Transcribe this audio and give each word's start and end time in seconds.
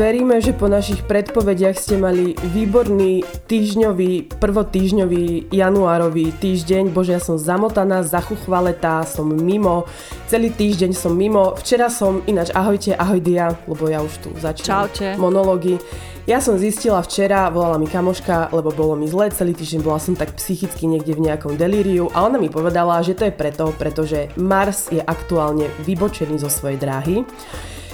veríme, 0.00 0.40
že 0.40 0.56
po 0.56 0.64
našich 0.64 1.04
predpovediach 1.04 1.76
ste 1.76 2.00
mali 2.00 2.32
výborný 2.32 3.20
týždňový, 3.44 4.32
prvotýždňový 4.40 5.52
januárový 5.52 6.32
týždeň. 6.40 6.88
Bože, 6.88 7.12
ja 7.12 7.20
som 7.20 7.36
zamotaná, 7.36 8.00
zachuchvaletá, 8.00 9.04
som 9.04 9.28
mimo. 9.28 9.84
Celý 10.24 10.56
týždeň 10.56 10.96
som 10.96 11.12
mimo. 11.12 11.52
Včera 11.60 11.92
som, 11.92 12.24
ináč 12.24 12.48
ahojte, 12.56 12.96
ahoj 12.96 13.20
Dia, 13.20 13.52
lebo 13.68 13.92
ja 13.92 14.00
už 14.00 14.24
tu 14.24 14.32
začínam 14.40 14.88
Čaute. 14.88 15.20
monológy. 15.20 15.76
Ja 16.24 16.40
som 16.40 16.56
zistila 16.56 17.04
včera, 17.04 17.52
volala 17.52 17.76
mi 17.76 17.84
kamoška, 17.84 18.56
lebo 18.56 18.72
bolo 18.72 18.96
mi 18.96 19.04
zle, 19.04 19.28
celý 19.28 19.52
týždeň 19.52 19.84
bola 19.84 20.00
som 20.00 20.16
tak 20.16 20.32
psychicky 20.40 20.88
niekde 20.88 21.12
v 21.12 21.28
nejakom 21.28 21.60
delíriu 21.60 22.08
a 22.16 22.24
ona 22.24 22.40
mi 22.40 22.48
povedala, 22.48 23.04
že 23.04 23.12
to 23.12 23.28
je 23.28 23.34
preto, 23.36 23.76
pretože 23.76 24.32
Mars 24.40 24.88
je 24.88 25.04
aktuálne 25.04 25.68
vybočený 25.84 26.40
zo 26.40 26.48
svojej 26.48 26.80
dráhy 26.80 27.20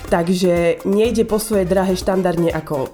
takže 0.07 0.83
nejde 0.87 1.27
po 1.27 1.39
svojej 1.43 1.67
drahe 1.67 1.95
štandardne 1.99 2.55
ako 2.55 2.91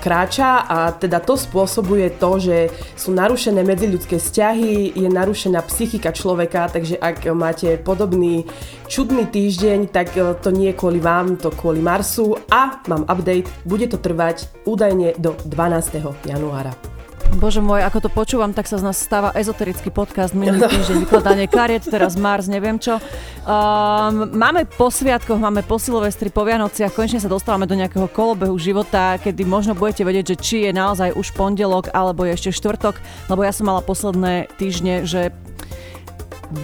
kráča 0.00 0.64
a 0.64 0.78
teda 0.96 1.20
to 1.20 1.36
spôsobuje 1.36 2.16
to, 2.16 2.40
že 2.40 2.56
sú 2.96 3.12
narušené 3.12 3.60
medziľudské 3.60 4.16
vzťahy, 4.16 4.96
je 4.96 5.08
narušená 5.12 5.60
psychika 5.68 6.10
človeka, 6.10 6.72
takže 6.72 6.96
ak 6.96 7.28
máte 7.36 7.76
podobný 7.76 8.48
čudný 8.88 9.28
týždeň, 9.28 9.92
tak 9.92 10.16
e, 10.16 10.34
to 10.40 10.50
nie 10.50 10.72
je 10.72 10.78
kvôli 10.80 10.98
vám, 10.98 11.36
to 11.36 11.52
kvôli 11.52 11.84
Marsu 11.84 12.34
a 12.48 12.80
mám 12.88 13.04
update, 13.06 13.46
bude 13.68 13.86
to 13.92 14.00
trvať 14.00 14.48
údajne 14.64 15.14
do 15.20 15.36
12. 15.46 16.00
januára. 16.26 16.99
Bože 17.38 17.62
môj, 17.62 17.86
ako 17.86 17.98
to 18.02 18.10
počúvam, 18.10 18.50
tak 18.50 18.66
sa 18.66 18.80
z 18.80 18.90
nás 18.90 18.98
stáva 18.98 19.30
ezoterický 19.38 19.94
podcast 19.94 20.34
minulý 20.34 20.66
týždeň, 20.72 21.06
vykladanie 21.06 21.46
kariet, 21.46 21.86
teraz 21.86 22.18
Mars, 22.18 22.50
neviem 22.50 22.80
čo. 22.82 22.98
Um, 23.46 24.34
máme 24.34 24.66
po 24.66 24.90
sviatkoch, 24.90 25.38
máme 25.38 25.62
po 25.62 25.78
Silvestri, 25.78 26.34
po 26.34 26.42
Vianociach, 26.42 26.90
konečne 26.90 27.22
sa 27.22 27.30
dostávame 27.30 27.70
do 27.70 27.78
nejakého 27.78 28.10
kolobehu 28.10 28.58
života, 28.58 29.14
kedy 29.22 29.46
možno 29.46 29.78
budete 29.78 30.02
vedieť, 30.02 30.34
že 30.34 30.36
či 30.42 30.56
je 30.66 30.72
naozaj 30.74 31.14
už 31.14 31.30
pondelok, 31.38 31.94
alebo 31.94 32.26
je 32.26 32.34
ešte 32.34 32.50
štvrtok, 32.50 32.98
lebo 33.30 33.46
ja 33.46 33.54
som 33.54 33.70
mala 33.70 33.84
posledné 33.86 34.50
týždne, 34.58 35.06
že 35.06 35.30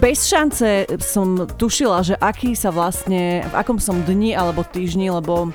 bez 0.02 0.26
šance 0.26 0.98
som 0.98 1.46
tušila, 1.46 2.02
že 2.02 2.14
aký 2.18 2.58
sa 2.58 2.74
vlastne, 2.74 3.46
v 3.46 3.54
akom 3.54 3.78
som 3.78 4.02
dni 4.02 4.34
alebo 4.34 4.66
týždni, 4.66 5.14
lebo 5.14 5.54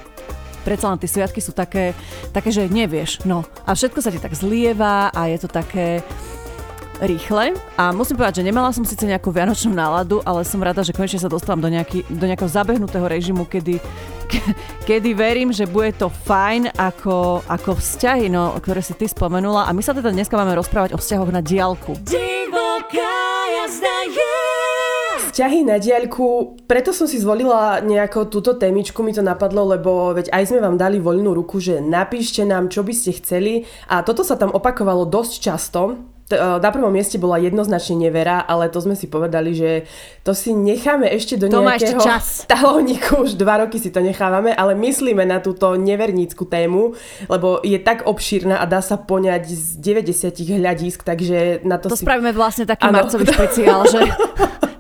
predsa 0.62 0.90
len 0.90 1.02
tie 1.02 1.10
sviatky 1.10 1.42
sú 1.44 1.52
také, 1.52 1.98
také, 2.32 2.50
že 2.54 2.70
nevieš. 2.70 3.26
No 3.26 3.46
a 3.66 3.74
všetko 3.74 4.00
sa 4.00 4.14
ti 4.14 4.22
tak 4.22 4.38
zlieva 4.38 5.10
a 5.12 5.28
je 5.28 5.38
to 5.42 5.50
také 5.50 6.06
rýchle 7.02 7.58
a 7.82 7.90
musím 7.90 8.22
povedať, 8.22 8.40
že 8.40 8.48
nemala 8.48 8.70
som 8.70 8.86
síce 8.86 9.02
nejakú 9.10 9.34
vianočnú 9.34 9.74
náladu, 9.74 10.22
ale 10.22 10.46
som 10.46 10.62
rada, 10.62 10.86
že 10.86 10.94
konečne 10.94 11.18
sa 11.18 11.34
dostávam 11.34 11.58
do, 11.58 11.74
nejaký, 11.74 12.06
do 12.06 12.26
nejakého 12.30 12.46
zabehnutého 12.46 13.02
režimu, 13.10 13.50
kedy, 13.50 13.82
ke, 14.30 14.42
kedy 14.86 15.18
verím, 15.18 15.50
že 15.50 15.66
bude 15.66 15.98
to 15.98 16.14
fajn 16.14 16.70
ako, 16.78 17.42
ako 17.50 17.74
vzťahy, 17.74 18.30
no, 18.30 18.54
ktoré 18.62 18.86
si 18.86 18.94
ty 18.94 19.10
spomenula 19.10 19.66
a 19.66 19.74
my 19.74 19.82
sa 19.82 19.98
teda 19.98 20.14
dneska 20.14 20.38
máme 20.38 20.54
rozprávať 20.54 20.94
o 20.94 21.02
vzťahoch 21.02 21.34
na 21.34 21.42
diálku. 21.42 21.98
Divoká 22.06 23.18
jazda 23.50 23.98
je 24.14 24.71
Vzťahy 25.32 25.64
na 25.64 25.80
diaľku, 25.80 26.60
preto 26.68 26.92
som 26.92 27.08
si 27.08 27.16
zvolila 27.16 27.80
nejako 27.80 28.28
túto 28.28 28.52
témičku, 28.60 29.00
mi 29.00 29.16
to 29.16 29.24
napadlo, 29.24 29.64
lebo 29.64 30.12
veď 30.12 30.28
aj 30.28 30.52
sme 30.52 30.60
vám 30.60 30.76
dali 30.76 31.00
voľnú 31.00 31.32
ruku, 31.32 31.64
že 31.64 31.80
napíšte 31.80 32.44
nám, 32.44 32.68
čo 32.68 32.84
by 32.84 32.92
ste 32.92 33.16
chceli. 33.16 33.64
A 33.88 34.04
toto 34.04 34.28
sa 34.28 34.36
tam 34.36 34.52
opakovalo 34.52 35.08
dosť 35.08 35.34
často, 35.40 36.04
na 36.38 36.70
prvom 36.72 36.92
mieste 36.92 37.20
bola 37.20 37.40
jednoznačne 37.42 38.08
nevera, 38.08 38.44
ale 38.44 38.72
to 38.72 38.80
sme 38.80 38.96
si 38.96 39.08
povedali, 39.12 39.52
že 39.56 39.90
to 40.24 40.32
si 40.32 40.56
necháme 40.56 41.10
ešte 41.10 41.38
do 41.38 41.50
to 41.50 41.62
nejakého 41.62 42.02
talóniku, 42.54 43.26
už 43.26 43.36
dva 43.36 43.66
roky 43.66 43.78
si 43.78 43.90
to 43.90 44.00
nechávame, 44.00 44.56
ale 44.56 44.78
myslíme 44.78 45.24
na 45.28 45.44
túto 45.44 45.74
nevernícku 45.76 46.46
tému, 46.46 46.94
lebo 47.28 47.60
je 47.62 47.78
tak 47.80 48.06
obšírna 48.06 48.60
a 48.60 48.66
dá 48.66 48.80
sa 48.80 49.00
poňať 49.00 49.52
z 49.52 49.68
90 49.80 50.60
hľadisk, 50.60 51.04
takže 51.04 51.64
na 51.68 51.78
to, 51.82 51.92
to 51.92 51.98
si... 51.98 52.04
spravíme 52.04 52.32
vlastne 52.34 52.68
taký 52.68 52.88
ano. 52.88 53.04
marcový 53.04 53.26
špeciál, 53.28 53.86
že 53.88 54.00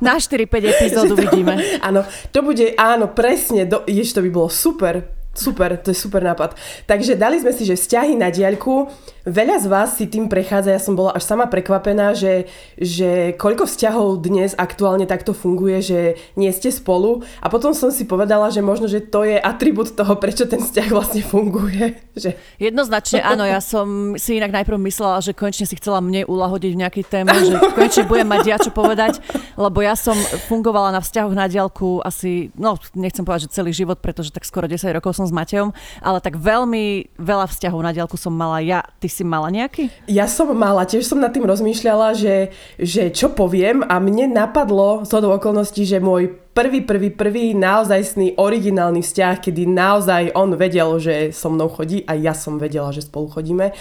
Na 0.01 0.17
4-5 0.17 0.65
epizódu 0.65 1.13
vidíme. 1.13 1.61
Áno, 1.77 2.01
to 2.33 2.41
bude, 2.41 2.73
áno, 2.73 3.13
presne, 3.13 3.69
do, 3.69 3.85
jež 3.85 4.17
to 4.17 4.25
by 4.25 4.33
bolo 4.33 4.49
super 4.49 5.20
Super, 5.31 5.79
to 5.79 5.95
je 5.95 5.97
super 5.97 6.19
nápad. 6.19 6.59
Takže 6.91 7.15
dali 7.15 7.39
sme 7.39 7.55
si, 7.55 7.63
že 7.63 7.79
vzťahy 7.79 8.19
na 8.19 8.27
diaľku. 8.27 8.91
Veľa 9.23 9.63
z 9.63 9.65
vás 9.71 9.95
si 9.95 10.03
tým 10.11 10.27
prechádza, 10.27 10.75
ja 10.75 10.81
som 10.81 10.91
bola 10.91 11.15
až 11.15 11.23
sama 11.23 11.47
prekvapená, 11.47 12.11
že, 12.11 12.51
že 12.75 13.31
koľko 13.39 13.63
vzťahov 13.63 14.27
dnes 14.27 14.51
aktuálne 14.59 15.07
takto 15.07 15.31
funguje, 15.31 15.79
že 15.79 15.99
nie 16.35 16.51
ste 16.51 16.67
spolu. 16.67 17.23
A 17.39 17.47
potom 17.47 17.71
som 17.71 17.95
si 17.95 18.03
povedala, 18.03 18.51
že 18.51 18.59
možno, 18.59 18.91
že 18.91 18.99
to 18.99 19.23
je 19.23 19.39
atribút 19.39 19.95
toho, 19.95 20.19
prečo 20.19 20.43
ten 20.51 20.59
vzťah 20.59 20.87
vlastne 20.91 21.23
funguje. 21.23 21.95
Že... 22.11 22.35
Jednoznačne 22.59 23.23
áno, 23.23 23.47
ja 23.47 23.63
som 23.63 24.19
si 24.19 24.35
inak 24.35 24.51
najprv 24.51 24.75
myslela, 24.83 25.23
že 25.23 25.31
konečne 25.31 25.63
si 25.63 25.79
chcela 25.79 26.03
mne 26.03 26.27
ulahodiť 26.27 26.71
v 26.75 26.81
nejakej 26.83 27.05
téme, 27.07 27.31
že 27.31 27.55
konečne 27.71 28.03
budem 28.03 28.27
mať 28.27 28.43
ja 28.51 28.57
čo 28.59 28.75
povedať, 28.75 29.23
lebo 29.55 29.79
ja 29.79 29.95
som 29.95 30.17
fungovala 30.51 30.91
na 30.91 30.99
vzťahoch 30.99 31.31
na 31.31 31.47
diaľku 31.47 32.03
asi, 32.03 32.51
no 32.59 32.75
nechcem 32.99 33.23
povedať, 33.23 33.47
že 33.47 33.55
celý 33.63 33.71
život, 33.71 34.03
pretože 34.03 34.35
tak 34.35 34.43
skoro 34.43 34.67
10 34.67 34.91
rokov 34.91 35.20
som 35.21 35.29
s 35.29 35.37
Matejom, 35.37 35.69
ale 36.01 36.17
tak 36.17 36.41
veľmi 36.41 37.13
veľa 37.21 37.45
vzťahov 37.45 37.85
na 37.85 37.93
diaľku 37.93 38.17
som 38.17 38.33
mala 38.33 38.57
ja. 38.65 38.81
Ty 38.97 39.07
si 39.07 39.21
mala 39.21 39.53
nejaký? 39.53 39.93
Ja 40.09 40.25
som 40.25 40.49
mala, 40.57 40.89
tiež 40.89 41.05
som 41.05 41.21
nad 41.21 41.29
tým 41.29 41.45
rozmýšľala, 41.45 42.17
že, 42.17 42.49
že 42.81 43.13
čo 43.13 43.29
poviem 43.29 43.85
a 43.85 44.01
mne 44.01 44.33
napadlo 44.33 45.05
z 45.05 45.09
toho 45.13 45.37
okolností, 45.37 45.85
že 45.85 46.01
môj 46.01 46.33
prvý, 46.57 46.81
prvý, 46.81 47.13
prvý 47.13 47.45
naozajstný 47.53 48.35
originálny 48.41 49.05
vzťah, 49.05 49.35
kedy 49.39 49.69
naozaj 49.69 50.33
on 50.33 50.57
vedel, 50.57 50.97
že 50.97 51.29
so 51.31 51.53
mnou 51.53 51.69
chodí 51.69 52.03
a 52.09 52.17
ja 52.17 52.33
som 52.33 52.57
vedela, 52.57 52.89
že 52.91 53.05
spolu 53.05 53.29
chodíme. 53.31 53.71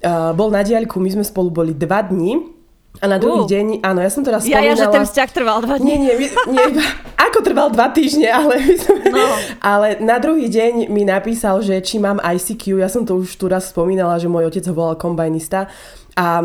Uh, 0.00 0.34
bol 0.34 0.52
na 0.52 0.60
diaľku, 0.66 1.00
my 1.00 1.20
sme 1.20 1.24
spolu 1.24 1.48
boli 1.48 1.72
dva 1.72 2.04
dní 2.04 2.59
a 2.98 3.06
na 3.06 3.16
druhý 3.22 3.46
uh. 3.46 3.50
deň, 3.50 3.66
áno, 3.86 4.02
ja 4.02 4.10
som 4.10 4.26
teraz 4.26 4.42
spomínala... 4.42 4.66
Ja, 4.66 4.70
ja, 4.74 4.80
že 4.82 4.86
ten 4.90 5.06
vzťah 5.06 5.28
trval 5.30 5.58
dva 5.62 5.78
dní. 5.78 5.94
Nie, 5.94 6.14
nie, 6.18 6.28
nie, 6.50 6.66
ako 7.16 7.38
trval 7.40 7.68
dva 7.70 7.88
týždne, 7.94 8.28
ale, 8.28 8.60
no. 9.08 9.24
ale 9.62 9.88
na 10.02 10.18
druhý 10.18 10.50
deň 10.50 10.90
mi 10.92 11.06
napísal, 11.06 11.64
že 11.64 11.78
či 11.80 12.02
mám 12.02 12.20
ICQ, 12.20 12.82
ja 12.82 12.90
som 12.90 13.06
to 13.06 13.22
už 13.22 13.38
tu 13.38 13.48
raz 13.48 13.70
spomínala, 13.72 14.20
že 14.20 14.28
môj 14.28 14.50
otec 14.50 14.66
ho 14.68 14.74
volal 14.74 14.98
kombajnista 14.98 15.70
a 16.18 16.44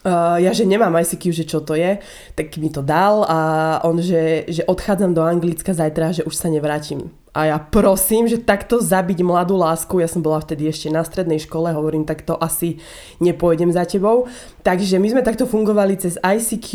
Uh, 0.00 0.40
ja, 0.40 0.56
že 0.56 0.64
nemám 0.64 0.96
ICQ, 0.96 1.28
že 1.28 1.44
čo 1.44 1.60
to 1.60 1.76
je, 1.76 2.00
tak 2.32 2.56
mi 2.56 2.72
to 2.72 2.80
dal 2.80 3.20
a 3.28 3.38
on, 3.84 4.00
že, 4.00 4.48
že 4.48 4.64
odchádzam 4.64 5.12
do 5.12 5.20
Anglicka 5.20 5.76
zajtra, 5.76 6.16
že 6.16 6.24
už 6.24 6.32
sa 6.32 6.48
nevrátim. 6.48 7.12
A 7.30 7.46
ja 7.46 7.62
prosím, 7.62 8.26
že 8.26 8.42
takto 8.42 8.82
zabiť 8.82 9.22
mladú 9.22 9.54
lásku, 9.54 10.02
ja 10.02 10.10
som 10.10 10.18
bola 10.18 10.42
vtedy 10.42 10.66
ešte 10.66 10.90
na 10.90 11.06
strednej 11.06 11.38
škole, 11.38 11.70
hovorím, 11.70 12.02
tak 12.02 12.26
to 12.26 12.34
asi 12.34 12.82
nepôjdem 13.22 13.70
za 13.70 13.86
tebou. 13.86 14.26
Takže 14.66 14.98
my 14.98 15.08
sme 15.14 15.22
takto 15.22 15.46
fungovali 15.46 15.94
cez 15.94 16.18
ICQ, 16.18 16.70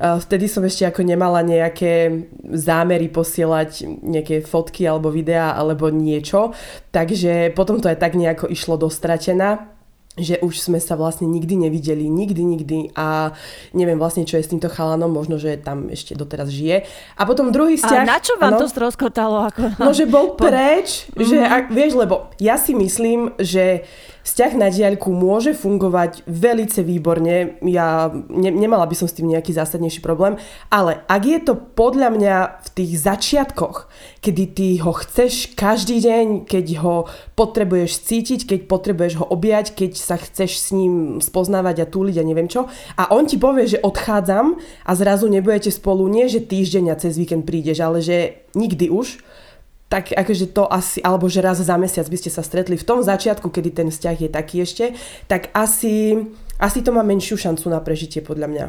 vtedy 0.00 0.48
som 0.48 0.64
ešte 0.64 0.88
ako 0.88 1.04
nemala 1.04 1.44
nejaké 1.44 2.24
zámery 2.56 3.12
posielať 3.12 3.84
nejaké 4.00 4.40
fotky 4.48 4.88
alebo 4.88 5.12
videá 5.12 5.52
alebo 5.52 5.92
niečo, 5.92 6.56
takže 6.88 7.52
potom 7.52 7.76
to 7.76 7.92
aj 7.92 8.00
tak 8.00 8.16
nejako 8.16 8.48
išlo 8.48 8.80
dostratená 8.80 9.71
že 10.12 10.36
už 10.44 10.60
sme 10.60 10.76
sa 10.76 10.92
vlastne 10.92 11.24
nikdy 11.24 11.56
nevideli, 11.56 12.04
nikdy, 12.04 12.42
nikdy 12.44 12.78
a 12.92 13.32
neviem 13.72 13.96
vlastne, 13.96 14.28
čo 14.28 14.36
je 14.36 14.44
s 14.44 14.52
týmto 14.52 14.68
chalanom, 14.68 15.08
možno, 15.08 15.40
že 15.40 15.56
tam 15.56 15.88
ešte 15.88 16.12
doteraz 16.12 16.52
žije. 16.52 16.84
A 17.16 17.24
potom 17.24 17.48
druhý 17.48 17.80
vzťah... 17.80 18.04
A 18.04 18.12
na 18.12 18.20
čo 18.20 18.36
vám 18.36 18.56
ano, 18.56 18.60
to 18.60 18.68
stroskotalo? 18.68 19.48
Ako... 19.48 19.72
No, 19.80 19.96
že 19.96 20.04
bol 20.04 20.36
preč, 20.40 21.08
po... 21.08 21.24
že, 21.24 21.40
mm-hmm. 21.40 21.56
ak, 21.56 21.64
vieš, 21.72 21.92
lebo 21.96 22.28
ja 22.36 22.60
si 22.60 22.76
myslím, 22.76 23.32
že 23.40 23.88
Vzťah 24.22 24.52
na 24.54 24.70
diaľku 24.70 25.10
môže 25.10 25.50
fungovať 25.50 26.22
velice 26.30 26.86
výborne, 26.86 27.58
ja 27.66 28.06
ne, 28.30 28.50
nemala 28.54 28.86
by 28.86 28.94
som 28.94 29.10
s 29.10 29.18
tým 29.18 29.26
nejaký 29.26 29.50
zásadnejší 29.50 29.98
problém, 29.98 30.38
ale 30.70 31.02
ak 31.10 31.22
je 31.26 31.38
to 31.42 31.54
podľa 31.58 32.08
mňa 32.14 32.36
v 32.62 32.68
tých 32.70 32.92
začiatkoch, 33.02 33.90
kedy 34.22 34.44
ty 34.54 34.68
ho 34.78 34.94
chceš 34.94 35.58
každý 35.58 35.98
deň, 35.98 36.46
keď 36.46 36.66
ho 36.86 37.10
potrebuješ 37.34 37.98
cítiť, 38.06 38.46
keď 38.46 38.60
potrebuješ 38.70 39.18
ho 39.18 39.26
objať, 39.26 39.74
keď 39.74 39.98
sa 39.98 40.14
chceš 40.14 40.54
s 40.54 40.68
ním 40.70 41.18
spoznávať 41.18 41.82
a 41.82 41.90
túliť 41.90 42.22
a 42.22 42.26
neviem 42.26 42.46
čo, 42.46 42.70
a 42.94 43.10
on 43.10 43.26
ti 43.26 43.42
povie, 43.42 43.66
že 43.66 43.82
odchádzam 43.82 44.54
a 44.86 44.92
zrazu 44.94 45.26
nebudete 45.26 45.74
spolu, 45.74 46.06
nie 46.06 46.30
že 46.30 46.46
týždeň 46.46 46.94
a 46.94 47.00
cez 47.00 47.18
víkend 47.18 47.42
prídeš, 47.42 47.82
ale 47.82 47.98
že 47.98 48.46
nikdy 48.54 48.86
už, 48.86 49.18
tak 49.92 50.16
akože 50.16 50.56
to 50.56 50.64
asi, 50.72 51.04
alebo 51.04 51.28
že 51.28 51.44
raz 51.44 51.60
za 51.60 51.76
mesiac 51.76 52.08
by 52.08 52.16
ste 52.16 52.32
sa 52.32 52.40
stretli 52.40 52.80
v 52.80 52.88
tom 52.88 53.04
začiatku, 53.04 53.52
kedy 53.52 53.76
ten 53.76 53.88
vzťah 53.92 54.16
je 54.24 54.30
taký 54.32 54.64
ešte, 54.64 54.96
tak 55.28 55.52
asi, 55.52 56.16
asi 56.56 56.80
to 56.80 56.96
má 56.96 57.04
menšiu 57.04 57.36
šancu 57.36 57.68
na 57.68 57.76
prežitie 57.84 58.24
podľa 58.24 58.48
mňa. 58.48 58.66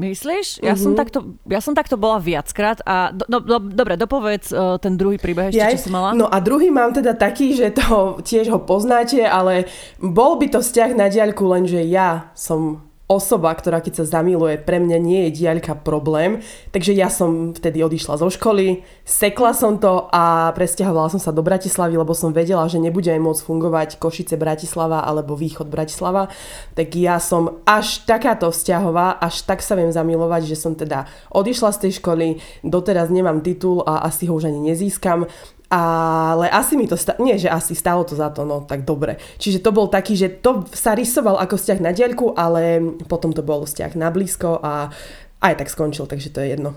Myslíš? 0.00 0.64
Ja, 0.64 0.76
mm-hmm. 0.76 0.84
som 0.84 0.92
mhm. 0.92 0.98
takto, 1.00 1.18
ja 1.48 1.60
som 1.64 1.72
takto 1.72 1.96
bola 1.96 2.20
viackrát 2.20 2.80
a 2.84 3.12
do, 3.12 3.24
do, 3.24 3.38
do, 3.40 3.56
dobre, 3.72 3.96
dopovedz 3.96 4.52
uh, 4.52 4.76
ten 4.76 5.00
druhý 5.00 5.16
príbeh 5.16 5.48
ešte, 5.48 5.60
ja, 5.60 5.72
čo 5.72 5.88
si 5.88 5.90
mala. 5.92 6.12
No 6.12 6.28
a 6.28 6.40
druhý 6.44 6.68
mám 6.68 6.92
teda 6.92 7.16
taký, 7.16 7.56
že 7.56 7.72
to 7.72 8.20
tiež 8.20 8.52
ho 8.52 8.60
poznáte, 8.60 9.24
ale 9.24 9.64
bol 9.96 10.36
by 10.36 10.52
to 10.52 10.60
vzťah 10.60 10.90
na 10.92 11.08
diaľku, 11.08 11.44
lenže 11.48 11.80
ja 11.88 12.32
som 12.36 12.89
osoba, 13.10 13.50
ktorá 13.50 13.82
keď 13.82 14.00
sa 14.00 14.22
zamiluje, 14.22 14.62
pre 14.62 14.78
mňa 14.78 14.98
nie 15.02 15.20
je 15.26 15.42
diaľka 15.42 15.74
problém. 15.74 16.38
Takže 16.70 16.94
ja 16.94 17.10
som 17.10 17.50
vtedy 17.50 17.82
odišla 17.82 18.22
zo 18.22 18.30
školy, 18.30 18.86
sekla 19.02 19.50
som 19.50 19.82
to 19.82 20.06
a 20.14 20.54
presťahovala 20.54 21.10
som 21.10 21.18
sa 21.18 21.34
do 21.34 21.42
Bratislavy, 21.42 21.98
lebo 21.98 22.14
som 22.14 22.30
vedela, 22.30 22.70
že 22.70 22.78
nebudeme 22.78 23.18
môcť 23.18 23.42
fungovať 23.42 23.88
Košice 23.98 24.38
Bratislava 24.38 25.02
alebo 25.02 25.34
Východ 25.34 25.66
Bratislava. 25.66 26.30
Tak 26.78 26.88
ja 26.94 27.18
som 27.18 27.58
až 27.66 28.06
takáto 28.06 28.54
vzťahová, 28.54 29.18
až 29.18 29.42
tak 29.42 29.58
sa 29.58 29.74
viem 29.74 29.90
zamilovať, 29.90 30.46
že 30.46 30.56
som 30.56 30.78
teda 30.78 31.10
odišla 31.34 31.74
z 31.74 31.90
tej 31.90 31.92
školy, 31.98 32.38
doteraz 32.62 33.10
nemám 33.10 33.42
titul 33.42 33.82
a 33.82 34.06
asi 34.06 34.30
ho 34.30 34.38
už 34.38 34.46
ani 34.46 34.70
nezískam 34.70 35.26
ale 35.70 36.50
asi 36.50 36.74
mi 36.74 36.90
to, 36.90 36.98
sta- 36.98 37.14
nie 37.22 37.38
že 37.38 37.46
asi 37.46 37.78
stalo 37.78 38.02
to 38.02 38.18
za 38.18 38.34
to, 38.34 38.42
no 38.42 38.66
tak 38.66 38.82
dobre. 38.82 39.22
Čiže 39.38 39.62
to 39.62 39.70
bol 39.70 39.86
taký, 39.86 40.18
že 40.18 40.26
to 40.42 40.66
sa 40.74 40.98
rysoval 40.98 41.38
ako 41.38 41.54
vzťah 41.54 41.78
na 41.78 41.94
diaľku, 41.94 42.34
ale 42.34 42.82
potom 43.06 43.30
to 43.30 43.46
bol 43.46 43.62
vzťah 43.62 43.94
na 43.94 44.10
blízko 44.10 44.58
a 44.58 44.90
aj 45.38 45.54
tak 45.62 45.70
skončil, 45.70 46.10
takže 46.10 46.34
to 46.34 46.42
je 46.42 46.58
jedno. 46.58 46.74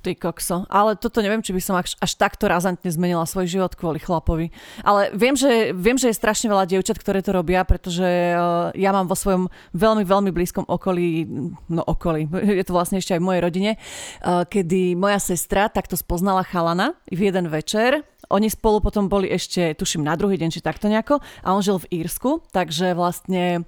Ty 0.00 0.16
kokso. 0.16 0.64
Ale 0.72 0.96
toto 0.96 1.20
neviem, 1.20 1.44
či 1.44 1.52
by 1.52 1.60
som 1.60 1.76
až, 1.76 1.92
až 2.00 2.16
takto 2.16 2.48
razantne 2.48 2.88
zmenila 2.88 3.28
svoj 3.28 3.44
život 3.44 3.76
kvôli 3.76 4.00
chlapovi. 4.00 4.48
Ale 4.80 5.12
viem 5.12 5.36
že, 5.36 5.76
viem, 5.76 6.00
že 6.00 6.08
je 6.08 6.16
strašne 6.16 6.48
veľa 6.48 6.64
dievčat, 6.64 6.96
ktoré 6.96 7.20
to 7.20 7.36
robia, 7.36 7.60
pretože 7.68 8.08
uh, 8.32 8.72
ja 8.72 8.96
mám 8.96 9.12
vo 9.12 9.12
svojom 9.12 9.52
veľmi, 9.76 10.08
veľmi 10.08 10.32
blízkom 10.32 10.64
okolí, 10.64 11.28
no 11.68 11.84
okolí, 11.84 12.32
je 12.62 12.64
to 12.64 12.72
vlastne 12.72 12.96
ešte 12.96 13.12
aj 13.12 13.20
v 13.20 13.28
mojej 13.28 13.44
rodine, 13.44 13.70
uh, 13.76 14.48
kedy 14.48 14.96
moja 14.96 15.20
sestra 15.20 15.68
takto 15.68 16.00
spoznala 16.00 16.48
chalana 16.48 16.96
v 17.12 17.28
jeden 17.28 17.52
večer. 17.52 18.00
Oni 18.30 18.48
spolu 18.48 18.78
potom 18.78 19.10
boli 19.10 19.26
ešte, 19.26 19.74
tuším, 19.74 20.06
na 20.06 20.14
druhý 20.14 20.38
deň, 20.38 20.50
či 20.54 20.60
takto 20.62 20.86
nejako. 20.86 21.18
A 21.42 21.52
on 21.52 21.62
žil 21.62 21.82
v 21.82 22.02
Írsku, 22.02 22.46
takže 22.54 22.94
vlastne 22.94 23.66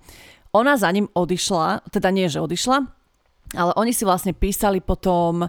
ona 0.55 0.79
za 0.79 0.89
ním 0.93 1.09
odišla, 1.13 1.89
teda 1.91 2.13
nie, 2.13 2.29
že 2.29 2.39
odišla, 2.39 2.85
ale 3.57 3.73
oni 3.77 3.93
si 3.93 4.05
vlastne 4.05 4.37
písali 4.37 4.85
potom 4.85 5.49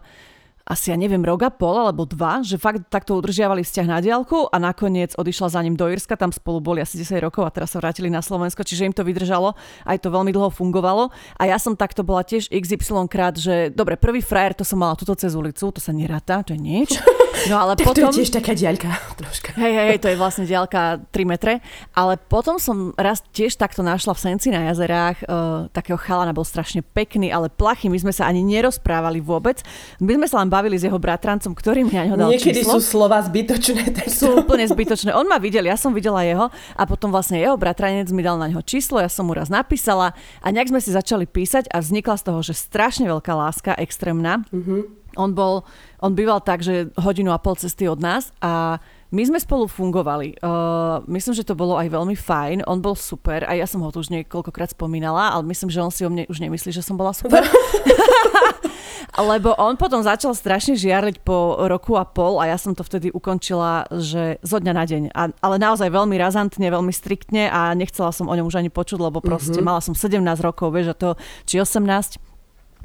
asi 0.63 0.95
ja 0.95 0.97
neviem, 0.97 1.19
rok 1.19 1.43
a 1.43 1.51
pol 1.51 1.75
alebo 1.75 2.07
dva, 2.07 2.39
že 2.39 2.55
fakt 2.55 2.87
takto 2.87 3.19
udržiavali 3.19 3.67
vzťah 3.67 3.87
na 3.87 3.99
diálku 3.99 4.47
a 4.47 4.55
nakoniec 4.63 5.11
odišla 5.19 5.51
za 5.51 5.59
ním 5.59 5.75
do 5.75 5.91
Irska, 5.91 6.15
tam 6.15 6.31
spolu 6.31 6.63
boli 6.63 6.79
asi 6.79 6.95
10 6.95 7.19
rokov 7.19 7.43
a 7.43 7.51
teraz 7.51 7.75
sa 7.75 7.83
vrátili 7.83 8.07
na 8.07 8.23
Slovensko, 8.23 8.63
čiže 8.63 8.87
im 8.87 8.95
to 8.95 9.03
vydržalo, 9.03 9.59
aj 9.83 9.99
to 9.99 10.07
veľmi 10.07 10.31
dlho 10.31 10.47
fungovalo 10.55 11.11
a 11.35 11.43
ja 11.51 11.59
som 11.59 11.75
takto 11.75 12.07
bola 12.07 12.23
tiež 12.23 12.47
XY 12.47 13.11
krát, 13.11 13.35
že 13.35 13.75
dobre, 13.75 13.99
prvý 13.99 14.23
frajer 14.23 14.55
to 14.55 14.63
som 14.63 14.79
mala 14.79 14.95
tuto 14.95 15.19
cez 15.19 15.35
ulicu, 15.35 15.67
to 15.67 15.83
sa 15.83 15.91
neráta, 15.91 16.47
to 16.47 16.55
je 16.55 16.59
nič. 16.63 16.95
No 17.49 17.55
ale 17.59 17.73
tak 17.79 17.85
potom... 17.87 18.09
to 18.09 18.19
je 18.19 18.23
tiež 18.23 18.31
taká 18.31 18.53
diaľka 18.55 18.89
troška. 19.19 19.55
Hej, 19.57 19.73
hej, 19.73 19.97
to 19.99 20.07
je 20.11 20.17
vlastne 20.19 20.45
diaľka 20.47 21.03
3 21.11 21.23
metre, 21.27 21.59
ale 21.93 22.15
potom 22.17 22.57
som 22.57 22.91
raz 22.95 23.23
tiež 23.33 23.55
takto 23.59 23.81
našla 23.81 24.15
v 24.15 24.19
Senci 24.19 24.47
na 24.53 24.71
jazerách 24.71 25.17
uh, 25.25 25.67
takého 25.71 25.99
chalana, 25.99 26.35
bol 26.35 26.45
strašne 26.45 26.81
pekný, 26.83 27.29
ale 27.29 27.49
plachý, 27.51 27.91
my 27.91 27.99
sme 27.99 28.13
sa 28.15 28.29
ani 28.29 28.45
nerozprávali 28.45 29.19
vôbec. 29.19 29.61
My 29.99 30.15
sme 30.17 30.27
sa 30.29 30.41
len 30.41 30.49
bavili 30.49 30.79
s 30.79 30.83
jeho 30.87 30.97
bratrancom, 30.99 31.51
ktorý 31.55 31.85
mi 31.87 31.93
na 31.95 32.09
ňo 32.09 32.15
dal 32.15 32.29
Niekedy 32.33 32.63
číslo. 32.63 32.79
sú 32.79 32.97
slova 32.97 33.19
zbytočné. 33.23 33.93
Tak 33.93 34.07
sú 34.09 34.43
úplne 34.43 34.65
zbytočné. 34.67 35.13
On 35.13 35.27
ma 35.27 35.37
videl, 35.37 35.67
ja 35.67 35.75
som 35.75 35.91
videla 35.91 36.23
jeho 36.23 36.49
a 36.49 36.83
potom 36.87 37.11
vlastne 37.13 37.39
jeho 37.39 37.55
bratranec 37.59 38.09
mi 38.11 38.23
dal 38.25 38.39
na 38.39 38.49
ňo 38.49 38.61
číslo, 38.63 39.01
ja 39.01 39.11
som 39.11 39.27
mu 39.27 39.33
raz 39.35 39.51
napísala 39.51 40.15
a 40.41 40.47
nejak 40.49 40.71
sme 40.71 40.81
si 40.81 40.91
začali 40.91 41.27
písať 41.29 41.69
a 41.69 41.79
vznikla 41.81 42.15
z 42.19 42.23
toho, 42.29 42.39
že 42.41 42.53
strašne 42.55 43.05
veľká 43.09 43.33
láska, 43.33 43.75
extrémna. 43.77 44.41
Mm-hmm. 44.49 45.02
On 45.15 45.31
bol, 45.31 45.65
on 46.01 46.13
býval 46.13 46.41
tak, 46.41 46.61
že 46.61 46.89
hodinu 46.99 47.31
a 47.33 47.41
pol 47.41 47.55
cesty 47.57 47.87
od 47.89 48.01
nás 48.01 48.33
a 48.43 48.81
my 49.13 49.21
sme 49.29 49.37
spolu 49.37 49.69
fungovali. 49.69 50.41
Uh, 50.41 51.05
myslím, 51.05 51.37
že 51.37 51.45
to 51.45 51.53
bolo 51.53 51.77
aj 51.77 51.85
veľmi 51.85 52.17
fajn. 52.17 52.65
On 52.65 52.81
bol 52.81 52.97
super 52.97 53.45
a 53.45 53.53
ja 53.53 53.69
som 53.69 53.77
ho 53.85 53.93
tu 53.93 54.01
už 54.01 54.09
niekoľkokrát 54.09 54.73
spomínala, 54.73 55.37
ale 55.37 55.45
myslím, 55.53 55.69
že 55.69 55.85
on 55.85 55.93
si 55.93 56.01
o 56.01 56.09
mne 56.09 56.25
už 56.25 56.41
nemyslí, 56.41 56.73
že 56.73 56.81
som 56.81 56.97
bola 56.97 57.13
super. 57.13 57.45
Lebo 59.13 59.53
on 59.61 59.77
potom 59.77 60.01
začal 60.01 60.33
strašne 60.33 60.73
žiariť 60.73 61.21
po 61.21 61.61
roku 61.69 61.93
a 61.93 62.09
pol 62.09 62.41
a 62.41 62.49
ja 62.49 62.57
som 62.57 62.73
to 62.73 62.81
vtedy 62.81 63.13
ukončila, 63.13 63.85
že 63.93 64.41
zo 64.41 64.57
dňa 64.57 64.73
na 64.73 64.83
deň. 64.89 65.03
A, 65.13 65.29
ale 65.29 65.55
naozaj 65.61 65.93
veľmi 65.93 66.17
razantne, 66.17 66.65
veľmi 66.73 66.89
striktne 66.89 67.45
a 67.53 67.77
nechcela 67.77 68.09
som 68.09 68.25
o 68.25 68.33
ňom 68.33 68.49
už 68.49 68.65
ani 68.65 68.73
počuť, 68.73 68.97
lebo 68.97 69.21
proste 69.21 69.61
mm-hmm. 69.61 69.69
mala 69.69 69.85
som 69.85 69.93
17 69.93 70.17
rokov, 70.41 70.73
vieš, 70.73 70.89
a 70.89 70.95
to, 70.97 71.09
či 71.45 71.61
18 71.61 72.32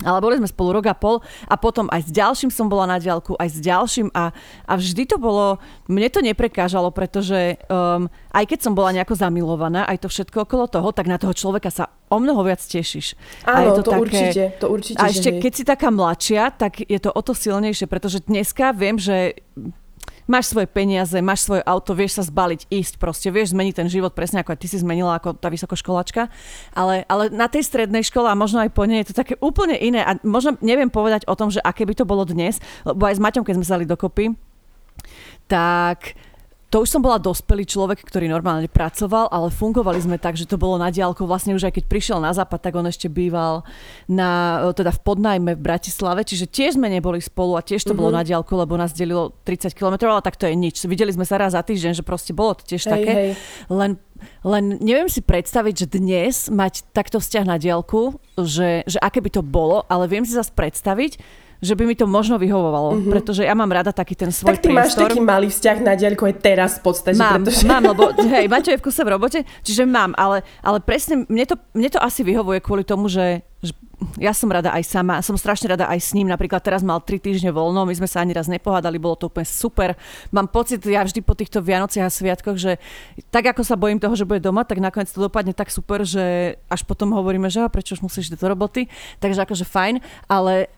ale 0.07 0.19
boli 0.23 0.39
sme 0.39 0.47
spolu 0.47 0.79
rok 0.79 0.87
a 0.87 0.95
pol 0.95 1.19
a 1.51 1.55
potom 1.59 1.91
aj 1.91 2.07
s 2.07 2.11
ďalším 2.15 2.51
som 2.55 2.71
bola 2.71 2.87
na 2.87 2.99
diálku, 3.03 3.35
aj 3.35 3.49
s 3.51 3.59
ďalším 3.59 4.15
a, 4.15 4.31
a 4.67 4.73
vždy 4.79 5.03
to 5.11 5.17
bolo, 5.19 5.59
mne 5.91 6.09
to 6.11 6.23
neprekážalo, 6.23 6.95
pretože 6.95 7.59
um, 7.67 8.07
aj 8.31 8.45
keď 8.47 8.59
som 8.63 8.73
bola 8.79 8.95
nejako 8.95 9.19
zamilovaná, 9.19 9.91
aj 9.91 10.07
to 10.07 10.09
všetko 10.11 10.47
okolo 10.47 10.71
toho, 10.71 10.89
tak 10.95 11.11
na 11.11 11.19
toho 11.19 11.35
človeka 11.35 11.75
sa 11.75 11.91
o 12.09 12.19
mnoho 12.23 12.47
viac 12.47 12.63
tešíš. 12.63 13.19
Áno, 13.43 13.55
a 13.55 13.59
je 13.67 13.71
to, 13.75 13.83
to 13.83 13.91
také, 13.91 14.03
určite, 14.03 14.43
to 14.63 14.67
určite. 14.71 14.99
A 15.03 15.11
ešte 15.11 15.31
keď 15.43 15.53
si 15.53 15.63
taká 15.67 15.89
mladšia, 15.91 16.55
tak 16.55 16.79
je 16.79 16.99
to 17.03 17.11
o 17.11 17.21
to 17.21 17.35
silnejšie, 17.35 17.91
pretože 17.91 18.23
dneska 18.25 18.71
viem, 18.71 18.97
že 18.97 19.43
máš 20.29 20.53
svoje 20.53 20.69
peniaze, 20.69 21.17
máš 21.25 21.49
svoje 21.49 21.65
auto, 21.65 21.97
vieš 21.97 22.21
sa 22.21 22.25
zbaliť, 22.29 22.69
ísť 22.69 22.95
proste, 23.01 23.33
vieš 23.33 23.57
zmeniť 23.57 23.75
ten 23.75 23.89
život 23.89 24.13
presne 24.13 24.45
ako 24.45 24.55
aj 24.55 24.61
ty 24.61 24.67
si 24.69 24.79
zmenila 24.79 25.17
ako 25.17 25.41
tá 25.41 25.49
vysokoškolačka, 25.49 26.29
ale, 26.77 27.09
ale 27.09 27.33
na 27.33 27.49
tej 27.49 27.65
strednej 27.65 28.05
škole 28.05 28.29
a 28.29 28.37
možno 28.37 28.61
aj 28.61 28.71
po 28.71 28.85
nej 28.85 29.03
je 29.03 29.11
to 29.11 29.19
také 29.25 29.41
úplne 29.41 29.75
iné. 29.75 30.05
A 30.05 30.21
možno 30.23 30.61
neviem 30.61 30.93
povedať 30.93 31.25
o 31.25 31.35
tom, 31.35 31.49
že 31.49 31.65
aké 31.65 31.89
by 31.89 31.97
to 31.97 32.05
bolo 32.05 32.29
dnes, 32.29 32.61
lebo 32.85 33.09
aj 33.09 33.17
s 33.17 33.23
Maťom, 33.25 33.43
keď 33.43 33.55
sme 33.57 33.67
sa 33.67 33.75
dali 33.81 33.89
dokopy, 33.89 34.37
tak 35.49 36.15
to 36.69 36.85
už 36.85 36.93
som 36.93 37.01
bola 37.01 37.17
dospelý 37.17 37.65
človek, 37.65 38.05
ktorý 38.05 38.29
normálne 38.29 38.69
pracoval, 38.69 39.33
ale 39.33 39.49
fungovali 39.49 40.05
sme 40.05 40.21
tak, 40.21 40.37
že 40.37 40.45
to 40.45 40.61
bolo 40.61 40.77
na 40.77 40.93
diálku. 40.93 41.25
Vlastne 41.25 41.57
už 41.57 41.65
aj 41.65 41.81
keď 41.81 41.85
prišiel 41.89 42.19
na 42.21 42.37
západ, 42.37 42.61
tak 42.61 42.77
on 42.77 42.85
ešte 42.85 43.09
býval 43.09 43.65
na, 44.05 44.61
teda 44.77 44.93
v 44.93 45.01
podnajme 45.01 45.57
v 45.57 45.65
Bratislave, 45.65 46.29
čiže 46.29 46.45
tiež 46.45 46.77
sme 46.77 46.93
neboli 46.93 47.25
spolu 47.25 47.57
a 47.57 47.65
tiež 47.65 47.81
to 47.81 47.97
mm-hmm. 47.97 48.01
bolo 48.05 48.11
mhm. 48.13 48.17
na 48.21 48.23
diálku, 48.29 48.53
lebo 48.53 48.77
nás 48.77 48.93
delilo 48.93 49.33
30 49.49 49.73
km, 49.73 50.13
ale 50.13 50.21
tak 50.21 50.37
to 50.37 50.45
je 50.45 50.53
nič. 50.53 50.85
Videli 50.85 51.09
sme 51.09 51.25
sa 51.25 51.41
raz 51.41 51.57
za 51.57 51.65
týždeň, 51.65 51.97
že 51.97 52.05
proste 52.05 52.37
bolo 52.37 52.53
to 52.53 52.69
tiež 52.69 52.85
hej, 52.85 52.93
také. 52.93 53.13
Hej. 53.17 53.31
Len, 53.73 53.97
len 54.45 54.65
neviem 54.85 55.09
si 55.09 55.25
predstaviť, 55.25 55.75
že 55.75 55.87
dnes 55.89 56.53
mať 56.53 56.85
takto 56.93 57.17
vzťah 57.17 57.45
na 57.49 57.57
diálku, 57.57 58.21
že, 58.45 58.85
že 58.85 59.01
aké 59.01 59.25
by 59.25 59.31
to 59.33 59.41
bolo, 59.41 59.89
ale 59.89 60.05
viem 60.05 60.29
si 60.29 60.37
zase 60.37 60.53
predstaviť, 60.53 61.48
že 61.59 61.75
by 61.75 61.85
mi 61.91 61.95
to 61.99 62.07
možno 62.07 62.39
vyhovovalo, 62.39 62.95
mm-hmm. 62.95 63.11
pretože 63.11 63.43
ja 63.43 63.55
mám 63.55 63.71
rada 63.71 63.91
taký 63.91 64.15
ten 64.15 64.31
svoj 64.31 64.55
Tak 64.55 64.63
ty 64.63 64.71
priestor. 64.71 64.79
máš 64.79 64.93
taký 64.95 65.21
malý 65.21 65.49
vzťah 65.51 65.77
na 65.83 65.93
diaľku 65.99 66.23
aj 66.31 66.35
teraz 66.39 66.71
v 66.79 66.83
podstate. 66.87 67.19
Mám, 67.19 67.43
pretože... 67.43 67.67
mám, 67.67 67.83
lebo 67.83 68.03
hej, 68.39 68.47
Maťo 68.47 68.71
je 68.71 68.79
v 68.79 68.85
kuse 68.87 69.03
v 69.03 69.11
robote, 69.11 69.39
čiže 69.67 69.83
mám, 69.83 70.15
ale, 70.15 70.47
ale 70.63 70.79
presne 70.79 71.27
mne 71.27 71.45
to, 71.51 71.59
mne 71.75 71.91
to 71.91 71.99
asi 71.99 72.23
vyhovuje 72.23 72.63
kvôli 72.63 72.87
tomu, 72.87 73.11
že, 73.11 73.43
že 73.59 73.75
ja 74.23 74.31
som 74.31 74.47
rada 74.47 74.71
aj 74.71 74.87
sama, 74.87 75.19
som 75.27 75.35
strašne 75.35 75.75
rada 75.75 75.91
aj 75.91 75.99
s 75.99 76.15
ním. 76.15 76.31
Napríklad 76.31 76.63
teraz 76.63 76.87
mal 76.87 77.03
3 77.03 77.19
týždne 77.19 77.51
voľno, 77.51 77.83
my 77.83 77.95
sme 77.99 78.07
sa 78.07 78.23
ani 78.23 78.31
raz 78.31 78.47
nepohádali, 78.47 78.95
bolo 79.03 79.19
to 79.19 79.27
úplne 79.27 79.47
super. 79.47 79.99
Mám 80.31 80.55
pocit, 80.55 80.79
ja 80.87 81.03
vždy 81.03 81.19
po 81.27 81.35
týchto 81.35 81.59
Vianociach 81.59 82.07
a 82.07 82.13
sviatkoch, 82.13 82.55
že 82.55 82.79
tak 83.35 83.51
ako 83.51 83.67
sa 83.67 83.75
bojím 83.75 83.99
toho, 83.99 84.15
že 84.15 84.23
bude 84.23 84.39
doma, 84.39 84.63
tak 84.63 84.79
nakoniec 84.79 85.11
to 85.11 85.27
dopadne 85.27 85.51
tak 85.51 85.75
super, 85.75 86.07
že 86.07 86.55
až 86.71 86.87
potom 86.87 87.11
hovoríme, 87.11 87.51
že 87.51 87.67
prečo 87.67 87.99
už 87.99 88.07
musíš 88.07 88.31
do 88.31 88.39
roboty. 88.39 88.87
Takže 89.19 89.43
akože 89.43 89.67
fajn, 89.67 89.95
ale 90.31 90.71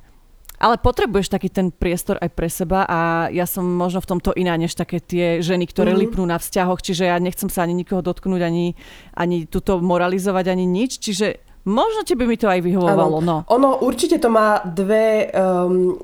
ale 0.60 0.76
potrebuješ 0.76 1.32
taký 1.32 1.48
ten 1.48 1.72
priestor 1.72 2.20
aj 2.20 2.30
pre 2.36 2.52
seba 2.52 2.84
a 2.84 3.32
ja 3.32 3.48
som 3.48 3.64
možno 3.64 4.04
v 4.04 4.10
tomto 4.12 4.30
iná 4.36 4.52
než 4.60 4.76
také 4.76 5.00
tie 5.00 5.40
ženy, 5.40 5.64
ktoré 5.64 5.96
mm-hmm. 5.96 6.04
lipnú 6.04 6.24
na 6.28 6.36
vzťahoch, 6.36 6.84
čiže 6.84 7.08
ja 7.08 7.16
nechcem 7.16 7.48
sa 7.48 7.64
ani 7.64 7.72
nikoho 7.72 8.04
dotknúť, 8.04 8.44
ani, 8.44 8.76
ani 9.16 9.48
tuto 9.48 9.80
moralizovať, 9.80 10.52
ani 10.52 10.68
nič, 10.68 11.00
čiže 11.00 11.40
možno 11.64 12.04
tebe 12.04 12.28
mi 12.28 12.36
to 12.36 12.48
aj 12.48 12.60
vyhovovalo. 12.60 13.24
No. 13.24 13.48
Ono 13.48 13.80
určite 13.80 14.20
to 14.20 14.28
má 14.28 14.60
dve, 14.64 15.32
um, 15.32 15.96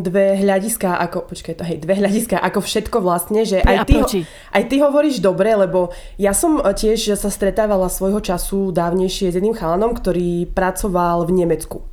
dve 0.00 0.36
hľadiska, 0.40 1.00
ako, 1.08 1.32
počkaj 1.32 1.54
to, 1.56 1.64
hej, 1.64 1.80
dve 1.80 2.00
hľadiska, 2.00 2.36
ako 2.36 2.60
všetko 2.60 3.00
vlastne, 3.00 3.48
že 3.48 3.64
aj 3.64 3.88
ty, 3.88 3.96
aj 4.52 4.62
ty 4.68 4.76
hovoríš 4.80 5.24
dobre, 5.24 5.56
lebo 5.56 5.92
ja 6.20 6.36
som 6.36 6.60
tiež 6.60 7.16
sa 7.16 7.32
stretávala 7.32 7.88
svojho 7.88 8.20
času 8.20 8.76
dávnejšie 8.76 9.32
s 9.32 9.36
jedným 9.40 9.56
chalanom, 9.56 9.96
ktorý 9.96 10.48
pracoval 10.52 11.24
v 11.28 11.44
Nemecku. 11.44 11.84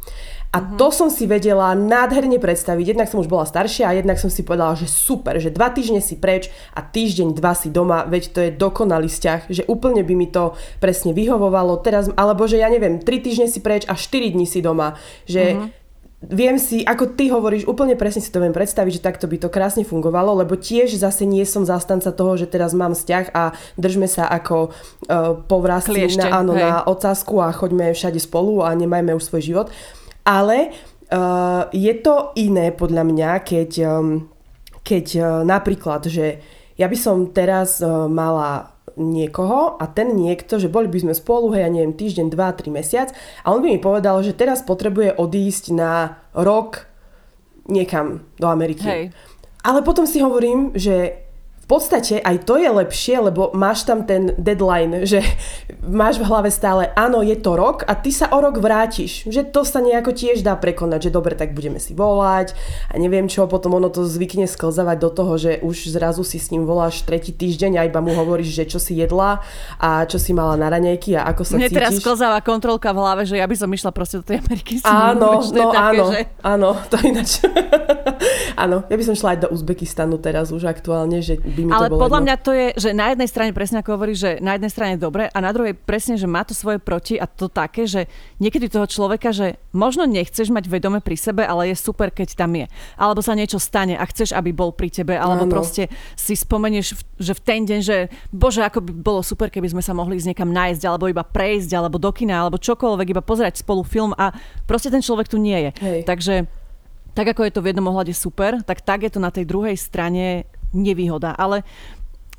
A 0.49 0.57
uh-huh. 0.57 0.81
to 0.81 0.89
som 0.89 1.13
si 1.13 1.29
vedela 1.29 1.77
nádherne 1.77 2.41
predstaviť. 2.41 2.97
Jednak 2.97 3.05
som 3.05 3.21
už 3.21 3.29
bola 3.29 3.45
staršia 3.45 3.85
a 3.89 3.97
jednak 3.97 4.17
som 4.17 4.33
si 4.33 4.41
povedala, 4.41 4.73
že 4.73 4.89
super, 4.89 5.37
že 5.37 5.53
dva 5.53 5.69
týždne 5.69 6.01
si 6.01 6.17
preč 6.17 6.49
a 6.73 6.81
týždeň, 6.81 7.37
dva 7.37 7.53
si 7.53 7.69
doma, 7.69 8.09
veď 8.09 8.23
to 8.33 8.39
je 8.41 8.51
dokonalý 8.57 9.05
vzťah, 9.05 9.39
že 9.53 9.63
úplne 9.69 10.01
by 10.01 10.13
mi 10.17 10.25
to 10.25 10.57
presne 10.81 11.13
vyhovovalo. 11.13 11.77
Teraz, 11.85 12.09
alebo 12.17 12.49
že 12.49 12.57
ja 12.57 12.69
neviem, 12.73 12.97
tri 12.97 13.21
týždne 13.21 13.45
si 13.45 13.61
preč 13.61 13.85
a 13.85 13.93
štyri 13.93 14.33
dní 14.33 14.49
si 14.49 14.65
doma. 14.65 14.97
Že 15.29 15.43
uh-huh 15.53 15.77
viem 16.19 16.59
si, 16.59 16.83
ako 16.83 17.15
ty 17.15 17.31
hovoríš, 17.31 17.63
úplne 17.63 17.95
presne 17.95 18.19
si 18.19 18.27
to 18.27 18.43
viem 18.43 18.51
predstaviť, 18.51 18.99
že 18.99 19.05
takto 19.05 19.25
by 19.31 19.39
to 19.39 19.47
krásne 19.47 19.87
fungovalo, 19.87 20.35
lebo 20.43 20.59
tiež 20.59 20.91
zase 20.99 21.23
nie 21.23 21.47
som 21.47 21.63
zastanca 21.63 22.11
toho, 22.11 22.35
že 22.35 22.51
teraz 22.51 22.75
mám 22.75 22.91
vzťah 22.91 23.25
a 23.31 23.55
držme 23.79 24.03
sa 24.03 24.27
ako 24.27 24.67
uh, 24.67 25.39
povrastli 25.47 26.11
na, 26.19 26.43
áno, 26.43 26.51
na 26.51 26.83
ocásku 26.83 27.39
a 27.39 27.55
choďme 27.55 27.95
všade 27.95 28.19
spolu 28.19 28.67
a 28.67 28.75
nemajme 28.75 29.15
už 29.15 29.23
svoj 29.31 29.41
život. 29.43 29.67
Ale 30.29 30.69
uh, 30.69 31.65
je 31.73 31.93
to 32.05 32.37
iné 32.37 32.69
podľa 32.69 33.01
mňa, 33.01 33.31
keď, 33.41 33.71
um, 33.89 34.29
keď 34.85 35.05
uh, 35.17 35.25
napríklad, 35.41 36.05
že 36.05 36.37
ja 36.77 36.85
by 36.85 36.97
som 36.97 37.33
teraz 37.33 37.81
uh, 37.81 38.05
mala 38.05 38.77
niekoho 38.99 39.79
a 39.79 39.87
ten 39.89 40.13
niekto, 40.13 40.59
že 40.59 40.69
boli 40.69 40.91
by 40.91 41.09
sme 41.09 41.13
spolu, 41.15 41.55
hej, 41.55 41.65
ja 41.65 41.71
neviem, 41.71 41.95
týždeň, 41.95 42.27
dva, 42.29 42.51
tri 42.53 42.69
mesiac 42.69 43.09
a 43.41 43.55
on 43.55 43.63
by 43.63 43.73
mi 43.73 43.79
povedal, 43.81 44.21
že 44.21 44.35
teraz 44.35 44.61
potrebuje 44.61 45.15
odísť 45.15 45.73
na 45.73 46.19
rok 46.35 46.85
niekam 47.71 48.27
do 48.35 48.47
Ameriky. 48.51 48.85
Hej. 48.85 49.03
Ale 49.63 49.81
potom 49.81 50.03
si 50.03 50.19
hovorím, 50.19 50.75
že 50.75 51.28
podstate 51.69 52.17
aj 52.17 52.49
to 52.49 52.57
je 52.57 52.65
lepšie, 52.65 53.21
lebo 53.21 53.53
máš 53.53 53.85
tam 53.85 54.01
ten 54.09 54.33
deadline, 54.41 55.05
že 55.05 55.21
máš 55.85 56.17
v 56.17 56.25
hlave 56.25 56.49
stále, 56.49 56.89
áno, 56.97 57.21
je 57.21 57.37
to 57.37 57.53
rok 57.53 57.85
a 57.85 57.93
ty 57.93 58.09
sa 58.09 58.33
o 58.33 58.41
rok 58.41 58.57
vrátiš. 58.57 59.29
Že 59.29 59.53
to 59.53 59.61
sa 59.61 59.77
nejako 59.77 60.17
tiež 60.17 60.41
dá 60.41 60.57
prekonať, 60.57 61.07
že 61.07 61.13
dobre, 61.13 61.37
tak 61.37 61.53
budeme 61.53 61.77
si 61.77 61.93
volať 61.93 62.57
a 62.89 62.97
neviem 62.97 63.29
čo, 63.29 63.45
potom 63.45 63.77
ono 63.77 63.93
to 63.93 64.01
zvykne 64.01 64.49
sklzavať 64.49 64.97
do 64.97 65.09
toho, 65.13 65.33
že 65.37 65.51
už 65.61 65.93
zrazu 65.93 66.25
si 66.25 66.41
s 66.41 66.49
ním 66.49 66.65
voláš 66.65 67.05
tretí 67.05 67.29
týždeň 67.29 67.77
a 67.77 67.85
iba 67.85 68.01
mu 68.01 68.17
hovoríš, 68.17 68.49
že 68.49 68.65
čo 68.65 68.81
si 68.81 68.97
jedla 68.97 69.45
a 69.77 70.09
čo 70.09 70.17
si 70.17 70.33
mala 70.33 70.57
na 70.57 70.73
raňajky 70.73 71.21
a 71.21 71.29
ako 71.29 71.45
sa 71.45 71.53
Mne 71.53 71.69
cítiš. 71.69 71.77
teraz 71.77 71.93
sklzáva 72.01 72.41
kontrolka 72.41 72.89
v 72.89 72.97
hlave, 72.97 73.21
že 73.29 73.37
ja 73.37 73.45
by 73.45 73.53
som 73.53 73.69
išla 73.69 73.93
proste 73.93 74.17
do 74.17 74.25
tej 74.25 74.41
Ameriky. 74.41 74.81
Áno, 74.81 75.37
no 75.37 75.69
také, 75.69 75.77
áno, 75.77 76.05
že... 76.09 76.19
áno, 76.41 76.69
to 76.89 76.97
ináč. 77.05 77.45
áno, 78.63 78.81
ja 78.89 78.95
by 78.97 79.03
som 79.05 79.13
šla 79.13 79.29
aj 79.37 79.39
do 79.45 79.47
Uzbekistanu 79.53 80.17
teraz 80.17 80.49
už 80.49 80.65
aktuálne, 80.65 81.21
že 81.21 81.37
by 81.59 81.67
mi 81.67 81.71
Ale 81.75 81.87
to 81.87 81.91
bolo 81.91 82.01
podľa 82.07 82.19
jedno. 82.23 82.27
mňa 82.31 82.35
to 82.39 82.51
je, 82.55 82.67
že 82.79 82.89
na 82.95 83.05
jednej 83.11 83.27
strane 83.27 83.51
presne 83.51 83.77
ako 83.83 83.89
hovorí, 83.99 84.13
že 84.15 84.39
na 84.39 84.55
jednej 84.55 84.71
strane 84.71 84.91
je 84.95 85.03
dobre 85.03 85.27
a 85.27 85.37
na 85.43 85.51
druhej 85.51 85.75
presne, 85.75 86.15
že 86.15 86.23
má 86.23 86.47
to 86.47 86.55
svoje 86.55 86.79
proti 86.79 87.19
a 87.19 87.27
to 87.27 87.51
také, 87.51 87.83
že 87.83 88.07
niekedy 88.39 88.71
toho 88.71 88.87
človeka, 88.87 89.35
že 89.35 89.59
možno 89.75 90.07
nechceš 90.07 90.47
mať 90.49 90.71
vedome 90.71 91.03
pri 91.03 91.19
sebe, 91.19 91.43
ale 91.43 91.75
je 91.75 91.75
super, 91.75 92.07
keď 92.09 92.39
tam 92.39 92.55
je. 92.55 92.71
Alebo 92.95 93.19
sa 93.19 93.35
niečo 93.35 93.59
stane 93.59 93.99
a 93.99 94.03
chceš, 94.07 94.31
aby 94.31 94.55
bol 94.55 94.71
pri 94.71 94.87
tebe, 94.87 95.19
alebo 95.19 95.43
Áno. 95.43 95.51
proste 95.51 95.91
si 96.15 96.39
spomenieš, 96.39 96.95
že 97.19 97.33
v 97.35 97.41
ten 97.43 97.61
deň, 97.67 97.79
že 97.83 97.97
bože, 98.31 98.63
ako 98.63 98.79
by 98.79 98.91
bolo 98.95 99.21
super, 99.21 99.51
keby 99.51 99.67
sme 99.67 99.83
sa 99.83 99.91
mohli 99.91 100.15
ísť 100.15 100.31
niekam 100.31 100.49
nájsť, 100.49 100.83
alebo 100.87 101.11
iba 101.11 101.27
prejsť, 101.27 101.75
alebo 101.75 101.99
do 101.99 102.09
kina, 102.15 102.47
alebo 102.47 102.55
čokoľvek, 102.55 103.11
iba 103.11 103.23
pozerať 103.25 103.59
spolu 103.59 103.83
film 103.83 104.15
a 104.15 104.31
proste 104.63 104.87
ten 104.87 105.03
človek 105.03 105.27
tu 105.27 105.35
nie 105.35 105.69
je. 105.69 105.71
Hej. 105.83 105.99
Takže 106.07 106.35
tak 107.17 107.35
ako 107.35 107.43
je 107.43 107.53
to 107.53 107.63
v 107.65 107.69
jednom 107.73 107.89
ohľade 107.89 108.13
super, 108.15 108.61
tak 108.63 108.85
tak 108.85 109.03
je 109.03 109.11
to 109.11 109.19
na 109.19 109.33
tej 109.33 109.43
druhej 109.43 109.75
strane 109.75 110.45
nevýhoda. 110.73 111.33
Ale 111.35 111.63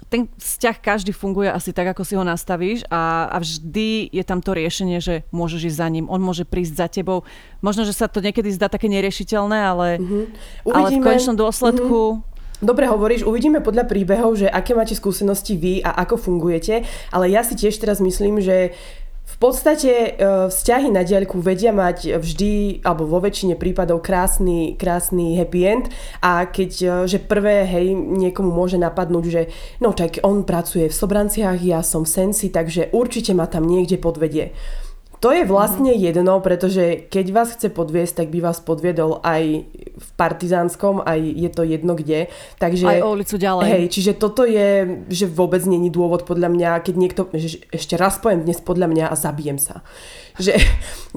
ten 0.09 0.33
vzťah 0.41 0.77
každý 0.81 1.13
funguje 1.13 1.53
asi 1.53 1.77
tak, 1.77 1.93
ako 1.93 2.03
si 2.09 2.17
ho 2.17 2.25
nastavíš 2.25 2.89
a, 2.89 3.29
a 3.29 3.37
vždy 3.37 4.09
je 4.09 4.25
tam 4.25 4.41
to 4.41 4.57
riešenie, 4.57 4.99
že 4.99 5.29
môžeš 5.29 5.71
ísť 5.71 5.79
za 5.79 5.89
ním, 5.93 6.09
on 6.09 6.25
môže 6.25 6.49
prísť 6.49 6.75
za 6.75 6.89
tebou. 6.89 7.29
Možno, 7.61 7.85
že 7.85 7.93
sa 7.93 8.09
to 8.09 8.25
niekedy 8.25 8.49
zdá 8.49 8.73
také 8.73 8.89
neriešiteľné, 8.89 9.59
ale, 9.61 9.89
Mhm. 10.01 10.21
ale 10.73 10.89
v 10.97 11.05
konečnom 11.05 11.37
dôsledku 11.37 12.25
Dobre 12.61 12.85
hovoríš, 12.85 13.25
uvidíme 13.25 13.65
podľa 13.65 13.89
príbehov, 13.89 14.37
že 14.37 14.45
aké 14.45 14.77
máte 14.77 14.93
skúsenosti 14.93 15.57
vy 15.57 15.81
a 15.81 15.97
ako 16.05 16.21
fungujete, 16.21 16.85
ale 17.09 17.33
ja 17.33 17.41
si 17.41 17.57
tiež 17.57 17.81
teraz 17.81 18.05
myslím, 18.05 18.37
že 18.37 18.77
v 19.31 19.37
podstate 19.39 19.91
e, 19.91 20.11
vzťahy 20.51 20.91
na 20.91 21.07
diaľku 21.07 21.39
vedia 21.39 21.71
mať 21.71 22.19
vždy, 22.19 22.83
alebo 22.83 23.07
vo 23.07 23.23
väčšine 23.23 23.55
prípadov 23.55 24.03
krásny, 24.03 24.75
krásny 24.75 25.39
happy 25.39 25.61
end 25.63 25.87
a 26.19 26.51
keď, 26.51 26.71
e, 26.83 26.89
že 27.07 27.23
prvé, 27.23 27.63
hej, 27.63 27.95
niekomu 27.95 28.51
môže 28.51 28.77
napadnúť, 28.77 29.25
že 29.31 29.43
no 29.79 29.95
tak 29.95 30.19
on 30.27 30.43
pracuje 30.43 30.91
v 30.91 30.99
Sobranciach, 30.99 31.63
ja 31.63 31.81
som 31.87 32.03
v 32.03 32.13
Sensi, 32.13 32.51
takže 32.51 32.91
určite 32.91 33.31
ma 33.33 33.47
tam 33.47 33.71
niekde 33.71 33.97
podvedie. 34.03 34.51
To 35.21 35.29
je 35.37 35.45
vlastne 35.45 35.93
jedno, 35.93 36.41
pretože 36.41 37.05
keď 37.13 37.27
vás 37.37 37.53
chce 37.53 37.69
podviesť, 37.69 38.25
tak 38.25 38.29
by 38.33 38.41
vás 38.41 38.65
podviedol 38.65 39.21
aj 39.21 39.69
v 40.01 40.09
Partizánskom, 40.17 41.05
aj 41.05 41.21
je 41.21 41.51
to 41.53 41.63
jedno 41.69 41.93
kde. 41.93 42.33
Takže, 42.57 42.89
aj 42.89 43.05
o 43.05 43.13
ulicu 43.13 43.37
ďalej. 43.37 43.69
Hej, 43.69 43.85
čiže 43.93 44.13
toto 44.17 44.49
je, 44.49 45.05
že 45.13 45.29
vôbec 45.29 45.61
není 45.69 45.93
dôvod 45.93 46.25
podľa 46.25 46.49
mňa, 46.49 46.71
keď 46.81 46.95
niekto, 46.97 47.23
že 47.37 47.61
ešte 47.69 48.01
raz 48.01 48.17
poviem 48.17 48.49
dnes 48.49 48.65
podľa 48.65 48.89
mňa 48.89 49.05
a 49.13 49.15
zabijem 49.15 49.61
sa. 49.61 49.85
Že 50.39 50.55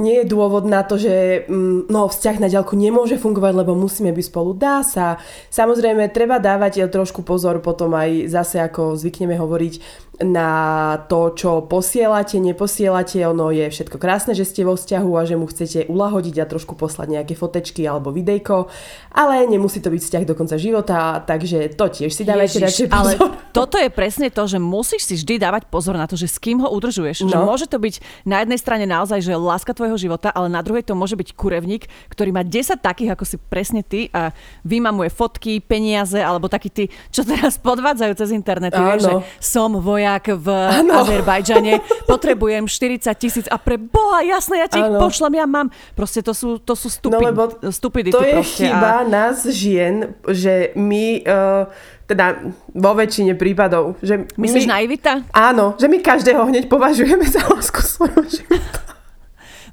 nie 0.02 0.24
je 0.24 0.26
dôvod 0.26 0.66
na 0.66 0.82
to, 0.82 0.98
že 0.98 1.46
mm, 1.46 1.92
no, 1.92 2.10
vzťah 2.10 2.38
na 2.42 2.50
ďalku 2.50 2.74
nemôže 2.74 3.20
fungovať, 3.22 3.54
lebo 3.54 3.78
musíme 3.78 4.10
byť 4.10 4.26
spolu. 4.26 4.58
Dá 4.58 4.82
sa. 4.82 5.22
Samozrejme, 5.54 6.10
treba 6.10 6.42
dávať 6.42 6.90
trošku 6.90 7.22
pozor 7.22 7.62
potom 7.62 7.94
aj 7.94 8.32
zase, 8.32 8.58
ako 8.58 8.98
zvykneme 8.98 9.38
hovoriť, 9.38 9.74
na 10.22 10.94
to, 11.10 11.34
čo 11.34 11.66
posielate, 11.66 12.38
neposielate. 12.38 13.26
Ono 13.26 13.50
je 13.50 13.66
všetko 13.74 13.98
krásne, 13.98 14.38
že 14.38 14.46
ste 14.46 14.62
vo 14.62 14.78
vzťahu 14.78 15.10
a 15.18 15.26
že 15.26 15.34
mu 15.34 15.50
chcete 15.50 15.90
ulahodiť 15.90 16.36
a 16.38 16.46
trošku 16.46 16.78
poslať 16.78 17.18
nejaké 17.18 17.34
fotečky 17.34 17.82
alebo 17.90 18.14
videjko, 18.14 18.70
ale 19.18 19.50
nemusí 19.50 19.82
to 19.82 19.90
byť 19.90 20.02
vzťah 20.06 20.24
do 20.30 20.38
konca 20.38 20.62
života, 20.62 21.18
takže 21.26 21.74
to 21.74 21.90
tiež 21.90 22.14
si 22.14 22.22
dávajte 22.22 22.62
radšej 22.62 22.88
ale 22.94 23.18
pozor. 23.18 23.30
toto 23.58 23.82
je 23.82 23.90
presne 23.90 24.30
to, 24.30 24.46
že 24.46 24.62
musíš 24.62 25.10
si 25.10 25.14
vždy 25.18 25.42
dávať 25.42 25.66
pozor 25.74 25.98
na 25.98 26.06
to, 26.06 26.14
že 26.14 26.30
s 26.30 26.38
kým 26.38 26.62
ho 26.62 26.70
udržuješ. 26.70 27.26
Že 27.26 27.34
No. 27.34 27.50
môže 27.50 27.66
to 27.66 27.82
byť 27.82 28.26
na 28.30 28.46
jednej 28.46 28.60
strane 28.62 28.86
naozaj, 29.04 29.20
že 29.20 29.36
láska 29.36 29.76
tvojho 29.76 30.00
života, 30.00 30.32
ale 30.32 30.48
na 30.48 30.64
druhej 30.64 30.88
to 30.88 30.96
môže 30.96 31.20
byť 31.20 31.36
kurevník, 31.36 31.92
ktorý 32.08 32.32
má 32.32 32.48
10 32.48 32.80
takých, 32.80 33.12
ako 33.12 33.28
si 33.28 33.36
presne 33.36 33.84
ty 33.84 34.08
a 34.16 34.32
vymamuje 34.64 35.12
fotky, 35.12 35.60
peniaze, 35.60 36.16
alebo 36.16 36.48
takí 36.48 36.72
tí, 36.72 36.88
čo 37.12 37.28
teraz 37.28 37.60
podvádzajú 37.60 38.16
cez 38.16 38.32
internet. 38.32 38.72
Vieš, 38.72 39.04
že 39.04 39.14
som 39.44 39.76
vojak 39.76 40.32
v 40.40 40.48
Áno. 40.48 41.04
Azerbajdžane, 41.04 41.84
potrebujem 42.12 42.64
40 42.64 43.12
tisíc 43.20 43.46
a 43.52 43.60
pre 43.60 43.76
boha, 43.76 44.24
jasné, 44.24 44.64
ja 44.64 44.72
ti 44.72 44.80
ich 44.80 44.88
Áno. 44.88 45.04
pošlem, 45.04 45.36
ja 45.36 45.44
mám. 45.44 45.68
Proste 46.00 46.24
to 46.24 46.32
sú, 46.32 46.64
to 46.64 46.80
sú 46.80 46.88
stupid, 46.88 47.20
No 47.20 47.28
lebo 47.28 47.44
stupidity 47.76 48.16
To 48.16 48.24
je 48.24 48.40
proste. 48.40 48.72
chyba 48.72 49.04
A, 49.04 49.06
nás 49.06 49.44
žien, 49.52 50.16
že 50.32 50.72
my, 50.80 51.28
uh, 51.28 51.68
teda 52.08 52.40
vo 52.72 52.92
väčšine 52.94 53.34
prípadov, 53.36 53.98
že 54.00 54.30
myslíš 54.38 54.66
my, 54.70 54.72
naivita? 54.72 55.14
Áno, 55.34 55.74
že 55.76 55.90
my 55.90 55.98
každého 56.00 56.46
hneď 56.48 56.70
považujeme 56.70 57.26
za 57.26 57.42
lásku 57.50 57.82
svojho 57.82 58.24
života. 58.30 58.93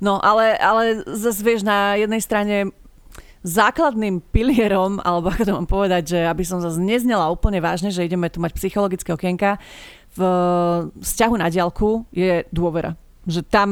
No, 0.01 0.17
ale, 0.19 0.57
ale 0.57 1.05
zase 1.05 1.45
vieš, 1.45 1.63
na 1.63 1.95
jednej 1.95 2.25
strane 2.25 2.57
základným 3.41 4.21
pilierom, 4.33 5.01
alebo 5.01 5.33
ako 5.33 5.43
to 5.45 5.53
mám 5.57 5.69
povedať, 5.69 6.03
že 6.17 6.21
aby 6.29 6.45
som 6.45 6.61
zase 6.61 6.81
neznela 6.81 7.33
úplne 7.33 7.61
vážne, 7.61 7.89
že 7.89 8.05
ideme 8.05 8.29
tu 8.29 8.41
mať 8.41 8.53
psychologické 8.57 9.13
okienka, 9.13 9.57
v 10.17 10.21
vzťahu 11.01 11.35
na 11.39 11.49
diaľku 11.49 12.05
je 12.11 12.45
dôvera. 12.51 12.99
Že 13.25 13.41
tam 13.47 13.69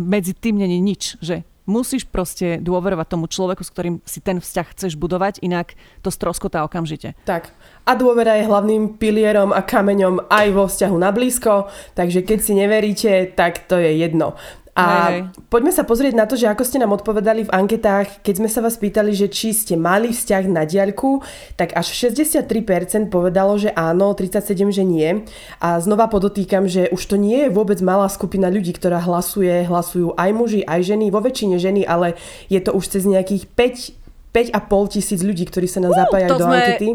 medzi 0.00 0.32
tým 0.32 0.56
není 0.58 0.80
nič, 0.80 1.20
že 1.20 1.44
musíš 1.68 2.08
proste 2.08 2.58
dôverovať 2.58 3.06
tomu 3.06 3.30
človeku, 3.30 3.62
s 3.62 3.70
ktorým 3.70 4.02
si 4.02 4.18
ten 4.18 4.42
vzťah 4.42 4.66
chceš 4.74 4.92
budovať, 4.98 5.38
inak 5.46 5.78
to 6.02 6.10
stroskotá 6.10 6.66
okamžite. 6.66 7.14
Tak. 7.22 7.54
A 7.86 7.94
dôvera 7.94 8.38
je 8.38 8.48
hlavným 8.50 8.98
pilierom 8.98 9.54
a 9.54 9.62
kameňom 9.62 10.26
aj 10.26 10.46
vo 10.50 10.66
vzťahu 10.66 10.96
na 10.98 11.10
blízko, 11.14 11.70
takže 11.94 12.26
keď 12.26 12.38
si 12.42 12.52
neveríte, 12.58 13.12
tak 13.38 13.62
to 13.70 13.78
je 13.78 13.94
jedno. 14.02 14.34
A 14.72 14.84
Hej, 14.88 15.12
hej. 15.12 15.20
poďme 15.52 15.68
sa 15.68 15.84
pozrieť 15.84 16.16
na 16.16 16.24
to, 16.24 16.32
že 16.32 16.48
ako 16.48 16.64
ste 16.64 16.80
nám 16.80 16.96
odpovedali 16.96 17.44
v 17.44 17.52
anketách, 17.52 18.24
keď 18.24 18.34
sme 18.40 18.48
sa 18.48 18.64
vás 18.64 18.80
pýtali, 18.80 19.12
že 19.12 19.28
či 19.28 19.52
ste 19.52 19.76
mali 19.76 20.16
vzťah 20.16 20.48
na 20.48 20.64
diaľku, 20.64 21.20
tak 21.60 21.76
až 21.76 21.92
63% 21.92 23.12
povedalo, 23.12 23.60
že 23.60 23.68
áno, 23.76 24.16
37% 24.16 24.72
že 24.72 24.84
nie. 24.88 25.28
A 25.60 25.76
znova 25.76 26.08
podotýkam, 26.08 26.64
že 26.72 26.88
už 26.88 27.04
to 27.04 27.20
nie 27.20 27.44
je 27.44 27.52
vôbec 27.52 27.84
malá 27.84 28.08
skupina 28.08 28.48
ľudí, 28.48 28.72
ktorá 28.72 28.96
hlasuje, 29.04 29.68
hlasujú 29.68 30.16
aj 30.16 30.30
muži, 30.32 30.60
aj 30.64 30.80
ženy, 30.88 31.12
vo 31.12 31.20
väčšine 31.20 31.60
ženy, 31.60 31.84
ale 31.84 32.16
je 32.48 32.56
to 32.64 32.72
už 32.72 32.96
cez 32.96 33.04
nejakých 33.04 33.44
5 33.52 34.00
5,5 34.32 34.96
tisíc 34.96 35.20
ľudí, 35.20 35.44
ktorí 35.44 35.68
sa 35.68 35.84
nám 35.84 35.92
zapájajú 35.92 36.32
to 36.32 36.40
do 36.40 36.46
sme- 36.48 36.56
ankety. 36.56 36.90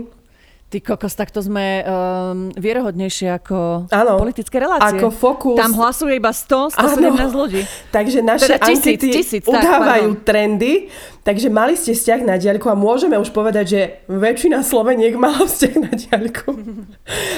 Ty 0.67 0.83
kokos, 0.83 1.15
tak 1.15 1.31
to 1.31 1.39
sme 1.39 1.79
um, 1.79 2.51
vierohodnejšie 2.51 3.39
ako 3.39 3.87
Áno. 3.87 4.19
politické 4.19 4.59
relácie. 4.59 4.99
Ako 4.99 5.15
Focus. 5.15 5.55
Tam 5.55 5.71
hlasuje 5.79 6.19
iba 6.19 6.35
100, 6.35 6.75
117 6.75 7.31
ľudí. 7.31 7.63
Takže 7.87 8.19
naše 8.19 8.59
Teda 8.59 8.67
tisíc, 8.67 8.99
ankety 8.99 9.07
tisíc, 9.15 9.43
tak, 9.47 9.63
udávajú 9.63 10.11
pardon. 10.11 10.27
trendy, 10.27 10.91
takže 11.23 11.47
mali 11.47 11.79
ste 11.79 11.95
vzťah 11.95 12.19
na 12.27 12.35
diaľku 12.35 12.67
a 12.67 12.75
môžeme 12.75 13.15
už 13.15 13.31
povedať, 13.31 13.65
že 13.71 13.79
väčšina 14.11 14.59
Sloveniek 14.59 15.15
mala 15.15 15.47
vzťah 15.47 15.75
na 15.79 15.91
diaľku. 15.95 16.51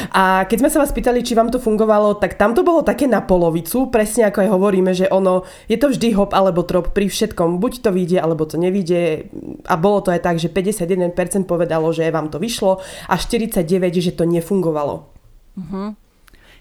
A 0.09 0.49
keď 0.49 0.65
sme 0.65 0.69
sa 0.73 0.81
vás 0.81 0.89
pýtali, 0.89 1.21
či 1.21 1.37
vám 1.37 1.53
to 1.53 1.61
fungovalo, 1.61 2.17
tak 2.17 2.33
tam 2.33 2.57
to 2.57 2.65
bolo 2.65 2.81
také 2.81 3.05
na 3.05 3.21
polovicu, 3.21 3.93
presne 3.93 4.25
ako 4.25 4.41
aj 4.41 4.49
hovoríme, 4.49 4.89
že 4.97 5.05
ono, 5.05 5.45
je 5.69 5.77
to 5.77 5.93
vždy 5.93 6.17
hop 6.17 6.33
alebo 6.33 6.65
trop 6.65 6.89
pri 6.89 7.05
všetkom, 7.05 7.61
buď 7.61 7.85
to 7.85 7.93
vyjde, 7.93 8.17
alebo 8.17 8.49
to 8.49 8.57
nevyjde 8.57 9.29
a 9.69 9.77
bolo 9.77 10.01
to 10.01 10.09
aj 10.09 10.25
tak, 10.25 10.41
že 10.41 10.49
51% 10.49 11.13
povedalo, 11.45 11.93
že 11.93 12.09
vám 12.09 12.33
to 12.33 12.41
vyšlo 12.41 12.81
a 13.05 13.18
49% 13.19 13.99
že 13.99 14.15
to 14.15 14.23
nefungovalo. 14.23 15.05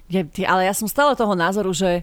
Je, 0.08 0.24
ty, 0.24 0.42
ale 0.42 0.66
ja 0.66 0.74
som 0.74 0.90
stále 0.90 1.14
toho 1.14 1.36
názoru, 1.38 1.70
že 1.70 2.02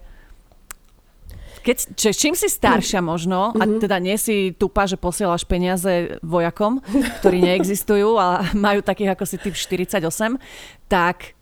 keď, 1.66 1.98
čiže 1.98 2.14
čím 2.14 2.34
si 2.38 2.46
staršia 2.46 3.02
možno, 3.02 3.50
a 3.58 3.64
teda 3.66 3.98
nie 3.98 4.14
si 4.22 4.54
tupa, 4.54 4.86
že 4.86 5.02
posielaš 5.02 5.50
peniaze 5.50 6.22
vojakom, 6.22 6.78
ktorí 7.22 7.42
neexistujú 7.42 8.22
a 8.22 8.46
majú 8.54 8.86
takých 8.86 9.18
ako 9.18 9.26
si 9.26 9.42
typ 9.42 9.58
48, 9.58 9.98
tak 10.86 11.34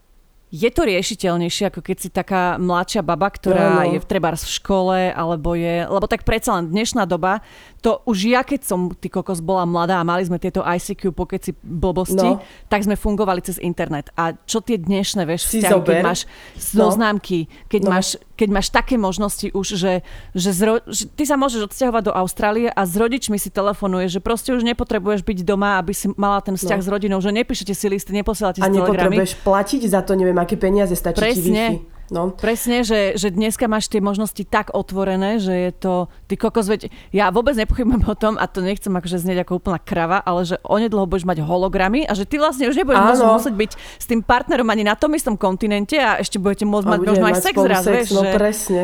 je 0.54 0.70
to 0.70 0.86
riešiteľnejšie, 0.86 1.74
ako 1.74 1.82
keď 1.82 1.98
si 1.98 2.10
taká 2.14 2.62
mladšia 2.62 3.02
baba, 3.02 3.26
ktorá 3.26 3.74
no, 3.74 3.90
no. 3.90 3.92
je 3.98 4.00
v 4.00 4.06
trebárs 4.06 4.46
v 4.46 4.54
škole, 4.54 5.00
alebo 5.10 5.58
je, 5.58 5.90
lebo 5.90 6.06
tak 6.06 6.22
predsa 6.24 6.62
len 6.62 6.70
dnešná 6.70 7.10
doba, 7.10 7.42
to 7.84 8.00
už 8.08 8.32
ja, 8.32 8.48
keď 8.48 8.64
som 8.64 8.88
ty 8.96 9.12
kokos 9.12 9.44
bola 9.44 9.68
mladá 9.68 10.00
a 10.00 10.08
mali 10.08 10.24
sme 10.24 10.40
tieto 10.40 10.64
ICQ 10.64 11.12
pokeci 11.12 11.52
blbosti, 11.60 12.40
no. 12.40 12.40
tak 12.72 12.88
sme 12.88 12.96
fungovali 12.96 13.44
cez 13.44 13.60
internet. 13.60 14.08
A 14.16 14.40
čo 14.48 14.64
tie 14.64 14.80
dnešné, 14.80 15.28
vieš, 15.28 15.52
vzťahy, 15.52 15.84
keď 15.84 15.98
máš 16.00 16.24
zoznámky, 16.56 17.52
keď, 17.68 17.82
no. 17.84 17.92
máš, 17.92 18.16
keď 18.40 18.50
máš 18.56 18.72
také 18.72 18.96
možnosti 18.96 19.52
už, 19.52 19.76
že, 19.76 20.00
že, 20.32 20.50
zro, 20.56 20.80
že 20.88 21.12
ty 21.12 21.28
sa 21.28 21.36
môžeš 21.36 21.68
odsťahovať 21.68 22.04
do 22.08 22.14
Austrálie 22.16 22.72
a 22.72 22.82
s 22.88 22.96
rodičmi 22.96 23.36
si 23.36 23.52
telefonuješ, 23.52 24.16
že 24.16 24.22
proste 24.24 24.56
už 24.56 24.64
nepotrebuješ 24.64 25.28
byť 25.28 25.44
doma, 25.44 25.76
aby 25.84 25.92
si 25.92 26.08
mala 26.16 26.40
ten 26.40 26.56
vzťah 26.56 26.80
no. 26.80 26.86
s 26.86 26.90
rodinou, 26.90 27.20
že 27.20 27.36
nepíšete 27.36 27.76
si 27.76 27.92
listy, 27.92 28.16
neposielate 28.16 28.64
si 28.64 28.66
telegramy. 28.66 28.80
A 28.80 28.96
nepotrebuješ 28.96 29.32
platiť 29.44 29.82
za 29.92 30.00
to, 30.08 30.16
neviem, 30.16 30.40
aké 30.40 30.56
peniaze 30.56 30.96
stačí 30.96 31.20
Presne. 31.20 31.44
ti 31.44 31.84
Wi-Fi. 31.84 31.93
No. 32.12 32.36
Presne, 32.36 32.84
že, 32.84 33.16
že 33.16 33.32
dneska 33.32 33.72
máš 33.72 33.88
tie 33.88 34.04
možnosti 34.04 34.44
tak 34.44 34.76
otvorené, 34.76 35.40
že 35.40 35.54
je 35.56 35.72
to, 35.72 35.94
ty 36.28 36.36
kokos, 36.36 36.68
veď 36.68 36.92
ja 37.16 37.32
vôbec 37.32 37.56
nepochybujem 37.56 38.04
o 38.04 38.16
tom, 38.18 38.36
a 38.36 38.46
to 38.50 38.60
nechcem 38.60 38.92
akože 38.92 39.24
znieť 39.24 39.48
ako 39.48 39.64
úplná 39.64 39.80
krava, 39.80 40.20
ale 40.20 40.44
že 40.44 40.60
onedlho 40.68 41.08
budeš 41.08 41.24
mať 41.24 41.40
hologramy 41.42 42.04
a 42.04 42.12
že 42.12 42.28
ty 42.28 42.36
vlastne 42.36 42.68
už 42.68 42.76
nebudeš 42.76 43.24
Áno. 43.24 43.40
musieť 43.40 43.56
byť 43.56 43.72
s 43.76 44.06
tým 44.06 44.20
partnerom 44.20 44.68
ani 44.68 44.84
na 44.84 45.00
tom 45.00 45.16
istom 45.16 45.40
kontinente 45.40 45.96
a 45.96 46.20
ešte 46.20 46.38
budete 46.38 46.68
môcť 46.68 46.88
mať 46.92 47.00
možno 47.08 47.26
aj 47.32 47.36
sex 47.40 47.56
raz, 47.64 47.84
sex, 47.88 47.96
vieš. 47.96 48.10
No 48.12 48.22
že... 48.28 48.32
presne. 48.36 48.84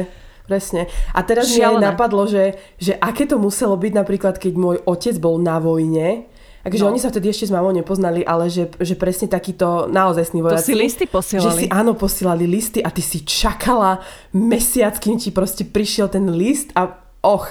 Presne. 0.49 0.89
A 1.13 1.21
teraz 1.21 1.45
mi 1.53 1.61
aj 1.61 1.77
napadlo, 1.77 2.25
že, 2.25 2.57
že 2.81 2.97
aké 2.97 3.29
to 3.29 3.38
muselo 3.38 3.77
byť 3.77 3.93
napríklad, 3.93 4.41
keď 4.41 4.53
môj 4.57 4.77
otec 4.81 5.13
bol 5.21 5.38
na 5.38 5.61
vojne 5.61 6.25
Takže 6.59 6.83
no. 6.83 6.91
oni 6.91 6.99
sa 6.99 7.07
vtedy 7.07 7.31
ešte 7.31 7.47
s 7.47 7.51
mamou 7.55 7.71
nepoznali, 7.71 8.21
ale 8.27 8.51
že, 8.51 8.67
že 8.83 8.99
presne 8.99 9.31
takýto 9.31 9.87
naozajstný 9.87 10.43
vojaci. 10.43 10.59
To 10.59 10.71
si 10.71 10.75
listy 10.75 11.05
posielali. 11.07 11.47
Že 11.47 11.51
si 11.55 11.65
áno, 11.71 11.95
posielali 11.95 12.45
listy 12.45 12.79
a 12.83 12.91
ty 12.91 12.99
si 12.99 13.23
čakala 13.23 14.03
mesiac, 14.35 14.99
kým 14.99 15.15
ti 15.15 15.31
proste 15.31 15.63
prišiel 15.63 16.11
ten 16.11 16.27
list 16.35 16.75
a 16.75 17.09
och, 17.19 17.47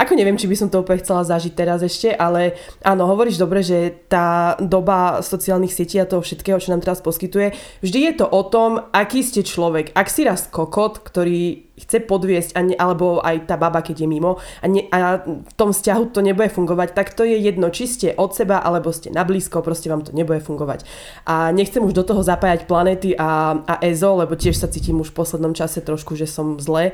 ako 0.00 0.16
neviem, 0.16 0.40
či 0.40 0.48
by 0.48 0.56
som 0.56 0.72
to 0.72 0.80
úplne 0.80 1.04
chcela 1.04 1.28
zažiť 1.28 1.52
teraz 1.52 1.84
ešte, 1.84 2.08
ale 2.16 2.56
áno, 2.80 3.04
hovoríš 3.04 3.36
dobre, 3.36 3.60
že 3.60 3.92
tá 4.08 4.56
doba 4.56 5.20
sociálnych 5.20 5.76
sietí 5.76 6.00
a 6.00 6.08
toho 6.08 6.24
všetkého, 6.24 6.56
čo 6.56 6.72
nám 6.72 6.80
teraz 6.80 7.04
poskytuje, 7.04 7.52
vždy 7.84 7.98
je 8.08 8.12
to 8.16 8.26
o 8.26 8.40
tom, 8.48 8.80
aký 8.96 9.20
ste 9.20 9.44
človek. 9.44 9.92
Ak 9.92 10.08
si 10.08 10.24
raz 10.24 10.48
kokot, 10.48 11.04
ktorý 11.04 11.70
chce 11.80 12.04
podviesť, 12.04 12.50
a 12.56 12.60
ne, 12.60 12.76
alebo 12.76 13.24
aj 13.24 13.48
tá 13.48 13.56
baba, 13.56 13.80
keď 13.80 14.04
je 14.04 14.08
mimo 14.08 14.36
a, 14.60 14.66
ne, 14.68 14.84
a 14.92 15.24
v 15.24 15.52
tom 15.56 15.72
vzťahu 15.72 16.12
to 16.12 16.20
nebude 16.20 16.52
fungovať, 16.52 16.92
tak 16.92 17.16
to 17.16 17.24
je 17.24 17.40
jedno, 17.40 17.72
či 17.72 17.88
ste 17.88 18.08
od 18.12 18.36
seba, 18.36 18.60
alebo 18.60 18.92
ste 18.92 19.08
na 19.08 19.24
blízko, 19.24 19.64
proste 19.64 19.88
vám 19.88 20.04
to 20.04 20.12
nebude 20.12 20.44
fungovať. 20.44 20.84
A 21.24 21.48
nechcem 21.56 21.80
už 21.80 21.96
do 21.96 22.04
toho 22.04 22.20
zapájať 22.20 22.68
planety 22.68 23.16
a, 23.16 23.56
a 23.64 23.74
EZO, 23.80 24.20
lebo 24.20 24.36
tiež 24.36 24.60
sa 24.60 24.68
cítim 24.68 25.00
už 25.00 25.12
v 25.12 25.18
poslednom 25.24 25.56
čase 25.56 25.80
trošku, 25.80 26.14
že 26.20 26.28
som 26.28 26.60
zle, 26.60 26.92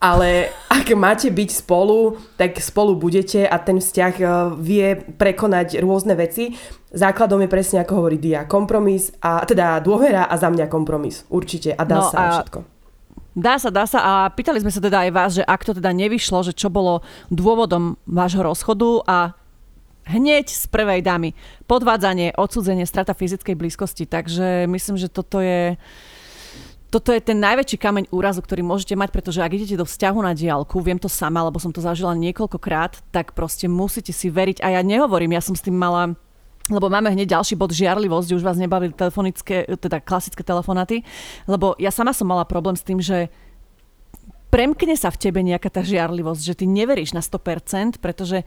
ale 0.00 0.52
ak 0.68 0.92
máte 0.92 1.32
byť 1.32 1.50
spolu, 1.64 2.20
tak 2.36 2.60
spolu 2.60 2.96
budete 2.96 3.48
a 3.48 3.56
ten 3.56 3.80
vzťah 3.80 4.14
e, 4.20 4.24
vie 4.60 4.86
prekonať 5.16 5.80
rôzne 5.80 6.12
veci. 6.14 6.52
Základom 6.92 7.40
je 7.44 7.50
presne, 7.50 7.82
ako 7.82 8.04
hovorí 8.04 8.20
Dia, 8.20 8.44
kompromis, 8.44 9.12
a 9.20 9.44
teda 9.44 9.80
dôvera 9.80 10.28
a 10.28 10.34
za 10.36 10.52
mňa 10.52 10.68
kompromis. 10.68 11.24
Určite. 11.32 11.72
A 11.72 11.82
dá 11.84 12.00
no 12.00 12.08
sa 12.08 12.16
a 12.16 12.26
všetko. 12.40 12.60
Dá 13.36 13.60
sa, 13.60 13.68
dá 13.68 13.84
sa 13.84 14.00
a 14.00 14.12
pýtali 14.32 14.64
sme 14.64 14.72
sa 14.72 14.80
teda 14.80 15.04
aj 15.04 15.10
vás, 15.12 15.30
že 15.36 15.44
ak 15.44 15.60
to 15.60 15.76
teda 15.76 15.92
nevyšlo, 15.92 16.40
že 16.40 16.56
čo 16.56 16.72
bolo 16.72 17.04
dôvodom 17.28 18.00
vášho 18.08 18.40
rozchodu 18.40 19.04
a 19.04 19.36
hneď 20.08 20.48
z 20.48 20.64
prvej 20.72 21.04
dámy 21.04 21.36
podvádzanie, 21.68 22.32
odsudzenie, 22.32 22.88
strata 22.88 23.12
fyzickej 23.12 23.52
blízkosti. 23.58 24.08
Takže 24.08 24.64
myslím, 24.70 24.96
že 24.96 25.12
toto 25.12 25.44
je 25.44 25.76
toto 26.96 27.12
je 27.12 27.20
ten 27.20 27.36
najväčší 27.36 27.76
kameň 27.76 28.04
úrazu, 28.08 28.40
ktorý 28.40 28.64
môžete 28.64 28.96
mať, 28.96 29.12
pretože 29.12 29.44
ak 29.44 29.52
idete 29.52 29.76
do 29.76 29.84
vzťahu 29.84 30.18
na 30.24 30.32
diálku, 30.32 30.80
viem 30.80 30.96
to 30.96 31.12
sama, 31.12 31.44
lebo 31.44 31.60
som 31.60 31.68
to 31.68 31.84
zažila 31.84 32.16
niekoľkokrát, 32.16 33.12
tak 33.12 33.36
proste 33.36 33.68
musíte 33.68 34.16
si 34.16 34.32
veriť. 34.32 34.64
A 34.64 34.72
ja 34.72 34.80
nehovorím, 34.80 35.36
ja 35.36 35.44
som 35.44 35.52
s 35.52 35.60
tým 35.60 35.76
mala 35.76 36.16
lebo 36.66 36.90
máme 36.90 37.14
hneď 37.14 37.38
ďalší 37.38 37.54
bod 37.54 37.70
žiarlivosť, 37.70 38.34
už 38.34 38.42
vás 38.42 38.58
nebavili 38.58 38.90
telefonické, 38.90 39.70
teda 39.78 40.02
klasické 40.02 40.42
telefonaty, 40.42 41.06
lebo 41.46 41.78
ja 41.78 41.94
sama 41.94 42.10
som 42.10 42.26
mala 42.26 42.42
problém 42.42 42.74
s 42.74 42.82
tým, 42.82 42.98
že 42.98 43.30
premkne 44.50 44.98
sa 44.98 45.14
v 45.14 45.20
tebe 45.20 45.46
nejaká 45.46 45.70
tá 45.70 45.86
žiarlivosť, 45.86 46.42
že 46.42 46.58
ty 46.58 46.66
neveríš 46.66 47.14
na 47.14 47.22
100%, 47.22 48.02
pretože 48.02 48.42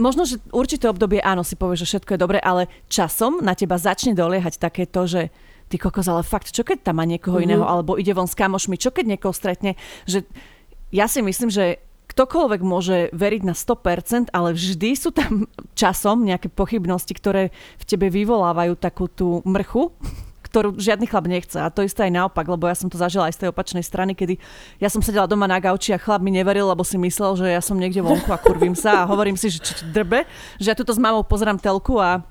možno, 0.00 0.24
že 0.24 0.40
určité 0.48 0.88
obdobie 0.88 1.20
áno, 1.20 1.44
si 1.44 1.60
povieš, 1.60 1.84
že 1.84 1.88
všetko 1.92 2.16
je 2.16 2.22
dobre, 2.24 2.38
ale 2.40 2.72
časom 2.88 3.44
na 3.44 3.52
teba 3.52 3.76
začne 3.76 4.16
doliehať 4.16 4.56
takéto, 4.56 5.04
že 5.04 5.28
ty 5.68 5.76
kokos, 5.76 6.08
ale 6.08 6.24
fakt, 6.24 6.50
čo 6.50 6.64
keď 6.64 6.90
tam 6.90 6.98
má 6.98 7.04
niekoho 7.04 7.38
mm-hmm. 7.38 7.48
iného, 7.48 7.64
alebo 7.64 8.00
ide 8.00 8.16
von 8.16 8.26
s 8.26 8.34
kamošmi, 8.34 8.80
čo 8.80 8.90
keď 8.90 9.16
niekoho 9.16 9.36
stretne, 9.36 9.76
že 10.08 10.24
ja 10.88 11.04
si 11.04 11.20
myslím, 11.20 11.52
že 11.52 11.84
ktokoľvek 12.08 12.60
môže 12.64 12.96
veriť 13.12 13.42
na 13.44 13.52
100%, 13.54 14.32
ale 14.32 14.56
vždy 14.56 14.90
sú 14.96 15.12
tam 15.12 15.46
časom 15.78 16.24
nejaké 16.24 16.48
pochybnosti, 16.48 17.12
ktoré 17.12 17.54
v 17.78 17.84
tebe 17.84 18.08
vyvolávajú 18.08 18.74
takú 18.80 19.06
tú 19.06 19.44
mrchu, 19.44 19.92
ktorú 20.48 20.80
žiadny 20.80 21.04
chlap 21.04 21.28
nechce. 21.28 21.60
A 21.60 21.68
to 21.68 21.84
isté 21.84 22.08
aj 22.08 22.16
naopak, 22.16 22.48
lebo 22.48 22.64
ja 22.64 22.72
som 22.72 22.88
to 22.88 22.96
zažila 22.96 23.28
aj 23.28 23.36
z 23.36 23.40
tej 23.44 23.48
opačnej 23.52 23.84
strany, 23.84 24.16
kedy 24.16 24.40
ja 24.80 24.88
som 24.88 25.04
sedela 25.04 25.28
doma 25.28 25.44
na 25.44 25.60
gauči 25.60 25.92
a 25.92 26.00
chlap 26.00 26.24
mi 26.24 26.32
neveril, 26.32 26.72
lebo 26.72 26.80
si 26.80 26.96
myslel, 26.96 27.36
že 27.36 27.46
ja 27.52 27.60
som 27.60 27.76
niekde 27.76 28.00
vonku 28.00 28.32
a 28.32 28.40
kurvím 28.40 28.72
sa 28.72 29.04
a 29.04 29.08
hovorím 29.08 29.36
si, 29.36 29.52
že 29.52 29.60
či 29.60 29.84
drbe, 29.92 30.24
že 30.56 30.72
ja 30.72 30.74
tuto 30.74 30.96
s 30.96 30.98
mamou 30.98 31.20
pozerám 31.22 31.60
telku 31.60 32.00
a 32.00 32.24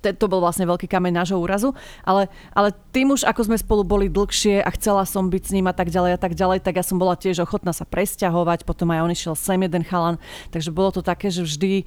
to 0.00 0.26
bol 0.30 0.40
vlastne 0.40 0.64
veľký 0.64 0.88
kameň 0.88 1.12
nášho 1.12 1.38
úrazu, 1.40 1.74
ale, 2.06 2.30
ale 2.56 2.72
tým 2.94 3.12
už 3.12 3.28
ako 3.28 3.52
sme 3.52 3.56
spolu 3.60 3.82
boli 3.82 4.06
dlhšie 4.08 4.62
a 4.62 4.70
chcela 4.76 5.04
som 5.04 5.28
byť 5.28 5.42
s 5.42 5.54
ním 5.54 5.66
a 5.68 5.74
tak 5.74 5.92
ďalej 5.92 6.16
a 6.16 6.20
tak 6.20 6.32
ďalej, 6.32 6.64
tak 6.64 6.78
ja 6.78 6.84
som 6.86 6.96
bola 6.96 7.18
tiež 7.18 7.44
ochotná 7.44 7.76
sa 7.76 7.84
presťahovať, 7.84 8.64
potom 8.64 8.88
aj 8.94 9.02
on 9.04 9.10
išiel 9.12 9.34
sem 9.36 9.60
jeden 9.60 9.84
chalan, 9.84 10.16
takže 10.54 10.72
bolo 10.72 10.94
to 10.94 11.02
také, 11.04 11.28
že 11.28 11.44
vždy 11.44 11.84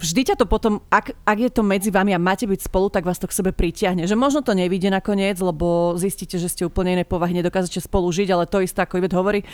vždy 0.00 0.32
ťa 0.32 0.36
to 0.40 0.48
potom, 0.48 0.80
ak, 0.88 1.12
ak 1.28 1.38
je 1.38 1.50
to 1.52 1.60
medzi 1.60 1.92
vami 1.92 2.16
a 2.16 2.20
máte 2.20 2.48
byť 2.48 2.66
spolu, 2.66 2.88
tak 2.88 3.04
vás 3.04 3.20
to 3.20 3.28
k 3.28 3.36
sebe 3.36 3.52
pritiahne. 3.52 4.08
Že 4.08 4.16
možno 4.16 4.40
to 4.40 4.56
nevíde 4.56 4.88
nakoniec, 4.88 5.36
lebo 5.36 5.94
zistíte, 6.00 6.40
že 6.40 6.48
ste 6.48 6.64
úplne 6.64 6.96
iné 6.96 7.04
povahy, 7.04 7.36
nedokážete 7.36 7.84
spolu 7.84 8.08
žiť, 8.08 8.28
ale 8.32 8.48
to 8.48 8.64
isté, 8.64 8.80
ako 8.80 8.96
Ivet 8.96 9.12
hovorí, 9.12 9.44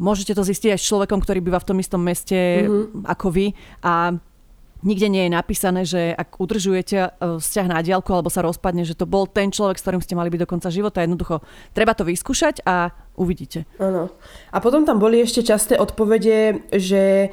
môžete 0.00 0.32
to 0.32 0.42
zistiť 0.42 0.74
aj 0.74 0.80
s 0.80 0.88
človekom, 0.88 1.20
ktorý 1.20 1.44
býva 1.44 1.60
v 1.60 1.68
tom 1.68 1.78
istom 1.78 2.00
meste 2.00 2.64
mm-hmm. 2.64 3.04
ako 3.04 3.26
vy 3.28 3.46
a 3.84 4.16
nikde 4.82 5.08
nie 5.08 5.28
je 5.28 5.32
napísané, 5.32 5.82
že 5.84 6.12
ak 6.16 6.40
udržujete 6.40 6.96
e, 6.96 7.08
vzťah 7.40 7.66
na 7.68 7.80
diálku 7.84 8.10
alebo 8.12 8.32
sa 8.32 8.44
rozpadne, 8.44 8.84
že 8.84 8.96
to 8.96 9.04
bol 9.04 9.28
ten 9.28 9.52
človek, 9.52 9.76
s 9.76 9.84
ktorým 9.84 10.02
ste 10.02 10.16
mali 10.16 10.32
byť 10.32 10.40
do 10.40 10.50
konca 10.50 10.68
života. 10.72 11.04
Jednoducho, 11.04 11.44
treba 11.76 11.92
to 11.92 12.04
vyskúšať 12.08 12.64
a 12.64 12.92
uvidíte. 13.16 13.68
Áno. 13.76 14.08
A 14.50 14.58
potom 14.58 14.88
tam 14.88 14.96
boli 14.96 15.20
ešte 15.20 15.44
časté 15.44 15.76
odpovede, 15.76 16.72
že 16.72 17.32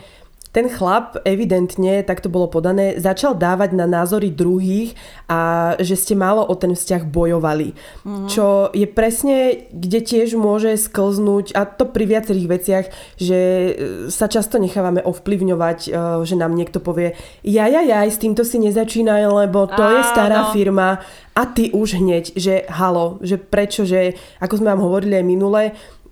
ten 0.56 0.72
chlap 0.72 1.20
evidentne, 1.28 2.02
tak 2.02 2.24
to 2.24 2.32
bolo 2.32 2.48
podané, 2.48 2.98
začal 2.98 3.36
dávať 3.36 3.76
na 3.76 3.86
názory 3.86 4.32
druhých 4.32 4.96
a 5.28 5.74
že 5.78 6.00
ste 6.00 6.14
málo 6.16 6.44
o 6.44 6.56
ten 6.56 6.74
vzťah 6.74 7.04
bojovali. 7.08 7.76
Mm-hmm. 7.76 8.28
Čo 8.32 8.72
je 8.72 8.88
presne, 8.88 9.68
kde 9.70 10.00
tiež 10.02 10.40
môže 10.40 10.74
sklznúť, 10.80 11.54
a 11.54 11.68
to 11.68 11.86
pri 11.90 12.08
viacerých 12.08 12.48
veciach, 12.48 12.86
že 13.20 13.40
e, 13.40 13.72
sa 14.08 14.32
často 14.32 14.58
nechávame 14.58 15.04
ovplyvňovať, 15.04 15.80
e, 15.88 15.90
že 16.24 16.36
nám 16.40 16.56
niekto 16.56 16.80
povie, 16.80 17.14
ja, 17.44 17.68
ja, 17.68 17.84
ja, 17.84 18.08
s 18.08 18.18
týmto 18.18 18.48
si 18.48 18.58
nezačínaj, 18.64 19.28
lebo 19.28 19.68
to 19.68 19.84
Áno. 19.84 20.00
je 20.00 20.02
stará 20.10 20.40
firma 20.56 21.04
a 21.38 21.44
ty 21.46 21.70
už 21.70 22.00
hneď, 22.02 22.34
že 22.34 22.66
halo, 22.72 23.22
že 23.22 23.38
prečo, 23.38 23.86
že 23.86 24.18
ako 24.42 24.64
sme 24.64 24.74
vám 24.74 24.82
hovorili 24.82 25.20
aj 25.20 25.26
minule, 25.28 25.64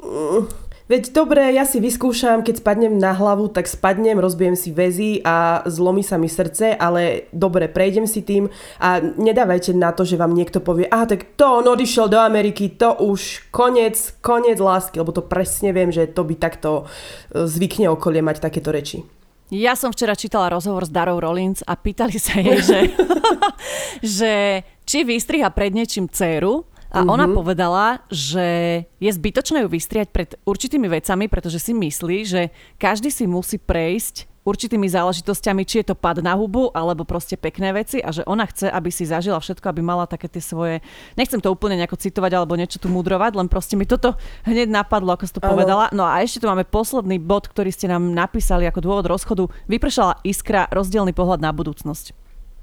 mm, 0.04 0.65
Veď 0.86 1.18
dobre, 1.18 1.42
ja 1.50 1.66
si 1.66 1.82
vyskúšam, 1.82 2.46
keď 2.46 2.62
spadnem 2.62 3.02
na 3.02 3.10
hlavu, 3.18 3.50
tak 3.50 3.66
spadnem, 3.66 4.22
rozbijem 4.22 4.54
si 4.54 4.70
väzy 4.70 5.18
a 5.26 5.66
zlomí 5.66 6.06
sa 6.06 6.22
mi 6.22 6.30
srdce, 6.30 6.78
ale 6.78 7.26
dobre, 7.34 7.66
prejdem 7.66 8.06
si 8.06 8.22
tým 8.22 8.54
a 8.78 9.02
nedávajte 9.02 9.74
na 9.74 9.90
to, 9.98 10.06
že 10.06 10.14
vám 10.14 10.38
niekto 10.38 10.62
povie, 10.62 10.86
a 10.86 11.10
tak 11.10 11.34
to 11.34 11.58
on 11.58 11.66
odišiel 11.66 12.06
do 12.06 12.22
Ameriky, 12.22 12.70
to 12.78 12.94
už 13.02 13.50
koniec, 13.50 14.14
koniec 14.22 14.62
lásky, 14.62 15.02
lebo 15.02 15.10
to 15.10 15.26
presne 15.26 15.74
viem, 15.74 15.90
že 15.90 16.06
to 16.06 16.22
by 16.22 16.38
takto 16.38 16.86
e, 17.34 17.50
zvykne 17.50 17.90
okolie 17.90 18.22
mať 18.22 18.46
takéto 18.46 18.70
reči. 18.70 19.02
Ja 19.50 19.74
som 19.74 19.90
včera 19.90 20.14
čítala 20.14 20.54
rozhovor 20.54 20.86
s 20.86 20.94
Darou 20.94 21.18
Rollins 21.18 21.66
a 21.66 21.74
pýtali 21.74 22.18
sa 22.22 22.38
jej, 22.38 22.62
že, 22.62 22.80
že 24.22 24.34
či 24.86 25.02
vystriha 25.02 25.50
pred 25.50 25.74
niečím 25.74 26.06
dceru, 26.14 26.66
a 26.96 27.04
mm-hmm. 27.04 27.12
ona 27.12 27.26
povedala, 27.28 27.86
že 28.08 28.48
je 29.04 29.12
zbytočné 29.12 29.68
ju 29.68 29.70
vystriať 29.70 30.16
pred 30.16 30.40
určitými 30.48 30.88
vecami, 30.88 31.28
pretože 31.28 31.60
si 31.60 31.76
myslí, 31.76 32.18
že 32.24 32.42
každý 32.80 33.12
si 33.12 33.28
musí 33.28 33.60
prejsť 33.60 34.32
určitými 34.46 34.86
záležitosťami, 34.86 35.66
či 35.66 35.82
je 35.82 35.92
to 35.92 35.96
pad 35.98 36.22
na 36.22 36.38
hubu, 36.38 36.70
alebo 36.72 37.02
proste 37.02 37.34
pekné 37.34 37.74
veci 37.74 37.98
a 37.98 38.14
že 38.14 38.22
ona 38.30 38.46
chce, 38.46 38.70
aby 38.70 38.94
si 38.94 39.10
zažila 39.10 39.42
všetko, 39.42 39.66
aby 39.66 39.82
mala 39.82 40.06
také 40.06 40.30
tie 40.30 40.40
svoje... 40.40 40.86
Nechcem 41.18 41.42
to 41.42 41.50
úplne 41.50 41.82
nejako 41.82 41.98
citovať 41.98 42.32
alebo 42.32 42.54
niečo 42.54 42.78
tu 42.78 42.88
mudrovať, 42.88 43.42
len 43.42 43.50
proste 43.50 43.74
mi 43.74 43.90
toto 43.90 44.14
hneď 44.46 44.70
napadlo, 44.70 45.18
ako 45.18 45.26
si 45.26 45.34
to 45.34 45.42
povedala. 45.42 45.90
No 45.92 46.06
a 46.06 46.22
ešte 46.22 46.40
tu 46.40 46.48
máme 46.48 46.64
posledný 46.64 47.18
bod, 47.18 47.50
ktorý 47.50 47.74
ste 47.74 47.90
nám 47.90 48.06
napísali 48.14 48.70
ako 48.70 48.86
dôvod 48.86 49.10
rozchodu. 49.10 49.50
Vypršala 49.66 50.22
iskra, 50.22 50.70
rozdielny 50.70 51.12
pohľad 51.12 51.42
na 51.42 51.50
budúcnosť. 51.50 52.14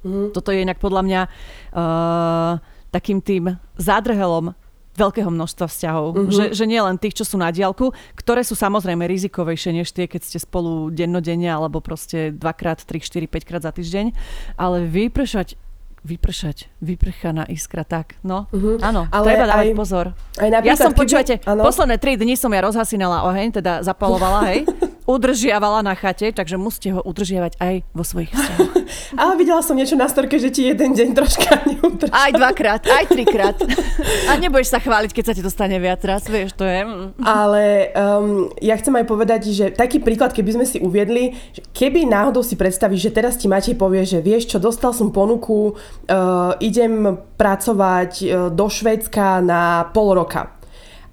Mm. 0.06 0.30
Toto 0.30 0.54
je 0.54 0.62
inak 0.62 0.78
podľa 0.78 1.02
mňa 1.02 1.20
uh, 1.26 2.52
takým 2.92 3.24
tým 3.24 3.56
zádrhelom 3.80 4.52
veľkého 4.92 5.32
množstva 5.32 5.66
vzťahov. 5.68 6.06
Uh-huh. 6.12 6.28
Že, 6.28 6.44
že 6.52 6.64
nie 6.68 6.80
len 6.80 7.00
tých, 7.00 7.16
čo 7.16 7.24
sú 7.24 7.40
na 7.40 7.48
diálku, 7.48 7.96
ktoré 8.12 8.44
sú 8.44 8.52
samozrejme 8.52 9.08
rizikovejšie 9.08 9.80
než 9.80 9.88
tie, 9.90 10.04
keď 10.04 10.20
ste 10.20 10.38
spolu 10.38 10.92
dennodenne 10.92 11.48
alebo 11.48 11.80
proste 11.80 12.28
dvakrát, 12.36 12.84
tri, 12.84 13.00
štyri, 13.00 13.24
päťkrát 13.24 13.64
za 13.64 13.72
týždeň. 13.72 14.12
Ale 14.60 14.84
vypršať 14.84 15.56
vypršať, 16.02 16.82
vyprchaná 16.82 17.46
iskra, 17.46 17.86
tak, 17.86 18.18
no, 18.26 18.50
uh-huh. 18.50 18.82
áno, 18.82 19.06
Ale 19.14 19.22
treba 19.22 19.46
dávať 19.46 19.68
aj, 19.70 19.78
pozor. 19.78 20.06
Aj 20.34 20.50
ja 20.50 20.74
som, 20.74 20.90
počúvajte, 20.90 21.46
keby, 21.46 21.62
posledné 21.62 21.96
tri 22.02 22.18
dni 22.18 22.34
som 22.34 22.50
ja 22.50 22.58
rozhasinala 22.58 23.22
oheň, 23.22 23.62
teda 23.62 23.86
zapalovala, 23.86 24.50
hej, 24.50 24.66
udržiavala 25.06 25.82
na 25.82 25.94
chate, 25.98 26.30
takže 26.30 26.54
musíte 26.54 26.94
ho 26.94 27.00
udržiavať 27.02 27.58
aj 27.58 27.74
vo 27.90 28.04
svojich 28.06 28.30
vzťahoch. 28.30 28.72
Ale 29.20 29.32
videla 29.36 29.60
som 29.64 29.74
niečo 29.74 29.98
na 29.98 30.06
storke, 30.06 30.38
že 30.38 30.54
ti 30.54 30.68
jeden 30.68 30.94
deň 30.94 31.08
troška 31.16 31.50
neudržal. 31.66 32.14
Aj 32.14 32.30
dvakrát, 32.30 32.82
aj 32.86 33.04
trikrát. 33.10 33.58
A 34.30 34.38
nebudeš 34.38 34.72
sa 34.72 34.78
chváliť, 34.78 35.10
keď 35.10 35.24
sa 35.26 35.34
ti 35.34 35.42
to 35.42 35.50
stane 35.50 35.76
viac 35.82 36.00
raz, 36.06 36.24
vieš, 36.26 36.54
to 36.54 36.64
je... 36.64 36.86
Mm. 36.86 37.18
Ale 37.22 37.92
um, 37.92 38.48
ja 38.62 38.78
chcem 38.78 38.94
aj 38.94 39.06
povedať, 39.06 39.40
že 39.50 39.74
taký 39.74 39.98
príklad, 39.98 40.30
keby 40.30 40.62
sme 40.62 40.66
si 40.68 40.78
uviedli, 40.78 41.34
že 41.50 41.62
keby 41.74 42.06
náhodou 42.06 42.46
si 42.46 42.54
predstavíš, 42.54 43.10
že 43.10 43.14
teraz 43.14 43.34
ti 43.36 43.50
Matej 43.50 43.74
povie, 43.74 44.06
že 44.06 44.22
vieš 44.22 44.54
čo, 44.54 44.58
dostal 44.62 44.94
som 44.94 45.10
ponuku, 45.10 45.74
uh, 45.74 46.54
idem 46.62 47.18
pracovať 47.36 48.12
uh, 48.22 48.26
do 48.54 48.66
Švédska 48.70 49.42
na 49.42 49.90
pol 49.90 50.14
roka 50.14 50.61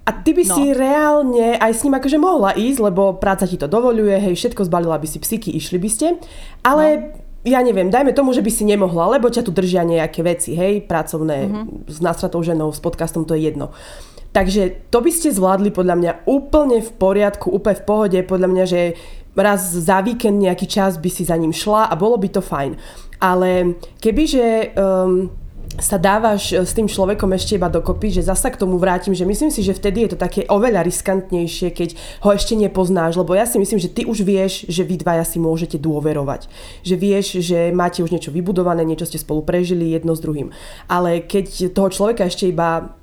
a 0.09 0.25
ty 0.25 0.33
by 0.33 0.43
no. 0.49 0.53
si 0.57 0.63
reálne 0.73 1.61
aj 1.61 1.71
s 1.77 1.85
ním 1.85 1.93
akože 2.01 2.17
mohla 2.17 2.57
ísť, 2.57 2.79
lebo 2.81 3.21
práca 3.21 3.45
ti 3.45 3.61
to 3.61 3.69
dovoluje, 3.69 4.17
hej, 4.17 4.33
všetko 4.33 4.65
zbalila 4.65 4.97
by 4.97 5.05
si 5.05 5.21
psíky, 5.21 5.53
išli 5.53 5.77
by 5.77 5.89
ste, 5.89 6.17
ale 6.65 6.85
no 6.97 7.29
ja 7.47 7.63
neviem, 7.63 7.87
dajme 7.87 8.11
tomu, 8.11 8.35
že 8.35 8.43
by 8.43 8.51
si 8.51 8.67
nemohla, 8.67 9.15
lebo 9.15 9.31
ťa 9.31 9.47
tu 9.47 9.55
držia 9.55 9.87
nejaké 9.87 10.19
veci, 10.27 10.59
hej, 10.59 10.83
pracovné, 10.83 11.47
mm-hmm. 11.47 11.87
s 11.87 11.97
nástratou 12.03 12.43
ženou, 12.43 12.75
s 12.75 12.83
podcastom, 12.83 13.23
to 13.23 13.31
je 13.31 13.47
jedno. 13.47 13.71
Takže 14.35 14.91
to 14.91 14.99
by 15.01 15.09
ste 15.09 15.33
zvládli 15.33 15.71
podľa 15.71 15.95
mňa 15.97 16.11
úplne 16.29 16.83
v 16.83 16.91
poriadku, 16.99 17.49
úplne 17.49 17.79
v 17.79 17.85
pohode, 17.87 18.19
podľa 18.27 18.49
mňa, 18.51 18.65
že 18.67 18.81
raz 19.39 19.71
za 19.71 20.03
víkend 20.03 20.37
nejaký 20.37 20.67
čas 20.67 20.99
by 20.99 21.09
si 21.09 21.23
za 21.23 21.39
ním 21.39 21.55
šla 21.55 21.87
a 21.87 21.95
bolo 21.95 22.19
by 22.19 22.29
to 22.29 22.43
fajn. 22.43 22.75
Ale 23.23 23.79
kebyže 24.03 24.75
um, 24.75 25.31
sa 25.77 26.01
dávaš 26.01 26.49
e, 26.49 26.65
s 26.65 26.73
tým 26.73 26.89
človekom 26.89 27.29
ešte 27.37 27.55
iba 27.61 27.69
dokopy, 27.69 28.09
že 28.09 28.25
zasa 28.25 28.49
k 28.49 28.57
tomu 28.57 28.81
vrátim, 28.81 29.13
že 29.13 29.27
myslím 29.29 29.53
si, 29.53 29.61
že 29.61 29.77
vtedy 29.77 30.05
je 30.05 30.15
to 30.15 30.17
také 30.17 30.49
oveľa 30.49 30.81
riskantnejšie, 30.81 31.69
keď 31.69 31.89
ho 32.25 32.33
ešte 32.33 32.57
nepoznáš, 32.57 33.15
lebo 33.21 33.37
ja 33.37 33.45
si 33.45 33.61
myslím, 33.61 33.77
že 33.77 33.93
ty 33.93 34.09
už 34.09 34.25
vieš, 34.25 34.65
že 34.65 34.81
vy 34.81 34.99
dvaja 34.99 35.21
si 35.21 35.37
môžete 35.37 35.77
dôverovať. 35.77 36.49
Že 36.81 36.95
vieš, 36.97 37.25
že 37.45 37.69
máte 37.69 38.01
už 38.01 38.09
niečo 38.09 38.33
vybudované, 38.33 38.81
niečo 38.81 39.05
ste 39.05 39.21
spolu 39.21 39.45
prežili 39.45 39.93
jedno 39.93 40.17
s 40.17 40.23
druhým. 40.23 40.49
Ale 40.89 41.21
keď 41.23 41.71
toho 41.71 41.93
človeka 41.93 42.25
ešte 42.25 42.49
iba 42.49 42.98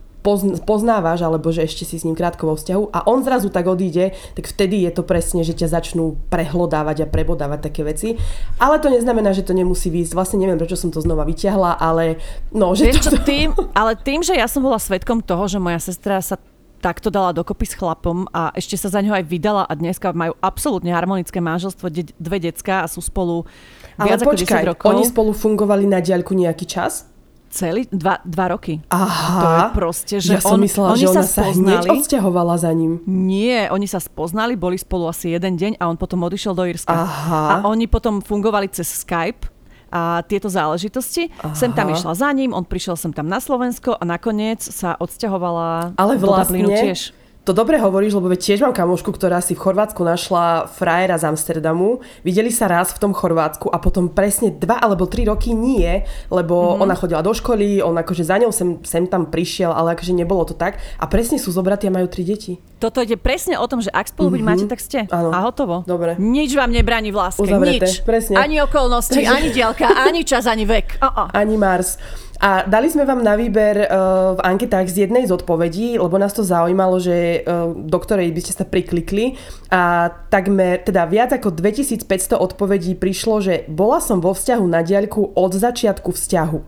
poznávaš, 0.66 1.22
alebo 1.22 1.54
že 1.54 1.64
ešte 1.64 1.86
si 1.86 1.96
s 1.96 2.04
ním 2.04 2.18
krátko 2.18 2.50
vo 2.50 2.54
vzťahu 2.58 2.90
a 2.90 3.06
on 3.06 3.22
zrazu 3.22 3.48
tak 3.48 3.70
odíde, 3.70 4.12
tak 4.34 4.50
vtedy 4.50 4.82
je 4.82 4.90
to 4.90 5.06
presne, 5.06 5.46
že 5.46 5.54
ťa 5.54 5.70
začnú 5.70 6.18
prehlodávať 6.28 7.06
a 7.06 7.10
prebodávať 7.10 7.70
také 7.70 7.86
veci. 7.86 8.18
Ale 8.58 8.82
to 8.82 8.90
neznamená, 8.90 9.30
že 9.30 9.46
to 9.46 9.54
nemusí 9.54 9.88
výjsť. 9.88 10.12
Vlastne 10.18 10.42
neviem, 10.42 10.58
prečo 10.58 10.74
som 10.74 10.90
to 10.90 10.98
znova 10.98 11.22
vyťahla, 11.22 11.78
ale 11.78 12.18
no, 12.50 12.74
že 12.74 12.90
Vieš, 12.90 13.14
to... 13.14 13.22
tým, 13.22 13.54
ale 13.72 13.94
tým, 13.94 14.20
že 14.26 14.34
ja 14.34 14.50
som 14.50 14.60
bola 14.60 14.82
svetkom 14.82 15.22
toho, 15.22 15.46
že 15.46 15.62
moja 15.62 15.78
sestra 15.78 16.18
sa 16.18 16.36
takto 16.80 17.08
dala 17.08 17.32
dokopy 17.32 17.66
s 17.66 17.74
chlapom 17.74 18.28
a 18.30 18.52
ešte 18.52 18.76
sa 18.76 18.92
za 18.92 19.00
ňo 19.00 19.16
aj 19.16 19.24
vydala 19.26 19.62
a 19.64 19.72
dneska 19.72 20.12
majú 20.12 20.36
absolútne 20.38 20.92
harmonické 20.92 21.40
manželstvo, 21.40 21.88
de- 21.88 22.14
dve 22.20 22.38
decka 22.38 22.84
a 22.84 22.86
sú 22.86 23.00
spolu 23.00 23.48
viac 23.96 24.22
Ale 24.22 24.30
počkaj, 24.36 24.62
ako 24.62 24.68
10 24.68 24.70
rokov. 24.70 24.88
oni 24.92 25.04
spolu 25.08 25.30
fungovali 25.32 25.84
na 25.88 25.98
diaľku 26.04 26.36
nejaký 26.36 26.68
čas? 26.68 27.08
Celý? 27.56 27.88
Dva, 27.88 28.20
dva 28.20 28.52
roky. 28.52 28.84
Aha. 28.92 29.40
To 29.40 29.48
je 29.48 29.62
proste, 29.72 30.14
že 30.20 30.36
ja 30.36 30.40
on, 30.44 30.52
som 30.52 30.60
myslela, 30.60 30.88
oni 30.92 31.00
že 31.00 31.06
ona 31.08 31.24
sa, 31.24 31.40
spoznali, 31.48 31.88
odsťahovala 31.88 32.54
za 32.60 32.70
ním. 32.76 33.00
Nie, 33.08 33.72
oni 33.72 33.88
sa 33.88 33.96
spoznali, 33.96 34.60
boli 34.60 34.76
spolu 34.76 35.08
asi 35.08 35.32
jeden 35.32 35.56
deň 35.56 35.80
a 35.80 35.88
on 35.88 35.96
potom 35.96 36.20
odišiel 36.28 36.52
do 36.52 36.68
Irska. 36.68 36.92
Aha. 36.92 37.42
A 37.48 37.64
oni 37.64 37.88
potom 37.88 38.20
fungovali 38.20 38.68
cez 38.68 38.92
Skype 38.92 39.48
a 39.88 40.20
tieto 40.28 40.52
záležitosti. 40.52 41.32
Aha. 41.40 41.56
Sem 41.56 41.72
tam 41.72 41.88
išla 41.88 42.12
za 42.12 42.28
ním, 42.36 42.52
on 42.52 42.68
prišiel 42.68 43.00
sem 43.00 43.16
tam 43.16 43.24
na 43.24 43.40
Slovensko 43.40 43.96
a 43.96 44.04
nakoniec 44.04 44.60
sa 44.60 44.92
odsťahovala 45.00 45.96
Ale 45.96 46.20
vlastne, 46.20 46.60
do 46.60 46.68
Dublinu 46.68 46.68
tiež 46.76 47.16
to 47.46 47.54
dobre 47.54 47.78
hovoríš, 47.78 48.18
lebo 48.18 48.34
tiež 48.34 48.66
mám 48.66 48.74
kamošku, 48.74 49.14
ktorá 49.14 49.38
si 49.38 49.54
v 49.54 49.62
Chorvátsku 49.62 50.02
našla 50.02 50.66
frajera 50.66 51.14
z 51.14 51.30
Amsterdamu. 51.30 52.02
Videli 52.26 52.50
sa 52.50 52.66
raz 52.66 52.90
v 52.90 52.98
tom 52.98 53.14
Chorvátsku 53.14 53.70
a 53.70 53.78
potom 53.78 54.10
presne 54.10 54.50
dva 54.50 54.82
alebo 54.82 55.06
tri 55.06 55.22
roky 55.22 55.54
nie, 55.54 56.02
lebo 56.26 56.74
mm-hmm. 56.74 56.82
ona 56.82 56.94
chodila 56.98 57.22
do 57.22 57.30
školy, 57.30 57.78
on 57.78 57.94
akože 57.94 58.26
za 58.26 58.42
ňou 58.42 58.50
sem, 58.50 58.82
sem 58.82 59.06
tam 59.06 59.30
prišiel, 59.30 59.70
ale 59.70 59.94
akože 59.94 60.10
nebolo 60.10 60.42
to 60.42 60.58
tak. 60.58 60.82
A 60.98 61.06
presne 61.06 61.38
sú 61.38 61.54
zobratí 61.54 61.86
a 61.86 61.94
majú 61.94 62.10
tri 62.10 62.26
deti. 62.26 62.58
Toto 62.82 62.98
ide 62.98 63.14
presne 63.14 63.54
o 63.56 63.64
tom, 63.70 63.78
že 63.78 63.94
ak 63.94 64.10
spolu 64.10 64.34
mm-hmm. 64.34 64.42
máte, 64.42 64.66
tak 64.66 64.82
ste. 64.82 65.06
Ano. 65.14 65.30
A 65.30 65.46
hotovo. 65.46 65.86
Dobre. 65.86 66.18
Nič 66.18 66.50
vám 66.58 66.74
nebráni 66.74 67.14
v 67.14 67.22
láske. 67.22 67.46
Uzavrete. 67.46 67.86
Nič. 67.86 68.02
Presne. 68.02 68.42
Ani 68.42 68.58
okolnosti, 68.58 69.22
ani 69.22 69.54
diálka, 69.54 69.86
ani 69.86 70.26
čas, 70.26 70.50
ani 70.50 70.66
vek. 70.66 70.98
Uh-uh. 70.98 71.30
Ani 71.40 71.54
Mars. 71.54 71.94
A 72.36 72.68
dali 72.68 72.92
sme 72.92 73.08
vám 73.08 73.24
na 73.24 73.32
výber 73.32 73.88
uh, 73.88 74.36
v 74.36 74.40
anketách 74.44 74.92
z 74.92 75.08
jednej 75.08 75.24
z 75.24 75.32
odpovedí, 75.32 75.96
lebo 75.96 76.20
nás 76.20 76.36
to 76.36 76.44
zaujímalo, 76.44 77.00
že 77.00 77.40
uh, 77.42 77.72
do 77.72 77.96
ktorej 77.96 78.28
by 78.28 78.40
ste 78.44 78.52
sa 78.52 78.68
priklikli 78.68 79.40
a 79.72 80.12
takmer, 80.28 80.84
teda 80.84 81.08
viac 81.08 81.32
ako 81.32 81.48
2500 81.56 82.36
odpovedí 82.36 82.92
prišlo, 82.92 83.40
že 83.40 83.54
bola 83.72 84.04
som 84.04 84.20
vo 84.20 84.36
vzťahu 84.36 84.64
na 84.68 84.84
diaľku 84.84 85.32
od 85.32 85.52
začiatku 85.56 86.12
vzťahu. 86.12 86.58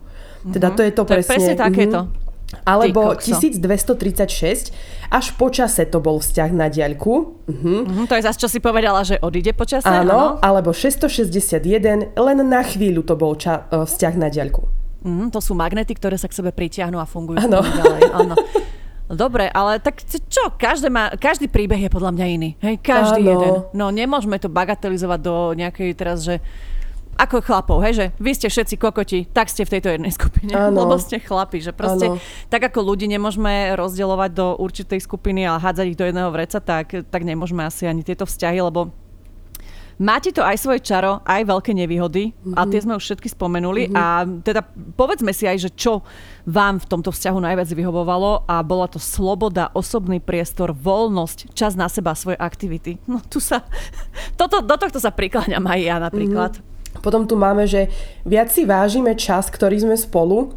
Teda 0.55 0.73
to 0.73 0.81
je 0.81 0.91
to, 0.95 1.03
to 1.05 1.11
presne. 1.11 1.29
Je 1.29 1.35
presne 1.35 1.55
takéto. 1.59 1.99
Mm-hmm. 2.09 2.27
Alebo 2.65 3.13
1236, 3.13 4.73
až 5.13 5.25
po 5.37 5.53
čase 5.53 5.85
to 5.85 6.01
bol 6.01 6.17
vzťah 6.17 6.49
na 6.49 6.65
diaľku. 6.65 7.37
Uh-huh. 7.45 7.85
Uh-huh, 7.85 8.05
to 8.09 8.17
je 8.17 8.25
zase, 8.25 8.41
čo 8.41 8.49
si 8.49 8.57
povedala, 8.57 9.05
že 9.05 9.21
odíde 9.21 9.53
po 9.53 9.69
čase? 9.69 9.85
Áno, 9.85 10.41
áno. 10.41 10.41
alebo 10.41 10.73
661, 10.73 12.17
len 12.17 12.37
na 12.49 12.61
chvíľu 12.65 13.05
to 13.05 13.13
bol 13.13 13.37
ča- 13.37 13.69
e, 13.69 13.85
vzťah 13.85 14.13
na 14.17 14.33
diaľku. 14.33 14.78
Mm, 15.03 15.31
to 15.31 15.39
sú 15.39 15.55
magnety, 15.55 15.95
ktoré 15.95 16.19
sa 16.19 16.27
k 16.27 16.35
sebe 16.35 16.51
pritiahnu 16.51 16.99
a 16.99 17.07
fungujú 17.07 17.39
ano. 17.39 17.63
ďalej. 17.63 18.01
Áno. 18.11 18.35
Dobre, 19.09 19.49
ale 19.49 19.81
tak 19.81 20.05
čo, 20.05 20.53
každý, 20.53 20.93
má, 20.93 21.09
každý 21.17 21.49
príbeh 21.49 21.81
je 21.81 21.89
podľa 21.89 22.13
mňa 22.13 22.25
iný. 22.29 22.49
Hej, 22.61 22.77
každý 22.85 23.25
ano. 23.25 23.31
jeden. 23.33 23.53
No 23.73 23.89
nemôžeme 23.89 24.37
to 24.37 24.53
bagatelizovať 24.53 25.19
do 25.25 25.35
nejakej 25.57 25.89
teraz, 25.97 26.21
že 26.21 26.37
ako 27.19 27.43
chlapov, 27.43 27.83
hej, 27.83 27.93
že 27.99 28.05
vy 28.15 28.31
ste 28.31 28.47
všetci 28.47 28.79
kokoti, 28.79 29.27
tak 29.27 29.51
ste 29.51 29.67
v 29.67 29.75
tejto 29.75 29.91
jednej 29.91 30.13
skupine, 30.15 30.55
ano. 30.55 30.87
lebo 30.87 30.95
ste 30.95 31.19
chlapi, 31.19 31.59
že 31.59 31.75
proste 31.75 32.15
ano. 32.15 32.21
tak 32.47 32.71
ako 32.71 32.79
ľudí 32.79 33.11
nemôžeme 33.11 33.75
rozdielovať 33.75 34.31
do 34.31 34.55
určitej 34.55 35.03
skupiny 35.03 35.43
a 35.43 35.59
hádzať 35.59 35.85
ich 35.91 35.99
do 35.99 36.07
jedného 36.07 36.31
vreca, 36.31 36.63
tak, 36.63 36.95
tak 37.11 37.21
nemôžeme 37.27 37.67
asi 37.67 37.91
ani 37.91 38.07
tieto 38.07 38.23
vzťahy, 38.23 38.63
lebo 38.63 38.95
Máte 39.99 40.31
to 40.31 40.39
aj 40.39 40.55
svoje 40.55 40.79
čaro, 40.79 41.19
aj 41.27 41.43
veľké 41.43 41.75
nevýhody 41.75 42.31
mm-hmm. 42.31 42.55
a 42.55 42.63
tie 42.71 42.79
sme 42.79 42.95
už 42.95 43.03
všetky 43.03 43.35
spomenuli 43.35 43.91
mm-hmm. 43.91 43.99
a 43.99 44.23
teda 44.39 44.63
povedzme 44.95 45.35
si 45.35 45.43
aj, 45.43 45.67
že 45.67 45.75
čo 45.75 46.07
vám 46.47 46.79
v 46.79 46.87
tomto 46.87 47.11
vzťahu 47.11 47.35
najviac 47.35 47.67
vyhovovalo 47.67 48.47
a 48.47 48.63
bola 48.63 48.87
to 48.87 48.95
sloboda, 48.95 49.67
osobný 49.75 50.23
priestor, 50.23 50.71
voľnosť, 50.71 51.51
čas 51.51 51.75
na 51.75 51.91
seba, 51.91 52.15
svoje 52.15 52.39
aktivity. 52.39 52.95
No 53.11 53.19
tu 53.19 53.43
sa, 53.43 53.67
toto, 54.39 54.63
do 54.63 54.75
tohto 54.79 55.03
sa 55.03 55.11
prikláňam 55.11 55.67
aj 55.67 55.79
ja 55.83 55.99
napríklad. 55.99 56.51
Mm-hmm. 56.55 57.03
Potom 57.03 57.27
tu 57.27 57.35
máme, 57.35 57.67
že 57.67 57.91
viac 58.23 58.55
si 58.55 58.63
vážime 58.63 59.19
čas, 59.19 59.51
ktorý 59.51 59.83
sme 59.83 59.99
spolu 59.99 60.55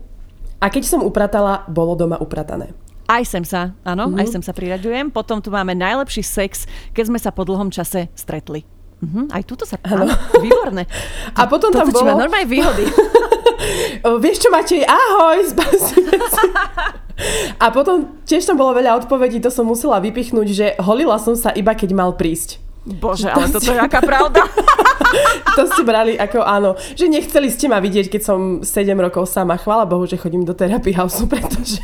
a 0.62 0.70
keď 0.70 0.86
som 0.86 1.02
upratala, 1.02 1.66
bolo 1.66 1.98
doma 1.98 2.14
upratané. 2.22 2.70
Aj 3.10 3.26
sem 3.26 3.42
sa, 3.42 3.74
áno, 3.82 4.06
mm-hmm. 4.06 4.22
aj 4.22 4.26
sem 4.38 4.42
sa 4.46 4.54
priraďujem. 4.54 5.10
Potom 5.10 5.42
tu 5.42 5.50
máme 5.50 5.74
najlepší 5.74 6.22
sex, 6.22 6.70
keď 6.94 7.10
sme 7.10 7.18
sa 7.18 7.34
po 7.34 7.42
dlhom 7.42 7.74
čase 7.74 8.06
stretli. 8.14 8.62
Uh-huh, 9.02 9.26
aj 9.34 9.42
túto 9.42 9.66
sa... 9.66 9.82
Áno, 9.82 10.14
výborné. 10.38 10.86
A 11.34 11.50
potom 11.50 11.74
tam 11.74 11.90
bolo... 11.90 12.14
normálne 12.14 12.46
výhody. 12.46 12.86
Vieš 14.22 14.46
čo, 14.46 14.48
Matej, 14.54 14.86
ahoj, 14.86 15.42
A 17.58 17.66
potom 17.74 18.22
tiež 18.22 18.46
tam 18.46 18.58
bolo 18.58 18.74
veľa 18.78 18.98
odpovedí, 19.02 19.42
to 19.42 19.50
som 19.50 19.66
musela 19.66 19.98
vypichnúť, 19.98 20.48
že 20.50 20.66
holila 20.78 21.18
som 21.18 21.34
sa 21.34 21.50
iba 21.54 21.74
keď 21.74 21.90
mal 21.94 22.14
prísť. 22.14 22.62
Bože, 22.82 23.30
ale 23.30 23.46
to 23.46 23.62
toto 23.62 23.70
je 23.70 23.78
aká 23.78 24.02
pravda. 24.02 24.42
to 25.58 25.70
ste 25.70 25.86
brali 25.86 26.18
ako 26.18 26.42
áno, 26.42 26.74
že 26.98 27.06
nechceli 27.06 27.46
ste 27.46 27.70
ma 27.70 27.78
vidieť, 27.78 28.10
keď 28.10 28.22
som 28.26 28.38
7 28.66 28.66
rokov 28.98 29.30
sama. 29.30 29.54
Chvála 29.54 29.86
Bohu, 29.86 30.02
že 30.02 30.18
chodím 30.18 30.42
do 30.42 30.50
terapii 30.50 30.94
house, 30.98 31.22
pretože 31.30 31.78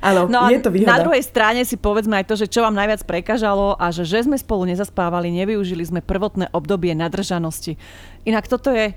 Áno, 0.00 0.26
no 0.30 0.48
je 0.48 0.60
to 0.62 0.72
výhoda. 0.72 0.96
Na 0.96 1.02
druhej 1.04 1.22
strane 1.24 1.62
si 1.62 1.76
povedzme 1.76 2.16
aj 2.18 2.26
to, 2.28 2.34
že 2.38 2.46
čo 2.48 2.64
vám 2.64 2.74
najviac 2.74 3.04
prekážalo 3.04 3.76
a 3.76 3.92
že, 3.92 4.08
že 4.08 4.24
sme 4.24 4.40
spolu 4.40 4.68
nezaspávali, 4.68 5.28
nevyužili 5.32 5.84
sme 5.84 6.00
prvotné 6.00 6.48
obdobie 6.54 6.96
nadržanosti. 6.96 7.76
Inak 8.24 8.48
toto 8.48 8.72
je... 8.72 8.96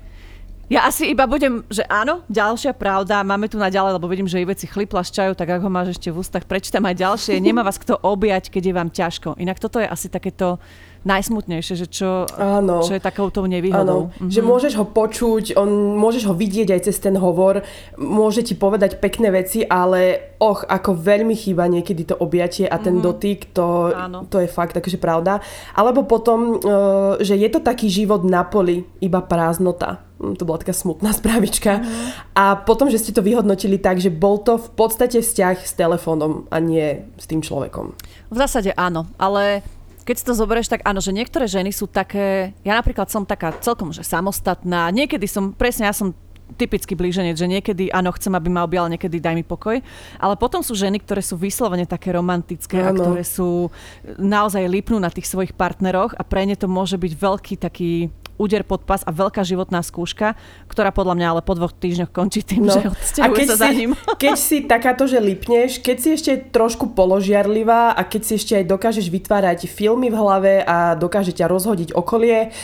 Ja 0.72 0.88
asi 0.88 1.12
iba 1.12 1.28
budem, 1.28 1.68
že 1.68 1.84
áno, 1.84 2.24
ďalšia 2.32 2.72
pravda, 2.72 3.20
máme 3.20 3.44
tu 3.44 3.60
na 3.60 3.68
ďalej, 3.68 4.00
lebo 4.00 4.08
vidím, 4.08 4.24
že 4.24 4.40
i 4.40 4.48
veci 4.48 4.64
chlipla 4.64 5.04
tak 5.04 5.44
ako 5.44 5.68
ho 5.68 5.70
máš 5.70 6.00
ešte 6.00 6.08
v 6.08 6.16
ústach, 6.16 6.48
prečítam 6.48 6.88
aj 6.88 6.96
ďalšie, 6.96 7.44
nemá 7.44 7.60
vás 7.60 7.76
kto 7.76 8.00
objať, 8.00 8.48
keď 8.48 8.62
je 8.64 8.72
vám 8.72 8.88
ťažko. 8.88 9.36
Inak 9.36 9.60
toto 9.60 9.76
je 9.76 9.84
asi 9.84 10.08
takéto 10.08 10.56
najsmutnejšie, 11.02 11.74
že 11.74 11.86
čo, 11.90 12.30
Áno. 12.38 12.82
čo 12.86 12.94
je 12.94 13.02
takouto 13.02 13.42
nevýhodou. 13.46 14.10
Áno. 14.10 14.14
Mhm. 14.22 14.30
Že 14.30 14.40
môžeš 14.42 14.72
ho 14.78 14.86
počuť, 14.86 15.58
on, 15.58 15.98
môžeš 15.98 16.30
ho 16.30 16.34
vidieť 16.34 16.74
aj 16.74 16.80
cez 16.86 16.96
ten 17.02 17.18
hovor, 17.18 17.66
môže 17.98 18.46
ti 18.46 18.54
povedať 18.54 19.02
pekné 19.02 19.34
veci, 19.34 19.66
ale 19.66 20.32
och, 20.42 20.66
ako 20.66 20.98
veľmi 20.98 21.34
chýba 21.38 21.70
niekedy 21.70 22.02
to 22.02 22.18
objatie 22.18 22.66
a 22.66 22.78
ten 22.78 22.98
mm-hmm. 22.98 23.06
dotyk, 23.06 23.38
to, 23.54 23.94
to 24.26 24.42
je 24.42 24.48
fakt 24.50 24.74
takže 24.74 24.98
pravda. 24.98 25.38
Alebo 25.78 26.02
potom, 26.02 26.58
uh, 26.58 27.18
že 27.22 27.38
je 27.38 27.48
to 27.50 27.62
taký 27.62 27.86
život 27.86 28.26
na 28.26 28.42
poli, 28.42 28.82
iba 28.98 29.22
prázdnota. 29.22 30.02
Hm, 30.18 30.38
to 30.38 30.46
bola 30.46 30.58
taká 30.58 30.74
smutná 30.74 31.14
správička. 31.20 31.78
Mm-hmm. 31.78 32.34
A 32.38 32.58
potom, 32.62 32.90
že 32.90 32.98
ste 32.98 33.14
to 33.14 33.22
vyhodnotili 33.22 33.78
tak, 33.78 34.02
že 34.02 34.10
bol 34.10 34.42
to 34.42 34.58
v 34.58 34.70
podstate 34.74 35.22
vzťah 35.22 35.56
s 35.62 35.72
telefónom 35.78 36.50
a 36.50 36.58
nie 36.58 37.06
s 37.18 37.26
tým 37.30 37.42
človekom. 37.42 37.94
V 38.30 38.36
zásade 38.38 38.74
áno, 38.74 39.06
ale 39.18 39.62
keď 40.02 40.16
si 40.18 40.26
to 40.26 40.34
zoberieš, 40.34 40.68
tak 40.70 40.82
áno, 40.82 40.98
že 40.98 41.14
niektoré 41.14 41.46
ženy 41.46 41.70
sú 41.70 41.86
také, 41.86 42.52
ja 42.66 42.74
napríklad 42.76 43.08
som 43.08 43.22
taká 43.22 43.54
celkom 43.62 43.94
že 43.94 44.02
samostatná, 44.02 44.90
niekedy 44.90 45.26
som, 45.30 45.54
presne 45.54 45.86
ja 45.86 45.94
som 45.94 46.14
typický 46.54 46.92
blíženec, 46.92 47.36
že 47.36 47.48
niekedy 47.48 47.88
áno, 47.88 48.12
chcem, 48.12 48.32
aby 48.36 48.52
ma 48.52 48.64
objal, 48.64 48.88
niekedy 48.92 49.18
daj 49.18 49.34
mi 49.36 49.44
pokoj. 49.44 49.80
Ale 50.20 50.34
potom 50.36 50.60
sú 50.60 50.76
ženy, 50.76 51.00
ktoré 51.00 51.24
sú 51.24 51.40
vyslovene 51.40 51.88
také 51.88 52.12
romantické 52.12 52.80
ano. 52.80 52.88
a 52.88 52.90
ktoré 52.92 53.22
sú 53.24 53.72
naozaj 54.20 54.68
lipnú 54.68 55.00
na 55.00 55.08
tých 55.08 55.28
svojich 55.28 55.56
partneroch 55.56 56.12
a 56.12 56.22
pre 56.22 56.44
ne 56.44 56.54
to 56.54 56.68
môže 56.68 57.00
byť 57.00 57.12
veľký 57.16 57.54
taký 57.56 58.12
úder 58.40 58.62
pod 58.66 58.84
pas 58.84 59.02
a 59.04 59.10
veľká 59.10 59.42
životná 59.44 59.80
skúška, 59.84 60.34
ktorá 60.68 60.90
podľa 60.90 61.14
mňa 61.18 61.26
ale 61.32 61.42
po 61.44 61.56
dvoch 61.56 61.72
týždňoch 61.72 62.10
končí 62.10 62.40
tým, 62.44 62.68
no. 62.68 62.74
že 62.74 62.88
a 63.20 63.28
keď 63.28 63.46
sa 63.52 63.56
si, 63.56 63.62
za 63.62 63.70
ním. 63.72 63.90
Keď 64.22 64.36
si 64.38 64.58
takáto, 64.64 65.04
že 65.10 65.18
lipneš, 65.18 65.82
keď 65.82 65.96
si 65.98 66.08
ešte 66.14 66.32
trošku 66.54 66.94
položiarlivá 66.94 67.96
a 67.96 68.00
keď 68.06 68.22
si 68.22 68.32
ešte 68.38 68.52
aj 68.62 68.64
dokážeš 68.70 69.10
vytvárať 69.10 69.66
filmy 69.66 70.08
v 70.08 70.16
hlave 70.16 70.54
a 70.62 70.94
dokáže 70.94 71.34
ťa 71.34 71.50
rozhodiť 71.50 71.90
okolie, 71.96 72.54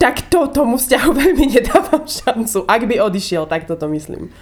tak 0.00 0.28
to 0.28 0.48
tomu 0.52 0.76
vzťahu 0.76 1.10
veľmi 1.20 1.44
nedávam 1.60 2.04
šancu. 2.04 2.68
Ak 2.68 2.84
by 2.84 3.00
odišiel, 3.00 3.48
tak 3.48 3.64
toto 3.64 3.88
myslím. 3.88 4.32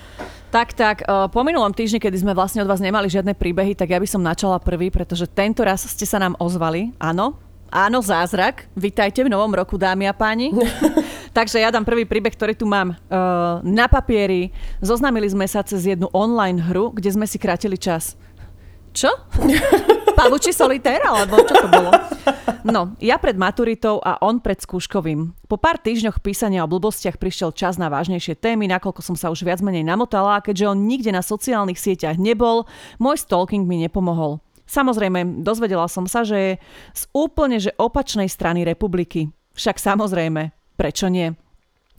Tak, 0.53 0.77
tak, 0.77 0.97
uh, 1.09 1.33
po 1.33 1.41
minulom 1.49 1.73
týždni, 1.73 1.97
kedy 1.97 2.21
sme 2.21 2.37
vlastne 2.37 2.61
od 2.61 2.69
vás 2.69 2.77
nemali 2.77 3.09
žiadne 3.09 3.33
príbehy, 3.33 3.73
tak 3.73 3.89
ja 3.89 3.97
by 3.97 4.05
som 4.05 4.21
načala 4.21 4.61
prvý, 4.61 4.93
pretože 4.93 5.25
tento 5.25 5.65
raz 5.65 5.81
ste 5.89 6.05
sa 6.05 6.21
nám 6.21 6.37
ozvali. 6.37 6.93
Áno, 7.01 7.41
áno, 7.73 8.05
zázrak. 8.05 8.69
Vítajte 8.77 9.25
v 9.25 9.33
novom 9.33 9.49
roku, 9.57 9.81
dámy 9.81 10.05
a 10.05 10.15
páni. 10.15 10.53
Takže 11.37 11.57
ja 11.57 11.73
dám 11.73 11.89
prvý 11.89 12.05
príbeh, 12.05 12.37
ktorý 12.37 12.53
tu 12.53 12.69
mám 12.69 12.93
uh, 12.93 13.65
na 13.65 13.89
papieri. 13.89 14.53
Zoznámili 14.85 15.33
sme 15.33 15.49
sa 15.49 15.65
cez 15.65 15.89
jednu 15.89 16.13
online 16.13 16.61
hru, 16.61 16.93
kde 16.93 17.09
sme 17.09 17.25
si 17.25 17.41
krátili 17.41 17.81
čas. 17.81 18.21
Čo? 18.93 19.09
Pavuči 20.21 20.53
solitér, 20.53 21.01
alebo 21.09 21.41
čo 21.41 21.57
to 21.57 21.69
bolo? 21.73 21.89
No, 22.63 22.95
ja 23.01 23.17
pred 23.17 23.35
maturitou 23.35 23.99
a 24.05 24.21
on 24.21 24.39
pred 24.39 24.61
skúškovým. 24.61 25.33
Po 25.49 25.57
pár 25.57 25.81
týždňoch 25.81 26.21
písania 26.21 26.63
o 26.63 26.71
blbostiach 26.71 27.17
prišiel 27.17 27.57
čas 27.57 27.81
na 27.81 27.89
vážnejšie 27.89 28.37
témy, 28.37 28.69
nakoľko 28.69 29.01
som 29.01 29.17
sa 29.17 29.33
už 29.33 29.43
viac 29.43 29.65
menej 29.65 29.83
namotala 29.83 30.39
a 30.39 30.45
keďže 30.45 30.69
on 30.69 30.85
nikde 30.85 31.11
na 31.11 31.25
sociálnych 31.25 31.81
sieťach 31.81 32.21
nebol, 32.21 32.69
môj 33.01 33.25
stalking 33.25 33.65
mi 33.65 33.81
nepomohol. 33.81 34.45
Samozrejme, 34.73 35.45
dozvedela 35.45 35.85
som 35.85 36.09
sa, 36.09 36.25
že 36.25 36.37
je 36.41 36.53
z 36.97 37.03
úplne 37.13 37.61
že 37.61 37.77
opačnej 37.77 38.25
strany 38.25 38.65
republiky. 38.65 39.29
Však 39.53 39.77
samozrejme, 39.77 40.49
prečo 40.81 41.13
nie? 41.13 41.37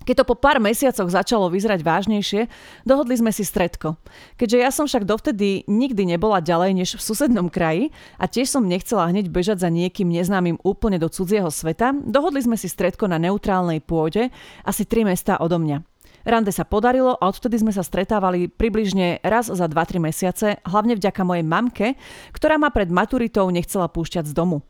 Keď 0.04 0.20
to 0.20 0.28
po 0.28 0.36
pár 0.36 0.60
mesiacoch 0.60 1.08
začalo 1.08 1.48
vyzerať 1.48 1.80
vážnejšie, 1.80 2.52
dohodli 2.84 3.16
sme 3.16 3.32
si 3.32 3.46
stredko. 3.48 3.96
Keďže 4.36 4.58
ja 4.58 4.68
som 4.74 4.84
však 4.84 5.08
dovtedy 5.08 5.64
nikdy 5.70 6.04
nebola 6.18 6.44
ďalej 6.44 6.72
než 6.76 6.90
v 7.00 7.06
susednom 7.06 7.48
kraji 7.48 7.94
a 8.20 8.28
tiež 8.28 8.52
som 8.52 8.68
nechcela 8.68 9.08
hneď 9.08 9.32
bežať 9.32 9.64
za 9.64 9.70
niekým 9.72 10.12
neznámym 10.12 10.60
úplne 10.66 11.00
do 11.00 11.08
cudzieho 11.08 11.48
sveta, 11.48 11.96
dohodli 12.04 12.44
sme 12.44 12.60
si 12.60 12.68
stredko 12.68 13.08
na 13.08 13.16
neutrálnej 13.16 13.80
pôde, 13.80 14.28
asi 14.68 14.84
3 14.84 15.08
mesta 15.08 15.40
odo 15.40 15.56
mňa. 15.62 15.93
Rande 16.24 16.56
sa 16.56 16.64
podarilo 16.64 17.20
a 17.20 17.28
odvtedy 17.28 17.60
sme 17.60 17.76
sa 17.76 17.84
stretávali 17.84 18.48
približne 18.48 19.20
raz 19.24 19.52
za 19.52 19.68
2-3 19.68 20.00
mesiace, 20.00 20.48
hlavne 20.64 20.96
vďaka 20.96 21.22
mojej 21.28 21.46
mamke, 21.46 21.88
ktorá 22.32 22.56
ma 22.56 22.72
pred 22.72 22.88
maturitou 22.88 23.52
nechcela 23.52 23.92
púšťať 23.92 24.32
z 24.32 24.34
domu. 24.34 24.64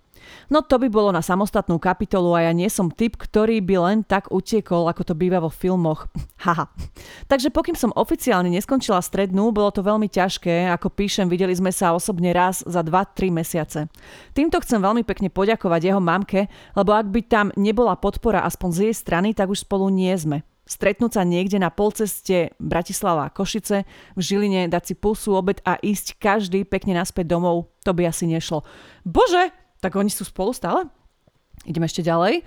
No 0.48 0.64
to 0.64 0.80
by 0.80 0.88
bolo 0.88 1.10
na 1.12 1.20
samostatnú 1.24 1.80
kapitolu 1.80 2.36
a 2.36 2.48
ja 2.48 2.52
nie 2.56 2.68
som 2.72 2.92
typ, 2.92 3.20
ktorý 3.20 3.60
by 3.64 3.76
len 3.92 3.98
tak 4.04 4.32
utiekol, 4.32 4.88
ako 4.88 5.04
to 5.04 5.14
býva 5.16 5.44
vo 5.44 5.52
filmoch. 5.52 6.08
Haha. 6.46 6.72
Takže 7.28 7.52
pokým 7.52 7.76
som 7.76 7.96
oficiálne 7.96 8.52
neskončila 8.52 9.00
strednú, 9.04 9.52
bolo 9.52 9.72
to 9.72 9.84
veľmi 9.84 10.08
ťažké. 10.12 10.72
Ako 10.76 10.92
píšem, 10.92 11.28
videli 11.28 11.56
sme 11.56 11.72
sa 11.72 11.96
osobne 11.96 12.32
raz 12.36 12.64
za 12.64 12.84
2-3 12.84 13.32
mesiace. 13.32 13.80
Týmto 14.36 14.60
chcem 14.64 14.80
veľmi 14.80 15.04
pekne 15.08 15.32
poďakovať 15.32 15.82
jeho 15.92 16.02
mamke, 16.04 16.52
lebo 16.76 16.92
ak 16.96 17.08
by 17.12 17.22
tam 17.24 17.48
nebola 17.56 17.96
podpora 17.96 18.44
aspoň 18.44 18.70
z 18.72 18.80
jej 18.90 18.96
strany, 18.96 19.30
tak 19.32 19.52
už 19.52 19.64
spolu 19.64 19.88
nie 19.92 20.12
sme. 20.16 20.44
Stretnúť 20.74 21.22
sa 21.22 21.22
niekde 21.22 21.62
na 21.62 21.70
polceste 21.70 22.58
Bratislava 22.58 23.30
a 23.30 23.34
Košice, 23.34 23.86
v 24.18 24.22
Žiline, 24.26 24.66
dať 24.74 24.84
si 24.90 24.94
pusu, 24.98 25.38
obed 25.38 25.62
a 25.62 25.78
ísť 25.78 26.18
každý 26.18 26.66
pekne 26.66 26.98
naspäť 26.98 27.30
domov, 27.30 27.70
to 27.86 27.94
by 27.94 28.10
asi 28.10 28.26
nešlo. 28.26 28.66
Bože, 29.06 29.54
tak 29.78 29.94
oni 29.94 30.10
sú 30.10 30.26
spolu 30.26 30.50
stále? 30.50 30.90
Ideme 31.70 31.86
ešte 31.86 32.02
ďalej. 32.02 32.42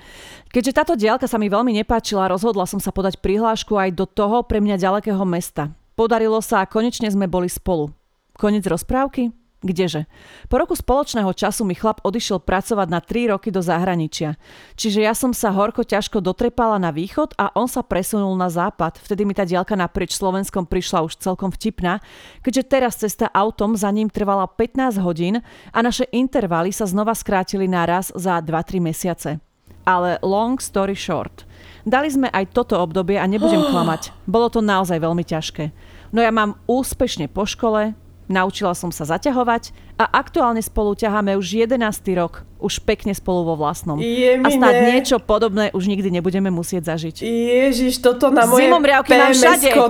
Keďže 0.51 0.75
táto 0.75 0.99
diálka 0.99 1.31
sa 1.31 1.39
mi 1.39 1.47
veľmi 1.47 1.71
nepáčila, 1.71 2.27
rozhodla 2.27 2.67
som 2.67 2.83
sa 2.83 2.91
podať 2.91 3.23
prihlášku 3.23 3.79
aj 3.79 3.95
do 3.95 4.11
toho 4.11 4.43
pre 4.43 4.59
mňa 4.59 4.75
ďalekého 4.83 5.23
mesta. 5.23 5.71
Podarilo 5.95 6.43
sa 6.43 6.67
a 6.67 6.69
konečne 6.69 7.07
sme 7.07 7.31
boli 7.31 7.47
spolu. 7.47 7.95
Konec 8.35 8.67
rozprávky? 8.67 9.31
Kdeže? 9.65 10.05
Po 10.53 10.61
roku 10.61 10.77
spoločného 10.77 11.33
času 11.33 11.65
mi 11.65 11.73
chlap 11.73 12.05
odišiel 12.05 12.45
pracovať 12.45 12.89
na 12.93 13.01
3 13.01 13.33
roky 13.33 13.49
do 13.49 13.65
zahraničia. 13.65 14.37
Čiže 14.77 15.01
ja 15.01 15.17
som 15.17 15.33
sa 15.33 15.49
horko 15.49 15.81
ťažko 15.81 16.21
dotrepala 16.21 16.77
na 16.77 16.93
východ 16.93 17.33
a 17.41 17.49
on 17.57 17.65
sa 17.65 17.81
presunul 17.81 18.37
na 18.37 18.53
západ. 18.53 19.01
Vtedy 19.01 19.25
mi 19.25 19.33
tá 19.33 19.49
diálka 19.49 19.73
naprieč 19.73 20.13
Slovenskom 20.13 20.69
prišla 20.69 21.09
už 21.09 21.17
celkom 21.17 21.49
vtipná, 21.49 22.05
keďže 22.45 22.69
teraz 22.69 23.01
cesta 23.01 23.33
autom 23.33 23.81
za 23.81 23.89
ním 23.89 24.13
trvala 24.13 24.45
15 24.45 25.01
hodín 25.01 25.41
a 25.73 25.79
naše 25.81 26.05
intervaly 26.13 26.69
sa 26.69 26.85
znova 26.85 27.17
skrátili 27.17 27.65
na 27.65 27.89
raz 27.89 28.13
za 28.13 28.37
2-3 28.45 28.77
mesiace. 28.85 29.41
Ale 29.89 30.21
long 30.21 30.61
story 30.61 30.93
short. 30.93 31.49
Dali 31.87 32.13
sme 32.13 32.29
aj 32.29 32.53
toto 32.53 32.77
obdobie 32.77 33.17
a 33.17 33.25
nebudem 33.25 33.65
klamať. 33.73 34.13
Bolo 34.29 34.53
to 34.53 34.61
naozaj 34.61 35.01
veľmi 35.01 35.25
ťažké. 35.25 35.73
No 36.13 36.21
ja 36.21 36.29
mám 36.29 36.61
úspešne 36.69 37.33
po 37.33 37.49
škole, 37.49 37.97
Naučila 38.27 38.75
som 38.75 38.91
sa 38.91 39.07
zaťahovať 39.07 39.71
a 39.97 40.05
aktuálne 40.11 40.59
spolu 40.59 40.99
ťaháme 40.99 41.39
už 41.39 41.71
11. 41.71 41.79
rok. 42.19 42.43
Už 42.57 42.83
pekne 42.83 43.13
spolu 43.13 43.47
vo 43.47 43.55
vlastnom. 43.55 44.01
Je 44.01 44.41
a 44.41 44.49
snad 44.49 44.75
niečo 44.89 45.21
podobné 45.21 45.69
už 45.77 45.87
nikdy 45.87 46.09
nebudeme 46.09 46.49
musieť 46.49 46.91
zažiť. 46.91 47.23
Ježiš, 47.23 48.01
toto 48.01 48.33
na 48.33 48.49
moje 48.49 48.67
pms 48.73 49.45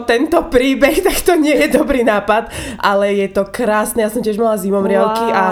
tento 0.05 0.39
príbeh, 0.51 1.01
tak 1.07 1.17
to 1.23 1.39
nie 1.39 1.55
je 1.55 1.69
dobrý 1.73 2.03
nápad, 2.05 2.51
ale 2.83 3.17
je 3.17 3.29
to 3.33 3.49
krásne. 3.49 4.03
Ja 4.05 4.11
som 4.11 4.21
tiež 4.21 4.37
mala 4.37 4.59
zimomriavky 4.59 5.27
wow. 5.31 5.39
a 5.39 5.45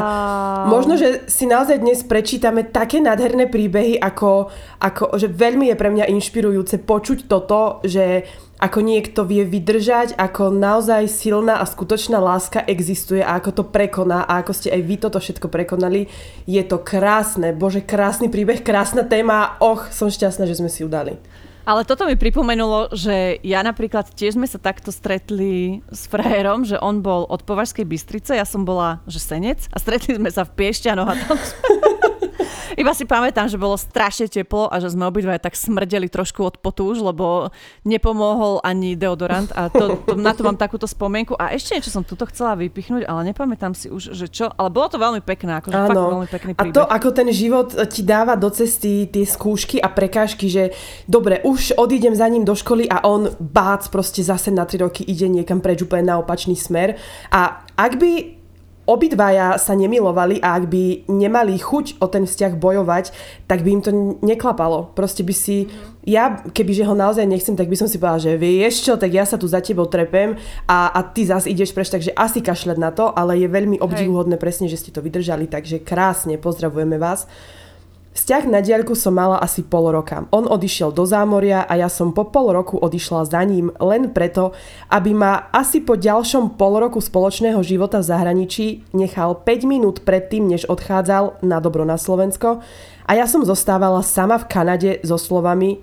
možno, 0.69 0.99
že 0.99 1.25
si 1.31 1.47
naozaj 1.47 1.81
dnes 1.81 2.03
prečítame 2.05 2.67
také 2.67 2.99
nádherné 3.01 3.47
príbehy, 3.47 3.97
ako, 3.97 4.51
ako 4.83 5.17
že 5.17 5.31
veľmi 5.31 5.71
je 5.73 5.77
pre 5.79 5.89
mňa 5.95 6.11
inšpirujúce 6.11 6.83
počuť 6.83 7.31
toto, 7.31 7.81
že 7.87 8.27
ako 8.59 8.79
niekto 8.81 9.27
vie 9.27 9.43
vydržať, 9.43 10.15
ako 10.15 10.55
naozaj 10.55 11.11
silná 11.11 11.59
a 11.59 11.67
skutočná 11.67 12.23
láska 12.23 12.63
existuje 12.63 13.21
a 13.21 13.37
ako 13.37 13.51
to 13.51 13.65
prekoná 13.67 14.23
a 14.23 14.41
ako 14.41 14.53
ste 14.55 14.69
aj 14.71 14.83
vy 14.87 14.95
toto 14.97 15.19
všetko 15.19 15.51
prekonali. 15.51 16.07
Je 16.47 16.63
to 16.63 16.79
krásne, 16.81 17.51
bože, 17.53 17.83
krásny 17.83 18.31
príbeh, 18.31 18.63
krásna 18.63 19.03
téma. 19.03 19.59
Och, 19.59 19.91
som 19.91 20.09
šťastná, 20.09 20.47
že 20.47 20.59
sme 20.59 20.71
si 20.71 20.87
ju 20.87 20.89
dali. 20.89 21.19
Ale 21.65 21.89
toto 21.89 22.05
mi 22.05 22.13
pripomenulo, 22.13 22.93
že 22.93 23.41
ja 23.41 23.65
napríklad 23.65 24.13
tiež 24.13 24.37
sme 24.37 24.45
sa 24.45 24.61
takto 24.61 24.93
stretli 24.93 25.81
s 25.89 26.05
frajerom, 26.05 26.69
že 26.69 26.77
on 26.77 27.01
bol 27.01 27.25
od 27.25 27.41
Považskej 27.41 27.89
Bystrice, 27.89 28.37
ja 28.37 28.45
som 28.45 28.69
bola, 28.69 29.01
že 29.09 29.17
senec 29.17 29.65
a 29.73 29.81
stretli 29.81 30.21
sme 30.21 30.29
sa 30.29 30.45
v 30.45 30.53
Piešťanoch 30.61 31.09
a 31.09 31.15
tam 31.25 31.37
Iba 32.81 32.93
si 32.97 33.05
pamätám, 33.05 33.47
že 33.51 33.61
bolo 33.61 33.79
strašne 33.79 34.29
teplo 34.31 34.69
a 34.71 34.79
že 34.81 34.93
sme 34.93 35.09
obidva 35.09 35.37
tak 35.39 35.59
smrdeli 35.59 36.09
trošku 36.09 36.41
od 36.45 36.57
potúž, 36.61 37.03
lebo 37.03 37.51
nepomohol 37.85 38.63
ani 38.65 38.95
deodorant 38.95 39.51
a 39.53 39.69
to, 39.69 40.01
to, 40.07 40.15
na 40.17 40.33
to 40.33 40.47
mám 40.47 40.57
takúto 40.57 40.89
spomienku. 40.89 41.37
A 41.37 41.53
ešte 41.53 41.77
niečo 41.77 41.91
som 41.91 42.07
tuto 42.07 42.25
chcela 42.31 42.57
vypichnúť, 42.57 43.05
ale 43.05 43.35
nepamätám 43.35 43.75
si 43.75 43.91
už, 43.91 44.15
že 44.15 44.27
čo. 44.31 44.49
Ale 44.55 44.71
bolo 44.71 44.89
to 44.89 44.99
veľmi 45.01 45.21
pekné, 45.21 45.61
akože 45.61 45.75
fakt 45.75 45.97
veľmi 45.97 46.31
pekný 46.31 46.53
príbeh. 46.57 46.73
A 46.73 46.77
to, 46.77 46.83
ako 46.87 47.09
ten 47.13 47.29
život 47.35 47.75
ti 47.91 48.07
dáva 48.07 48.39
do 48.39 48.49
cesty 48.49 49.11
tie 49.11 49.25
skúšky 49.27 49.83
a 49.83 49.91
prekážky, 49.91 50.47
že 50.49 50.73
dobre, 51.11 51.43
už 51.43 51.77
odídem 51.77 52.15
za 52.15 52.27
ním 52.31 52.47
do 52.47 52.55
školy 52.55 52.87
a 52.89 53.03
on 53.05 53.29
bác 53.39 53.87
proste 53.91 54.23
zase 54.23 54.55
na 54.55 54.65
3 54.65 54.85
roky 54.85 55.03
ide 55.05 55.27
niekam 55.27 55.59
preč 55.61 55.83
úplne 55.83 56.15
na 56.15 56.17
opačný 56.21 56.55
smer. 56.55 56.97
A 57.35 57.65
ak 57.75 57.99
by 57.99 58.44
obidvaja 58.85 59.57
sa 59.57 59.73
nemilovali 59.73 60.41
a 60.45 60.57
ak 60.57 60.65
by 60.69 61.09
nemali 61.09 61.57
chuť 61.57 62.01
o 62.01 62.07
ten 62.09 62.29
vzťah 62.29 62.61
bojovať, 62.61 63.11
tak 63.49 63.65
by 63.65 63.69
im 63.75 63.83
to 63.85 63.91
neklapalo. 64.21 64.93
Proste 64.93 65.25
by 65.25 65.35
si, 65.35 65.69
ja 66.05 66.45
kebyže 66.45 66.85
ho 66.85 66.95
naozaj 66.97 67.25
nechcem, 67.25 67.57
tak 67.57 67.69
by 67.69 67.77
som 67.77 67.89
si 67.89 67.97
povedala, 67.97 68.21
že 68.21 68.41
vieš 68.41 68.85
čo, 68.85 69.01
tak 69.01 69.13
ja 69.13 69.25
sa 69.25 69.41
tu 69.41 69.49
za 69.49 69.65
tebou 69.65 69.89
trepem 69.89 70.37
a, 70.69 70.93
a 70.93 71.01
ty 71.01 71.25
zase 71.25 71.49
ideš 71.49 71.73
preč, 71.73 71.89
takže 71.89 72.13
asi 72.13 72.45
kašľať 72.45 72.79
na 72.79 72.91
to, 72.93 73.09
ale 73.09 73.41
je 73.41 73.49
veľmi 73.49 73.81
obdivuhodné 73.81 74.37
presne, 74.37 74.69
že 74.69 74.81
ste 74.81 74.93
to 74.93 75.01
vydržali, 75.01 75.49
takže 75.49 75.81
krásne 75.81 76.37
pozdravujeme 76.37 77.01
vás. 77.01 77.25
Vzťah 78.15 78.47
na 78.47 78.63
diaľku 78.63 78.95
som 78.95 79.11
mala 79.19 79.43
asi 79.43 79.67
pol 79.67 79.91
roka. 79.91 80.31
On 80.31 80.47
odišiel 80.47 80.95
do 80.95 81.03
zámoria 81.03 81.67
a 81.67 81.75
ja 81.75 81.91
som 81.91 82.15
po 82.15 82.31
pol 82.31 82.55
roku 82.55 82.79
odišla 82.79 83.27
za 83.27 83.43
ním 83.43 83.75
len 83.83 84.15
preto, 84.15 84.55
aby 84.87 85.11
ma 85.11 85.51
asi 85.51 85.83
po 85.83 85.99
ďalšom 85.99 86.55
pol 86.55 86.79
roku 86.79 87.03
spoločného 87.03 87.59
života 87.67 87.99
v 87.99 88.07
zahraničí 88.07 88.67
nechal 88.95 89.43
5 89.43 89.67
minút 89.67 90.07
predtým, 90.07 90.47
než 90.47 90.63
odchádzal 90.71 91.43
na 91.43 91.59
dobro 91.59 91.83
na 91.83 91.99
Slovensko 91.99 92.63
a 93.03 93.11
ja 93.19 93.27
som 93.27 93.43
zostávala 93.43 94.07
sama 94.07 94.39
v 94.39 94.47
Kanade 94.47 94.91
so 95.03 95.19
slovami 95.19 95.83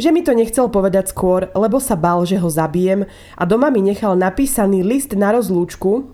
že 0.00 0.08
mi 0.08 0.24
to 0.24 0.32
nechcel 0.32 0.72
povedať 0.72 1.12
skôr, 1.12 1.52
lebo 1.52 1.76
sa 1.76 1.94
bál, 1.94 2.24
že 2.24 2.40
ho 2.40 2.48
zabijem 2.48 3.04
a 3.36 3.42
doma 3.44 3.68
mi 3.68 3.84
nechal 3.84 4.16
napísaný 4.16 4.80
list 4.80 5.12
na 5.12 5.30
rozlúčku 5.36 6.08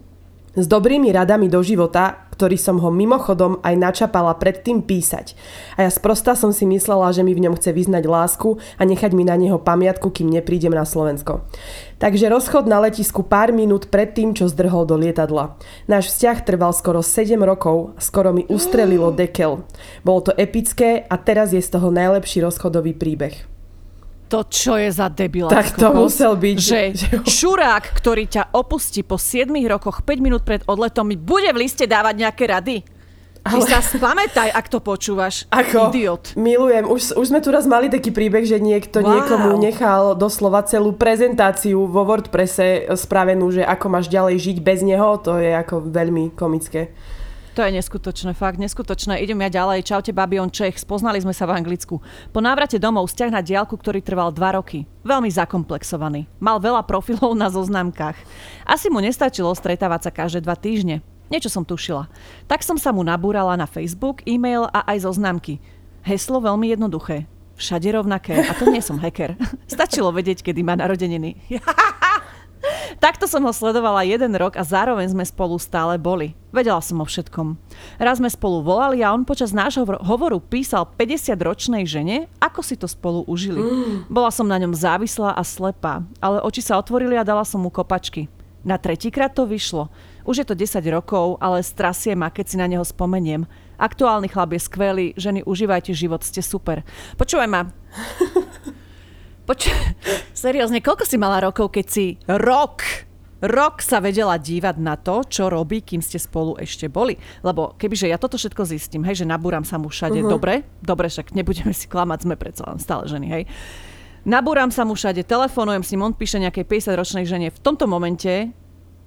s 0.58 0.66
dobrými 0.66 1.14
radami 1.14 1.46
do 1.46 1.62
života, 1.62 2.27
ktorý 2.38 2.54
som 2.54 2.78
ho 2.78 2.94
mimochodom 2.94 3.58
aj 3.66 3.74
načapala 3.74 4.30
predtým 4.38 4.86
písať. 4.86 5.34
A 5.74 5.82
ja 5.82 5.90
sprosta 5.90 6.38
som 6.38 6.54
si 6.54 6.70
myslela, 6.70 7.10
že 7.10 7.26
mi 7.26 7.34
v 7.34 7.42
ňom 7.42 7.58
chce 7.58 7.74
vyznať 7.74 8.06
lásku 8.06 8.62
a 8.78 8.86
nechať 8.86 9.10
mi 9.10 9.26
na 9.26 9.34
neho 9.34 9.58
pamiatku, 9.58 10.14
kým 10.14 10.30
neprídem 10.30 10.70
na 10.70 10.86
Slovensko. 10.86 11.42
Takže 11.98 12.30
rozchod 12.30 12.70
na 12.70 12.78
letisku 12.78 13.26
pár 13.26 13.50
minút 13.50 13.90
pred 13.90 14.14
tým, 14.14 14.38
čo 14.38 14.46
zdrhol 14.46 14.86
do 14.86 14.94
lietadla. 14.94 15.58
Náš 15.90 16.14
vzťah 16.14 16.46
trval 16.46 16.70
skoro 16.70 17.02
7 17.02 17.34
rokov, 17.42 17.98
skoro 17.98 18.30
mi 18.30 18.46
ustrelilo 18.46 19.10
dekel. 19.10 19.66
Bolo 20.06 20.30
to 20.30 20.32
epické 20.38 21.02
a 21.10 21.18
teraz 21.18 21.50
je 21.50 21.58
z 21.58 21.74
toho 21.74 21.90
najlepší 21.90 22.46
rozchodový 22.46 22.94
príbeh. 22.94 23.57
To 24.28 24.44
čo 24.44 24.76
je 24.76 24.92
za 24.92 25.08
debila? 25.08 25.48
Tak 25.48 25.80
to 25.80 25.88
musel 25.96 26.36
byť. 26.36 26.56
Že 26.60 26.80
šurák, 27.24 27.96
ktorý 27.96 28.28
ťa 28.28 28.52
opustí 28.52 29.00
po 29.00 29.16
7 29.16 29.48
rokoch 29.64 30.04
5 30.04 30.20
minút 30.20 30.44
pred 30.44 30.60
odletom, 30.68 31.08
mi 31.08 31.16
bude 31.16 31.48
v 31.48 31.64
liste 31.64 31.88
dávať 31.88 32.28
nejaké 32.28 32.44
rady? 32.44 32.76
Ale... 33.48 33.64
Ty 33.64 33.80
sa 33.80 33.80
spamätaj, 33.80 34.52
ak 34.52 34.66
to 34.68 34.84
počúvaš. 34.84 35.48
Ako? 35.48 35.88
Idiot. 35.88 36.36
Milujem. 36.36 36.84
Už, 36.84 37.16
už 37.16 37.26
sme 37.32 37.40
tu 37.40 37.48
raz 37.48 37.64
mali 37.64 37.88
taký 37.88 38.12
príbeh, 38.12 38.44
že 38.44 38.60
niekto 38.60 39.00
wow. 39.00 39.08
niekomu 39.08 39.50
nechal 39.56 40.12
doslova 40.12 40.60
celú 40.68 40.92
prezentáciu 40.92 41.88
vo 41.88 42.04
WordPresse 42.04 42.92
spravenú, 42.92 43.48
že 43.48 43.64
ako 43.64 43.86
máš 43.88 44.12
ďalej 44.12 44.36
žiť 44.52 44.56
bez 44.60 44.84
neho. 44.84 45.16
To 45.24 45.40
je 45.40 45.56
ako 45.56 45.88
veľmi 45.88 46.36
komické. 46.36 46.92
To 47.58 47.66
je 47.66 47.74
neskutočné, 47.74 48.38
fakt 48.38 48.62
neskutočné. 48.62 49.18
Idem 49.18 49.42
ja 49.42 49.50
ďalej. 49.50 49.82
Čaute, 49.82 50.14
Babion 50.14 50.46
Čech. 50.46 50.78
Spoznali 50.78 51.18
sme 51.18 51.34
sa 51.34 51.42
v 51.42 51.58
Anglicku. 51.58 51.98
Po 52.30 52.38
návrate 52.38 52.78
domov 52.78 53.10
vzťah 53.10 53.34
na 53.34 53.42
diálku, 53.42 53.74
ktorý 53.74 53.98
trval 53.98 54.30
2 54.30 54.38
roky. 54.62 54.86
Veľmi 55.02 55.26
zakomplexovaný. 55.26 56.30
Mal 56.38 56.62
veľa 56.62 56.86
profilov 56.86 57.34
na 57.34 57.50
zoznamkách. 57.50 58.14
Asi 58.62 58.86
mu 58.86 59.02
nestačilo 59.02 59.50
stretávať 59.58 60.06
sa 60.06 60.14
každé 60.14 60.46
dva 60.46 60.54
týždne. 60.54 61.02
Niečo 61.34 61.50
som 61.50 61.66
tušila. 61.66 62.06
Tak 62.46 62.62
som 62.62 62.78
sa 62.78 62.94
mu 62.94 63.02
nabúrala 63.02 63.58
na 63.58 63.66
Facebook, 63.66 64.22
e-mail 64.22 64.70
a 64.70 64.86
aj 64.94 65.10
zoznamky. 65.10 65.58
Heslo 66.06 66.38
veľmi 66.38 66.70
jednoduché. 66.70 67.26
Všade 67.58 67.90
rovnaké. 67.90 68.38
A 68.38 68.54
to 68.54 68.70
nie 68.70 68.78
som 68.78 69.02
hacker. 69.02 69.34
Stačilo 69.66 70.14
vedieť, 70.14 70.46
kedy 70.46 70.62
má 70.62 70.78
narodeniny. 70.78 71.34
Takto 72.96 73.28
som 73.28 73.44
ho 73.44 73.52
sledovala 73.52 74.08
jeden 74.08 74.32
rok 74.32 74.56
a 74.56 74.64
zároveň 74.64 75.12
sme 75.12 75.24
spolu 75.28 75.60
stále 75.60 76.00
boli. 76.00 76.32
Vedela 76.48 76.80
som 76.80 77.04
o 77.04 77.04
všetkom. 77.04 77.60
Raz 78.00 78.16
sme 78.16 78.32
spolu 78.32 78.64
volali 78.64 79.04
a 79.04 79.12
on 79.12 79.28
počas 79.28 79.52
nášho 79.52 79.84
hovoru 80.00 80.40
písal 80.40 80.88
50-ročnej 80.96 81.84
žene, 81.84 82.32
ako 82.40 82.60
si 82.64 82.80
to 82.80 82.88
spolu 82.88 83.20
užili. 83.28 83.60
Mm. 83.60 84.08
Bola 84.08 84.32
som 84.32 84.48
na 84.48 84.56
ňom 84.56 84.72
závislá 84.72 85.36
a 85.36 85.42
slepá, 85.44 86.00
ale 86.24 86.40
oči 86.40 86.64
sa 86.64 86.80
otvorili 86.80 87.20
a 87.20 87.28
dala 87.28 87.44
som 87.44 87.60
mu 87.60 87.68
kopačky. 87.68 88.32
Na 88.64 88.80
tretíkrát 88.80 89.30
to 89.36 89.46
vyšlo. 89.46 89.92
Už 90.26 90.42
je 90.42 90.46
to 90.48 90.58
10 90.58 90.82
rokov, 90.90 91.38
ale 91.38 91.62
strasie 91.62 92.12
ma, 92.12 92.32
keď 92.32 92.44
si 92.48 92.56
na 92.58 92.66
neho 92.66 92.82
spomeniem. 92.82 93.46
Aktuálny 93.78 94.26
chlap 94.26 94.50
je 94.52 94.60
skvelý, 94.60 95.06
ženy, 95.14 95.46
užívajte 95.46 95.94
život, 95.94 96.20
ste 96.26 96.42
super. 96.42 96.82
Počúvaj 97.14 97.48
ma. 97.48 97.62
Poč- 99.48 99.72
seriózne, 100.44 100.84
koľko 100.84 101.08
si 101.08 101.16
mala 101.16 101.40
rokov, 101.40 101.72
keď 101.72 101.86
si 101.88 102.06
rok 102.28 103.08
rok 103.38 103.78
sa 103.78 104.02
vedela 104.02 104.34
dívať 104.34 104.76
na 104.82 104.98
to, 104.98 105.22
čo 105.22 105.46
robí, 105.46 105.82
kým 105.82 106.02
ste 106.02 106.18
spolu 106.18 106.58
ešte 106.58 106.90
boli. 106.90 107.14
Lebo 107.46 107.78
kebyže 107.78 108.10
ja 108.10 108.18
toto 108.18 108.34
všetko 108.34 108.66
zistím, 108.66 109.06
hej, 109.06 109.22
že 109.22 109.30
nabúram 109.30 109.62
sa 109.62 109.78
mu 109.78 109.86
všade, 109.90 110.18
uh-huh. 110.20 110.30
dobre, 110.30 110.66
dobre, 110.82 111.06
však 111.06 111.38
nebudeme 111.38 111.70
si 111.70 111.86
klamať, 111.86 112.26
sme 112.26 112.34
predsa 112.34 112.66
len 112.66 112.82
stále 112.82 113.06
ženy, 113.06 113.26
hej. 113.30 113.44
Nabúram 114.26 114.74
sa 114.74 114.82
mu 114.82 114.98
všade, 114.98 115.22
telefonujem 115.22 115.86
si, 115.86 115.94
on 115.94 116.12
píše 116.12 116.42
nejakej 116.42 116.66
50-ročnej 116.66 117.24
žene. 117.24 117.54
V 117.54 117.62
tomto 117.62 117.86
momente 117.86 118.50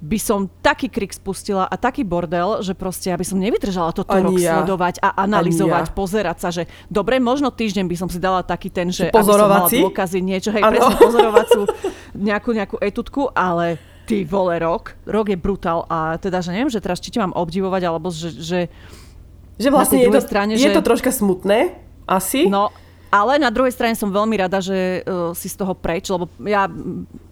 by 0.02 0.18
som 0.18 0.50
taký 0.66 0.90
krik 0.90 1.14
spustila 1.14 1.70
a 1.70 1.78
taký 1.78 2.02
bordel, 2.02 2.66
že 2.66 2.74
proste 2.74 3.14
aby 3.14 3.22
som 3.22 3.38
nevydržala 3.38 3.94
toto 3.94 4.18
Ani 4.18 4.26
rok 4.26 4.34
ja. 4.42 4.58
sledovať 4.58 4.98
a 4.98 5.14
analyzovať, 5.30 5.86
ja. 5.88 5.94
pozerať 5.94 6.38
sa, 6.42 6.50
že 6.50 6.66
dobre, 6.90 7.22
možno 7.22 7.54
týždeň 7.54 7.86
by 7.86 7.96
som 7.96 8.10
si 8.10 8.18
dala 8.18 8.42
taký 8.42 8.74
ten, 8.74 8.90
že 8.90 9.14
Pozorovací? 9.14 9.78
aby 9.78 9.78
som 9.78 9.78
mala 9.78 9.86
dôkazy, 9.94 10.18
niečo, 10.26 10.50
hej, 10.50 10.64
ano. 10.66 10.74
presne 10.74 10.96
pozorovacú 10.98 11.60
nejakú, 12.18 12.50
nejakú 12.58 12.76
etutku, 12.82 13.22
ale 13.38 13.78
ty 14.10 14.26
vole 14.26 14.58
rok, 14.58 14.98
rok 15.06 15.30
je 15.30 15.38
brutál 15.38 15.86
a 15.86 16.18
teda, 16.18 16.42
že 16.42 16.50
neviem, 16.50 16.74
že 16.74 16.82
teraz 16.82 16.98
či 16.98 17.14
ti 17.14 17.22
mám 17.22 17.38
obdivovať, 17.38 17.82
alebo 17.86 18.10
že, 18.10 18.34
že 18.34 18.60
že 19.62 19.70
vlastne 19.70 20.02
je 20.02 20.10
to, 20.10 20.22
strane, 20.26 20.58
je 20.58 20.66
že... 20.66 20.74
to 20.74 20.82
troška 20.82 21.14
smutné, 21.14 21.78
asi. 22.10 22.50
No, 22.50 22.74
ale 23.12 23.36
na 23.36 23.52
druhej 23.52 23.76
strane 23.76 23.92
som 23.92 24.08
veľmi 24.08 24.40
rada, 24.40 24.64
že 24.64 25.04
uh, 25.04 25.36
si 25.36 25.52
z 25.52 25.60
toho 25.60 25.76
preč, 25.76 26.08
lebo 26.08 26.32
ja 26.48 26.72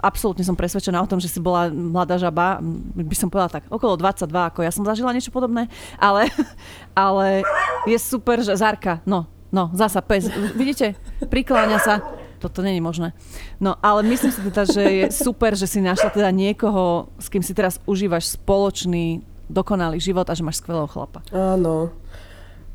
absolútne 0.04 0.44
som 0.44 0.54
presvedčená 0.54 1.00
o 1.00 1.08
tom, 1.08 1.24
že 1.24 1.32
si 1.32 1.40
bola 1.40 1.72
mladá 1.72 2.20
žaba, 2.20 2.60
by 2.94 3.16
som 3.16 3.32
povedala 3.32 3.64
tak, 3.64 3.64
okolo 3.72 3.96
22, 3.96 4.28
ako 4.28 4.60
ja 4.60 4.76
som 4.76 4.84
zažila 4.84 5.16
niečo 5.16 5.32
podobné, 5.32 5.72
ale, 5.96 6.28
ale 7.08 7.48
je 7.88 7.96
super, 7.96 8.44
že 8.44 8.60
Zárka, 8.60 9.00
no, 9.08 9.24
no, 9.56 9.72
zasa 9.72 10.04
pes, 10.04 10.28
vidíte, 10.52 11.00
prikláňa 11.32 11.80
sa, 11.80 11.96
toto 12.44 12.60
není 12.60 12.84
možné. 12.84 13.16
No, 13.60 13.76
ale 13.80 14.04
myslím 14.04 14.32
si 14.32 14.40
teda, 14.52 14.64
že 14.68 14.84
je 14.84 15.06
super, 15.12 15.56
že 15.56 15.68
si 15.68 15.80
našla 15.80 16.12
teda 16.12 16.32
niekoho, 16.32 17.12
s 17.20 17.32
kým 17.32 17.44
si 17.44 17.56
teraz 17.56 17.80
užívaš 17.88 18.36
spoločný, 18.36 19.24
dokonalý 19.50 20.00
život 20.00 20.30
a 20.30 20.38
že 20.38 20.46
máš 20.46 20.62
skvelého 20.62 20.88
chlapa. 20.88 21.26
Áno. 21.34 21.92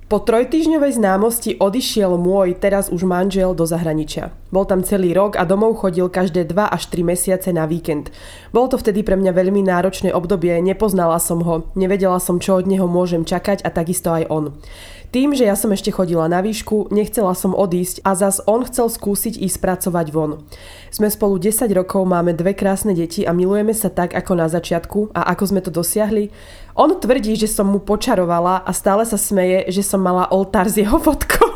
Po 0.05 0.21
trojtýždňovej 0.21 1.01
známosti 1.01 1.57
odišiel 1.57 2.21
môj 2.21 2.61
teraz 2.61 2.93
už 2.93 3.09
manžel 3.09 3.57
do 3.57 3.65
zahraničia. 3.65 4.37
Bol 4.53 4.69
tam 4.69 4.85
celý 4.85 5.17
rok 5.17 5.41
a 5.41 5.49
domov 5.49 5.81
chodil 5.81 6.13
každé 6.13 6.45
2 6.45 6.61
až 6.61 6.93
3 6.93 7.09
mesiace 7.09 7.49
na 7.57 7.65
víkend. 7.65 8.13
Bolo 8.53 8.69
to 8.69 8.77
vtedy 8.77 9.01
pre 9.01 9.17
mňa 9.17 9.33
veľmi 9.33 9.65
náročné 9.65 10.13
obdobie, 10.13 10.61
nepoznala 10.61 11.17
som 11.17 11.41
ho, 11.41 11.73
nevedela 11.73 12.21
som, 12.21 12.37
čo 12.37 12.61
od 12.61 12.69
neho 12.69 12.85
môžem 12.85 13.25
čakať 13.25 13.65
a 13.65 13.73
takisto 13.73 14.13
aj 14.13 14.29
on. 14.29 14.53
Tým, 15.11 15.33
že 15.33 15.47
ja 15.47 15.57
som 15.57 15.73
ešte 15.73 15.93
chodila 15.93 16.29
na 16.29 16.45
výšku, 16.45 16.93
nechcela 16.93 17.33
som 17.33 17.57
odísť 17.57 18.05
a 18.05 18.13
zas 18.19 18.43
on 18.45 18.65
chcel 18.67 18.93
skúsiť 18.93 19.41
ísť 19.41 19.59
pracovať 19.63 20.07
von. 20.13 20.45
Sme 20.93 21.09
spolu 21.09 21.39
10 21.39 21.71
rokov, 21.73 22.05
máme 22.07 22.37
dve 22.37 22.53
krásne 22.53 22.93
deti 22.95 23.25
a 23.25 23.33
milujeme 23.33 23.75
sa 23.75 23.89
tak 23.91 24.15
ako 24.15 24.33
na 24.39 24.47
začiatku 24.51 25.15
a 25.15 25.31
ako 25.35 25.45
sme 25.51 25.61
to 25.63 25.71
dosiahli. 25.71 26.35
On 26.75 26.91
tvrdí, 26.91 27.39
že 27.39 27.47
som 27.47 27.71
mu 27.71 27.79
počarovala 27.79 28.67
a 28.67 28.71
stále 28.75 29.07
sa 29.07 29.19
smeje, 29.19 29.71
že 29.71 29.87
som 29.87 30.03
mala 30.03 30.27
oltár 30.35 30.67
s 30.67 30.79
jeho 30.79 30.99
fotkou. 30.99 31.54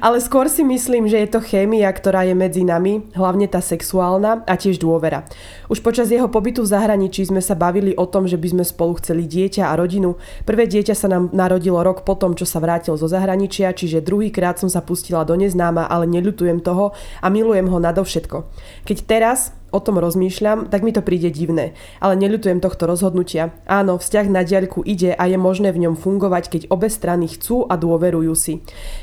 Ale 0.00 0.18
skôr 0.22 0.46
si 0.46 0.66
myslím, 0.66 1.06
že 1.06 1.18
je 1.22 1.28
to 1.30 1.40
chémia, 1.40 1.88
ktorá 1.90 2.26
je 2.26 2.34
medzi 2.34 2.62
nami, 2.66 3.08
hlavne 3.14 3.46
tá 3.46 3.62
sexuálna 3.62 4.46
a 4.46 4.54
tiež 4.58 4.82
dôvera. 4.82 5.24
Už 5.70 5.80
počas 5.80 6.10
jeho 6.10 6.28
pobytu 6.28 6.66
v 6.66 6.72
zahraničí 6.72 7.24
sme 7.24 7.40
sa 7.40 7.56
bavili 7.56 7.96
o 7.96 8.04
tom, 8.04 8.28
že 8.28 8.36
by 8.36 8.48
sme 8.52 8.64
spolu 8.66 8.98
chceli 9.00 9.24
dieťa 9.24 9.70
a 9.70 9.78
rodinu. 9.78 10.20
Prvé 10.44 10.68
dieťa 10.68 10.94
sa 10.98 11.08
nám 11.08 11.32
narodilo 11.32 11.80
rok 11.80 12.04
potom, 12.04 12.36
čo 12.36 12.44
sa 12.44 12.60
vrátil 12.60 12.98
zo 12.98 13.08
zahraničia, 13.08 13.72
čiže 13.72 14.04
druhýkrát 14.04 14.60
som 14.60 14.68
sa 14.68 14.84
pustila 14.84 15.24
do 15.24 15.38
neznáma, 15.38 15.88
ale 15.88 16.04
neľutujem 16.10 16.60
toho 16.60 16.92
a 17.22 17.26
milujem 17.32 17.70
ho 17.70 17.78
nadovšetko. 17.80 18.44
Keď 18.84 18.98
teraz, 19.08 19.54
o 19.72 19.80
tom 19.80 19.96
rozmýšľam, 19.98 20.68
tak 20.68 20.84
mi 20.84 20.92
to 20.92 21.00
príde 21.00 21.32
divné. 21.32 21.72
Ale 21.98 22.14
neľutujem 22.20 22.60
tohto 22.60 22.84
rozhodnutia. 22.86 23.56
Áno, 23.64 23.96
vzťah 23.96 24.26
na 24.28 24.44
diaľku 24.44 24.84
ide 24.84 25.16
a 25.16 25.24
je 25.26 25.40
možné 25.40 25.72
v 25.72 25.88
ňom 25.88 25.96
fungovať, 25.96 26.52
keď 26.52 26.62
obe 26.68 26.92
strany 26.92 27.26
chcú 27.26 27.64
a 27.66 27.80
dôverujú 27.80 28.36
si. 28.36 28.60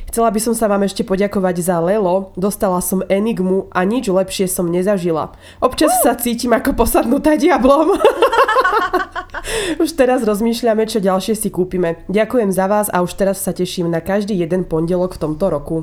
Chcela 0.07 0.29
by 0.29 0.39
som 0.39 0.53
sa 0.53 0.69
vám 0.69 0.85
ešte 0.85 1.01
poďakovať 1.01 1.65
za 1.65 1.81
Lelo, 1.81 2.31
dostala 2.37 2.79
som 2.79 3.01
enigmu 3.09 3.67
a 3.73 3.81
nič 3.83 4.07
lepšie 4.07 4.45
som 4.45 4.69
nezažila. 4.69 5.33
Občas 5.59 5.91
sa 6.05 6.13
cítim 6.13 6.53
ako 6.53 6.77
posadnutá 6.77 7.35
diablom. 7.35 7.97
už 9.83 9.89
teraz 9.97 10.21
rozmýšľame, 10.21 10.85
čo 10.85 11.01
ďalšie 11.01 11.33
si 11.33 11.49
kúpime. 11.49 12.05
Ďakujem 12.09 12.49
za 12.53 12.65
vás 12.69 12.87
a 12.93 13.01
už 13.01 13.17
teraz 13.17 13.41
sa 13.41 13.51
teším 13.51 13.89
na 13.89 14.01
každý 14.01 14.37
jeden 14.37 14.65
pondelok 14.65 15.17
v 15.17 15.21
tomto 15.25 15.45
roku. 15.49 15.77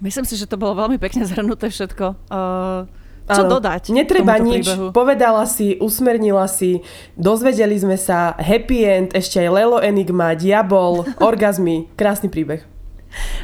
Myslím 0.00 0.24
si, 0.24 0.40
že 0.40 0.48
to 0.48 0.56
bolo 0.56 0.80
veľmi 0.80 0.96
pekne 0.96 1.28
zhrnuté 1.28 1.68
všetko. 1.68 2.16
Uh, 2.32 2.88
čo 3.30 3.42
ano, 3.46 3.58
dodať? 3.58 3.94
Netreba 3.94 4.36
nič. 4.36 4.66
Príbehu. 4.66 4.90
Povedala 4.90 5.46
si, 5.46 5.78
usmernila 5.78 6.46
si, 6.50 6.82
dozvedeli 7.14 7.78
sme 7.78 7.94
sa, 7.94 8.34
happy 8.36 8.78
end, 8.84 9.08
ešte 9.14 9.40
aj 9.40 9.48
Lelo 9.48 9.78
Enigma, 9.78 10.34
Diabol, 10.34 11.06
orgazmy. 11.30 11.86
Krásny 11.94 12.28
príbeh. 12.28 12.70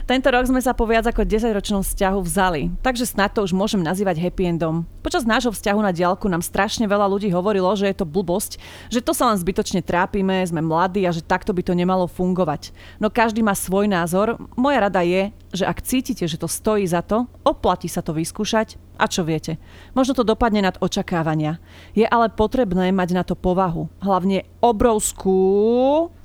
Tento 0.06 0.30
rok 0.30 0.46
sme 0.46 0.62
sa 0.62 0.70
po 0.70 0.86
viac 0.86 1.02
ako 1.10 1.26
10-ročnom 1.26 1.82
vzťahu 1.82 2.18
vzali, 2.22 2.70
takže 2.80 3.02
snad 3.10 3.34
to 3.34 3.42
už 3.42 3.50
môžem 3.50 3.82
nazývať 3.82 4.22
happy 4.22 4.54
endom. 4.54 4.86
Počas 5.02 5.26
nášho 5.26 5.50
vzťahu 5.50 5.80
na 5.82 5.90
diálku 5.90 6.30
nám 6.30 6.46
strašne 6.46 6.86
veľa 6.86 7.10
ľudí 7.10 7.26
hovorilo, 7.34 7.74
že 7.74 7.90
je 7.90 7.96
to 7.98 8.06
blbosť, 8.06 8.62
že 8.86 9.02
to 9.02 9.10
sa 9.10 9.34
len 9.34 9.38
zbytočne 9.38 9.82
trápime, 9.82 10.46
sme 10.46 10.62
mladí 10.62 11.02
a 11.02 11.10
že 11.10 11.26
takto 11.26 11.50
by 11.50 11.66
to 11.66 11.74
nemalo 11.74 12.06
fungovať. 12.06 12.70
No 13.02 13.10
každý 13.10 13.42
má 13.42 13.58
svoj 13.58 13.90
názor. 13.90 14.38
Moja 14.54 14.86
rada 14.86 15.02
je, 15.02 15.34
že 15.50 15.66
ak 15.66 15.82
cítite, 15.82 16.22
že 16.30 16.38
to 16.38 16.46
stojí 16.46 16.86
za 16.86 17.02
to, 17.02 17.26
oplatí 17.42 17.90
sa 17.90 17.98
to 17.98 18.14
vyskúšať 18.14 18.78
a 18.96 19.04
čo 19.06 19.22
viete? 19.22 19.60
Možno 19.92 20.16
to 20.16 20.24
dopadne 20.24 20.64
nad 20.64 20.80
očakávania. 20.80 21.60
Je 21.92 22.04
ale 22.08 22.32
potrebné 22.32 22.90
mať 22.90 23.08
na 23.12 23.22
to 23.22 23.36
povahu. 23.36 23.92
Hlavne 24.00 24.48
obrovskú 24.64 25.38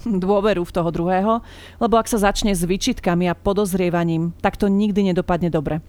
dôveru 0.01 0.63
v 0.65 0.75
toho 0.75 0.89
druhého, 0.89 1.33
lebo 1.77 1.95
ak 1.99 2.09
sa 2.09 2.17
začne 2.17 2.55
s 2.55 2.65
vyčitkami 2.65 3.29
a 3.29 3.37
podozrievaním, 3.37 4.33
tak 4.41 4.57
to 4.57 4.71
nikdy 4.71 5.13
nedopadne 5.13 5.53
dobre. 5.53 5.83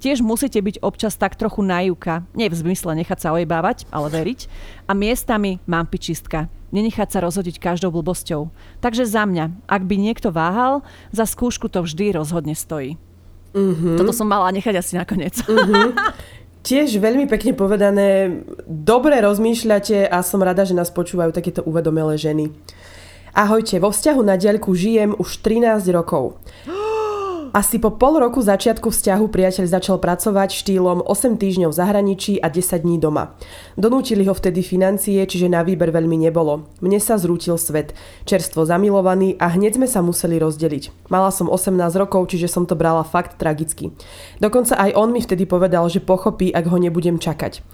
Tiež 0.00 0.20
musíte 0.20 0.60
byť 0.60 0.80
občas 0.84 1.16
tak 1.16 1.36
trochu 1.36 1.64
najúka, 1.64 2.24
nie 2.36 2.48
v 2.52 2.56
zmysle 2.56 2.96
nechať 2.96 3.18
sa 3.20 3.32
ojebávať, 3.36 3.88
ale 3.88 4.12
veriť. 4.12 4.40
A 4.88 4.92
miestami 4.92 5.60
mám 5.64 5.88
pičistka. 5.88 6.52
Nenechať 6.74 7.08
sa 7.16 7.22
rozhodiť 7.22 7.62
každou 7.62 7.94
blbosťou. 7.94 8.50
Takže 8.82 9.06
za 9.06 9.24
mňa, 9.24 9.54
ak 9.70 9.82
by 9.86 9.96
niekto 9.96 10.34
váhal, 10.34 10.82
za 11.14 11.24
skúšku 11.24 11.70
to 11.70 11.86
vždy 11.86 12.12
rozhodne 12.12 12.58
stojí. 12.58 12.98
Mm-hmm. 13.56 13.96
Toto 13.96 14.12
som 14.12 14.28
mala 14.28 14.52
nechať 14.52 14.74
asi 14.76 15.00
nakoniec. 15.00 15.40
Mm-hmm. 15.40 15.88
Tiež 16.66 16.98
veľmi 16.98 17.30
pekne 17.30 17.54
povedané, 17.54 18.42
dobre 18.66 19.22
rozmýšľate 19.22 20.10
a 20.10 20.18
som 20.20 20.42
rada, 20.42 20.66
že 20.66 20.74
nás 20.74 20.90
počúvajú 20.90 21.30
takéto 21.32 21.62
uvedomelé 21.64 22.18
ženy. 22.18 22.52
Ahojte, 23.32 23.78
vo 23.78 23.94
vzťahu 23.94 24.20
na 24.26 24.34
diaľku 24.34 24.74
žijem 24.74 25.14
už 25.16 25.40
13 25.40 25.88
rokov. 25.94 26.36
Asi 27.56 27.80
po 27.80 27.88
pol 27.88 28.20
roku 28.20 28.44
začiatku 28.44 28.92
vzťahu 28.92 29.32
priateľ 29.32 29.64
začal 29.64 29.96
pracovať 29.96 30.52
štýlom 30.60 31.00
8 31.00 31.40
týždňov 31.40 31.72
v 31.72 31.78
zahraničí 31.80 32.36
a 32.36 32.52
10 32.52 32.84
dní 32.84 33.00
doma. 33.00 33.32
Donútili 33.80 34.28
ho 34.28 34.36
vtedy 34.36 34.60
financie, 34.60 35.24
čiže 35.24 35.48
na 35.48 35.64
výber 35.64 35.88
veľmi 35.88 36.20
nebolo. 36.20 36.68
Mne 36.84 37.00
sa 37.00 37.16
zrútil 37.16 37.56
svet, 37.56 37.96
čerstvo 38.28 38.68
zamilovaný 38.68 39.40
a 39.40 39.48
hneď 39.48 39.80
sme 39.80 39.88
sa 39.88 40.04
museli 40.04 40.36
rozdeliť. 40.36 41.08
Mala 41.08 41.32
som 41.32 41.48
18 41.48 41.80
rokov, 41.96 42.28
čiže 42.28 42.44
som 42.44 42.68
to 42.68 42.76
brala 42.76 43.00
fakt 43.08 43.40
tragicky. 43.40 43.88
Dokonca 44.36 44.76
aj 44.76 44.92
on 44.92 45.08
mi 45.16 45.24
vtedy 45.24 45.48
povedal, 45.48 45.88
že 45.88 46.04
pochopí, 46.04 46.52
ak 46.52 46.68
ho 46.68 46.76
nebudem 46.76 47.16
čakať. 47.16 47.64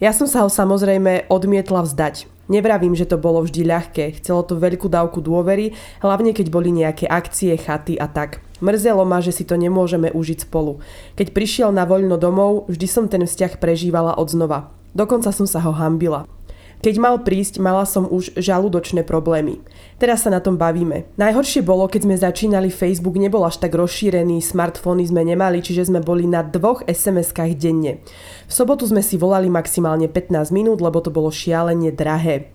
Ja 0.00 0.16
som 0.16 0.24
sa 0.24 0.40
ho 0.40 0.48
samozrejme 0.48 1.28
odmietla 1.28 1.84
vzdať. 1.84 2.24
Nevravím, 2.48 2.96
že 2.96 3.04
to 3.04 3.20
bolo 3.20 3.44
vždy 3.44 3.68
ľahké, 3.68 4.16
chcelo 4.16 4.40
to 4.40 4.56
veľkú 4.56 4.88
dávku 4.88 5.20
dôvery, 5.20 5.76
hlavne 6.00 6.32
keď 6.32 6.48
boli 6.48 6.72
nejaké 6.72 7.04
akcie, 7.04 7.52
chaty 7.60 8.00
a 8.00 8.08
tak. 8.08 8.40
Mrzelo 8.64 9.04
ma, 9.04 9.20
že 9.20 9.36
si 9.36 9.44
to 9.44 9.60
nemôžeme 9.60 10.08
užiť 10.08 10.48
spolu. 10.48 10.80
Keď 11.20 11.36
prišiel 11.36 11.68
na 11.68 11.84
voľno 11.84 12.16
domov, 12.16 12.64
vždy 12.72 12.86
som 12.88 13.12
ten 13.12 13.28
vzťah 13.28 13.60
prežívala 13.60 14.16
od 14.16 14.32
znova. 14.32 14.72
Dokonca 14.96 15.36
som 15.36 15.44
sa 15.44 15.60
ho 15.60 15.70
hambila. 15.76 16.24
Keď 16.80 16.96
mal 16.96 17.20
prísť, 17.20 17.60
mala 17.60 17.84
som 17.84 18.08
už 18.08 18.40
žalúdočné 18.40 19.04
problémy. 19.04 19.60
Teraz 20.00 20.24
sa 20.24 20.32
na 20.32 20.40
tom 20.40 20.56
bavíme. 20.56 21.12
Najhoršie 21.20 21.60
bolo, 21.60 21.84
keď 21.84 22.08
sme 22.08 22.16
začínali, 22.16 22.72
Facebook 22.72 23.20
nebol 23.20 23.44
až 23.44 23.60
tak 23.60 23.76
rozšírený, 23.76 24.40
smartfóny 24.40 25.04
sme 25.04 25.20
nemali, 25.20 25.60
čiže 25.60 25.92
sme 25.92 26.00
boli 26.00 26.24
na 26.24 26.40
dvoch 26.40 26.80
SMS-kách 26.88 27.52
denne. 27.60 28.00
V 28.48 28.52
sobotu 28.56 28.88
sme 28.88 29.04
si 29.04 29.20
volali 29.20 29.52
maximálne 29.52 30.08
15 30.08 30.56
minút, 30.56 30.80
lebo 30.80 31.04
to 31.04 31.12
bolo 31.12 31.28
šialene 31.28 31.92
drahé. 31.92 32.48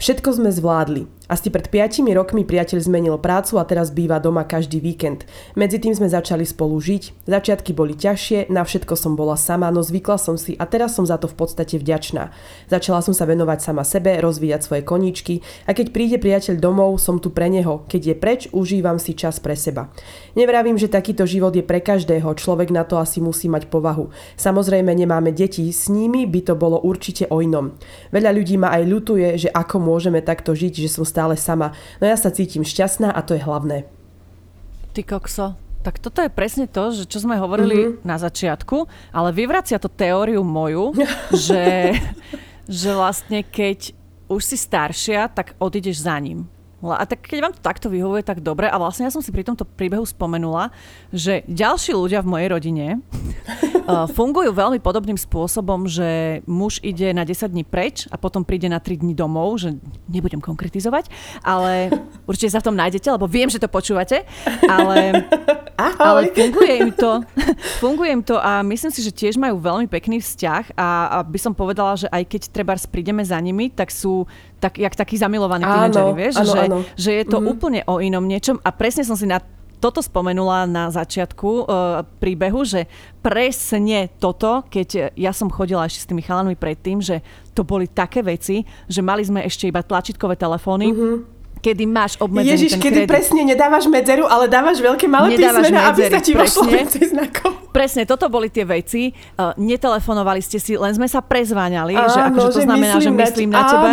Všetko 0.00 0.40
sme 0.40 0.48
zvládli. 0.52 1.08
Asi 1.26 1.50
pred 1.50 1.66
5 1.66 2.06
rokmi 2.14 2.46
priateľ 2.46 2.78
zmenil 2.86 3.18
prácu 3.18 3.58
a 3.58 3.66
teraz 3.66 3.90
býva 3.90 4.22
doma 4.22 4.46
každý 4.46 4.78
víkend. 4.78 5.26
Medzi 5.58 5.82
tým 5.82 5.90
sme 5.90 6.06
začali 6.06 6.46
spolu 6.46 6.78
žiť. 6.78 7.26
Začiatky 7.26 7.74
boli 7.74 7.98
ťažšie, 7.98 8.46
na 8.46 8.62
všetko 8.62 8.94
som 8.94 9.18
bola 9.18 9.34
sama, 9.34 9.66
no 9.74 9.82
zvykla 9.82 10.22
som 10.22 10.38
si 10.38 10.54
a 10.54 10.62
teraz 10.70 10.94
som 10.94 11.02
za 11.02 11.18
to 11.18 11.26
v 11.26 11.34
podstate 11.34 11.82
vďačná. 11.82 12.30
Začala 12.70 13.02
som 13.02 13.10
sa 13.10 13.26
venovať 13.26 13.58
sama 13.58 13.82
sebe, 13.82 14.14
rozvíjať 14.22 14.60
svoje 14.62 14.82
koníčky 14.86 15.42
a 15.66 15.74
keď 15.74 15.90
príde 15.90 16.16
priateľ 16.22 16.62
domov, 16.62 16.94
som 17.02 17.18
tu 17.18 17.34
pre 17.34 17.50
neho. 17.50 17.82
Keď 17.90 18.02
je 18.06 18.14
preč, 18.14 18.40
užívam 18.54 19.02
si 19.02 19.18
čas 19.18 19.42
pre 19.42 19.58
seba. 19.58 19.90
Nevravím, 20.38 20.78
že 20.78 20.86
takýto 20.86 21.26
život 21.26 21.50
je 21.58 21.66
pre 21.66 21.82
každého, 21.82 22.38
človek 22.38 22.70
na 22.70 22.86
to 22.86 23.02
asi 23.02 23.18
musí 23.18 23.50
mať 23.50 23.66
povahu. 23.66 24.14
Samozrejme 24.38 24.94
nemáme 24.94 25.34
deti, 25.34 25.66
s 25.74 25.90
nimi 25.90 26.22
by 26.22 26.40
to 26.46 26.54
bolo 26.54 26.78
určite 26.78 27.26
o 27.34 27.42
inom. 27.42 27.74
Veľa 28.14 28.30
ľudí 28.30 28.54
ma 28.54 28.70
aj 28.78 28.82
ľutuje, 28.86 29.28
že 29.42 29.48
ako 29.50 29.82
môžeme 29.82 30.22
takto 30.22 30.54
žiť, 30.54 30.86
že 30.86 30.92
som 30.92 31.02
stále 31.16 31.40
sama. 31.40 31.72
No 31.96 32.04
ja 32.04 32.20
sa 32.20 32.28
cítim 32.28 32.60
šťastná 32.60 33.08
a 33.08 33.24
to 33.24 33.32
je 33.32 33.40
hlavné. 33.40 33.88
Ty 34.92 35.00
kokso, 35.00 35.56
tak 35.80 35.96
toto 35.96 36.20
je 36.20 36.28
presne 36.28 36.68
to, 36.68 36.92
že 36.92 37.08
čo 37.08 37.24
sme 37.24 37.40
hovorili 37.40 37.88
mm-hmm. 37.88 38.04
na 38.04 38.20
začiatku, 38.20 38.84
ale 39.16 39.32
vyvracia 39.32 39.80
to 39.80 39.88
teóriu 39.88 40.44
moju, 40.44 40.92
že, 41.48 41.96
že 42.68 42.90
vlastne 42.92 43.40
keď 43.40 43.96
už 44.28 44.42
si 44.44 44.60
staršia, 44.60 45.32
tak 45.32 45.56
odídeš 45.56 46.04
za 46.04 46.20
ním. 46.20 46.50
A 46.94 47.02
tak 47.08 47.26
keď 47.26 47.38
vám 47.42 47.54
to 47.54 47.62
takto 47.62 47.90
vyhovuje, 47.90 48.22
tak 48.22 48.44
dobre. 48.44 48.70
A 48.70 48.78
vlastne 48.78 49.08
ja 49.08 49.12
som 49.14 49.24
si 49.24 49.34
pri 49.34 49.42
tomto 49.42 49.66
príbehu 49.66 50.06
spomenula, 50.06 50.70
že 51.10 51.42
ďalší 51.50 51.96
ľudia 51.96 52.22
v 52.22 52.30
mojej 52.30 52.48
rodine 52.50 52.86
uh, 53.86 54.06
fungujú 54.18 54.54
veľmi 54.54 54.78
podobným 54.78 55.18
spôsobom, 55.18 55.90
že 55.90 56.40
muž 56.46 56.78
ide 56.82 57.10
na 57.14 57.26
10 57.26 57.50
dní 57.50 57.64
preč 57.66 58.06
a 58.10 58.18
potom 58.18 58.46
príde 58.46 58.70
na 58.70 58.78
3 58.78 59.02
dní 59.02 59.14
domov, 59.14 59.62
že 59.62 59.74
nebudem 60.10 60.38
konkretizovať, 60.38 61.10
ale 61.42 61.90
určite 62.30 62.54
sa 62.54 62.62
v 62.62 62.66
tom 62.70 62.76
nájdete, 62.78 63.08
lebo 63.10 63.26
viem, 63.26 63.50
že 63.50 63.62
to 63.62 63.70
počúvate, 63.70 64.26
ale, 64.66 65.26
ale 66.02 66.30
funguje 66.30 66.74
im 66.82 66.92
to. 66.94 67.22
funguje 67.82 68.10
im 68.14 68.22
to 68.22 68.38
a 68.38 68.62
myslím 68.66 68.92
si, 68.92 69.00
že 69.02 69.14
tiež 69.14 69.38
majú 69.38 69.58
veľmi 69.58 69.86
pekný 69.86 70.22
vzťah 70.22 70.74
a, 70.78 70.88
a 71.10 71.16
by 71.22 71.38
som 71.38 71.52
povedala, 71.54 71.98
že 71.98 72.06
aj 72.10 72.22
keď 72.26 72.42
treba 72.50 72.74
prídeme 72.86 73.22
za 73.24 73.36
nimi, 73.36 73.68
tak 73.68 73.92
sú 73.92 74.24
tak, 74.56 74.80
jak 74.80 74.94
takí 74.96 75.20
zamilovaní 75.20 75.64
tínedžeri, 75.64 76.12
vieš? 76.16 76.34
Áno, 76.40 76.52
že, 76.52 76.60
áno. 76.64 76.78
že 76.96 77.10
je 77.12 77.24
to 77.28 77.38
mm-hmm. 77.38 77.52
úplne 77.52 77.80
o 77.84 78.00
inom 78.00 78.24
niečom 78.24 78.56
a 78.64 78.72
presne 78.72 79.04
som 79.04 79.16
si 79.16 79.28
na 79.28 79.40
toto 79.76 80.00
spomenula 80.00 80.64
na 80.64 80.88
začiatku 80.88 81.48
uh, 81.48 81.64
príbehu, 82.16 82.64
že 82.64 82.88
presne 83.20 84.08
toto, 84.16 84.64
keď 84.72 85.12
ja 85.12 85.36
som 85.36 85.52
chodila 85.52 85.84
ešte 85.84 86.00
s 86.00 86.08
tými 86.08 86.24
chalanmi 86.24 86.56
predtým, 86.56 87.04
že 87.04 87.20
to 87.52 87.60
boli 87.60 87.84
také 87.84 88.24
veci, 88.24 88.64
že 88.88 89.04
mali 89.04 89.20
sme 89.20 89.44
ešte 89.44 89.68
iba 89.68 89.84
tlačítkové 89.84 90.40
telefóny, 90.40 90.88
mm-hmm 90.90 91.35
kedy 91.66 91.82
máš 91.82 92.14
obmedzený 92.22 92.54
Ježiš, 92.54 92.70
ten 92.78 92.82
kedy 92.86 93.00
kredit. 93.02 93.10
presne 93.10 93.40
nedávaš 93.42 93.90
medzeru, 93.90 94.30
ale 94.30 94.46
dávaš 94.46 94.78
veľké 94.78 95.10
malé 95.10 95.34
Nedávaš 95.34 95.66
písmena, 95.66 95.80
medzery, 95.90 96.06
aby 96.06 96.14
sa 96.14 96.20
ti 96.22 96.32
vošlo 96.38 96.62
znakov. 97.10 97.50
Presne, 97.74 98.02
toto 98.06 98.30
boli 98.30 98.46
tie 98.48 98.62
veci. 98.62 99.10
Uh, 99.34 99.50
netelefonovali 99.58 100.38
ste 100.38 100.62
si, 100.62 100.78
len 100.78 100.94
sme 100.94 101.10
sa 101.10 101.18
prezváňali, 101.18 101.98
áno, 101.98 102.08
že 102.08 102.20
akože 102.22 102.48
to 102.54 102.58
že 102.62 102.66
znamená, 102.70 102.94
že 103.02 103.10
myslím 103.10 103.50
na, 103.50 103.58
na 103.58 103.66
teba. 103.66 103.88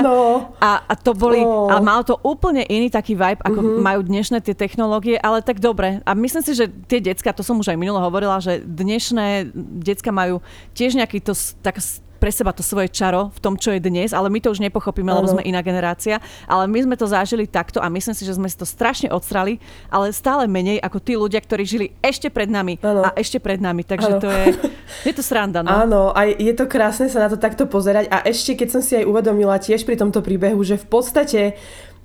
A, 0.61 0.69
a 0.85 0.93
to 0.93 1.17
boli, 1.17 1.41
oh. 1.41 1.67
ale 1.67 1.81
malo 1.81 2.05
to 2.05 2.15
úplne 2.21 2.61
iný 2.69 2.93
taký 2.93 3.17
vibe, 3.17 3.41
ako 3.41 3.59
uh-huh. 3.59 3.81
majú 3.81 3.99
dnešné 4.05 4.37
tie 4.45 4.53
technológie, 4.53 5.17
ale 5.17 5.41
tak 5.41 5.57
dobre. 5.57 5.99
A 6.05 6.13
myslím 6.13 6.45
si, 6.45 6.53
že 6.53 6.69
tie 6.85 7.01
decka, 7.01 7.33
to 7.33 7.41
som 7.41 7.57
už 7.57 7.73
aj 7.73 7.77
minulo 7.81 7.97
hovorila, 7.97 8.37
že 8.37 8.61
dnešné 8.61 9.49
decka 9.81 10.13
majú 10.13 10.45
tiež 10.77 10.93
nejaký 10.93 11.25
to 11.25 11.33
tak 11.65 11.81
pre 12.23 12.31
seba 12.31 12.55
to 12.55 12.63
svoje 12.63 12.87
čaro 12.87 13.35
v 13.35 13.39
tom, 13.43 13.59
čo 13.59 13.75
je 13.75 13.83
dnes, 13.83 14.15
ale 14.15 14.31
my 14.31 14.39
to 14.39 14.47
už 14.47 14.63
nepochopíme, 14.63 15.11
ano. 15.11 15.19
lebo 15.19 15.35
sme 15.35 15.43
iná 15.43 15.59
generácia. 15.59 16.23
Ale 16.47 16.71
my 16.71 16.79
sme 16.87 16.95
to 16.95 17.03
zažili 17.03 17.43
takto 17.43 17.83
a 17.83 17.91
myslím 17.91 18.15
si, 18.15 18.23
že 18.23 18.39
sme 18.39 18.47
si 18.47 18.55
to 18.55 18.63
strašne 18.63 19.11
odstrali, 19.11 19.59
ale 19.91 20.15
stále 20.15 20.47
menej 20.47 20.79
ako 20.79 21.03
tí 21.03 21.19
ľudia, 21.19 21.43
ktorí 21.43 21.67
žili 21.67 21.87
ešte 21.99 22.31
pred 22.31 22.47
nami 22.47 22.79
ano. 22.79 23.03
a 23.03 23.19
ešte 23.19 23.43
pred 23.43 23.59
nami. 23.59 23.83
Takže 23.83 24.11
ano. 24.15 24.23
to 24.23 24.31
je, 24.31 24.55
je 25.11 25.13
to 25.19 25.19
sranda. 25.19 25.67
No? 25.67 25.75
Áno, 25.75 26.01
aj 26.15 26.39
je 26.39 26.53
to 26.55 26.63
krásne 26.71 27.11
sa 27.11 27.27
na 27.27 27.27
to 27.27 27.35
takto 27.35 27.67
pozerať 27.67 28.07
a 28.07 28.23
ešte 28.23 28.55
keď 28.55 28.69
som 28.71 28.79
si 28.79 28.95
aj 28.95 29.03
uvedomila 29.03 29.59
tiež 29.59 29.83
pri 29.83 29.99
tomto 29.99 30.23
príbehu, 30.23 30.63
že 30.63 30.79
v 30.79 30.87
podstate 30.87 31.59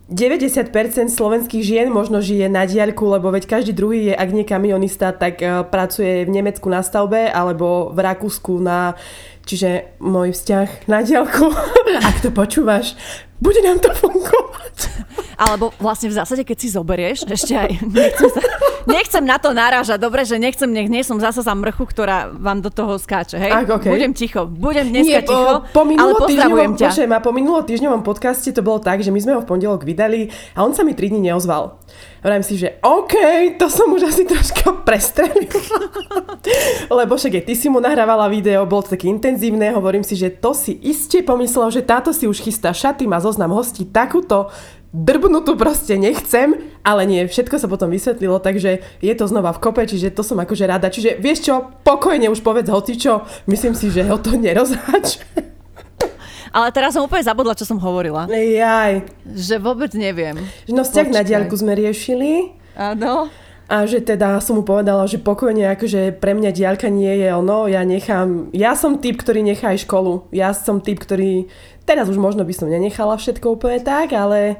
90% 0.08 0.72
slovenských 1.12 1.60
žien 1.60 1.86
možno 1.92 2.24
žije 2.24 2.48
na 2.48 2.64
diaľku, 2.64 3.04
lebo 3.04 3.28
veď 3.28 3.44
každý 3.44 3.76
druhý 3.76 4.08
je, 4.08 4.14
ak 4.16 4.28
nie 4.32 4.48
kamionista, 4.48 5.12
tak 5.12 5.44
uh, 5.44 5.68
pracuje 5.68 6.24
v 6.24 6.32
Nemecku 6.32 6.64
na 6.72 6.80
stavbe 6.80 7.28
alebo 7.28 7.92
v 7.92 7.98
Rakúsku 8.00 8.56
na 8.56 8.96
Čiže 9.48 9.96
môj 10.04 10.36
vzťah 10.36 10.92
na 10.92 11.00
diálku, 11.00 11.48
ak 12.08 12.20
to 12.20 12.28
počúvaš, 12.28 12.92
bude 13.38 13.60
nám 13.62 13.78
to 13.78 13.90
fungovať. 13.94 14.76
Alebo 15.42 15.70
vlastne 15.78 16.10
v 16.10 16.18
zásade, 16.18 16.42
keď 16.42 16.56
si 16.58 16.68
zoberieš, 16.74 17.30
ešte 17.30 17.54
aj, 17.54 17.70
nechcem, 17.86 18.26
sa, 18.26 18.40
nechcem 18.90 19.22
na 19.22 19.38
to 19.38 19.54
narážať, 19.54 19.94
dobre, 20.02 20.26
že 20.26 20.34
nechcem, 20.34 20.66
nech 20.66 20.90
nie 20.90 21.06
som 21.06 21.22
zasa 21.22 21.46
za 21.46 21.54
mrchu, 21.54 21.86
ktorá 21.86 22.34
vám 22.34 22.58
do 22.58 22.74
toho 22.74 22.98
skáče, 22.98 23.38
hej? 23.38 23.52
Ak, 23.54 23.70
okay. 23.70 23.94
Budem 23.94 24.10
ticho, 24.18 24.50
budem 24.50 24.90
dneska 24.90 25.22
nie, 25.22 25.22
ticho, 25.22 25.62
po, 25.70 25.86
po 25.86 25.94
ale 25.94 26.10
pozdravujem 26.18 26.72
ťa. 26.74 26.88
Počujem, 26.90 27.12
a 27.14 27.18
po 27.22 27.30
minulo 27.30 27.62
týždňovom 27.62 28.02
podcaste 28.02 28.50
to 28.50 28.66
bolo 28.66 28.82
tak, 28.82 28.98
že 28.98 29.14
my 29.14 29.20
sme 29.22 29.32
ho 29.38 29.40
v 29.42 29.46
pondelok 29.46 29.86
vydali 29.86 30.34
a 30.58 30.66
on 30.66 30.74
sa 30.74 30.82
mi 30.82 30.98
3 30.98 31.14
dní 31.14 31.30
neozval. 31.30 31.78
Hovorím 32.18 32.42
si, 32.42 32.58
že 32.58 32.82
OK, 32.82 33.14
to 33.58 33.70
som 33.70 33.90
už 33.94 34.10
asi 34.10 34.26
troška 34.26 34.74
prestrelil. 34.86 35.46
Lebo 36.98 37.14
však 37.14 37.46
ty 37.46 37.54
si 37.54 37.70
mu 37.70 37.78
nahrávala 37.78 38.26
video, 38.26 38.66
bolo 38.66 38.82
to 38.82 38.98
také 38.98 39.06
intenzívne, 39.06 39.70
hovorím 39.70 40.02
si, 40.02 40.18
že 40.18 40.34
to 40.34 40.50
si 40.50 40.74
iste 40.82 41.22
pomyslel, 41.22 41.70
že 41.70 41.86
táto 41.86 42.10
si 42.10 42.26
už 42.26 42.42
chystá 42.42 42.74
šaty, 42.74 43.06
má 43.06 43.22
zoznam 43.22 43.54
hostí, 43.54 43.86
takúto 43.86 44.50
drbnutú 44.88 45.52
proste 45.60 46.00
nechcem, 46.00 46.56
ale 46.80 47.04
nie, 47.04 47.28
všetko 47.28 47.60
sa 47.60 47.68
potom 47.68 47.92
vysvetlilo, 47.92 48.40
takže 48.40 48.80
je 49.04 49.14
to 49.14 49.28
znova 49.28 49.52
v 49.52 49.60
kope, 49.60 49.84
čiže 49.84 50.16
to 50.16 50.24
som 50.24 50.40
akože 50.40 50.64
rada. 50.64 50.88
Čiže 50.88 51.20
vieš 51.20 51.44
čo, 51.44 51.54
pokojne 51.84 52.32
už 52.32 52.40
povedz 52.40 52.72
hoci 52.72 52.96
čo, 52.96 53.28
myslím 53.46 53.76
si, 53.76 53.92
že 53.92 54.08
ho 54.08 54.16
to 54.16 54.32
nerozháč. 54.40 55.20
Ale 56.52 56.72
teraz 56.72 56.96
som 56.96 57.04
úplne 57.04 57.24
zabudla, 57.24 57.58
čo 57.58 57.68
som 57.68 57.78
hovorila. 57.80 58.28
Jaj. 58.30 59.04
Že 59.24 59.54
vôbec 59.60 59.92
neviem. 59.94 60.38
No 60.68 60.84
vzťah 60.84 61.08
na 61.12 61.22
diaľku 61.22 61.54
sme 61.56 61.76
riešili. 61.76 62.56
Áno. 62.78 63.28
A 63.68 63.84
že 63.84 64.00
teda 64.00 64.40
som 64.40 64.56
mu 64.56 64.64
povedala, 64.64 65.04
že 65.04 65.20
pokojne, 65.20 65.68
akože 65.76 66.16
pre 66.16 66.32
mňa 66.32 66.56
diaľka 66.56 66.88
nie 66.88 67.20
je 67.20 67.28
ono, 67.36 67.68
ja 67.68 67.84
nechám, 67.84 68.48
ja 68.56 68.72
som 68.72 68.96
typ, 68.96 69.20
ktorý 69.20 69.44
nechá 69.44 69.76
aj 69.76 69.84
školu. 69.84 70.24
Ja 70.32 70.56
som 70.56 70.80
typ, 70.80 70.96
ktorý, 70.96 71.52
teraz 71.84 72.08
už 72.08 72.16
možno 72.16 72.48
by 72.48 72.54
som 72.56 72.72
nenechala 72.72 73.20
všetko 73.20 73.60
úplne 73.60 73.84
tak, 73.84 74.16
ale 74.16 74.56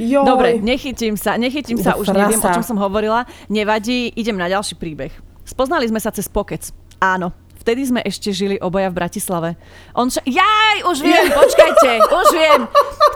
Joj. 0.00 0.24
Dobre, 0.24 0.56
nechytím 0.64 1.20
sa, 1.20 1.36
nechytím 1.36 1.76
sa, 1.76 2.00
už 2.00 2.16
neviem, 2.16 2.40
o 2.40 2.48
čom 2.56 2.64
som 2.64 2.80
hovorila. 2.80 3.28
Nevadí, 3.52 4.08
idem 4.16 4.40
na 4.40 4.48
ďalší 4.48 4.80
príbeh. 4.80 5.12
Spoznali 5.44 5.84
sme 5.92 6.00
sa 6.00 6.08
cez 6.08 6.24
pokec. 6.24 6.72
Áno, 7.04 7.36
Vtedy 7.60 7.84
sme 7.84 8.00
ešte 8.00 8.32
žili 8.32 8.56
obaja 8.56 8.88
v 8.88 8.96
Bratislave. 8.96 9.48
On 9.92 10.08
ša- 10.08 10.24
Jaj, 10.24 10.88
už 10.88 10.96
viem, 10.98 11.28
počkajte, 11.28 11.90
už 12.00 12.26
viem. 12.32 12.60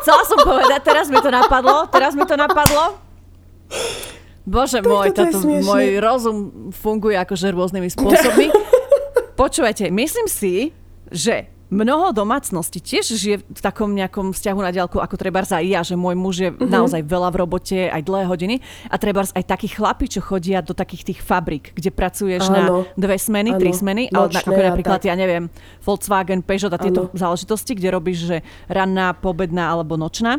Chcela 0.04 0.22
som 0.22 0.38
povedať, 0.38 0.80
teraz 0.80 1.08
mi 1.08 1.16
to 1.16 1.32
napadlo, 1.32 1.88
teraz 1.88 2.12
mi 2.12 2.22
to 2.22 2.36
napadlo. 2.36 3.00
Bože 4.44 4.84
môj, 4.84 5.08
táto, 5.10 5.40
môj 5.40 5.96
rozum 5.96 6.36
funguje 6.70 7.16
akože 7.16 7.48
rôznymi 7.48 7.88
spôsobmi. 7.88 8.52
Počúvajte, 9.40 9.88
myslím 9.88 10.28
si, 10.28 10.76
že 11.08 11.48
mnoho 11.74 12.14
domácností 12.14 12.78
tiež 12.78 13.18
žije 13.18 13.36
v 13.42 13.60
takom 13.60 13.90
nejakom 13.90 14.30
vzťahu 14.30 14.60
na 14.62 14.70
diálku, 14.70 15.02
ako 15.02 15.18
treba 15.18 15.42
aj 15.42 15.64
ja, 15.66 15.82
že 15.82 15.98
môj 15.98 16.14
muž 16.14 16.36
je 16.38 16.50
mm-hmm. 16.54 16.70
naozaj 16.70 17.02
veľa 17.02 17.28
v 17.34 17.36
robote, 17.42 17.78
aj 17.90 18.02
dlhé 18.06 18.24
hodiny. 18.30 18.56
A 18.86 18.94
treba 18.96 19.26
aj 19.26 19.44
takí 19.44 19.66
chlapi, 19.66 20.06
čo 20.06 20.22
chodia 20.22 20.62
do 20.62 20.72
takých 20.72 21.12
tých 21.12 21.20
fabrik, 21.20 21.74
kde 21.74 21.90
pracuješ 21.90 22.46
Áno. 22.48 22.54
na 22.54 22.62
dve 22.94 23.18
smeny, 23.18 23.58
Áno. 23.58 23.60
tri 23.60 23.74
smeny, 23.74 24.14
ale 24.14 24.30
na, 24.30 24.38
ako 24.38 24.50
napríklad, 24.54 25.02
ja 25.02 25.18
neviem, 25.18 25.50
Volkswagen, 25.82 26.46
Peugeot 26.46 26.72
a 26.72 26.78
tieto 26.78 27.10
Áno. 27.10 27.18
záležitosti, 27.18 27.74
kde 27.74 27.88
robíš, 27.90 28.18
že 28.30 28.36
ranná, 28.70 29.12
pobedná 29.12 29.74
alebo 29.74 29.98
nočná, 29.98 30.38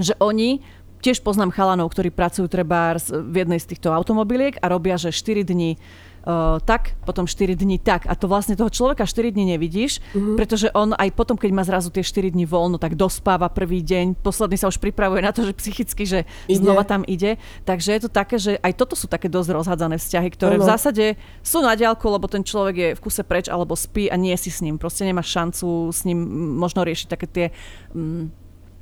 že 0.00 0.16
oni 0.18 0.64
tiež 1.04 1.20
poznám 1.20 1.52
chalanov, 1.52 1.92
ktorí 1.92 2.08
pracujú 2.08 2.48
treba 2.48 2.96
v 2.96 3.44
jednej 3.44 3.60
z 3.60 3.76
týchto 3.76 3.92
automobiliek 3.92 4.56
a 4.64 4.72
robia, 4.72 4.96
že 4.96 5.12
4 5.12 5.44
dní 5.44 5.76
uh, 6.24 6.58
tak, 6.64 6.96
potom 7.04 7.28
4 7.28 7.54
dní 7.54 7.78
tak. 7.78 8.08
A 8.08 8.16
to 8.16 8.26
vlastne 8.26 8.56
toho 8.56 8.72
človeka 8.72 9.04
4 9.04 9.30
dní 9.30 9.54
nevidíš, 9.54 10.00
mm-hmm. 10.00 10.36
pretože 10.36 10.68
on 10.72 10.96
aj 10.96 11.12
potom, 11.12 11.36
keď 11.36 11.50
má 11.52 11.62
zrazu 11.62 11.92
tie 11.92 12.02
4 12.02 12.32
dní 12.32 12.48
voľno, 12.48 12.80
tak 12.80 12.96
dospáva 12.96 13.52
prvý 13.52 13.84
deň, 13.84 14.18
posledný 14.24 14.56
sa 14.56 14.68
už 14.72 14.80
pripravuje 14.80 15.20
na 15.20 15.30
to, 15.30 15.44
že 15.44 15.52
psychicky, 15.54 16.04
že 16.08 16.20
ide. 16.48 16.64
znova 16.64 16.82
tam 16.82 17.04
ide. 17.04 17.36
Takže 17.68 17.94
je 17.94 18.00
to 18.08 18.10
také, 18.10 18.36
že 18.40 18.56
aj 18.58 18.72
toto 18.74 18.96
sú 18.96 19.06
také 19.06 19.28
dosť 19.28 19.50
rozhádzané 19.52 20.00
vzťahy, 20.00 20.28
ktoré 20.34 20.56
ano. 20.56 20.64
v 20.64 20.70
zásade 20.72 21.04
sú 21.44 21.60
na 21.60 21.76
diálku, 21.76 22.04
lebo 22.08 22.26
ten 22.26 22.42
človek 22.42 22.74
je 22.74 22.88
v 22.96 23.00
kuse 23.00 23.22
preč 23.22 23.46
alebo 23.52 23.76
spí 23.76 24.08
a 24.08 24.16
nie 24.16 24.34
si 24.40 24.48
s 24.48 24.64
ním. 24.64 24.80
Proste 24.80 25.04
nemáš 25.04 25.30
šancu 25.30 25.92
s 25.92 26.02
ním 26.08 26.18
možno 26.56 26.82
riešiť 26.82 27.06
také 27.06 27.26
tie... 27.28 27.46
Um, 27.92 28.32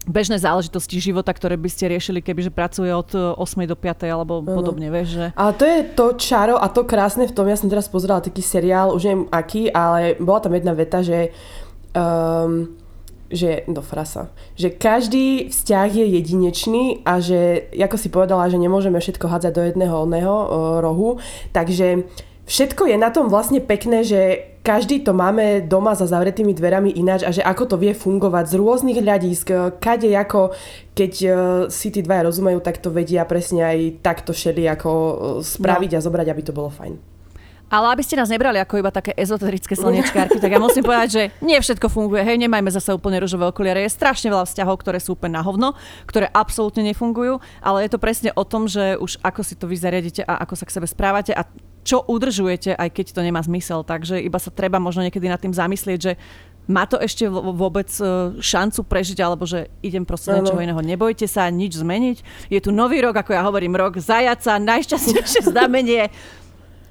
bežné 0.07 0.38
záležitosti 0.38 0.98
života, 0.98 1.30
ktoré 1.30 1.55
by 1.55 1.68
ste 1.70 1.90
riešili, 1.90 2.24
kebyže 2.24 2.50
pracuje 2.50 2.90
od 2.90 3.38
8 3.38 3.38
e, 3.38 3.66
do 3.70 3.76
5 3.78 4.07
alebo 4.11 4.42
ano. 4.42 4.50
podobne, 4.50 4.90
vieš, 4.90 5.09
že... 5.18 5.26
A 5.38 5.55
to 5.55 5.62
je 5.62 5.80
to 5.94 6.07
čaro 6.18 6.59
a 6.59 6.66
to 6.70 6.82
krásne 6.82 7.26
v 7.28 7.34
tom, 7.34 7.46
ja 7.46 7.55
som 7.55 7.70
teraz 7.70 7.86
pozerala 7.86 8.22
taký 8.22 8.42
seriál, 8.42 8.94
už 8.94 9.03
neviem 9.07 9.24
aký, 9.30 9.70
ale 9.70 10.18
bola 10.18 10.40
tam 10.42 10.55
jedna 10.59 10.74
veta, 10.74 11.00
že 11.03 11.30
um, 11.94 12.82
že, 13.32 13.64
do 13.64 13.80
frasa, 13.80 14.28
že 14.61 14.68
každý 14.68 15.48
vzťah 15.48 15.88
je 15.88 16.07
jedinečný 16.20 16.84
a 17.09 17.16
že, 17.16 17.72
ako 17.72 17.96
si 17.96 18.12
povedala, 18.12 18.53
že 18.53 18.61
nemôžeme 18.61 19.00
všetko 19.00 19.24
hádzať 19.24 19.53
do 19.57 19.62
jedného 19.64 20.05
oného 20.05 20.34
uh, 20.36 20.46
rohu, 20.84 21.16
takže 21.57 22.05
všetko 22.53 22.84
je 22.92 22.96
na 23.00 23.09
tom 23.09 23.32
vlastne 23.32 23.64
pekné, 23.64 24.05
že 24.05 24.20
každý 24.61 25.00
to 25.00 25.16
máme 25.16 25.64
doma 25.64 25.96
za 25.96 26.05
zavretými 26.05 26.53
dverami 26.53 26.92
ináč 26.92 27.24
a 27.24 27.32
že 27.32 27.40
ako 27.40 27.64
to 27.64 27.76
vie 27.80 27.96
fungovať 27.96 28.53
z 28.53 28.55
rôznych 28.61 28.98
hľadisk, 29.00 29.80
kade 29.80 30.12
ako, 30.12 30.53
keď 30.92 31.12
e, 31.18 31.28
si 31.72 31.88
tí 31.88 32.05
dvaja 32.05 32.28
rozumejú, 32.28 32.61
tak 32.61 32.78
to 32.78 32.92
vedia 32.92 33.26
presne 33.26 33.64
aj 33.64 33.78
takto 34.05 34.30
šeli 34.36 34.68
ako 34.68 34.90
e, 34.92 35.14
spraviť 35.42 35.90
no. 35.90 35.98
a 35.98 36.05
zobrať, 36.05 36.26
aby 36.28 36.42
to 36.44 36.55
bolo 36.55 36.70
fajn. 36.70 37.11
Ale 37.72 37.88
aby 37.88 38.04
ste 38.04 38.20
nás 38.20 38.28
nebrali 38.28 38.60
ako 38.60 38.84
iba 38.84 38.92
také 38.92 39.16
ezoterické 39.16 39.72
slnečkárky, 39.72 40.36
tak 40.36 40.52
ja 40.52 40.60
musím 40.60 40.84
povedať, 40.84 41.08
že 41.08 41.22
nie 41.40 41.56
všetko 41.56 41.88
funguje. 41.88 42.20
Hej, 42.20 42.36
nemajme 42.44 42.68
zase 42.68 42.92
úplne 42.92 43.16
ružové 43.16 43.48
okuliare. 43.48 43.80
Je 43.80 43.88
strašne 43.88 44.28
veľa 44.28 44.44
vzťahov, 44.44 44.76
ktoré 44.84 45.00
sú 45.00 45.16
úplne 45.16 45.40
na 45.40 45.42
hovno, 45.42 45.72
ktoré 46.04 46.28
absolútne 46.28 46.84
nefungujú, 46.84 47.40
ale 47.64 47.88
je 47.88 47.90
to 47.96 48.02
presne 48.02 48.28
o 48.36 48.44
tom, 48.44 48.68
že 48.68 49.00
už 49.00 49.16
ako 49.24 49.40
si 49.40 49.56
to 49.56 49.64
vy 49.64 49.80
zariadite 49.80 50.20
a 50.20 50.44
ako 50.44 50.52
sa 50.52 50.68
k 50.68 50.74
sebe 50.76 50.84
správate 50.84 51.32
a 51.32 51.48
čo 51.82 52.04
udržujete, 52.04 52.76
aj 52.76 52.92
keď 52.92 53.06
to 53.16 53.20
nemá 53.24 53.40
zmysel. 53.40 53.82
Takže 53.82 54.20
iba 54.20 54.36
sa 54.36 54.52
treba 54.52 54.76
možno 54.76 55.02
niekedy 55.02 55.26
nad 55.26 55.40
tým 55.40 55.56
zamyslieť, 55.56 55.98
že 55.98 56.14
má 56.70 56.86
to 56.86 56.94
ešte 56.94 57.26
vôbec 57.26 57.90
e, 57.98 58.38
šancu 58.38 58.86
prežiť, 58.86 59.18
alebo 59.18 59.42
že 59.42 59.66
idem 59.82 60.06
proste 60.06 60.30
ano. 60.30 60.46
niečoho 60.46 60.62
iného. 60.62 60.78
Nebojte 60.78 61.26
sa 61.26 61.50
nič 61.50 61.74
zmeniť. 61.74 62.48
Je 62.54 62.60
tu 62.62 62.70
nový 62.70 63.02
rok, 63.02 63.18
ako 63.18 63.34
ja 63.34 63.42
hovorím, 63.42 63.74
rok 63.74 63.98
zajaca, 63.98 64.62
najšťastnejšie 64.62 65.42
znamenie 65.50 66.06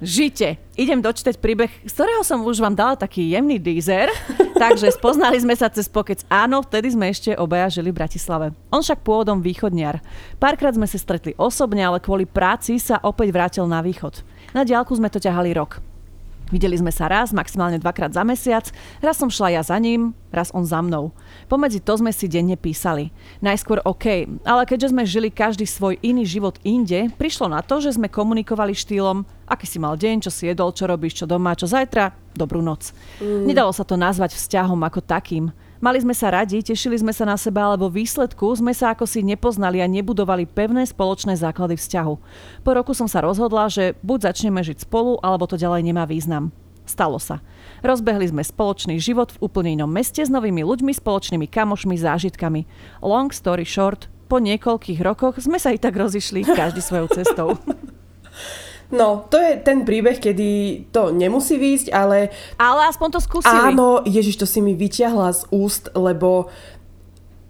žite. 0.02 0.58
Idem 0.74 0.98
dočítať 0.98 1.38
príbeh, 1.38 1.70
z 1.86 1.92
ktorého 1.94 2.26
som 2.26 2.42
už 2.42 2.58
vám 2.58 2.74
dala 2.74 2.98
taký 2.98 3.30
jemný 3.30 3.62
dízer. 3.62 4.10
Takže 4.62 4.90
spoznali 4.90 5.38
sme 5.38 5.54
sa 5.54 5.70
cez 5.70 5.86
pokec. 5.86 6.26
Áno, 6.26 6.60
vtedy 6.60 6.90
sme 6.90 7.08
ešte 7.08 7.38
obaja 7.38 7.70
žili 7.70 7.94
v 7.94 8.02
Bratislave. 8.02 8.46
On 8.74 8.82
však 8.82 9.06
pôvodom 9.06 9.38
východniar. 9.38 10.02
Párkrát 10.42 10.74
sme 10.74 10.90
sa 10.90 10.98
stretli 10.98 11.32
osobne, 11.38 11.86
ale 11.86 12.02
kvôli 12.02 12.26
práci 12.26 12.82
sa 12.82 12.98
opäť 13.00 13.30
vrátil 13.30 13.64
na 13.70 13.78
východ. 13.80 14.26
Na 14.50 14.66
diálku 14.66 14.92
sme 14.92 15.08
to 15.08 15.22
ťahali 15.22 15.54
rok. 15.54 15.91
Videli 16.52 16.76
sme 16.76 16.92
sa 16.92 17.08
raz, 17.08 17.32
maximálne 17.32 17.80
dvakrát 17.80 18.12
za 18.12 18.20
mesiac, 18.28 18.68
raz 19.00 19.16
som 19.16 19.32
šla 19.32 19.56
ja 19.56 19.62
za 19.64 19.80
ním, 19.80 20.12
raz 20.28 20.52
on 20.52 20.68
za 20.68 20.84
mnou. 20.84 21.16
Pomedzi 21.48 21.80
to 21.80 21.96
sme 21.96 22.12
si 22.12 22.28
denne 22.28 22.60
písali. 22.60 23.08
Najskôr 23.40 23.80
OK, 23.88 24.28
ale 24.44 24.62
keďže 24.68 24.92
sme 24.92 25.08
žili 25.08 25.32
každý 25.32 25.64
svoj 25.64 25.96
iný 26.04 26.28
život 26.28 26.60
inde, 26.60 27.08
prišlo 27.16 27.48
na 27.48 27.64
to, 27.64 27.80
že 27.80 27.96
sme 27.96 28.12
komunikovali 28.12 28.76
štýlom 28.76 29.24
aký 29.52 29.68
si 29.68 29.76
mal 29.76 30.00
deň, 30.00 30.24
čo 30.24 30.30
si 30.32 30.48
jedol, 30.48 30.72
čo 30.72 30.88
robíš, 30.88 31.20
čo 31.20 31.28
doma, 31.28 31.52
čo 31.52 31.68
zajtra, 31.68 32.16
dobrú 32.32 32.64
noc. 32.64 32.96
Mm. 33.20 33.52
Nedalo 33.52 33.68
sa 33.76 33.84
to 33.84 34.00
nazvať 34.00 34.32
vzťahom 34.32 34.80
ako 34.80 35.04
takým. 35.04 35.52
Mali 35.82 35.98
sme 35.98 36.14
sa 36.14 36.30
radi, 36.30 36.62
tešili 36.62 36.94
sme 36.94 37.10
sa 37.10 37.26
na 37.26 37.34
seba, 37.34 37.66
ale 37.66 37.74
vo 37.74 37.90
výsledku 37.90 38.54
sme 38.54 38.70
sa 38.70 38.94
ako 38.94 39.02
si 39.02 39.18
nepoznali 39.26 39.82
a 39.82 39.90
nebudovali 39.90 40.46
pevné 40.46 40.86
spoločné 40.86 41.34
základy 41.34 41.74
vzťahu. 41.74 42.14
Po 42.62 42.70
roku 42.70 42.94
som 42.94 43.10
sa 43.10 43.18
rozhodla, 43.18 43.66
že 43.66 43.98
buď 43.98 44.30
začneme 44.30 44.62
žiť 44.62 44.86
spolu, 44.86 45.18
alebo 45.26 45.50
to 45.50 45.58
ďalej 45.58 45.82
nemá 45.82 46.06
význam. 46.06 46.54
Stalo 46.86 47.18
sa. 47.18 47.42
Rozbehli 47.82 48.30
sme 48.30 48.46
spoločný 48.46 49.02
život 49.02 49.34
v 49.34 49.42
úplne 49.42 49.74
inom 49.74 49.90
meste 49.90 50.22
s 50.22 50.30
novými 50.30 50.62
ľuďmi, 50.62 50.94
spoločnými 50.94 51.50
kamošmi, 51.50 51.98
zážitkami. 51.98 52.62
Long 53.02 53.34
story 53.34 53.66
short, 53.66 54.06
po 54.30 54.38
niekoľkých 54.38 55.02
rokoch 55.02 55.42
sme 55.42 55.58
sa 55.58 55.74
i 55.74 55.82
tak 55.82 55.98
rozišli 55.98 56.46
každý 56.46 56.78
svojou 56.78 57.10
cestou. 57.10 57.58
No, 58.92 59.24
to 59.32 59.40
je 59.40 59.56
ten 59.56 59.88
príbeh, 59.88 60.20
kedy 60.20 60.48
to 60.92 61.16
nemusí 61.16 61.56
výjsť, 61.56 61.88
ale... 61.96 62.28
Ale 62.60 62.92
aspoň 62.92 63.08
to 63.16 63.20
skúsili. 63.24 63.72
Áno, 63.72 64.04
Ježiš, 64.04 64.36
to 64.36 64.46
si 64.46 64.60
mi 64.60 64.76
vyťahla 64.76 65.32
z 65.32 65.42
úst, 65.48 65.88
lebo 65.96 66.52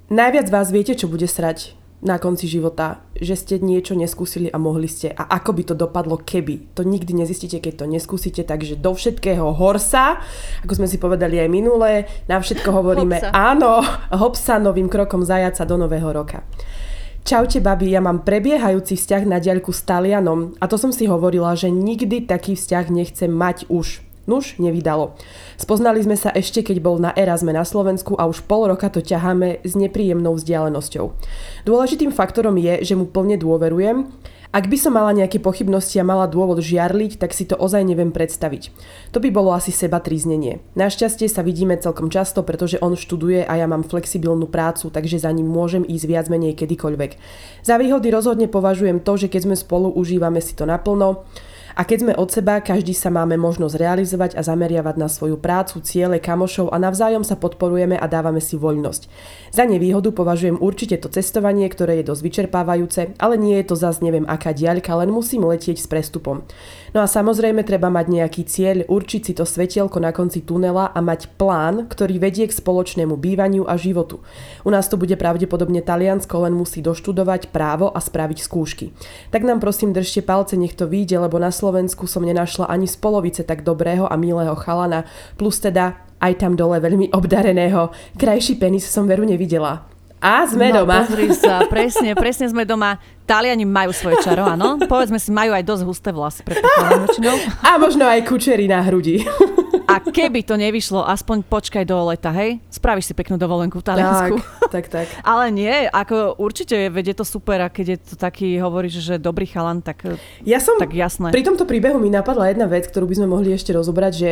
najviac 0.06 0.46
vás 0.54 0.70
viete, 0.70 0.94
čo 0.94 1.10
bude 1.10 1.26
srať 1.26 1.74
na 2.02 2.18
konci 2.18 2.50
života, 2.50 2.98
že 3.14 3.38
ste 3.38 3.54
niečo 3.62 3.94
neskúsili 3.94 4.50
a 4.50 4.58
mohli 4.58 4.90
ste. 4.90 5.14
A 5.14 5.38
ako 5.38 5.50
by 5.54 5.62
to 5.62 5.74
dopadlo, 5.78 6.18
keby. 6.18 6.74
To 6.74 6.82
nikdy 6.82 7.14
nezistíte, 7.14 7.62
keď 7.62 7.82
to 7.82 7.86
neskúsite, 7.86 8.42
takže 8.42 8.74
do 8.74 8.90
všetkého 8.90 9.54
horsa, 9.54 10.18
ako 10.66 10.82
sme 10.82 10.90
si 10.90 10.98
povedali 10.98 11.38
aj 11.38 11.48
minule, 11.48 12.10
na 12.26 12.42
všetko 12.42 12.68
hovoríme 12.74 13.22
hopsa. 13.22 13.30
áno, 13.30 13.86
hopsa 14.10 14.58
novým 14.58 14.90
krokom 14.90 15.22
zajaca 15.22 15.62
do 15.62 15.78
nového 15.78 16.10
roka. 16.10 16.42
Čaute 17.22 17.62
babi, 17.62 17.94
ja 17.94 18.02
mám 18.02 18.26
prebiehajúci 18.26 18.98
vzťah 18.98 19.30
na 19.30 19.38
diaľku 19.38 19.70
s 19.70 19.86
Talianom 19.86 20.58
a 20.58 20.66
to 20.66 20.74
som 20.74 20.90
si 20.90 21.06
hovorila, 21.06 21.54
že 21.54 21.70
nikdy 21.70 22.26
taký 22.26 22.58
vzťah 22.58 22.90
nechcem 22.90 23.30
mať 23.30 23.70
už. 23.70 24.02
Nuž, 24.26 24.58
nevydalo. 24.58 25.14
Spoznali 25.54 26.02
sme 26.02 26.18
sa 26.18 26.34
ešte, 26.34 26.66
keď 26.66 26.82
bol 26.82 26.98
na 26.98 27.14
Erasme 27.14 27.54
na 27.54 27.62
Slovensku 27.62 28.18
a 28.18 28.26
už 28.26 28.42
pol 28.46 28.70
roka 28.70 28.90
to 28.90 28.98
ťaháme 28.98 29.62
s 29.62 29.78
nepríjemnou 29.78 30.34
vzdialenosťou. 30.34 31.14
Dôležitým 31.62 32.10
faktorom 32.10 32.58
je, 32.58 32.82
že 32.82 32.98
mu 32.98 33.06
plne 33.06 33.38
dôverujem 33.38 34.10
ak 34.52 34.68
by 34.68 34.76
som 34.76 34.92
mala 34.92 35.16
nejaké 35.16 35.40
pochybnosti 35.40 35.96
a 35.96 36.04
mala 36.04 36.28
dôvod 36.28 36.60
žiarliť, 36.60 37.16
tak 37.16 37.32
si 37.32 37.48
to 37.48 37.56
ozaj 37.56 37.88
neviem 37.88 38.12
predstaviť. 38.12 38.68
To 39.16 39.18
by 39.18 39.32
bolo 39.32 39.56
asi 39.56 39.72
seba 39.72 39.96
tríznenie. 39.96 40.60
Našťastie 40.76 41.24
sa 41.24 41.40
vidíme 41.40 41.80
celkom 41.80 42.12
často, 42.12 42.44
pretože 42.44 42.76
on 42.84 42.92
študuje 42.92 43.48
a 43.48 43.52
ja 43.56 43.64
mám 43.64 43.80
flexibilnú 43.80 44.44
prácu, 44.52 44.92
takže 44.92 45.24
za 45.24 45.32
ním 45.32 45.48
môžem 45.48 45.88
ísť 45.88 46.04
viac 46.04 46.26
menej 46.28 46.52
kedykoľvek. 46.52 47.16
Za 47.64 47.80
výhody 47.80 48.12
rozhodne 48.12 48.44
považujem 48.44 49.00
to, 49.00 49.16
že 49.16 49.32
keď 49.32 49.40
sme 49.48 49.56
spolu, 49.56 49.88
užívame 49.88 50.44
si 50.44 50.52
to 50.52 50.68
naplno, 50.68 51.24
A 51.72 51.88
keď 51.88 51.98
sme 52.04 52.12
od 52.16 52.28
seba, 52.28 52.60
každý 52.60 52.92
sa 52.92 53.08
máme 53.08 53.40
možnosť 53.40 53.78
realizovať 53.80 54.30
a 54.36 54.44
zameriavať 54.44 54.96
na 55.00 55.08
svoju 55.08 55.40
prácu, 55.40 55.80
ciele, 55.80 56.20
kamošov 56.20 56.68
a 56.68 56.76
navzájom 56.76 57.24
sa 57.24 57.38
podporujeme 57.38 57.96
a 57.96 58.06
dávame 58.08 58.44
si 58.44 58.60
voľnosť. 58.60 59.08
Za 59.52 59.64
nevýhodu 59.64 60.12
považujem 60.12 60.60
určite 60.60 61.00
to 61.00 61.08
cestovanie, 61.08 61.64
ktoré 61.68 62.00
je 62.00 62.08
dosť 62.12 62.22
vyčerpávajúce, 62.22 63.00
ale 63.16 63.34
nie 63.40 63.56
je 63.60 63.66
to 63.72 63.76
zas 63.76 64.04
neviem 64.04 64.28
aká 64.28 64.52
diaľka, 64.52 64.92
len 65.00 65.08
musím 65.08 65.48
letieť 65.48 65.80
s 65.80 65.88
prestupom. 65.88 66.44
No 66.92 67.00
a 67.00 67.08
samozrejme 67.08 67.64
treba 67.64 67.88
mať 67.88 68.06
nejaký 68.12 68.42
cieľ, 68.44 68.84
určiť 68.84 69.20
si 69.24 69.32
to 69.32 69.48
svetielko 69.48 69.96
na 69.96 70.12
konci 70.12 70.44
tunela 70.44 70.92
a 70.92 71.00
mať 71.00 71.40
plán, 71.40 71.88
ktorý 71.88 72.20
vedie 72.20 72.44
k 72.44 72.52
spoločnému 72.52 73.16
bývaniu 73.16 73.64
a 73.64 73.80
životu. 73.80 74.20
U 74.60 74.68
nás 74.68 74.92
to 74.92 75.00
bude 75.00 75.16
pravdepodobne 75.16 75.80
Taliansko, 75.80 76.44
len 76.44 76.52
musí 76.52 76.84
doštudovať 76.84 77.48
právo 77.48 77.88
a 77.88 77.96
spraviť 77.96 78.44
skúšky. 78.44 78.92
Tak 79.32 79.40
nám 79.40 79.64
prosím 79.64 79.96
držte 79.96 80.20
palce, 80.20 80.60
nech 80.60 80.76
to 80.76 80.84
vyjde, 80.84 81.16
lebo 81.24 81.40
na 81.40 81.48
Slovensku 81.48 82.04
som 82.04 82.28
nenašla 82.28 82.68
ani 82.68 82.84
z 82.84 83.00
polovice 83.00 83.40
tak 83.40 83.64
dobrého 83.64 84.04
a 84.04 84.14
milého 84.20 84.52
chalana, 84.60 85.08
plus 85.40 85.64
teda 85.64 85.96
aj 86.20 86.44
tam 86.44 86.60
dole 86.60 86.76
veľmi 86.76 87.08
obdareného. 87.16 87.88
Krajší 88.20 88.60
penis 88.60 88.84
som 88.84 89.08
veru 89.08 89.24
nevidela. 89.24 89.91
A 90.22 90.46
sme 90.46 90.70
no, 90.70 90.86
doma. 90.86 91.02
Pozri 91.02 91.34
sa, 91.34 91.66
presne, 91.72 92.14
presne 92.14 92.46
sme 92.46 92.62
doma. 92.62 93.02
Taliani 93.26 93.66
majú 93.66 93.90
svoje 93.90 94.22
čaro, 94.22 94.46
áno. 94.46 94.78
Povedzme 94.86 95.18
si, 95.18 95.34
majú 95.34 95.50
aj 95.50 95.66
dosť 95.66 95.82
husté 95.82 96.10
vlasy, 96.14 96.46
A 97.66 97.74
možno 97.74 98.06
aj 98.06 98.22
kučery 98.22 98.70
na 98.70 98.86
hrudi. 98.86 99.26
A 99.90 99.98
keby 99.98 100.46
to 100.46 100.54
nevyšlo, 100.54 101.02
aspoň 101.04 101.42
počkaj 101.44 101.84
do 101.84 101.98
leta, 102.06 102.30
hej? 102.30 102.62
Spravíš 102.70 103.12
si 103.12 103.14
peknú 103.18 103.34
dovolenku 103.34 103.82
v 103.82 103.84
Taliansku. 103.84 104.36
Tak, 104.70 104.70
tak, 104.70 104.84
tak. 104.88 105.06
Ale 105.26 105.50
nie, 105.50 105.90
ako 105.90 106.38
určite 106.38 106.88
vedie 106.88 107.12
to 107.12 107.26
super 107.26 107.58
a 107.60 107.68
keď 107.68 107.98
je 107.98 107.98
to 108.00 108.14
taký, 108.14 108.56
hovoríš, 108.62 109.02
že 109.02 109.14
dobrý 109.18 109.44
chalan, 109.44 109.82
tak, 109.82 110.06
ja 110.46 110.62
som, 110.62 110.78
tak 110.78 110.94
jasné. 110.94 111.34
Pri 111.34 111.44
tomto 111.44 111.66
príbehu 111.66 111.98
mi 111.98 112.08
napadla 112.08 112.48
jedna 112.54 112.70
vec, 112.70 112.86
ktorú 112.88 113.10
by 113.10 113.16
sme 113.20 113.28
mohli 113.28 113.52
ešte 113.52 113.74
rozobrať, 113.74 114.12
že 114.14 114.30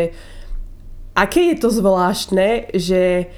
aké 1.18 1.52
je 1.52 1.56
to 1.60 1.68
zvláštne, 1.68 2.72
že 2.78 3.28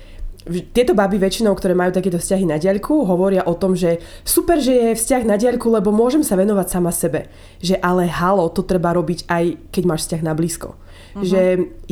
tieto 0.74 0.92
baby 0.92 1.22
väčšinou, 1.22 1.54
ktoré 1.54 1.74
majú 1.74 1.94
takéto 1.94 2.18
vzťahy 2.18 2.44
na 2.46 2.58
diaľku, 2.58 3.06
hovoria 3.06 3.46
o 3.46 3.54
tom, 3.54 3.78
že 3.78 4.02
super, 4.26 4.58
že 4.58 4.74
je 4.74 4.98
vzťah 4.98 5.22
na 5.22 5.38
diaľku, 5.38 5.70
lebo 5.70 5.94
môžem 5.94 6.26
sa 6.26 6.34
venovať 6.34 6.66
sama 6.66 6.90
sebe. 6.90 7.30
Že 7.62 7.78
ale 7.78 8.10
halo, 8.10 8.50
to 8.50 8.66
treba 8.66 8.90
robiť 8.94 9.30
aj 9.30 9.44
keď 9.70 9.82
máš 9.86 10.10
vzťah 10.10 10.22
na 10.26 10.34
blízko. 10.34 10.74
Uh-huh. 11.12 11.24
Že 11.24 11.42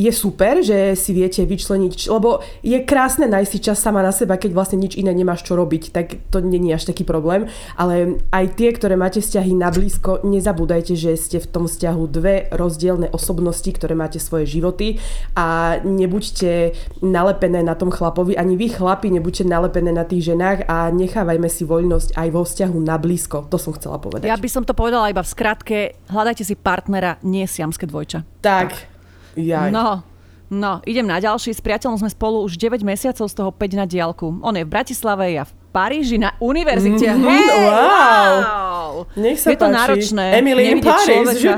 je 0.01 0.13
super, 0.17 0.65
že 0.65 0.97
si 0.97 1.13
viete 1.13 1.45
vyčleniť, 1.45 2.09
lebo 2.09 2.41
je 2.65 2.79
krásne 2.85 3.29
nájsť 3.29 3.51
si 3.53 3.59
čas 3.61 3.79
sama 3.79 4.01
na 4.01 4.13
seba, 4.17 4.41
keď 4.41 4.57
vlastne 4.57 4.81
nič 4.81 4.97
iné 4.97 5.13
nemáš 5.13 5.45
čo 5.45 5.57
robiť, 5.57 5.93
tak 5.93 6.07
to 6.33 6.41
není 6.41 6.73
až 6.73 6.89
taký 6.89 7.05
problém. 7.05 7.47
Ale 7.77 8.21
aj 8.33 8.57
tie, 8.57 8.73
ktoré 8.73 8.97
máte 8.97 9.21
vzťahy 9.21 9.53
na 9.53 9.69
blízko, 9.69 10.25
nezabúdajte, 10.25 10.97
že 10.97 11.21
ste 11.21 11.39
v 11.39 11.51
tom 11.51 11.65
vzťahu 11.69 12.03
dve 12.09 12.49
rozdielne 12.51 13.13
osobnosti, 13.13 13.69
ktoré 13.69 13.93
máte 13.93 14.17
svoje 14.17 14.49
životy 14.49 14.97
a 15.37 15.79
nebuďte 15.85 16.73
nalepené 17.05 17.61
na 17.61 17.77
tom 17.77 17.93
chlapovi, 17.93 18.35
ani 18.41 18.57
vy 18.57 18.73
chlapi 18.73 19.13
nebuďte 19.13 19.45
nalepené 19.45 19.93
na 19.93 20.09
tých 20.09 20.33
ženách 20.33 20.65
a 20.67 20.89
nechávajme 20.89 21.49
si 21.53 21.69
voľnosť 21.69 22.17
aj 22.17 22.29
vo 22.33 22.43
vzťahu 22.45 22.79
na 22.81 22.97
blízko. 22.97 23.47
To 23.53 23.59
som 23.61 23.77
chcela 23.77 24.01
povedať. 24.01 24.29
Ja 24.29 24.41
by 24.41 24.49
som 24.49 24.65
to 24.65 24.73
povedala 24.73 25.13
iba 25.13 25.21
v 25.21 25.31
skratke, 25.31 25.79
hľadajte 26.09 26.43
si 26.47 26.55
partnera, 26.57 27.21
nie 27.27 27.45
siamské 27.45 27.85
dvojča. 27.85 28.25
Tak. 28.41 28.69
tak. 28.73 28.90
Jaj. 29.37 29.71
No, 29.71 30.03
no, 30.51 30.81
idem 30.87 31.07
na 31.07 31.23
ďalší. 31.23 31.55
S 31.55 31.63
priateľom 31.63 32.01
sme 32.01 32.11
spolu 32.11 32.43
už 32.47 32.59
9 32.59 32.83
mesiacov, 32.83 33.27
z 33.31 33.35
toho 33.35 33.51
5 33.55 33.81
na 33.81 33.87
diálku. 33.87 34.41
On 34.43 34.55
je 34.55 34.65
v 34.67 34.71
Bratislave, 34.71 35.31
ja 35.35 35.47
v 35.47 35.53
Paríži 35.71 36.19
na 36.19 36.35
univerzite. 36.43 37.07
Mm-hmm, 37.07 37.31
hey, 37.31 37.47
wow. 37.63 38.33
wow! 38.43 38.93
Nech 39.15 39.39
sa 39.39 39.55
je 39.55 39.59
to 39.59 39.71
páči. 39.71 39.79
náročné. 39.79 40.25
Emily 40.35 40.65
in 40.75 40.83
Paris, 40.83 41.39
je 41.39 41.55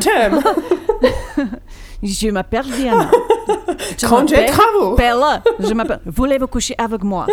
Je 2.03 2.29
m'appelle 2.35 2.69
Diana. 2.69 3.09
Congé 4.09 4.47
travaux. 4.47 4.95
Pelle. 4.97 5.43
Je 5.61 5.75
m'appelle... 5.75 6.01
Voulez-vous 6.07 6.49
coucher 6.49 6.75
avec 6.79 7.03
moi? 7.03 7.27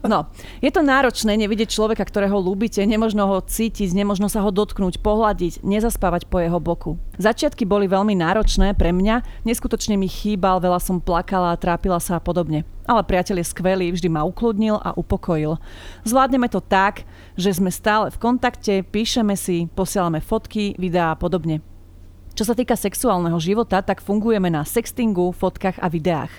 No, 0.00 0.26
je 0.64 0.70
to 0.72 0.80
náročné 0.80 1.36
nevidieť 1.36 1.76
človeka, 1.76 2.02
ktorého 2.02 2.40
ľúbite, 2.40 2.80
nemožno 2.82 3.28
ho 3.28 3.38
cítiť, 3.44 3.92
nemožno 3.92 4.32
sa 4.32 4.40
ho 4.40 4.50
dotknúť, 4.50 4.98
pohľadiť, 5.04 5.60
nezaspávať 5.60 6.24
po 6.26 6.40
jeho 6.40 6.56
boku. 6.56 6.96
Začiatky 7.20 7.68
boli 7.68 7.84
veľmi 7.84 8.16
náročné 8.16 8.72
pre 8.74 8.96
mňa, 8.96 9.44
neskutočne 9.44 10.00
mi 10.00 10.08
chýbal, 10.08 10.58
veľa 10.58 10.80
som 10.80 11.04
plakala, 11.04 11.54
trápila 11.60 12.00
sa 12.00 12.16
a 12.16 12.24
podobne. 12.24 12.64
Ale 12.88 13.06
priateľ 13.06 13.44
je 13.44 13.50
skvelý, 13.52 13.86
vždy 13.92 14.08
ma 14.08 14.26
ukludnil 14.26 14.80
a 14.80 14.96
upokojil. 14.96 15.60
Zvládneme 16.02 16.48
to 16.48 16.64
tak, 16.64 17.06
že 17.36 17.60
sme 17.60 17.70
stále 17.70 18.10
v 18.10 18.18
kontakte, 18.18 18.82
píšeme 18.82 19.36
si, 19.36 19.68
posielame 19.70 20.18
fotky, 20.24 20.74
videá 20.80 21.14
a 21.14 21.20
podobne. 21.20 21.62
Čo 22.40 22.48
sa 22.48 22.56
týka 22.56 22.72
sexuálneho 22.72 23.36
života, 23.36 23.84
tak 23.84 24.00
fungujeme 24.00 24.48
na 24.48 24.64
sextingu, 24.64 25.28
fotkách 25.36 25.76
a 25.76 25.92
videách. 25.92 26.32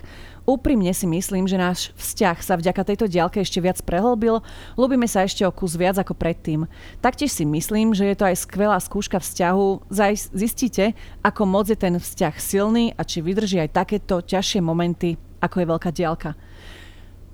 Úprimne 0.50 0.90
si 0.98 1.06
myslím, 1.06 1.46
že 1.46 1.62
náš 1.62 1.94
vzťah 1.94 2.42
sa 2.42 2.58
vďaka 2.58 2.82
tejto 2.82 3.06
diálke 3.06 3.38
ešte 3.38 3.62
viac 3.62 3.78
prehlbil, 3.86 4.42
ľúbime 4.82 5.06
sa 5.06 5.22
ešte 5.22 5.46
o 5.46 5.54
kus 5.54 5.78
viac 5.78 6.02
ako 6.02 6.18
predtým. 6.18 6.66
Taktiež 7.06 7.30
si 7.30 7.46
myslím, 7.46 7.94
že 7.94 8.10
je 8.10 8.18
to 8.18 8.26
aj 8.26 8.34
skvelá 8.34 8.82
skúška 8.82 9.22
vzťahu, 9.22 9.94
zistíte, 10.34 10.98
ako 11.22 11.46
moc 11.46 11.70
je 11.70 11.78
ten 11.78 11.94
vzťah 11.94 12.34
silný 12.42 12.98
a 12.98 13.06
či 13.06 13.22
vydrží 13.22 13.62
aj 13.62 13.86
takéto 13.86 14.26
ťažšie 14.26 14.58
momenty, 14.58 15.22
ako 15.38 15.62
je 15.62 15.70
veľká 15.70 15.90
diálka. 15.94 16.34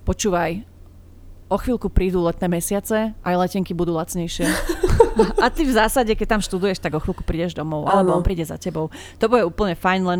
Počúvaj, 0.03 0.67
o 1.47 1.57
chvíľku 1.57 1.87
prídu 1.87 2.19
letné 2.23 2.47
mesiace, 2.51 3.15
aj 3.23 3.35
letenky 3.39 3.71
budú 3.71 3.95
lacnejšie. 3.95 4.47
A 5.43 5.49
ty 5.49 5.65
v 5.65 5.73
zásade, 5.73 6.13
keď 6.13 6.37
tam 6.37 6.41
študuješ, 6.43 6.77
tak 6.77 6.93
o 6.93 7.01
chvíľku 7.01 7.25
prídeš 7.25 7.57
domov, 7.57 7.89
alebo 7.89 8.13
on 8.13 8.21
príde 8.21 8.45
za 8.45 8.59
tebou. 8.59 8.93
To 9.17 9.25
bude 9.25 9.47
úplne 9.47 9.73
fajn, 9.73 10.01
len 10.05 10.19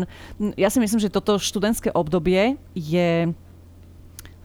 ja 0.58 0.72
si 0.72 0.82
myslím, 0.82 0.98
že 0.98 1.12
toto 1.12 1.38
študentské 1.38 1.94
obdobie 1.94 2.58
je 2.74 3.30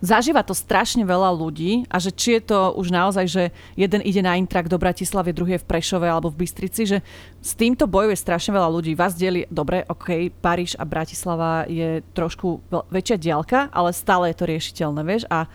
zažíva 0.04 0.44
to 0.44 0.52
strašne 0.52 1.08
veľa 1.08 1.32
ľudí 1.32 1.88
a 1.88 1.96
že 1.96 2.12
či 2.12 2.36
je 2.38 2.52
to 2.52 2.76
už 2.76 2.92
naozaj, 2.92 3.24
že 3.24 3.44
jeden 3.80 4.04
ide 4.04 4.20
na 4.20 4.36
intrak 4.36 4.68
do 4.68 4.76
Bratislavy, 4.76 5.32
druhý 5.32 5.56
je 5.56 5.64
v 5.64 5.70
Prešove 5.72 6.04
alebo 6.04 6.28
v 6.28 6.44
Bystrici, 6.44 6.84
že 6.84 7.00
s 7.40 7.56
týmto 7.56 7.88
bojuje 7.88 8.20
strašne 8.20 8.52
veľa 8.52 8.68
ľudí. 8.68 9.00
Vás 9.00 9.16
delí, 9.16 9.48
dobre, 9.48 9.88
ok, 9.88 10.28
Paríž 10.44 10.76
a 10.76 10.84
Bratislava 10.84 11.64
je 11.72 12.04
trošku 12.12 12.60
väčšia 12.92 13.16
diálka, 13.16 13.72
ale 13.72 13.96
stále 13.96 14.36
je 14.36 14.38
to 14.44 14.46
riešiteľné, 14.52 15.02
vieš, 15.08 15.24
a 15.32 15.48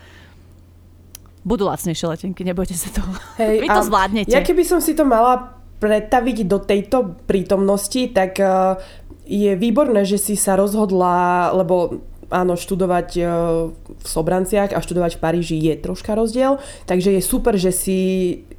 budú 1.49 1.65
lacnejšie 1.65 2.05
letenky, 2.05 2.45
nebojte 2.45 2.77
sa 2.77 2.93
toho. 2.93 3.09
Hej, 3.41 3.65
Vy 3.65 3.67
to 3.73 3.81
zvládnete. 3.89 4.29
Ja 4.29 4.45
keby 4.45 4.61
som 4.61 4.77
si 4.77 4.93
to 4.93 5.01
mala 5.01 5.57
predstaviť 5.81 6.45
do 6.45 6.61
tejto 6.61 7.17
prítomnosti, 7.25 8.13
tak 8.13 8.37
uh, 8.37 8.77
je 9.25 9.57
výborné, 9.57 10.05
že 10.05 10.21
si 10.21 10.37
sa 10.37 10.53
rozhodla, 10.53 11.49
lebo 11.57 12.05
áno, 12.29 12.53
študovať 12.55 13.09
e, 13.17 13.21
v 13.89 14.07
Sobranciach 14.07 14.73
a 14.73 14.79
študovať 14.79 15.17
v 15.17 15.21
Paríži 15.21 15.57
je 15.57 15.73
troška 15.77 16.13
rozdiel, 16.13 16.61
takže 16.85 17.13
je 17.13 17.21
super, 17.21 17.57
že 17.57 17.73
si 17.73 17.99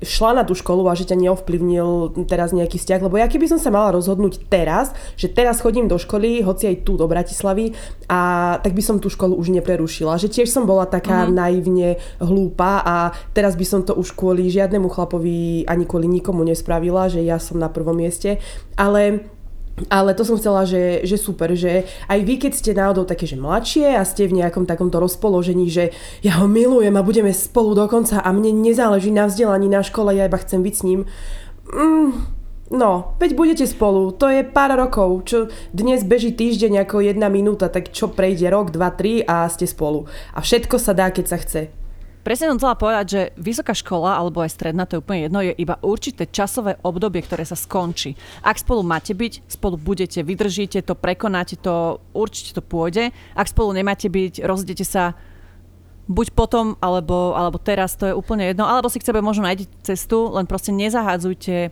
šla 0.01 0.43
na 0.43 0.45
tú 0.49 0.57
školu 0.57 0.89
a 0.89 0.97
že 0.97 1.07
ťa 1.09 1.17
neovplyvnil 1.17 2.17
teraz 2.25 2.57
nejaký 2.57 2.81
vzťah, 2.81 3.01
lebo 3.05 3.21
ja 3.21 3.29
keby 3.29 3.47
som 3.47 3.61
sa 3.61 3.69
mala 3.69 3.93
rozhodnúť 3.93 4.49
teraz, 4.49 4.97
že 5.15 5.29
teraz 5.29 5.61
chodím 5.61 5.87
do 5.87 6.01
školy, 6.01 6.41
hoci 6.41 6.73
aj 6.73 6.77
tu 6.89 6.97
do 6.97 7.05
Bratislavy, 7.05 7.77
a 8.11 8.57
tak 8.65 8.75
by 8.75 8.83
som 8.83 8.97
tú 8.99 9.07
školu 9.07 9.39
už 9.39 9.55
neprerušila. 9.55 10.19
Že 10.19 10.41
tiež 10.41 10.49
som 10.51 10.67
bola 10.67 10.89
taká 10.89 11.29
uh-huh. 11.29 11.37
naivne 11.37 12.01
hlúpa 12.19 12.83
a 12.83 12.97
teraz 13.37 13.55
by 13.55 13.63
som 13.63 13.81
to 13.87 13.95
už 13.95 14.19
kvôli 14.19 14.51
žiadnemu 14.51 14.91
chlapovi 14.91 15.63
ani 15.69 15.85
kvôli 15.87 16.11
nikomu 16.11 16.43
nespravila, 16.43 17.07
že 17.07 17.23
ja 17.23 17.39
som 17.39 17.61
na 17.61 17.71
prvom 17.71 17.95
mieste, 17.95 18.43
ale 18.75 19.31
ale 19.89 20.13
to 20.13 20.27
som 20.27 20.37
chcela, 20.37 20.69
že, 20.69 21.07
že 21.09 21.17
super, 21.17 21.55
že 21.57 21.89
aj 22.11 22.21
vy, 22.21 22.35
keď 22.37 22.53
ste 22.53 22.77
náhodou 22.77 23.09
také, 23.09 23.25
že 23.25 23.41
mladšie 23.41 23.97
a 23.97 24.05
ste 24.05 24.29
v 24.29 24.43
nejakom 24.43 24.69
takomto 24.69 25.01
rozpoložení, 25.01 25.71
že 25.73 25.95
ja 26.21 26.43
ho 26.43 26.47
milujem 26.51 26.93
a 26.99 27.07
budeme 27.07 27.33
spolu 27.33 27.73
dokonca 27.73 28.21
a 28.21 28.29
mne 28.35 28.53
nezáleží 28.61 29.09
na 29.09 29.31
vzdelaní 29.31 29.73
na 29.73 29.81
škole, 29.81 30.13
ja 30.13 30.29
iba 30.29 30.37
chcem 30.37 30.61
byť 30.61 30.75
s 30.77 30.83
ním. 30.85 31.01
Mm, 31.71 32.11
no, 32.75 33.17
veď 33.17 33.31
budete 33.33 33.65
spolu, 33.65 34.13
to 34.13 34.29
je 34.29 34.45
pár 34.45 34.77
rokov, 34.77 35.25
čo 35.25 35.39
dnes 35.73 36.05
beží 36.05 36.35
týždeň 36.37 36.85
ako 36.85 37.01
jedna 37.01 37.33
minúta, 37.33 37.73
tak 37.73 37.95
čo 37.95 38.13
prejde 38.13 38.51
rok, 38.53 38.75
dva, 38.75 38.93
tri 38.93 39.25
a 39.25 39.49
ste 39.49 39.65
spolu. 39.65 40.05
A 40.37 40.45
všetko 40.45 40.77
sa 40.77 40.93
dá, 40.93 41.09
keď 41.09 41.27
sa 41.31 41.39
chce. 41.41 41.80
Presne 42.21 42.53
som 42.53 42.59
chcela 42.61 42.77
povedať, 42.77 43.07
že 43.09 43.21
vysoká 43.41 43.73
škola 43.73 44.21
alebo 44.21 44.45
aj 44.45 44.53
stredná, 44.53 44.85
to 44.85 44.99
je 44.99 45.03
úplne 45.03 45.25
jedno, 45.25 45.41
je 45.41 45.57
iba 45.57 45.81
určité 45.81 46.29
časové 46.29 46.77
obdobie, 46.85 47.25
ktoré 47.25 47.49
sa 47.49 47.57
skončí. 47.57 48.13
Ak 48.45 48.61
spolu 48.61 48.85
máte 48.85 49.17
byť, 49.17 49.49
spolu 49.49 49.81
budete, 49.81 50.21
vydržíte 50.21 50.85
to, 50.85 50.93
prekonáte 50.93 51.57
to, 51.57 51.97
určite 52.13 52.53
to 52.53 52.63
pôjde. 52.63 53.09
Ak 53.33 53.49
spolu 53.49 53.73
nemáte 53.73 54.13
byť, 54.13 54.45
rozdete 54.45 54.85
sa 54.85 55.17
buď 56.11 56.35
potom, 56.37 56.75
alebo, 56.83 57.33
alebo 57.39 57.57
teraz, 57.57 57.95
to 57.95 58.11
je 58.11 58.19
úplne 58.19 58.51
jedno. 58.51 58.67
Alebo 58.67 58.91
si 58.91 58.99
k 58.99 59.07
sebe 59.09 59.23
možno 59.23 59.47
nájsť 59.47 59.65
cestu, 59.81 60.29
len 60.35 60.45
proste 60.45 60.75
nezahádzujte 60.75 61.71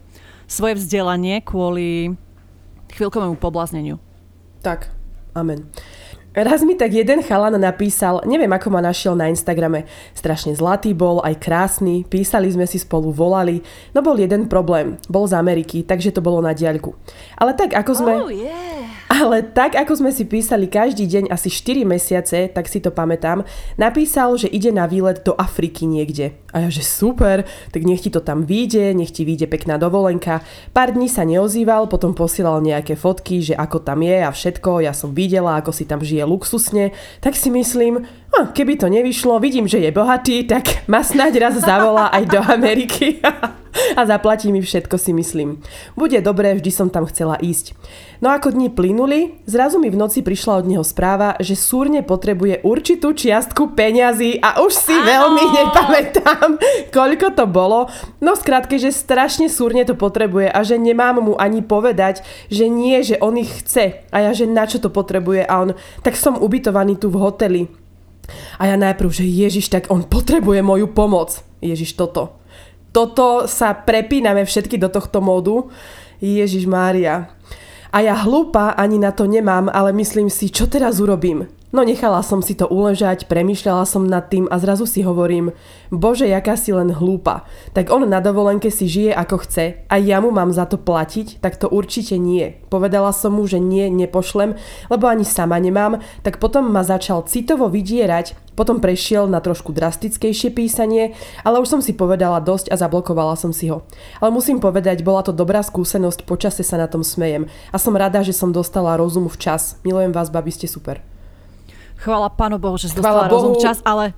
svoje 0.49 0.75
vzdelanie 0.79 1.45
kvôli 1.45 2.17
chvíľkovému 2.95 3.37
poblázneniu. 3.37 4.01
Tak, 4.65 4.89
amen. 5.37 5.69
Raz 6.37 6.61
mi 6.63 6.77
tak 6.77 6.93
jeden 6.93 7.25
chalan 7.25 7.57
napísal, 7.57 8.21
neviem 8.29 8.53
ako 8.53 8.69
ma 8.69 8.85
našiel 8.85 9.17
na 9.17 9.33
Instagrame. 9.33 9.89
Strašne 10.13 10.53
zlatý 10.53 10.93
bol, 10.93 11.25
aj 11.25 11.41
krásny, 11.41 12.05
písali 12.05 12.53
sme 12.53 12.69
si 12.69 12.77
spolu, 12.77 13.11
volali. 13.11 13.65
No 13.97 14.05
bol 14.05 14.15
jeden 14.21 14.47
problém, 14.47 15.01
bol 15.09 15.25
z 15.25 15.35
Ameriky, 15.35 15.83
takže 15.83 16.13
to 16.13 16.21
bolo 16.21 16.45
na 16.45 16.53
diaľku. 16.53 16.95
Ale 17.37 17.57
tak 17.57 17.73
ako 17.73 17.91
sme... 17.97 18.13
Oh, 18.17 18.29
yeah. 18.29 18.88
Ale 19.09 19.41
tak 19.41 19.73
ako 19.73 20.05
sme 20.05 20.13
si 20.13 20.29
písali 20.29 20.69
každý 20.69 21.09
deň 21.09 21.25
asi 21.33 21.49
4 21.49 21.89
mesiace, 21.89 22.53
tak 22.53 22.69
si 22.69 22.85
to 22.85 22.93
pamätám, 22.93 23.41
napísal, 23.81 24.37
že 24.37 24.53
ide 24.53 24.69
na 24.69 24.85
výlet 24.85 25.25
do 25.25 25.33
Afriky 25.33 25.89
niekde. 25.89 26.37
A 26.53 26.65
ja, 26.65 26.69
že 26.69 26.85
super, 26.85 27.49
tak 27.73 27.89
nech 27.89 28.05
ti 28.05 28.13
to 28.13 28.21
tam 28.21 28.45
vyjde, 28.45 28.93
nech 28.93 29.09
ti 29.09 29.25
vyjde 29.25 29.49
pekná 29.49 29.81
dovolenka. 29.81 30.45
Pár 30.77 30.93
dní 30.93 31.09
sa 31.09 31.25
neozýval, 31.25 31.89
potom 31.89 32.13
posielal 32.13 32.61
nejaké 32.61 33.01
fotky, 33.01 33.41
že 33.41 33.57
ako 33.57 33.81
tam 33.81 34.05
je 34.05 34.21
a 34.21 34.29
všetko, 34.29 34.85
ja 34.85 34.93
som 34.93 35.17
videla, 35.17 35.57
ako 35.57 35.73
si 35.73 35.89
tam 35.89 36.05
žije 36.05 36.29
luxusne, 36.29 36.93
tak 37.25 37.33
si 37.33 37.49
myslím, 37.49 38.05
hm, 38.05 38.53
keby 38.53 38.77
to 38.77 38.93
nevyšlo, 38.93 39.41
vidím, 39.41 39.65
že 39.65 39.81
je 39.81 39.89
bohatý, 39.89 40.45
tak 40.45 40.85
ma 40.85 41.01
snáď 41.01 41.49
raz 41.49 41.57
zavolá 41.57 42.13
aj 42.13 42.25
do 42.29 42.41
Ameriky. 42.45 43.25
a 43.97 44.03
zaplatí 44.07 44.53
mi 44.53 44.61
všetko, 44.61 44.97
si 44.99 45.13
myslím. 45.13 45.61
Bude 45.95 46.19
dobré, 46.21 46.55
vždy 46.57 46.71
som 46.71 46.89
tam 46.91 47.07
chcela 47.07 47.39
ísť. 47.41 47.75
No 48.19 48.35
ako 48.35 48.51
dni 48.51 48.75
plynuli, 48.75 49.39
zrazu 49.47 49.79
mi 49.79 49.95
v 49.95 50.01
noci 50.01 50.27
prišla 50.27 50.59
od 50.59 50.67
neho 50.67 50.83
správa, 50.83 51.39
že 51.39 51.55
súrne 51.55 52.03
potrebuje 52.03 52.67
určitú 52.67 53.15
čiastku 53.15 53.79
peňazí 53.79 54.43
a 54.43 54.59
už 54.59 54.75
si 54.75 54.91
Áno. 54.91 55.07
veľmi 55.07 55.45
nepamätám, 55.55 56.49
koľko 56.91 57.29
to 57.39 57.45
bolo. 57.47 57.87
No 58.19 58.35
skrátke, 58.35 58.75
že 58.75 58.91
strašne 58.91 59.47
súrne 59.47 59.87
to 59.87 59.95
potrebuje 59.95 60.51
a 60.51 60.59
že 60.67 60.83
nemám 60.83 61.23
mu 61.23 61.35
ani 61.39 61.63
povedať, 61.63 62.27
že 62.51 62.67
nie, 62.67 62.99
že 63.07 63.23
on 63.23 63.39
ich 63.39 63.63
chce 63.63 64.03
a 64.11 64.17
ja, 64.19 64.31
že 64.35 64.51
na 64.51 64.67
čo 64.67 64.83
to 64.83 64.91
potrebuje 64.91 65.47
a 65.47 65.55
on, 65.63 65.79
tak 66.03 66.19
som 66.19 66.35
ubytovaný 66.35 66.99
tu 66.99 67.15
v 67.15 67.23
hoteli. 67.23 67.63
A 68.59 68.67
ja 68.67 68.77
najprv, 68.77 69.09
že 69.15 69.25
Ježiš, 69.25 69.71
tak 69.71 69.89
on 69.95 70.05
potrebuje 70.05 70.61
moju 70.61 70.91
pomoc. 70.91 71.39
Ježiš, 71.63 71.95
toto 71.95 72.39
toto 72.93 73.45
sa 73.51 73.75
prepíname 73.77 74.45
všetky 74.45 74.81
do 74.81 74.89
tohto 74.89 75.21
módu. 75.21 75.69
Ježiš 76.19 76.67
Mária. 76.67 77.31
A 77.89 78.05
ja 78.05 78.15
hlúpa 78.21 78.77
ani 78.77 79.01
na 79.01 79.15
to 79.15 79.25
nemám, 79.25 79.71
ale 79.73 79.97
myslím 79.97 80.29
si, 80.29 80.53
čo 80.53 80.69
teraz 80.69 81.01
urobím. 81.01 81.49
No 81.69 81.85
nechala 81.85 82.25
som 82.25 82.41
si 82.41 82.57
to 82.57 82.65
uležať, 82.65 83.29
premýšľala 83.29 83.85
som 83.85 84.09
nad 84.09 84.33
tým 84.33 84.49
a 84.49 84.57
zrazu 84.57 84.89
si 84.89 85.05
hovorím, 85.05 85.53
bože, 85.93 86.25
jaká 86.25 86.57
si 86.57 86.73
len 86.73 86.89
hlúpa. 86.97 87.45
Tak 87.77 87.93
on 87.93 88.09
na 88.09 88.25
dovolenke 88.25 88.73
si 88.73 88.89
žije 88.89 89.13
ako 89.13 89.45
chce 89.45 89.85
a 89.85 89.95
ja 90.01 90.25
mu 90.25 90.33
mám 90.33 90.49
za 90.49 90.65
to 90.65 90.81
platiť, 90.81 91.45
tak 91.45 91.61
to 91.61 91.69
určite 91.69 92.17
nie. 92.17 92.57
Povedala 92.73 93.13
som 93.13 93.37
mu, 93.37 93.45
že 93.45 93.61
nie, 93.61 93.93
nepošlem, 93.93 94.57
lebo 94.89 95.13
ani 95.13 95.29
sama 95.29 95.61
nemám, 95.61 96.01
tak 96.25 96.41
potom 96.41 96.73
ma 96.73 96.81
začal 96.81 97.29
citovo 97.29 97.69
vydierať, 97.69 98.57
potom 98.57 98.81
prešiel 98.81 99.29
na 99.29 99.45
trošku 99.45 99.69
drastickejšie 99.77 100.57
písanie, 100.57 101.13
ale 101.45 101.61
už 101.61 101.69
som 101.69 101.81
si 101.85 101.93
povedala 101.93 102.41
dosť 102.41 102.73
a 102.73 102.81
zablokovala 102.81 103.37
som 103.37 103.53
si 103.53 103.69
ho. 103.69 103.85
Ale 104.25 104.33
musím 104.33 104.57
povedať, 104.57 105.05
bola 105.05 105.21
to 105.21 105.37
dobrá 105.37 105.61
skúsenosť, 105.61 106.25
počase 106.25 106.65
sa 106.65 106.81
na 106.81 106.89
tom 106.89 107.05
smejem 107.05 107.45
a 107.69 107.77
som 107.77 107.93
rada, 107.93 108.25
že 108.25 108.33
som 108.33 108.57
dostala 108.57 108.97
rozum 108.97 109.29
včas. 109.29 109.77
Milujem 109.85 110.17
vás, 110.17 110.33
babi, 110.33 110.49
ste 110.49 110.65
super. 110.65 111.18
Chvala 111.99 112.31
Pánu 112.31 112.63
Bohu, 112.63 112.79
že 112.79 112.91
si 112.91 112.95
dostala 112.95 113.27
rozum 113.27 113.59
čas, 113.59 113.83
ale 113.83 114.15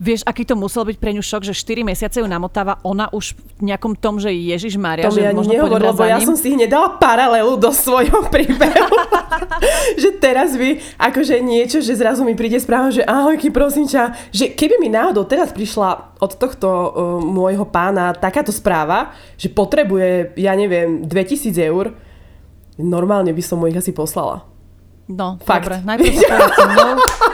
Vieš, 0.00 0.24
aký 0.24 0.48
to 0.48 0.56
musel 0.56 0.88
byť 0.88 0.96
pre 0.96 1.12
ňu 1.12 1.20
šok, 1.20 1.44
že 1.44 1.52
4 1.52 1.84
mesiace 1.84 2.24
ju 2.24 2.24
namotáva, 2.24 2.80
ona 2.80 3.12
už 3.12 3.36
v 3.60 3.68
nejakom 3.68 3.92
tom, 3.92 4.16
že 4.16 4.32
Ježiš 4.32 4.80
Maria, 4.80 5.04
to 5.04 5.12
že 5.12 5.20
mi 5.20 5.28
ani 5.28 5.60
nehovor, 5.60 5.76
lebo 5.76 6.00
ja 6.08 6.16
som 6.24 6.40
si 6.40 6.56
hneď 6.56 6.72
dala 6.72 6.96
paralelu 6.96 7.52
do 7.60 7.68
svojho 7.68 8.24
príbehu. 8.32 8.96
že 10.00 10.16
teraz 10.16 10.56
by 10.56 10.80
akože 10.96 11.44
niečo, 11.44 11.84
že 11.84 12.00
zrazu 12.00 12.24
mi 12.24 12.32
príde 12.32 12.56
správa, 12.56 12.88
že 12.88 13.04
ahojky, 13.04 13.52
prosím 13.52 13.84
ťa, 13.84 14.32
že 14.32 14.56
keby 14.56 14.80
mi 14.80 14.88
náhodou 14.88 15.28
teraz 15.28 15.52
prišla 15.52 16.16
od 16.16 16.32
tohto 16.32 16.68
uh, 16.72 16.88
môjho 17.20 17.68
pána 17.68 18.16
takáto 18.16 18.56
správa, 18.56 19.12
že 19.36 19.52
potrebuje, 19.52 20.32
ja 20.40 20.56
neviem, 20.56 21.04
2000 21.04 21.52
eur, 21.60 21.92
normálne 22.80 23.36
by 23.36 23.42
som 23.44 23.60
mu 23.60 23.68
ich 23.68 23.76
asi 23.76 23.92
poslala. 23.92 24.49
No, 25.10 25.42
Fakt. 25.42 25.66
dobre, 25.66 25.82
najprv 25.82 26.14
sa 26.54 26.64
mnou. 26.70 26.90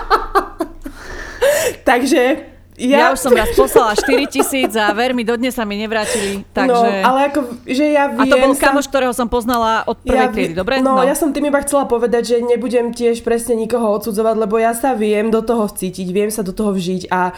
Takže 1.84 2.36
ja... 2.76 2.96
ja 2.98 3.06
už 3.12 3.20
som 3.20 3.32
raz 3.32 3.50
poslala 3.56 3.96
4 3.96 4.28
tisíc 4.28 4.72
a 4.76 4.92
ver 4.92 5.16
mi, 5.16 5.24
dodnes 5.24 5.56
sa 5.56 5.64
mi 5.64 5.80
nevrátili. 5.80 6.44
Takže... 6.52 6.88
No, 7.02 7.08
ale 7.08 7.32
ako, 7.32 7.40
že 7.64 7.84
ja 7.92 8.12
viem... 8.12 8.28
A 8.28 8.32
to 8.32 8.36
bol 8.36 8.52
sa... 8.52 8.62
kamoš, 8.70 8.86
ktorého 8.92 9.14
som 9.16 9.28
poznala 9.28 9.82
od 9.88 9.96
prvej 10.04 10.28
ja 10.28 10.32
triedy, 10.32 10.54
dobre? 10.54 10.84
No, 10.84 11.00
no, 11.00 11.02
ja 11.04 11.16
som 11.16 11.32
tým 11.32 11.48
iba 11.48 11.60
chcela 11.64 11.88
povedať, 11.88 12.36
že 12.36 12.36
nebudem 12.44 12.92
tiež 12.92 13.24
presne 13.24 13.56
nikoho 13.56 13.96
odsudzovať, 13.96 14.34
lebo 14.36 14.60
ja 14.60 14.76
sa 14.76 14.92
viem 14.92 15.32
do 15.32 15.40
toho 15.40 15.64
vcítiť, 15.66 16.06
viem 16.12 16.28
sa 16.28 16.44
do 16.44 16.52
toho 16.52 16.76
vžiť 16.76 17.08
a 17.08 17.32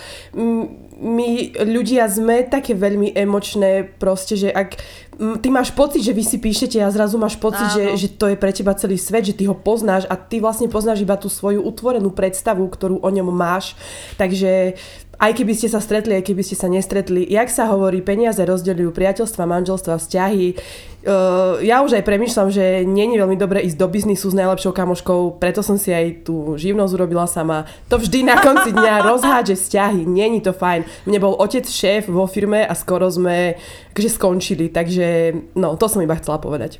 my 0.99 1.55
ľudia 1.62 2.11
sme 2.11 2.43
také 2.43 2.74
veľmi 2.74 3.14
emočné 3.14 3.86
proste, 4.03 4.34
že 4.34 4.51
ak 4.51 4.82
ty 5.18 5.49
máš 5.51 5.70
pocit, 5.70 6.03
že 6.03 6.14
vy 6.14 6.26
si 6.26 6.39
píšete 6.43 6.82
a 6.82 6.91
zrazu 6.91 7.18
máš 7.18 7.39
pocit, 7.39 7.66
že, 7.70 7.95
že 7.95 8.09
to 8.14 8.30
je 8.30 8.36
pre 8.39 8.51
teba 8.51 8.74
celý 8.74 8.99
svet, 8.99 9.30
že 9.30 9.34
ty 9.34 9.47
ho 9.47 9.55
poznáš 9.55 10.11
a 10.11 10.18
ty 10.18 10.43
vlastne 10.43 10.66
poznáš 10.66 11.03
iba 11.03 11.14
tú 11.14 11.30
svoju 11.30 11.62
utvorenú 11.62 12.11
predstavu, 12.11 12.66
ktorú 12.66 12.99
o 12.99 13.11
ňom 13.11 13.30
máš. 13.30 13.78
Takže 14.18 14.74
aj 15.19 15.33
keby 15.35 15.53
ste 15.59 15.66
sa 15.66 15.83
stretli, 15.83 16.14
aj 16.14 16.31
keby 16.31 16.47
ste 16.47 16.55
sa 16.55 16.71
nestretli, 16.71 17.27
jak 17.27 17.51
sa 17.51 17.66
hovorí, 17.66 17.99
peniaze 18.07 18.39
rozdeľujú 18.39 18.95
priateľstva, 18.95 19.51
manželstva, 19.51 19.99
vzťahy. 19.99 20.55
Uh, 21.03 21.59
ja 21.62 21.83
už 21.83 21.99
aj 21.99 22.07
premyšľam, 22.07 22.55
že 22.55 22.87
nie 22.87 23.11
je 23.11 23.19
veľmi 23.19 23.35
dobre 23.35 23.59
ísť 23.66 23.79
do 23.79 23.91
biznisu 23.91 24.31
s 24.31 24.39
najlepšou 24.39 24.71
kamoškou, 24.71 25.43
preto 25.43 25.59
som 25.66 25.75
si 25.75 25.91
aj 25.91 26.23
tú 26.23 26.55
živnosť 26.55 26.95
urobila 26.95 27.27
sama. 27.27 27.66
To 27.91 27.99
vždy 27.99 28.31
na 28.31 28.39
konci 28.39 28.71
dňa 28.71 29.03
rozhádže 29.11 29.59
vzťahy, 29.59 30.07
není 30.07 30.39
to 30.39 30.55
fajn. 30.55 30.87
Mne 31.11 31.19
bol 31.19 31.35
otec 31.35 31.66
šéf 31.66 32.07
vo 32.07 32.31
firme 32.31 32.62
a 32.62 32.75
skoro 32.79 33.11
sme 33.11 33.59
akože 33.95 34.11
skončili, 34.14 34.71
takže 34.71 35.35
no, 35.59 35.75
to 35.75 35.91
som 35.91 35.99
iba 35.99 36.14
chcela 36.14 36.39
povedať. 36.39 36.79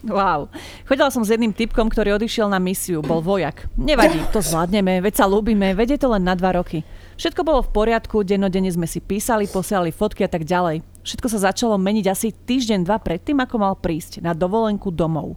Wow. 0.00 0.48
Chodila 0.88 1.12
som 1.12 1.20
s 1.20 1.28
jedným 1.28 1.52
typkom, 1.52 1.92
ktorý 1.92 2.16
odišiel 2.16 2.48
na 2.48 2.56
misiu, 2.56 3.04
bol 3.04 3.20
vojak. 3.20 3.68
Nevadí, 3.76 4.16
to 4.32 4.40
zvládneme, 4.40 5.04
veď 5.04 5.14
sa 5.20 5.26
ľúbime, 5.28 5.76
veď 5.76 5.96
je 5.96 6.00
to 6.00 6.08
len 6.16 6.24
na 6.24 6.32
dva 6.32 6.56
roky. 6.56 6.80
Všetko 7.20 7.44
bolo 7.44 7.60
v 7.60 7.72
poriadku, 7.76 8.24
dennodenne 8.24 8.72
sme 8.72 8.88
si 8.88 9.04
písali, 9.04 9.44
posielali 9.44 9.92
fotky 9.92 10.24
a 10.24 10.30
tak 10.32 10.48
ďalej. 10.48 10.80
Všetko 11.04 11.28
sa 11.28 11.52
začalo 11.52 11.76
meniť 11.76 12.06
asi 12.08 12.32
týždeň, 12.32 12.88
dva 12.88 12.96
predtým, 12.96 13.36
ako 13.44 13.56
mal 13.60 13.76
prísť 13.76 14.24
na 14.24 14.32
dovolenku 14.32 14.88
domov. 14.88 15.36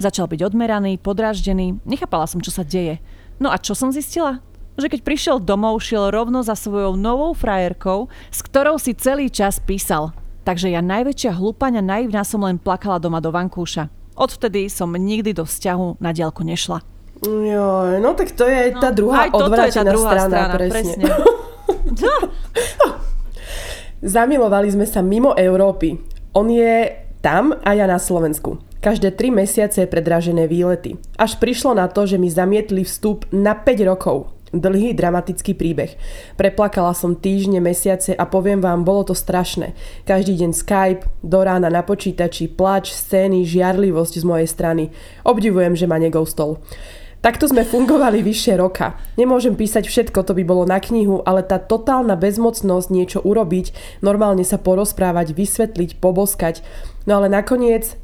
Začal 0.00 0.24
byť 0.24 0.40
odmeraný, 0.40 0.96
podráždený, 0.96 1.84
nechápala 1.84 2.24
som, 2.24 2.40
čo 2.40 2.48
sa 2.48 2.64
deje. 2.64 3.04
No 3.36 3.52
a 3.52 3.60
čo 3.60 3.76
som 3.76 3.92
zistila? 3.92 4.40
Že 4.80 4.94
keď 4.94 5.00
prišiel 5.04 5.36
domov, 5.42 5.84
šiel 5.84 6.08
rovno 6.08 6.40
za 6.40 6.56
svojou 6.56 6.96
novou 6.96 7.36
frajerkou, 7.36 8.08
s 8.32 8.40
ktorou 8.40 8.78
si 8.80 8.96
celý 8.96 9.28
čas 9.28 9.58
písal. 9.58 10.14
Takže 10.48 10.72
ja 10.72 10.80
najväčšia 10.80 11.36
hlúpaňa 11.36 11.84
naivná 11.84 12.24
som 12.24 12.40
len 12.40 12.56
plakala 12.56 12.96
doma 12.96 13.20
do 13.20 13.28
vankúša. 13.28 13.92
Odvtedy 14.16 14.72
som 14.72 14.88
nikdy 14.96 15.36
do 15.36 15.44
vzťahu 15.44 16.00
na 16.00 16.16
diálku 16.16 16.40
nešla. 16.40 16.80
Jo, 17.20 18.00
no 18.00 18.16
tak 18.16 18.32
to 18.32 18.48
je 18.48 18.72
no, 18.72 18.80
tá 18.80 18.88
druhá 18.88 19.28
odvrátená 19.28 19.92
strana, 19.92 20.24
strana, 20.24 20.56
presne. 20.56 21.04
presne. 21.04 21.12
Zamilovali 24.16 24.72
sme 24.72 24.88
sa 24.88 25.04
mimo 25.04 25.36
Európy. 25.36 26.00
On 26.32 26.48
je 26.48 26.96
tam 27.20 27.52
a 27.52 27.76
ja 27.76 27.84
na 27.84 28.00
Slovensku. 28.00 28.56
Každé 28.80 29.20
3 29.20 29.44
mesiace 29.44 29.84
predražené 29.84 30.48
výlety. 30.48 30.96
Až 31.20 31.36
prišlo 31.36 31.76
na 31.76 31.92
to, 31.92 32.08
že 32.08 32.16
mi 32.16 32.32
zamietli 32.32 32.88
vstup 32.88 33.28
na 33.36 33.52
5 33.52 33.84
rokov. 33.84 34.32
Dlhý 34.48 34.96
dramatický 34.96 35.52
príbeh. 35.52 35.92
Preplakala 36.40 36.96
som 36.96 37.12
týždne, 37.12 37.60
mesiace 37.60 38.16
a 38.16 38.24
poviem 38.24 38.64
vám, 38.64 38.80
bolo 38.80 39.04
to 39.04 39.12
strašné. 39.12 39.76
Každý 40.08 40.40
deň 40.40 40.50
Skype, 40.56 41.04
do 41.20 41.44
rána 41.44 41.68
na 41.68 41.84
počítači, 41.84 42.48
plač, 42.48 42.96
scény, 42.96 43.44
žiarlivosť 43.44 44.14
z 44.16 44.24
mojej 44.24 44.48
strany. 44.48 44.84
Obdivujem, 45.28 45.76
že 45.76 45.84
ma 45.84 46.00
negoustol. 46.00 46.64
Takto 47.18 47.50
sme 47.50 47.66
fungovali 47.66 48.22
vyššie 48.22 48.54
roka. 48.56 48.94
Nemôžem 49.18 49.58
písať 49.58 49.90
všetko, 49.90 50.22
to 50.22 50.32
by 50.38 50.46
bolo 50.46 50.62
na 50.64 50.78
knihu, 50.78 51.20
ale 51.26 51.42
tá 51.42 51.58
totálna 51.58 52.14
bezmocnosť 52.14 52.88
niečo 52.94 53.18
urobiť, 53.20 53.74
normálne 54.06 54.46
sa 54.46 54.56
porozprávať, 54.56 55.34
vysvetliť, 55.34 55.98
poboskať. 55.98 56.62
No 57.10 57.18
ale 57.18 57.26
nakoniec 57.26 57.98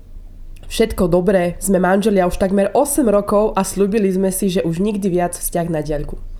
všetko 0.66 1.06
dobré, 1.06 1.54
sme 1.62 1.78
manželia 1.78 2.26
už 2.26 2.42
takmer 2.42 2.74
8 2.74 3.06
rokov 3.06 3.54
a 3.54 3.62
slúbili 3.62 4.10
sme 4.10 4.34
si, 4.34 4.50
že 4.50 4.66
už 4.66 4.82
nikdy 4.82 5.06
viac 5.06 5.38
vzťah 5.38 5.66
na 5.70 5.80
diaľku. 5.86 6.33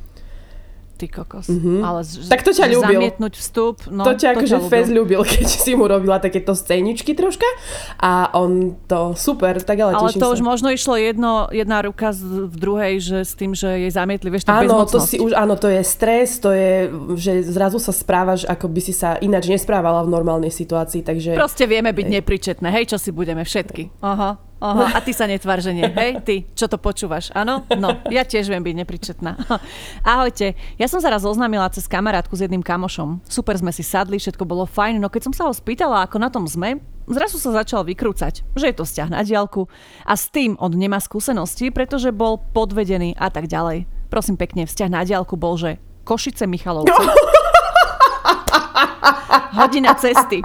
Ty 0.95 1.11
kokos. 1.11 1.51
Mm-hmm. 1.51 1.78
Ale 1.82 2.01
z, 2.07 2.30
tak 2.30 2.47
to 2.47 2.55
ťa 2.55 2.70
ľúbil. 2.70 3.01
Zamietnúť 3.03 3.34
vstup. 3.34 3.76
No, 3.90 4.07
to 4.07 4.14
ťa 4.14 4.38
akože 4.38 4.59
fez 4.70 4.86
ľúbil, 4.86 5.26
keď 5.34 5.47
si 5.51 5.74
mu 5.74 5.90
robila 5.90 6.22
takéto 6.22 6.55
scéničky 6.55 7.18
troška 7.18 7.47
a 7.99 8.30
on 8.38 8.78
to 8.86 9.18
super, 9.18 9.59
tak 9.59 9.82
ale 9.82 9.99
Ale 9.99 10.14
to 10.14 10.30
sa. 10.30 10.34
už 10.38 10.40
možno 10.47 10.70
išlo 10.70 10.95
jedno, 10.95 11.51
jedna 11.51 11.82
ruka 11.82 12.14
z, 12.14 12.47
v 12.47 12.55
druhej, 12.55 12.95
že 13.03 13.18
s 13.26 13.34
tým, 13.34 13.59
že 13.59 13.66
jej 13.66 13.90
zamietli, 13.90 14.30
vieš, 14.30 14.47
tá 14.47 14.62
Áno, 14.62 14.86
to 14.86 15.03
si 15.03 15.18
už, 15.18 15.34
áno, 15.34 15.59
to 15.59 15.66
je 15.66 15.82
stres, 15.82 16.38
to 16.38 16.55
je, 16.55 16.88
že 17.18 17.42
zrazu 17.51 17.82
sa 17.82 17.90
správaš, 17.90 18.47
ako 18.47 18.70
by 18.70 18.80
si 18.80 18.95
sa 18.95 19.18
ináč 19.18 19.51
nesprávala 19.51 20.07
v 20.07 20.14
normálnej 20.14 20.55
situácii, 20.55 21.03
takže... 21.03 21.34
Proste 21.34 21.66
vieme 21.66 21.90
byť 21.90 22.07
nepričetné, 22.07 22.70
hej, 22.70 22.95
čo 22.95 23.03
si 23.03 23.11
budeme 23.11 23.42
všetky. 23.42 23.90
Aha. 23.99 24.53
Oho, 24.64 24.84
a 24.88 24.98
ty 25.04 25.12
sa 25.12 25.28
netvár, 25.28 25.60
že 25.60 25.76
nie. 25.76 25.84
Hej, 25.84 26.24
ty, 26.24 26.48
čo 26.56 26.64
to 26.64 26.80
počúvaš, 26.80 27.28
áno? 27.36 27.68
No, 27.76 28.00
ja 28.08 28.24
tiež 28.24 28.48
viem 28.48 28.64
byť 28.64 28.74
nepričetná. 28.80 29.36
Ahojte, 30.16 30.56
ja 30.80 30.86
som 30.88 31.04
sa 31.04 31.12
raz 31.12 31.20
oznámila 31.28 31.68
cez 31.68 31.84
kamarátku 31.84 32.32
s 32.32 32.48
jedným 32.48 32.64
kamošom. 32.64 33.20
Super 33.28 33.60
sme 33.60 33.70
si 33.76 33.84
sadli, 33.84 34.16
všetko 34.16 34.48
bolo 34.48 34.64
fajn, 34.64 35.04
no 35.04 35.12
keď 35.12 35.28
som 35.28 35.34
sa 35.36 35.44
ho 35.44 35.52
spýtala, 35.52 36.08
ako 36.08 36.16
na 36.16 36.32
tom 36.32 36.48
sme, 36.48 36.80
zrazu 37.04 37.36
sa 37.36 37.52
začal 37.52 37.84
vykrúcať, 37.84 38.40
že 38.56 38.64
je 38.72 38.74
to 38.74 38.88
vzťah 38.88 39.08
na 39.12 39.20
diálku 39.20 39.68
a 40.08 40.16
s 40.16 40.32
tým 40.32 40.56
on 40.56 40.72
nemá 40.72 40.96
skúsenosti, 40.96 41.68
pretože 41.68 42.08
bol 42.14 42.40
podvedený 42.40 43.12
a 43.20 43.28
tak 43.28 43.52
ďalej. 43.52 43.84
Prosím 44.08 44.40
pekne, 44.40 44.64
vzťah 44.64 44.88
na 44.88 45.04
diálku 45.04 45.36
bol, 45.36 45.60
že 45.60 45.76
Košice 46.08 46.48
Michalovce. 46.48 46.92
Hodina 49.58 49.94
cesty. 49.94 50.42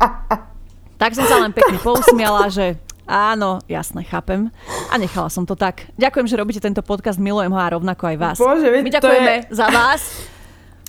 Tak 0.99 1.15
som 1.15 1.25
sa 1.25 1.39
len 1.39 1.55
pekne 1.55 1.79
pousmiala, 1.79 2.51
že 2.51 2.75
áno, 3.09 3.57
jasne, 3.65 4.05
chápem. 4.05 4.53
A 4.93 5.01
nechala 5.01 5.33
som 5.33 5.49
to 5.49 5.57
tak. 5.57 5.89
Ďakujem, 5.97 6.29
že 6.29 6.35
robíte 6.37 6.61
tento 6.61 6.85
podcast, 6.85 7.17
milujem 7.17 7.49
ho 7.49 7.57
a 7.57 7.73
rovnako 7.73 8.13
aj 8.13 8.17
vás. 8.21 8.37
Bože, 8.37 8.69
My 8.69 8.91
ďakujeme 8.93 9.33
je... 9.49 9.57
za 9.57 9.67
vás. 9.73 10.01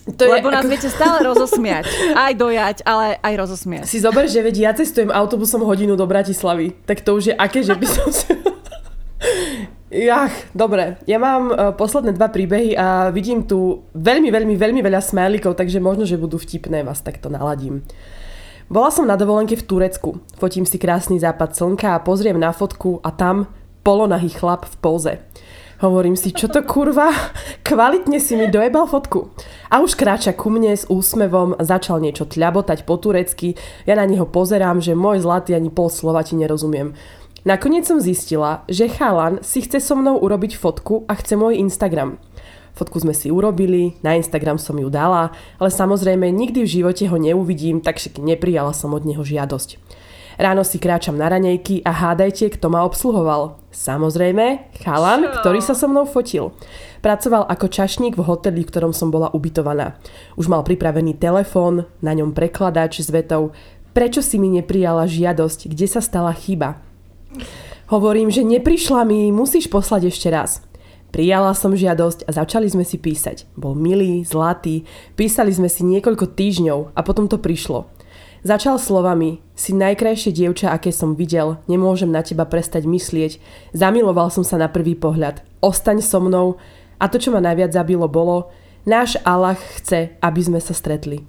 To 0.04 0.24
lebo 0.26 0.48
je, 0.48 0.54
nás 0.56 0.64
ako... 0.64 0.72
viete 0.72 0.88
stále 0.88 1.18
rozosmiať. 1.24 1.86
Aj 2.16 2.32
dojať, 2.32 2.76
ale 2.88 3.20
aj 3.20 3.34
rozosmiať. 3.36 3.84
Si 3.88 4.00
zober, 4.00 4.26
že 4.28 4.40
veď 4.44 4.56
ja 4.68 4.72
cestujem 4.72 5.12
autobusom 5.12 5.64
hodinu 5.64 5.94
do 5.96 6.04
Bratislavy. 6.08 6.72
Tak 6.84 7.04
to 7.04 7.16
už 7.16 7.32
je 7.32 7.34
aké, 7.36 7.64
že 7.64 7.76
by 7.76 7.86
som 7.86 8.08
si... 8.12 8.28
Jach, 9.90 10.30
dobre. 10.54 11.02
Ja 11.10 11.18
mám 11.18 11.50
uh, 11.50 11.54
posledné 11.74 12.14
dva 12.14 12.30
príbehy 12.30 12.78
a 12.78 13.10
vidím 13.10 13.42
tu 13.42 13.82
veľmi, 13.98 14.30
veľmi, 14.30 14.54
veľmi 14.54 14.80
veľa 14.86 15.02
smajlikov, 15.02 15.58
takže 15.58 15.82
možno, 15.82 16.06
že 16.06 16.14
budú 16.14 16.38
vtipné, 16.38 16.86
vás 16.86 17.02
takto 17.02 17.26
naladím. 17.26 17.82
Bola 18.70 18.94
som 18.94 19.02
na 19.02 19.18
dovolenke 19.18 19.58
v 19.58 19.66
Turecku. 19.66 20.22
Fotím 20.38 20.62
si 20.62 20.78
krásny 20.78 21.18
západ 21.18 21.58
slnka 21.58 21.90
a 21.90 22.02
pozriem 22.06 22.38
na 22.38 22.54
fotku 22.54 23.02
a 23.02 23.10
tam 23.10 23.50
polonahý 23.82 24.30
chlap 24.30 24.62
v 24.62 24.74
póze. 24.78 25.12
Hovorím 25.82 26.14
si, 26.14 26.30
čo 26.30 26.46
to 26.46 26.62
kurva? 26.62 27.10
Kvalitne 27.66 28.22
si 28.22 28.38
mi 28.38 28.46
dojebal 28.46 28.86
fotku. 28.86 29.34
A 29.74 29.82
už 29.82 29.98
kráča 29.98 30.38
ku 30.38 30.54
mne 30.54 30.78
s 30.78 30.86
úsmevom, 30.86 31.58
začal 31.58 31.98
niečo 31.98 32.30
tľabotať 32.30 32.86
po 32.86 32.94
turecky. 32.94 33.58
Ja 33.90 33.98
na 33.98 34.06
neho 34.06 34.30
pozerám, 34.30 34.78
že 34.78 34.94
môj 34.94 35.26
zlatý 35.26 35.58
ani 35.58 35.74
pol 35.74 35.90
slova 35.90 36.22
ti 36.22 36.38
nerozumiem. 36.38 36.94
Nakoniec 37.42 37.90
som 37.90 37.98
zistila, 37.98 38.62
že 38.70 38.86
chalan 38.86 39.42
si 39.42 39.66
chce 39.66 39.82
so 39.82 39.98
mnou 39.98 40.22
urobiť 40.22 40.54
fotku 40.54 41.10
a 41.10 41.18
chce 41.18 41.34
môj 41.34 41.58
Instagram. 41.58 42.22
Fotku 42.80 42.96
sme 42.96 43.12
si 43.12 43.28
urobili, 43.28 44.00
na 44.00 44.16
Instagram 44.16 44.56
som 44.56 44.80
ju 44.80 44.88
dala, 44.88 45.36
ale 45.60 45.68
samozrejme 45.68 46.32
nikdy 46.32 46.64
v 46.64 46.72
živote 46.80 47.04
ho 47.12 47.20
neuvidím, 47.20 47.84
takže 47.84 48.16
neprijala 48.16 48.72
som 48.72 48.96
od 48.96 49.04
neho 49.04 49.20
žiadosť. 49.20 49.76
Ráno 50.40 50.64
si 50.64 50.80
kráčam 50.80 51.20
na 51.20 51.28
ranejky 51.28 51.84
a 51.84 51.92
hádajte, 51.92 52.56
kto 52.56 52.72
ma 52.72 52.88
obsluhoval. 52.88 53.60
Samozrejme, 53.68 54.72
chalan, 54.80 55.28
Čo? 55.28 55.32
ktorý 55.44 55.60
sa 55.60 55.76
so 55.76 55.84
mnou 55.92 56.08
fotil. 56.08 56.56
Pracoval 57.04 57.44
ako 57.52 57.68
čašník 57.68 58.16
v 58.16 58.24
hoteli, 58.24 58.64
v 58.64 58.70
ktorom 58.72 58.96
som 58.96 59.12
bola 59.12 59.28
ubytovaná. 59.28 60.00
Už 60.40 60.48
mal 60.48 60.64
pripravený 60.64 61.20
telefón, 61.20 61.84
na 62.00 62.16
ňom 62.16 62.32
prekladač 62.32 63.04
s 63.04 63.12
vetou 63.12 63.52
Prečo 63.92 64.24
si 64.24 64.40
mi 64.40 64.48
neprijala 64.48 65.04
žiadosť, 65.04 65.68
kde 65.68 65.84
sa 65.84 66.00
stala 66.00 66.32
chyba? 66.32 66.80
Hovorím, 67.92 68.32
že 68.32 68.40
neprišla 68.40 69.04
mi, 69.04 69.28
musíš 69.28 69.68
poslať 69.68 70.08
ešte 70.08 70.32
raz. 70.32 70.64
Prijala 71.10 71.50
som 71.58 71.74
žiadosť 71.74 72.26
a 72.26 72.30
začali 72.30 72.70
sme 72.70 72.86
si 72.86 72.98
písať. 72.98 73.50
Bol 73.58 73.74
milý, 73.74 74.22
zlatý, 74.22 74.86
písali 75.18 75.50
sme 75.50 75.66
si 75.66 75.82
niekoľko 75.82 76.38
týždňov 76.38 76.94
a 76.94 77.00
potom 77.02 77.26
to 77.26 77.42
prišlo. 77.42 77.90
Začal 78.40 78.80
slovami, 78.80 79.44
si 79.52 79.76
najkrajšie 79.76 80.32
dievča, 80.32 80.72
aké 80.72 80.88
som 80.96 81.12
videl, 81.12 81.60
nemôžem 81.68 82.08
na 82.08 82.24
teba 82.24 82.48
prestať 82.48 82.88
myslieť, 82.88 83.36
zamiloval 83.76 84.32
som 84.32 84.40
sa 84.40 84.56
na 84.56 84.72
prvý 84.72 84.96
pohľad, 84.96 85.44
ostaň 85.60 86.00
so 86.00 86.24
mnou 86.24 86.56
a 86.96 87.04
to, 87.12 87.20
čo 87.20 87.36
ma 87.36 87.44
najviac 87.44 87.76
zabilo, 87.76 88.08
bolo, 88.08 88.48
náš 88.88 89.20
Allah 89.28 89.60
chce, 89.76 90.16
aby 90.24 90.40
sme 90.40 90.56
sa 90.56 90.72
stretli. 90.72 91.20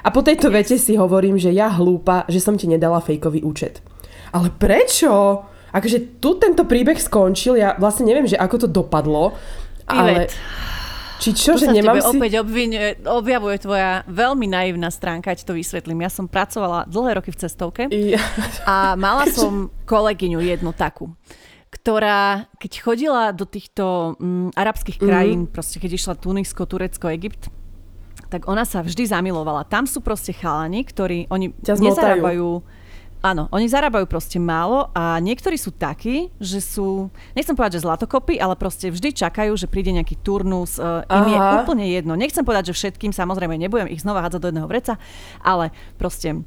A 0.00 0.08
po 0.08 0.24
tejto 0.24 0.48
vete 0.48 0.80
si 0.80 0.96
hovorím, 0.96 1.36
že 1.36 1.52
ja 1.52 1.68
hlúpa, 1.68 2.24
že 2.30 2.40
som 2.40 2.56
ti 2.56 2.64
nedala 2.64 3.04
fejkový 3.04 3.44
účet. 3.44 3.84
Ale 4.32 4.48
prečo? 4.48 5.44
Akože 5.76 6.18
tu 6.18 6.40
tento 6.40 6.64
príbeh 6.64 6.96
skončil, 6.96 7.60
ja 7.60 7.76
vlastne 7.76 8.08
neviem, 8.08 8.24
že 8.24 8.40
ako 8.40 8.64
to 8.64 8.68
dopadlo, 8.68 9.36
ale... 9.84 10.32
Či 11.16 11.32
čo, 11.32 11.56
to 11.56 11.64
že 11.64 11.72
nemám 11.72 11.96
si... 11.96 12.12
opäť 12.12 12.44
obvinuje, 12.44 13.00
objavuje 13.08 13.56
tvoja 13.56 14.04
veľmi 14.04 14.52
naivná 14.52 14.92
stránka, 14.92 15.32
ať 15.32 15.48
to 15.48 15.56
vysvetlím. 15.56 16.04
Ja 16.04 16.12
som 16.12 16.28
pracovala 16.28 16.84
dlhé 16.92 17.16
roky 17.16 17.32
v 17.32 17.40
cestovke 17.40 17.88
ja. 17.88 18.20
a 18.68 19.00
mala 19.00 19.24
som 19.32 19.72
kolegyňu 19.88 20.44
jednu 20.44 20.76
takú 20.76 21.16
ktorá, 21.66 22.50
keď 22.56 22.72
chodila 22.82 23.24
do 23.36 23.44
týchto 23.44 24.16
mm, 24.16 24.56
arabských 24.56 24.96
krajín, 24.96 25.46
mm. 25.46 25.52
proste 25.52 25.76
keď 25.76 25.98
išla 25.98 26.14
Tunisko, 26.18 26.64
Turecko, 26.64 27.06
Egypt, 27.12 27.52
tak 28.26 28.48
ona 28.50 28.66
sa 28.66 28.82
vždy 28.82 29.06
zamilovala. 29.06 29.68
Tam 29.68 29.86
sú 29.86 30.02
proste 30.02 30.34
chalani, 30.34 30.82
ktorí, 30.82 31.30
oni 31.30 31.54
nezarábajú 31.62 32.64
Áno, 33.26 33.50
oni 33.50 33.66
zarábajú 33.66 34.06
proste 34.06 34.38
málo 34.38 34.86
a 34.94 35.18
niektorí 35.18 35.58
sú 35.58 35.74
takí, 35.74 36.30
že 36.38 36.62
sú, 36.62 37.10
nechcem 37.34 37.58
povedať, 37.58 37.82
že 37.82 37.82
zlatokopy, 37.82 38.38
ale 38.38 38.54
proste 38.54 38.86
vždy 38.86 39.10
čakajú, 39.10 39.50
že 39.58 39.66
príde 39.66 39.90
nejaký 39.90 40.14
turnus. 40.22 40.78
Uh, 40.78 41.02
im 41.10 41.34
je 41.34 41.38
úplne 41.58 41.90
jedno. 41.90 42.14
Nechcem 42.14 42.46
povedať, 42.46 42.70
že 42.70 42.78
všetkým, 42.78 43.10
samozrejme 43.10 43.58
nebudem 43.58 43.90
ich 43.90 44.06
znova 44.06 44.22
hádzať 44.22 44.38
do 44.38 44.48
jedného 44.54 44.70
vreca, 44.70 44.94
ale 45.42 45.74
proste 45.98 46.46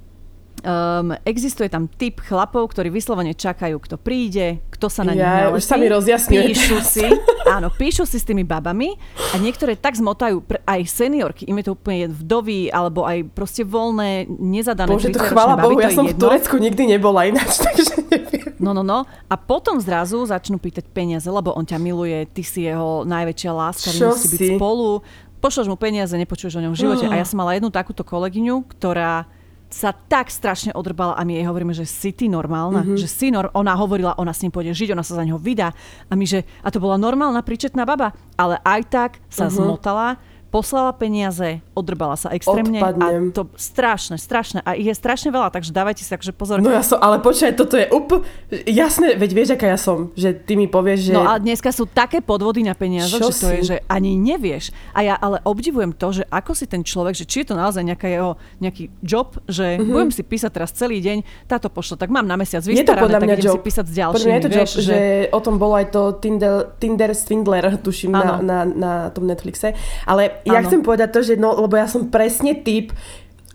Um, 0.60 1.16
existuje 1.24 1.72
tam 1.72 1.88
typ 1.88 2.20
chlapov, 2.20 2.76
ktorí 2.76 2.91
vyslovene 2.91 3.32
čakajú, 3.32 3.80
kto 3.80 3.95
príde, 3.95 4.60
kto 4.76 4.91
sa 4.91 5.07
na 5.07 5.16
nich 5.16 5.24
ja, 5.24 5.47
už 5.55 5.64
sa 5.64 5.80
mi 5.80 5.88
rozjasňuje. 5.88 6.51
Píšu 6.51 6.78
si, 6.84 7.07
áno, 7.55 7.72
píšu 7.72 8.03
si 8.03 8.20
s 8.20 8.28
tými 8.28 8.43
babami 8.43 8.91
a 9.32 9.39
niektoré 9.39 9.80
tak 9.80 9.95
zmotajú, 9.95 10.43
aj 10.68 10.82
seniorky, 10.84 11.47
im 11.47 11.64
je 11.64 11.72
to 11.72 11.80
úplne 11.80 12.12
vdovy, 12.12 12.68
alebo 12.76 13.07
aj 13.07 13.32
proste 13.32 13.64
voľné, 13.64 14.28
nezadané. 14.28 14.91
Bože, 14.91 15.16
to 15.16 15.24
chvála 15.24 15.55
Bohu, 15.55 15.80
ja 15.80 15.95
som 15.95 16.03
jedno. 16.03 16.20
v 16.20 16.24
Turecku 16.28 16.55
nikdy 16.60 16.99
nebola 16.99 17.32
ináč, 17.32 17.60
takže 17.66 17.95
neviem. 18.12 18.51
No, 18.60 18.76
no, 18.76 18.84
no. 18.84 19.07
A 19.32 19.36
potom 19.39 19.80
zrazu 19.80 20.20
začnú 20.28 20.60
pýtať 20.60 20.91
peniaze, 20.91 21.32
lebo 21.32 21.55
on 21.55 21.64
ťa 21.64 21.80
miluje, 21.80 22.28
ty 22.36 22.43
si 22.43 22.68
jeho 22.68 23.07
najväčšia 23.07 23.51
láska, 23.55 23.95
vy 23.95 23.99
musíte 24.12 24.36
byť 24.36 24.49
spolu. 24.60 24.99
Pošloš 25.39 25.72
mu 25.72 25.80
peniaze, 25.80 26.12
nepočuješ 26.20 26.60
o 26.60 26.64
ňom 26.68 26.76
v 26.76 26.80
živote. 26.84 27.07
Uh. 27.07 27.16
A 27.16 27.24
ja 27.24 27.26
som 27.26 27.39
mala 27.39 27.55
jednu 27.55 27.72
takúto 27.72 28.03
kolegyňu, 28.03 28.68
ktorá 28.76 29.39
sa 29.70 29.94
tak 29.94 30.34
strašne 30.34 30.74
odrbala 30.74 31.14
a 31.14 31.22
my 31.22 31.38
jej 31.38 31.46
hovoríme, 31.46 31.74
že 31.78 31.86
si 31.86 32.10
ty 32.10 32.26
normálna, 32.26 32.82
mm-hmm. 32.82 32.98
že 32.98 33.06
si 33.06 33.30
nor- 33.30 33.54
ona 33.54 33.78
hovorila, 33.78 34.18
ona 34.18 34.34
s 34.34 34.42
ním 34.42 34.50
pôjde 34.50 34.74
žiť, 34.74 34.98
ona 34.98 35.06
sa 35.06 35.22
za 35.22 35.24
neho 35.24 35.38
vydá 35.38 35.78
a 36.10 36.14
my, 36.18 36.26
že 36.26 36.42
a 36.66 36.74
to 36.74 36.82
bola 36.82 36.98
normálna 36.98 37.46
príčetná 37.46 37.86
baba, 37.86 38.18
ale 38.34 38.58
aj 38.66 38.82
tak 38.90 39.12
sa 39.30 39.46
mm-hmm. 39.46 39.58
zmotala 39.62 40.18
poslala 40.50 40.91
peniaze, 40.97 41.62
odrbala 41.78 42.18
sa 42.18 42.34
extrémne 42.34 42.82
Odpadnem. 42.82 43.30
a 43.30 43.34
to 43.34 43.47
strašné, 43.54 44.18
strašné 44.18 44.60
a 44.66 44.74
ich 44.74 44.89
je 44.89 44.95
strašne 44.97 45.30
veľa, 45.30 45.54
takže 45.54 45.70
dávajte 45.70 46.02
si 46.02 46.10
takže 46.10 46.34
pozor. 46.34 46.58
No 46.58 46.74
ja 46.74 46.82
som, 46.82 46.97
ale 46.97 47.22
počkaj, 47.22 47.54
toto 47.54 47.78
je 47.78 47.86
úplne, 47.93 48.26
jasné, 48.66 49.14
veď 49.14 49.30
vieš, 49.32 49.50
aká 49.54 49.70
ja 49.70 49.80
som, 49.80 50.10
že 50.18 50.34
ty 50.34 50.58
mi 50.58 50.66
povieš, 50.66 51.10
že... 51.10 51.14
No 51.14 51.22
a 51.22 51.38
dneska 51.38 51.70
sú 51.70 51.86
také 51.86 52.20
podvody 52.26 52.66
na 52.66 52.74
peniaze, 52.74 53.14
že 53.14 53.22
to 53.22 53.47
je, 53.54 53.62
že 53.62 53.78
ani 53.86 54.18
nevieš. 54.18 54.74
A 54.97 55.06
ja 55.06 55.16
ale 55.16 55.38
obdivujem 55.45 55.93
to, 55.93 56.10
že 56.12 56.24
ako 56.34 56.58
si 56.58 56.66
ten 56.66 56.82
človek, 56.82 57.14
že 57.14 57.30
či 57.30 57.45
je 57.45 57.54
to 57.54 57.56
naozaj 57.56 57.86
nejaká 57.86 58.10
jeho, 58.10 58.34
nejaký 58.58 58.89
job, 59.06 59.38
že 59.45 59.78
mm-hmm. 59.78 59.93
budem 59.93 60.12
si 60.12 60.26
písať 60.26 60.52
teraz 60.52 60.74
celý 60.74 60.97
deň, 61.00 61.45
táto 61.45 61.70
pošlo, 61.70 62.02
tak 62.02 62.10
mám 62.10 62.26
na 62.26 62.34
mesiac 62.34 62.66
vystarané, 62.66 63.06
tak 63.06 63.30
idem 63.38 63.54
job. 63.54 63.56
si 63.62 63.62
písať 63.62 63.86
s 63.86 63.93
ďalšími. 63.93 64.34
Je 64.34 64.41
to 64.41 64.50
vieš, 64.50 64.72
job, 64.74 64.82
že... 64.82 64.89
že 64.89 65.00
o 65.30 65.39
tom 65.45 65.62
bolo 65.62 65.78
aj 65.78 65.93
to 65.93 66.02
Tinder, 66.18 66.74
Tinder 66.82 67.14
Swindler, 67.14 67.78
tuším, 67.78 68.18
na, 68.18 68.41
na, 68.41 68.58
na 68.66 68.91
tom 69.14 69.30
Netflixe. 69.30 69.78
Ale 70.10 70.39
ja 70.46 70.60
ano. 70.60 70.68
chcem 70.68 70.82
povedať 70.84 71.10
to, 71.12 71.20
že 71.24 71.34
no, 71.36 71.56
lebo 71.56 71.76
ja 71.76 71.88
som 71.90 72.08
presne 72.08 72.60
typ, 72.60 72.94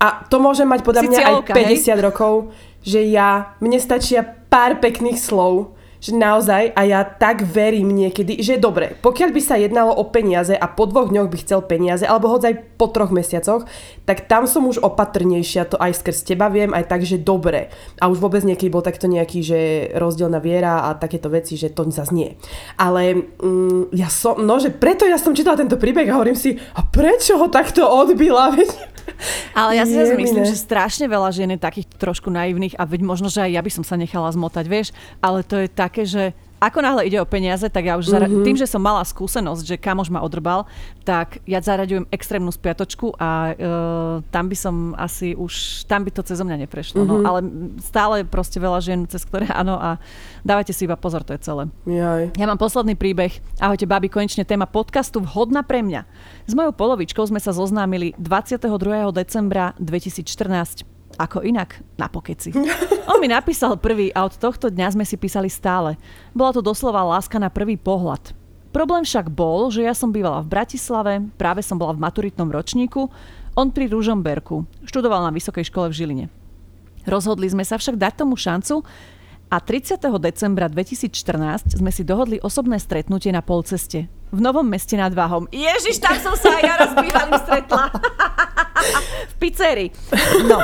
a 0.03 0.27
to 0.27 0.37
môže 0.43 0.67
mať 0.67 0.81
podľa 0.83 1.03
mňa 1.07 1.19
aj 1.23 1.35
50 1.55 1.57
hej? 1.57 2.03
rokov, 2.03 2.35
že 2.85 3.01
ja, 3.09 3.57
mne 3.63 3.79
stačia 3.81 4.21
pár 4.27 4.83
pekných 4.83 5.17
slov, 5.17 5.73
že 6.05 6.13
naozaj, 6.13 6.77
a 6.77 6.85
ja 6.85 7.01
tak 7.01 7.41
verím 7.49 7.97
niekedy, 7.97 8.45
že 8.45 8.61
dobre, 8.61 8.93
pokiaľ 9.01 9.31
by 9.33 9.41
sa 9.41 9.57
jednalo 9.57 9.97
o 9.97 10.05
peniaze 10.13 10.53
a 10.53 10.69
po 10.69 10.85
dvoch 10.85 11.09
dňoch 11.09 11.33
by 11.33 11.37
chcel 11.41 11.65
peniaze, 11.65 12.05
alebo 12.05 12.29
hoď 12.29 12.53
aj 12.53 12.55
po 12.77 12.93
troch 12.93 13.09
mesiacoch, 13.09 13.65
tak 14.05 14.29
tam 14.29 14.45
som 14.45 14.69
už 14.69 14.85
opatrnejšia, 14.85 15.65
to 15.65 15.81
aj 15.81 15.97
skrz 15.97 16.29
teba 16.29 16.53
viem, 16.53 16.77
aj 16.77 16.93
tak, 16.93 17.09
že 17.09 17.17
dobre. 17.17 17.73
A 18.05 18.13
už 18.13 18.21
vôbec 18.21 18.45
niekedy 18.45 18.69
bol 18.69 18.85
takto 18.85 19.09
nejaký, 19.09 19.41
že 19.41 19.61
rozdielna 19.97 20.45
viera 20.45 20.93
a 20.93 20.93
takéto 20.93 21.33
veci, 21.33 21.57
že 21.57 21.73
to 21.73 21.89
zase 21.89 22.13
nie. 22.13 22.37
Ale 22.77 23.25
mm, 23.41 23.97
ja 23.97 24.13
som, 24.13 24.37
no, 24.45 24.61
že 24.61 24.69
preto 24.77 25.09
ja 25.09 25.17
som 25.17 25.33
čítala 25.33 25.57
tento 25.57 25.81
príbeh 25.81 26.05
a 26.13 26.21
hovorím 26.21 26.37
si, 26.37 26.61
a 26.77 26.85
prečo 26.85 27.41
ho 27.41 27.49
takto 27.49 27.81
odbila, 27.81 28.53
veď 28.61 28.94
ale 29.53 29.79
ja 29.79 29.85
si 29.89 29.95
zase 29.95 30.15
myslím, 30.15 30.45
že 30.45 30.57
strašne 30.57 31.07
veľa 31.09 31.31
žien 31.35 31.51
je 31.55 31.61
takých 31.61 31.89
trošku 31.97 32.29
naivných 32.29 32.77
a 32.77 32.85
veď 32.85 33.01
možno, 33.03 33.29
že 33.29 33.45
aj 33.45 33.51
ja 33.55 33.63
by 33.63 33.71
som 33.71 33.85
sa 33.85 33.97
nechala 33.99 34.31
zmotať, 34.31 34.65
vieš, 34.67 34.93
ale 35.25 35.47
to 35.47 35.61
je 35.65 35.69
také, 35.71 36.03
že 36.05 36.37
ako 36.63 36.79
náhle 36.81 37.07
ide 37.07 37.19
o 37.21 37.27
peniaze, 37.29 37.67
tak 37.69 37.85
ja 37.85 37.99
už 37.99 38.09
zara- 38.09 38.31
mm-hmm. 38.31 38.47
tým, 38.47 38.57
že 38.57 38.71
som 38.71 38.81
mala 38.81 39.05
skúsenosť, 39.05 39.63
že 39.65 39.77
kamož 39.77 40.09
ma 40.09 40.25
odrbal, 40.25 40.65
tak 41.05 41.43
ja 41.45 41.61
zaraďujem 41.61 42.09
extrémnu 42.09 42.49
spiatočku 42.49 43.13
a 43.21 43.53
uh, 43.53 43.55
tam 44.33 44.49
by 44.49 44.57
som 44.57 44.75
asi 44.97 45.37
už, 45.37 45.85
tam 45.85 46.09
by 46.09 46.11
to 46.15 46.25
cez 46.25 46.41
mňa 46.41 46.65
neprešlo. 46.65 47.05
Mm-hmm. 47.05 47.21
No, 47.21 47.27
ale 47.27 47.41
stále 47.85 48.17
proste 48.25 48.57
veľa 48.63 48.81
žien, 48.81 49.05
cez 49.05 49.27
ktoré 49.29 49.51
áno 49.53 49.77
a 49.77 50.01
dávajte 50.47 50.73
si 50.73 50.89
iba 50.89 50.97
pozor, 50.97 51.21
to 51.27 51.37
je 51.37 51.41
celé. 51.45 51.69
Jaj. 51.85 52.33
Ja 52.39 52.47
mám 52.49 52.61
posledný 52.61 52.97
príbeh. 52.97 53.37
Ahojte, 53.61 53.85
babi, 53.85 54.09
konečne 54.09 54.49
téma 54.49 54.65
podcastu 54.65 55.21
vhodná 55.21 55.61
pre 55.67 55.85
mňa. 55.85 56.09
S 56.49 56.53
mojou 56.57 56.73
polovičkou 56.73 57.25
sme 57.29 57.41
sa 57.41 57.53
zoznámili 57.53 58.17
22. 58.17 58.69
decembra 59.13 59.77
2014 59.77 60.94
ako 61.17 61.43
inak? 61.47 61.81
Na 61.97 62.11
pokeci. 62.11 62.53
On 63.11 63.19
mi 63.23 63.31
napísal 63.31 63.79
prvý 63.79 64.11
a 64.15 64.27
od 64.27 64.35
tohto 64.37 64.69
dňa 64.71 64.95
sme 64.95 65.05
si 65.07 65.15
písali 65.15 65.49
stále. 65.49 65.97
Bola 66.35 66.55
to 66.55 66.63
doslova 66.63 67.03
láska 67.05 67.39
na 67.39 67.49
prvý 67.49 67.79
pohľad. 67.79 68.35
Problém 68.75 69.07
však 69.07 69.31
bol, 69.31 69.71
že 69.71 69.87
ja 69.87 69.95
som 69.95 70.11
bývala 70.11 70.43
v 70.43 70.51
Bratislave, 70.51 71.23
práve 71.39 71.63
som 71.63 71.79
bola 71.79 71.95
v 71.95 72.03
maturitnom 72.03 72.51
ročníku, 72.51 73.07
on 73.55 73.71
pri 73.71 73.87
Ružomberku, 73.87 74.67
študoval 74.83 75.23
na 75.23 75.31
Vysokej 75.31 75.71
škole 75.71 75.87
v 75.95 75.95
Žiline. 75.95 76.27
Rozhodli 77.07 77.47
sme 77.47 77.63
sa 77.63 77.79
však 77.79 77.95
dať 77.95 78.27
tomu 78.27 78.35
šancu 78.35 78.83
a 79.47 79.63
30. 79.63 80.03
decembra 80.19 80.67
2014 80.67 81.79
sme 81.79 81.91
si 81.95 82.03
dohodli 82.03 82.43
osobné 82.43 82.83
stretnutie 82.83 83.31
na 83.31 83.47
polceste. 83.47 84.11
V 84.35 84.43
Novom 84.43 84.67
meste 84.67 84.99
nad 84.99 85.15
Váhom. 85.15 85.47
Ježiš, 85.55 86.03
tam 86.03 86.19
som 86.19 86.35
sa 86.35 86.59
aj 86.59 86.63
ja 86.67 86.75
raz 86.75 86.91
stretla. 87.47 87.87
v 89.31 89.35
pizzerii. 89.39 89.89
No. 90.51 90.59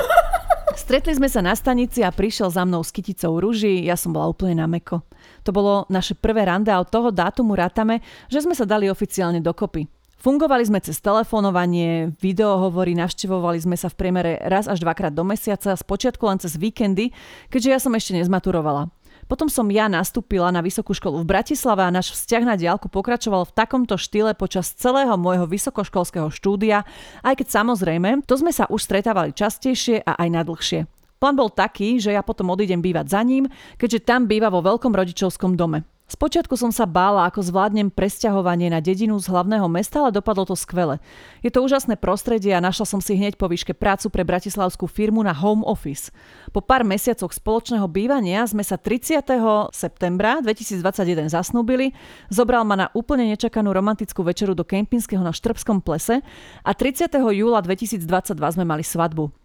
Stretli 0.74 1.14
sme 1.14 1.30
sa 1.30 1.38
na 1.38 1.54
stanici 1.54 2.02
a 2.02 2.10
prišiel 2.10 2.50
za 2.50 2.66
mnou 2.66 2.82
s 2.82 2.90
kyticou 2.90 3.38
rúží, 3.38 3.86
ja 3.86 3.94
som 3.94 4.10
bola 4.10 4.26
úplne 4.26 4.58
na 4.58 4.66
meko. 4.66 5.06
To 5.46 5.54
bolo 5.54 5.86
naše 5.86 6.18
prvé 6.18 6.50
rande 6.50 6.74
a 6.74 6.82
od 6.82 6.90
toho 6.90 7.14
dátumu 7.14 7.54
rátame, 7.54 8.02
že 8.26 8.42
sme 8.42 8.58
sa 8.58 8.66
dali 8.66 8.90
oficiálne 8.90 9.38
dokopy. 9.38 9.86
Fungovali 10.20 10.68
sme 10.68 10.84
cez 10.84 11.00
telefonovanie, 11.00 12.12
videohovory, 12.20 12.92
navštevovali 12.92 13.56
sme 13.56 13.76
sa 13.80 13.88
v 13.88 13.96
priemere 13.96 14.36
raz 14.44 14.68
až 14.68 14.84
dvakrát 14.84 15.16
do 15.16 15.24
mesiaca, 15.24 15.72
spočiatku 15.72 16.20
len 16.28 16.36
cez 16.36 16.60
víkendy, 16.60 17.16
keďže 17.48 17.70
ja 17.72 17.78
som 17.80 17.96
ešte 17.96 18.12
nezmaturovala. 18.20 18.92
Potom 19.30 19.46
som 19.46 19.62
ja 19.70 19.86
nastúpila 19.86 20.50
na 20.50 20.58
vysokú 20.58 20.90
školu 20.90 21.22
v 21.22 21.30
Bratislave 21.30 21.86
a 21.86 21.94
náš 21.94 22.18
vzťah 22.18 22.42
na 22.42 22.58
diálku 22.58 22.90
pokračoval 22.90 23.46
v 23.46 23.54
takomto 23.54 23.94
štýle 23.94 24.34
počas 24.34 24.74
celého 24.74 25.14
môjho 25.14 25.46
vysokoškolského 25.46 26.34
štúdia, 26.34 26.82
aj 27.22 27.38
keď 27.38 27.62
samozrejme, 27.62 28.26
to 28.26 28.34
sme 28.34 28.50
sa 28.50 28.66
už 28.66 28.82
stretávali 28.82 29.30
častejšie 29.30 30.02
a 30.02 30.18
aj 30.18 30.28
nadlhšie. 30.34 30.80
Plán 31.22 31.38
bol 31.38 31.46
taký, 31.46 32.02
že 32.02 32.10
ja 32.10 32.26
potom 32.26 32.50
odídem 32.50 32.82
bývať 32.82 33.06
za 33.06 33.22
ním, 33.22 33.46
keďže 33.78 34.02
tam 34.02 34.26
býva 34.26 34.50
vo 34.50 34.66
veľkom 34.66 34.90
rodičovskom 34.90 35.54
dome. 35.54 35.86
Spočiatku 36.10 36.58
som 36.58 36.74
sa 36.74 36.90
bála, 36.90 37.30
ako 37.30 37.38
zvládnem 37.38 37.86
presťahovanie 37.86 38.66
na 38.66 38.82
dedinu 38.82 39.14
z 39.22 39.30
hlavného 39.30 39.70
mesta, 39.70 40.02
ale 40.02 40.10
dopadlo 40.10 40.42
to 40.42 40.58
skvele. 40.58 40.98
Je 41.38 41.54
to 41.54 41.62
úžasné 41.62 41.94
prostredie 41.94 42.50
a 42.50 42.58
našla 42.58 42.82
som 42.82 42.98
si 42.98 43.14
hneď 43.14 43.38
po 43.38 43.46
výške 43.46 43.78
prácu 43.78 44.10
pre 44.10 44.26
bratislavskú 44.26 44.90
firmu 44.90 45.22
na 45.22 45.30
home 45.30 45.62
office. 45.62 46.10
Po 46.50 46.58
pár 46.58 46.82
mesiacoch 46.82 47.30
spoločného 47.30 47.86
bývania 47.86 48.42
sme 48.42 48.66
sa 48.66 48.74
30. 48.74 49.22
septembra 49.70 50.42
2021 50.42 51.30
zasnúbili, 51.30 51.94
zobral 52.26 52.66
ma 52.66 52.74
na 52.74 52.86
úplne 52.90 53.30
nečakanú 53.30 53.70
romantickú 53.70 54.26
večeru 54.26 54.58
do 54.58 54.66
kempinského 54.66 55.22
na 55.22 55.30
Štrbskom 55.30 55.78
plese 55.78 56.26
a 56.66 56.70
30. 56.74 57.06
júla 57.22 57.62
2022 57.62 58.02
sme 58.34 58.66
mali 58.66 58.82
svadbu. 58.82 59.39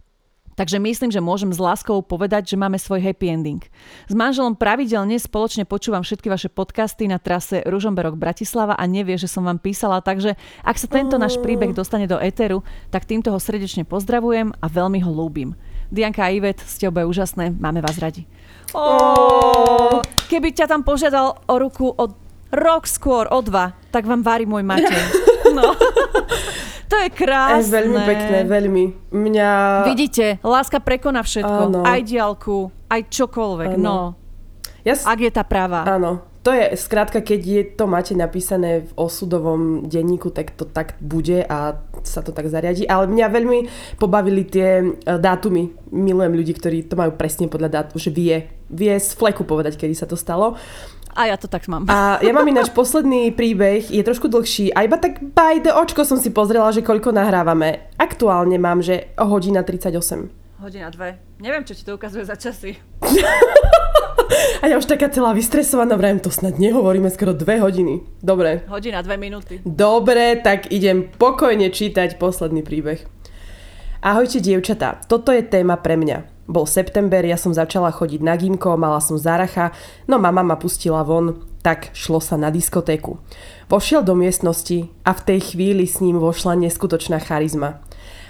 Takže 0.56 0.80
myslím, 0.80 1.12
že 1.12 1.20
môžem 1.20 1.52
s 1.52 1.60
láskou 1.60 2.00
povedať, 2.00 2.56
že 2.56 2.60
máme 2.60 2.80
svoj 2.80 3.04
happy 3.04 3.28
ending. 3.28 3.62
S 4.08 4.16
manželom 4.16 4.56
pravidelne 4.56 5.20
spoločne 5.20 5.68
počúvam 5.68 6.00
všetky 6.00 6.32
vaše 6.32 6.48
podcasty 6.48 7.12
na 7.12 7.20
trase 7.20 7.60
Ružomberok 7.68 8.16
Bratislava 8.16 8.80
a 8.80 8.84
nevie, 8.88 9.20
že 9.20 9.28
som 9.28 9.44
vám 9.44 9.60
písala, 9.60 10.00
takže 10.00 10.40
ak 10.64 10.80
sa 10.80 10.88
tento 10.88 11.20
náš 11.20 11.36
príbeh 11.44 11.76
dostane 11.76 12.08
do 12.08 12.16
éteru, 12.16 12.64
tak 12.88 13.04
týmto 13.04 13.36
ho 13.36 13.40
srdečne 13.40 13.84
pozdravujem 13.84 14.56
a 14.56 14.66
veľmi 14.72 15.04
ho 15.04 15.12
ľúbim. 15.12 15.60
Dianka 15.92 16.26
a 16.26 16.34
Ivet, 16.34 16.64
ste 16.66 16.90
obe 16.90 17.06
úžasné, 17.06 17.54
máme 17.54 17.84
vás 17.84 18.00
radi. 18.02 18.26
Oh, 18.74 20.02
keby 20.32 20.56
ťa 20.56 20.72
tam 20.72 20.82
požiadal 20.82 21.46
o 21.46 21.56
ruku 21.60 21.94
o 21.94 22.06
rok 22.56 22.88
skôr, 22.88 23.28
o 23.30 23.40
dva, 23.44 23.76
tak 23.92 24.08
vám 24.08 24.24
vári 24.24 24.48
môj 24.48 24.64
Matej. 24.64 25.25
No. 25.56 25.72
To 26.86 26.96
je 27.02 27.10
krásne. 27.10 27.66
Je 27.66 27.74
veľmi 27.82 28.00
pekné, 28.06 28.38
veľmi. 28.46 28.84
Mňa... 29.10 29.50
Vidíte, 29.90 30.38
láska 30.46 30.78
prekoná 30.78 31.26
všetko. 31.26 31.62
Áno. 31.74 31.82
Aj 31.82 31.98
diálku, 31.98 32.70
aj 32.94 33.02
čokoľvek. 33.10 33.74
Áno. 33.74 33.82
No. 33.82 33.98
Ja 34.86 34.94
s... 34.94 35.02
Ak 35.02 35.18
je 35.18 35.34
tá 35.34 35.42
práva. 35.42 35.82
Áno. 35.90 36.22
To 36.46 36.54
je, 36.54 36.78
skrátka, 36.78 37.26
keď 37.26 37.42
je 37.42 37.62
to 37.74 37.90
máte 37.90 38.14
napísané 38.14 38.86
v 38.86 38.92
osudovom 39.02 39.90
denníku, 39.90 40.30
tak 40.30 40.54
to 40.54 40.62
tak 40.62 40.94
bude 41.02 41.42
a 41.42 41.82
sa 42.06 42.22
to 42.22 42.30
tak 42.30 42.54
zariadi. 42.54 42.86
Ale 42.86 43.10
mňa 43.10 43.28
veľmi 43.34 43.60
pobavili 43.98 44.46
tie 44.46 44.86
e, 44.86 44.86
dátumy. 45.18 45.74
Milujem 45.90 46.38
ľudí, 46.38 46.54
ktorí 46.54 46.86
to 46.86 46.94
majú 46.94 47.18
presne 47.18 47.50
podľa 47.50 47.82
dátu, 47.82 47.98
že 47.98 48.14
vie, 48.14 48.46
vie 48.70 48.94
z 48.94 49.10
fleku 49.18 49.42
povedať, 49.42 49.74
kedy 49.74 49.98
sa 49.98 50.06
to 50.06 50.14
stalo. 50.14 50.54
A 51.16 51.32
ja 51.32 51.40
to 51.40 51.48
tak 51.48 51.72
mám. 51.72 51.88
A 51.88 52.20
ja 52.20 52.36
mám 52.36 52.44
ináč 52.44 52.76
posledný 52.76 53.32
príbeh, 53.32 53.88
je 53.88 54.04
trošku 54.04 54.28
dlhší. 54.28 54.76
A 54.76 54.84
iba 54.84 55.00
tak 55.00 55.24
by 55.24 55.64
the 55.64 55.72
očko 55.72 56.04
som 56.04 56.20
si 56.20 56.28
pozrela, 56.28 56.76
že 56.76 56.84
koľko 56.84 57.16
nahrávame. 57.16 57.88
Aktuálne 57.96 58.60
mám, 58.60 58.84
že 58.84 59.16
hodina 59.16 59.64
38. 59.64 59.96
Hodina 60.60 60.92
2. 60.92 61.40
Neviem, 61.40 61.64
čo 61.64 61.72
ti 61.72 61.88
to 61.88 61.96
ukazuje 61.96 62.28
za 62.28 62.36
časy. 62.36 62.76
A 64.60 64.68
ja 64.68 64.76
už 64.76 64.90
taká 64.90 65.08
celá 65.08 65.32
vystresovaná, 65.32 65.96
vrajem, 65.96 66.20
to 66.20 66.34
snad 66.34 66.58
nehovoríme 66.60 67.08
skoro 67.14 67.32
dve 67.32 67.62
hodiny. 67.62 68.04
Dobre. 68.20 68.66
Hodina, 68.68 69.00
dve 69.00 69.16
minúty. 69.16 69.62
Dobre, 69.64 70.36
tak 70.42 70.74
idem 70.74 71.08
pokojne 71.16 71.72
čítať 71.72 72.20
posledný 72.20 72.66
príbeh. 72.66 73.15
Ahojte, 74.06 74.38
dievčatá, 74.38 75.02
toto 75.10 75.34
je 75.34 75.42
téma 75.42 75.82
pre 75.82 75.98
mňa. 75.98 76.46
Bol 76.46 76.70
september, 76.70 77.26
ja 77.26 77.42
som 77.42 77.58
začala 77.58 77.90
chodiť 77.90 78.22
na 78.22 78.38
gimko, 78.38 78.78
mala 78.78 79.02
som 79.02 79.18
záracha, 79.18 79.74
no 80.06 80.22
mama 80.22 80.46
ma 80.46 80.62
pustila 80.62 81.02
von, 81.02 81.42
tak 81.66 81.90
šlo 81.98 82.22
sa 82.22 82.38
na 82.38 82.54
diskotéku. 82.54 83.18
Vošiel 83.66 84.06
do 84.06 84.14
miestnosti 84.14 84.94
a 85.02 85.18
v 85.18 85.22
tej 85.26 85.40
chvíli 85.50 85.90
s 85.90 86.06
ním 86.06 86.22
vošla 86.22 86.54
neskutočná 86.54 87.18
charizma. 87.18 87.82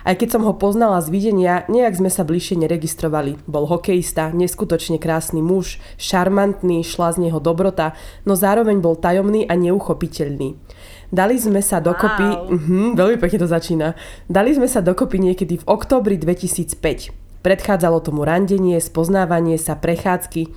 Aj 0.07 0.15
keď 0.15 0.39
som 0.39 0.47
ho 0.47 0.55
poznala 0.55 1.03
z 1.03 1.11
videnia, 1.11 1.67
nejak 1.67 1.99
sme 1.99 2.07
sa 2.07 2.23
bližšie 2.23 2.55
neregistrovali. 2.55 3.43
Bol 3.43 3.67
hokejista, 3.67 4.31
neskutočne 4.31 4.95
krásny 4.95 5.43
muž, 5.43 5.83
šarmantný, 5.99 6.87
šla 6.87 7.19
z 7.19 7.27
neho 7.27 7.43
dobrota, 7.43 7.99
no 8.23 8.39
zároveň 8.39 8.79
bol 8.79 8.95
tajomný 8.95 9.43
a 9.43 9.59
neuchopiteľný. 9.59 10.55
Dali 11.13 11.37
sme 11.37 11.61
sa 11.61 11.77
dokopy, 11.77 12.25
wow. 12.25 12.49
uh-huh, 12.49 12.97
veľmi 12.97 13.17
pekne 13.21 13.45
to 13.45 13.49
začína, 13.49 13.93
dali 14.25 14.53
sme 14.53 14.65
sa 14.65 14.81
dokopy 14.81 15.21
niekedy 15.21 15.61
v 15.61 15.65
oktobri 15.69 16.17
2005. 16.17 17.13
Predchádzalo 17.45 18.01
tomu 18.01 18.25
randenie, 18.25 18.81
spoznávanie 18.81 19.61
sa, 19.61 19.77
prechádzky. 19.77 20.49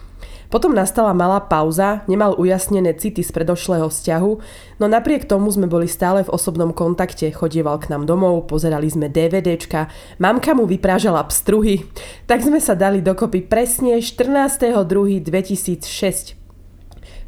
Potom 0.49 0.72
nastala 0.72 1.12
malá 1.12 1.44
pauza, 1.44 2.01
nemal 2.09 2.32
ujasnené 2.32 2.96
city 2.96 3.20
z 3.20 3.28
predošlého 3.36 3.92
vzťahu, 3.92 4.32
no 4.80 4.84
napriek 4.88 5.28
tomu 5.28 5.53
sme 5.53 5.68
boli 5.68 5.84
stále 5.84 6.24
v 6.24 6.32
osobnom 6.32 6.72
kontakte, 6.72 7.28
chodieval 7.28 7.76
k 7.76 7.92
nám 7.92 8.09
domov, 8.09 8.49
pozerali 8.49 8.88
sme 8.88 9.12
DVDčka, 9.12 9.92
mamka 10.16 10.57
mu 10.57 10.64
vyprážala 10.64 11.20
pstruhy, 11.28 11.84
tak 12.24 12.40
sme 12.40 12.64
sa 12.64 12.72
dali 12.72 13.05
dokopy 13.05 13.44
presne 13.44 14.01
14.2.2006. 14.01 16.40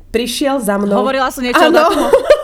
Prišiel 0.08 0.56
za 0.64 0.80
mnou... 0.80 1.04
Hovorila 1.04 1.28
som 1.28 1.44
niečo 1.44 1.68
ano. 1.68 1.84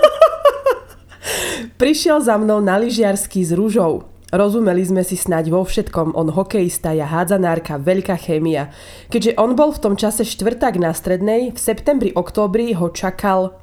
Prišiel 1.76 2.22
za 2.22 2.38
mnou 2.40 2.62
na 2.62 2.80
lyžiarsky 2.80 3.42
s 3.42 3.52
rúžou. 3.52 4.08
Rozumeli 4.34 4.82
sme 4.82 5.06
si 5.06 5.14
snať 5.14 5.54
vo 5.54 5.62
všetkom, 5.62 6.18
on 6.18 6.34
hokejista, 6.34 6.90
ja 6.90 7.06
hádzanárka, 7.06 7.78
veľká 7.78 8.18
chémia. 8.18 8.74
Keďže 9.06 9.38
on 9.38 9.54
bol 9.54 9.70
v 9.70 9.82
tom 9.82 9.94
čase 9.94 10.26
štvrták 10.26 10.82
na 10.82 10.90
strednej, 10.90 11.54
v 11.54 11.58
septembri, 11.58 12.10
októbri 12.10 12.74
ho 12.74 12.90
čakal... 12.90 13.54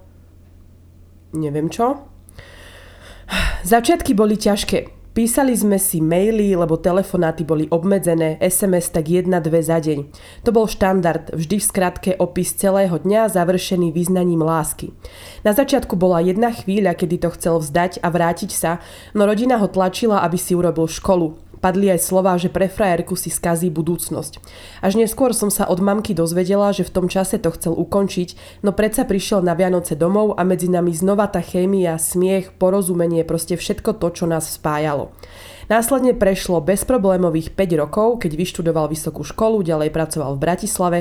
Neviem 1.36 1.68
čo? 1.68 2.07
Začiatky 3.66 4.16
boli 4.16 4.39
ťažké. 4.39 4.93
Písali 5.14 5.53
sme 5.53 5.78
si 5.78 6.01
maily, 6.01 6.57
lebo 6.57 6.74
telefonáty 6.74 7.45
boli 7.45 7.70
obmedzené, 7.70 8.41
SMS 8.41 8.89
tak 8.89 9.14
jedna, 9.14 9.38
dve 9.38 9.61
za 9.61 9.78
deň. 9.78 10.09
To 10.41 10.49
bol 10.49 10.66
štandard, 10.66 11.30
vždy 11.30 11.61
v 11.61 11.70
skratke 11.70 12.11
opis 12.18 12.49
celého 12.57 12.97
dňa 12.97 13.30
završený 13.30 13.93
význaním 13.93 14.41
lásky. 14.41 14.89
Na 15.45 15.53
začiatku 15.53 15.93
bola 15.93 16.18
jedna 16.18 16.49
chvíľa, 16.49 16.97
kedy 16.97 17.22
to 17.22 17.30
chcel 17.38 17.61
vzdať 17.61 18.01
a 18.01 18.09
vrátiť 18.09 18.51
sa, 18.57 18.82
no 19.14 19.30
rodina 19.30 19.61
ho 19.61 19.70
tlačila, 19.70 20.26
aby 20.26 20.41
si 20.41 20.57
urobil 20.57 20.89
školu 20.89 21.53
padli 21.64 21.88
aj 21.88 22.03
slova, 22.03 22.36
že 22.36 22.51
pre 22.51 22.68
frajerku 22.68 23.16
si 23.16 23.32
skazí 23.32 23.72
budúcnosť. 23.72 24.43
Až 24.84 24.99
neskôr 24.99 25.32
som 25.32 25.47
sa 25.47 25.64
od 25.72 25.80
mamky 25.80 26.11
dozvedela, 26.11 26.76
že 26.76 26.84
v 26.84 26.91
tom 26.91 27.07
čase 27.07 27.39
to 27.39 27.55
chcel 27.55 27.72
ukončiť, 27.72 28.59
no 28.68 28.76
predsa 28.76 29.07
prišiel 29.07 29.39
na 29.39 29.55
Vianoce 29.55 29.95
domov 29.95 30.36
a 30.36 30.43
medzi 30.43 30.68
nami 30.68 30.91
znova 30.91 31.32
tá 31.32 31.39
chémia, 31.39 31.95
smiech, 31.95 32.51
porozumenie, 32.59 33.24
proste 33.24 33.55
všetko 33.55 33.95
to, 33.95 34.11
čo 34.11 34.26
nás 34.28 34.51
spájalo. 34.51 35.16
Následne 35.72 36.11
prešlo 36.11 36.59
bezproblémových 36.59 37.55
5 37.55 37.80
rokov, 37.80 38.20
keď 38.20 38.36
vyštudoval 38.36 38.91
vysokú 38.91 39.24
školu, 39.24 39.64
ďalej 39.64 39.95
pracoval 39.95 40.36
v 40.36 40.43
Bratislave 40.43 40.99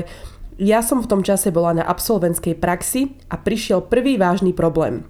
Ja 0.55 0.79
som 0.79 1.03
v 1.03 1.09
tom 1.11 1.21
čase 1.25 1.51
bola 1.51 1.75
na 1.75 1.83
absolventskej 1.83 2.55
praxi 2.55 3.19
a 3.27 3.35
prišiel 3.35 3.83
prvý 3.83 4.15
vážny 4.15 4.55
problém 4.55 5.03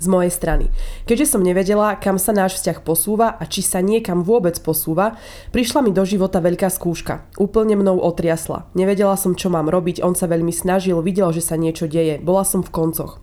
z 0.00 0.06
mojej 0.08 0.32
strany. 0.32 0.72
Keďže 1.04 1.36
som 1.36 1.44
nevedela, 1.44 1.94
kam 2.00 2.16
sa 2.16 2.32
náš 2.32 2.56
vzťah 2.58 2.78
posúva 2.80 3.36
a 3.36 3.44
či 3.44 3.60
sa 3.60 3.84
niekam 3.84 4.24
vôbec 4.24 4.56
posúva, 4.64 5.20
prišla 5.52 5.84
mi 5.84 5.92
do 5.92 6.02
života 6.08 6.40
veľká 6.40 6.72
skúška. 6.72 7.28
Úplne 7.36 7.76
mnou 7.76 8.00
otriasla. 8.00 8.72
Nevedela 8.72 9.14
som, 9.20 9.36
čo 9.36 9.52
mám 9.52 9.68
robiť, 9.68 10.00
on 10.00 10.16
sa 10.16 10.24
veľmi 10.24 10.50
snažil, 10.50 11.04
videl, 11.04 11.28
že 11.36 11.44
sa 11.44 11.60
niečo 11.60 11.84
deje. 11.84 12.16
Bola 12.18 12.48
som 12.48 12.64
v 12.64 12.72
koncoch. 12.72 13.20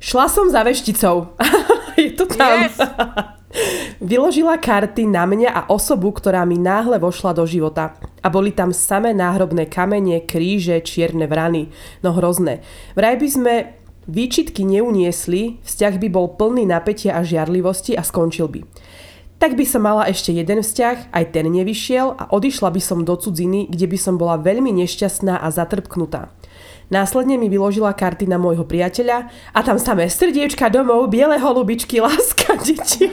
Šla 0.00 0.28
som 0.28 0.52
za 0.52 0.60
vešticou. 0.60 1.32
Je 2.00 2.12
to 2.16 2.28
tam. 2.28 2.68
Yes. 2.68 2.76
Vyložila 4.00 4.56
karty 4.56 5.10
na 5.10 5.26
mňa 5.26 5.50
a 5.50 5.60
osobu, 5.68 6.14
ktorá 6.14 6.46
mi 6.46 6.56
náhle 6.56 7.02
vošla 7.02 7.34
do 7.34 7.44
života. 7.44 7.98
A 8.22 8.30
boli 8.30 8.54
tam 8.54 8.70
samé 8.70 9.10
náhrobné 9.10 9.66
kamene, 9.66 10.22
kríže, 10.22 10.78
čierne 10.86 11.26
vrany. 11.26 11.68
No 12.00 12.14
hrozné. 12.14 12.62
Vraj 12.94 13.18
by 13.18 13.28
sme 13.28 13.54
výčitky 14.10 14.66
neuniesli, 14.66 15.62
vzťah 15.62 15.94
by 16.02 16.08
bol 16.10 16.34
plný 16.34 16.66
napätia 16.66 17.14
a 17.16 17.22
žiarlivosti 17.22 17.94
a 17.94 18.02
skončil 18.02 18.50
by. 18.50 18.60
Tak 19.40 19.56
by 19.56 19.64
som 19.64 19.88
mala 19.88 20.04
ešte 20.04 20.36
jeden 20.36 20.60
vzťah, 20.60 21.16
aj 21.16 21.24
ten 21.32 21.48
nevyšiel 21.48 22.12
a 22.12 22.28
odišla 22.28 22.76
by 22.76 22.82
som 22.84 23.08
do 23.08 23.16
cudziny, 23.16 23.72
kde 23.72 23.88
by 23.88 23.96
som 23.96 24.20
bola 24.20 24.36
veľmi 24.36 24.68
nešťastná 24.84 25.40
a 25.40 25.48
zatrpknutá. 25.48 26.28
Následne 26.92 27.40
mi 27.40 27.48
vyložila 27.48 27.96
karty 27.96 28.28
na 28.28 28.36
môjho 28.36 28.68
priateľa 28.68 29.32
a 29.56 29.58
tam 29.64 29.80
samé 29.80 30.12
srdiečka 30.12 30.68
domov, 30.68 31.08
biele 31.08 31.40
holubičky, 31.40 32.02
láska, 32.04 32.60
deti. 32.60 33.08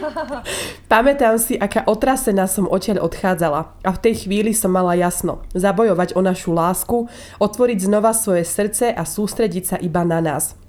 Pamätám 0.91 1.39
si, 1.39 1.55
aká 1.55 1.87
otrasená 1.87 2.43
som 2.51 2.67
odtiaľ 2.67 3.07
odchádzala 3.07 3.79
a 3.87 3.89
v 3.95 4.01
tej 4.03 4.27
chvíli 4.27 4.51
som 4.51 4.75
mala 4.75 4.99
jasno. 4.99 5.47
Zabojovať 5.55 6.19
o 6.19 6.25
našu 6.25 6.51
lásku, 6.51 7.07
otvoriť 7.39 7.87
znova 7.87 8.11
svoje 8.11 8.43
srdce 8.43 8.91
a 8.91 9.07
sústrediť 9.07 9.63
sa 9.63 9.77
iba 9.79 10.03
na 10.03 10.19
nás 10.19 10.66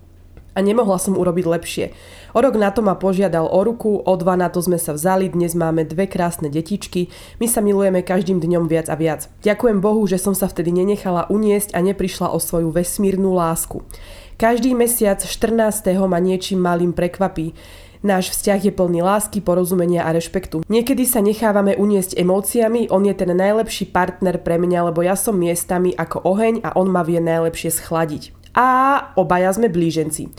a 0.59 0.61
nemohla 0.61 0.99
som 0.99 1.15
urobiť 1.15 1.47
lepšie. 1.47 1.95
O 2.35 2.43
rok 2.43 2.59
na 2.59 2.75
to 2.75 2.83
ma 2.83 2.99
požiadal 2.99 3.47
o 3.47 3.63
ruku, 3.63 4.03
o 4.03 4.13
dva 4.19 4.35
na 4.35 4.51
to 4.51 4.59
sme 4.59 4.75
sa 4.75 4.91
vzali, 4.91 5.31
dnes 5.31 5.55
máme 5.55 5.87
dve 5.87 6.11
krásne 6.11 6.51
detičky, 6.51 7.07
my 7.39 7.47
sa 7.47 7.63
milujeme 7.63 8.03
každým 8.03 8.43
dňom 8.43 8.67
viac 8.67 8.91
a 8.91 8.99
viac. 8.99 9.31
Ďakujem 9.47 9.79
Bohu, 9.79 10.03
že 10.11 10.19
som 10.19 10.35
sa 10.35 10.51
vtedy 10.51 10.75
nenechala 10.75 11.31
uniesť 11.31 11.79
a 11.79 11.81
neprišla 11.87 12.35
o 12.35 12.43
svoju 12.43 12.75
vesmírnu 12.75 13.31
lásku. 13.39 13.87
Každý 14.35 14.75
mesiac 14.75 15.23
14. 15.23 15.95
ma 16.11 16.19
niečím 16.19 16.59
malým 16.59 16.91
prekvapí. 16.91 17.55
Náš 17.99 18.31
vzťah 18.31 18.71
je 18.71 18.73
plný 18.75 19.03
lásky, 19.03 19.43
porozumenia 19.43 20.07
a 20.07 20.15
rešpektu. 20.15 20.63
Niekedy 20.71 21.03
sa 21.03 21.19
nechávame 21.19 21.75
uniesť 21.75 22.15
emóciami, 22.15 22.87
on 22.95 23.03
je 23.03 23.15
ten 23.19 23.35
najlepší 23.35 23.91
partner 23.91 24.39
pre 24.39 24.55
mňa, 24.55 24.95
lebo 24.95 25.03
ja 25.03 25.19
som 25.19 25.35
miestami 25.35 25.91
ako 25.99 26.23
oheň 26.23 26.63
a 26.63 26.79
on 26.79 26.87
ma 26.95 27.03
vie 27.03 27.19
najlepšie 27.19 27.75
schladiť 27.75 28.38
a 28.59 28.69
obaja 29.15 29.55
sme 29.55 29.71
blíženci. 29.71 30.35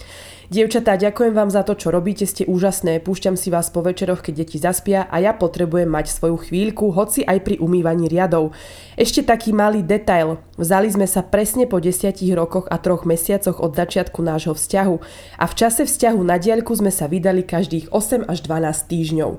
Dievčatá, 0.50 0.98
ďakujem 0.98 1.38
vám 1.38 1.54
za 1.54 1.62
to, 1.62 1.78
čo 1.78 1.94
robíte, 1.94 2.26
ste 2.26 2.42
úžasné. 2.42 3.06
Púšťam 3.06 3.38
si 3.38 3.54
vás 3.54 3.70
po 3.70 3.86
večeroch, 3.86 4.26
keď 4.26 4.34
deti 4.34 4.58
zaspia 4.58 5.06
a 5.06 5.22
ja 5.22 5.30
potrebujem 5.30 5.86
mať 5.86 6.10
svoju 6.10 6.42
chvíľku, 6.42 6.90
hoci 6.90 7.22
aj 7.22 7.46
pri 7.46 7.62
umývaní 7.62 8.10
riadov. 8.10 8.58
Ešte 8.98 9.22
taký 9.22 9.54
malý 9.54 9.86
detail. 9.86 10.42
Vzali 10.58 10.90
sme 10.90 11.06
sa 11.06 11.22
presne 11.22 11.70
po 11.70 11.78
desiatich 11.78 12.34
rokoch 12.34 12.66
a 12.66 12.82
troch 12.82 13.06
mesiacoch 13.06 13.62
od 13.62 13.78
začiatku 13.78 14.26
nášho 14.26 14.58
vzťahu 14.58 14.96
a 15.38 15.46
v 15.46 15.54
čase 15.54 15.86
vzťahu 15.86 16.20
na 16.26 16.42
diaľku 16.42 16.74
sme 16.74 16.90
sa 16.90 17.06
vydali 17.06 17.46
každých 17.46 17.94
8 17.94 18.26
až 18.26 18.42
12 18.42 18.90
týždňov. 18.90 19.32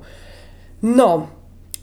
No, 0.86 1.26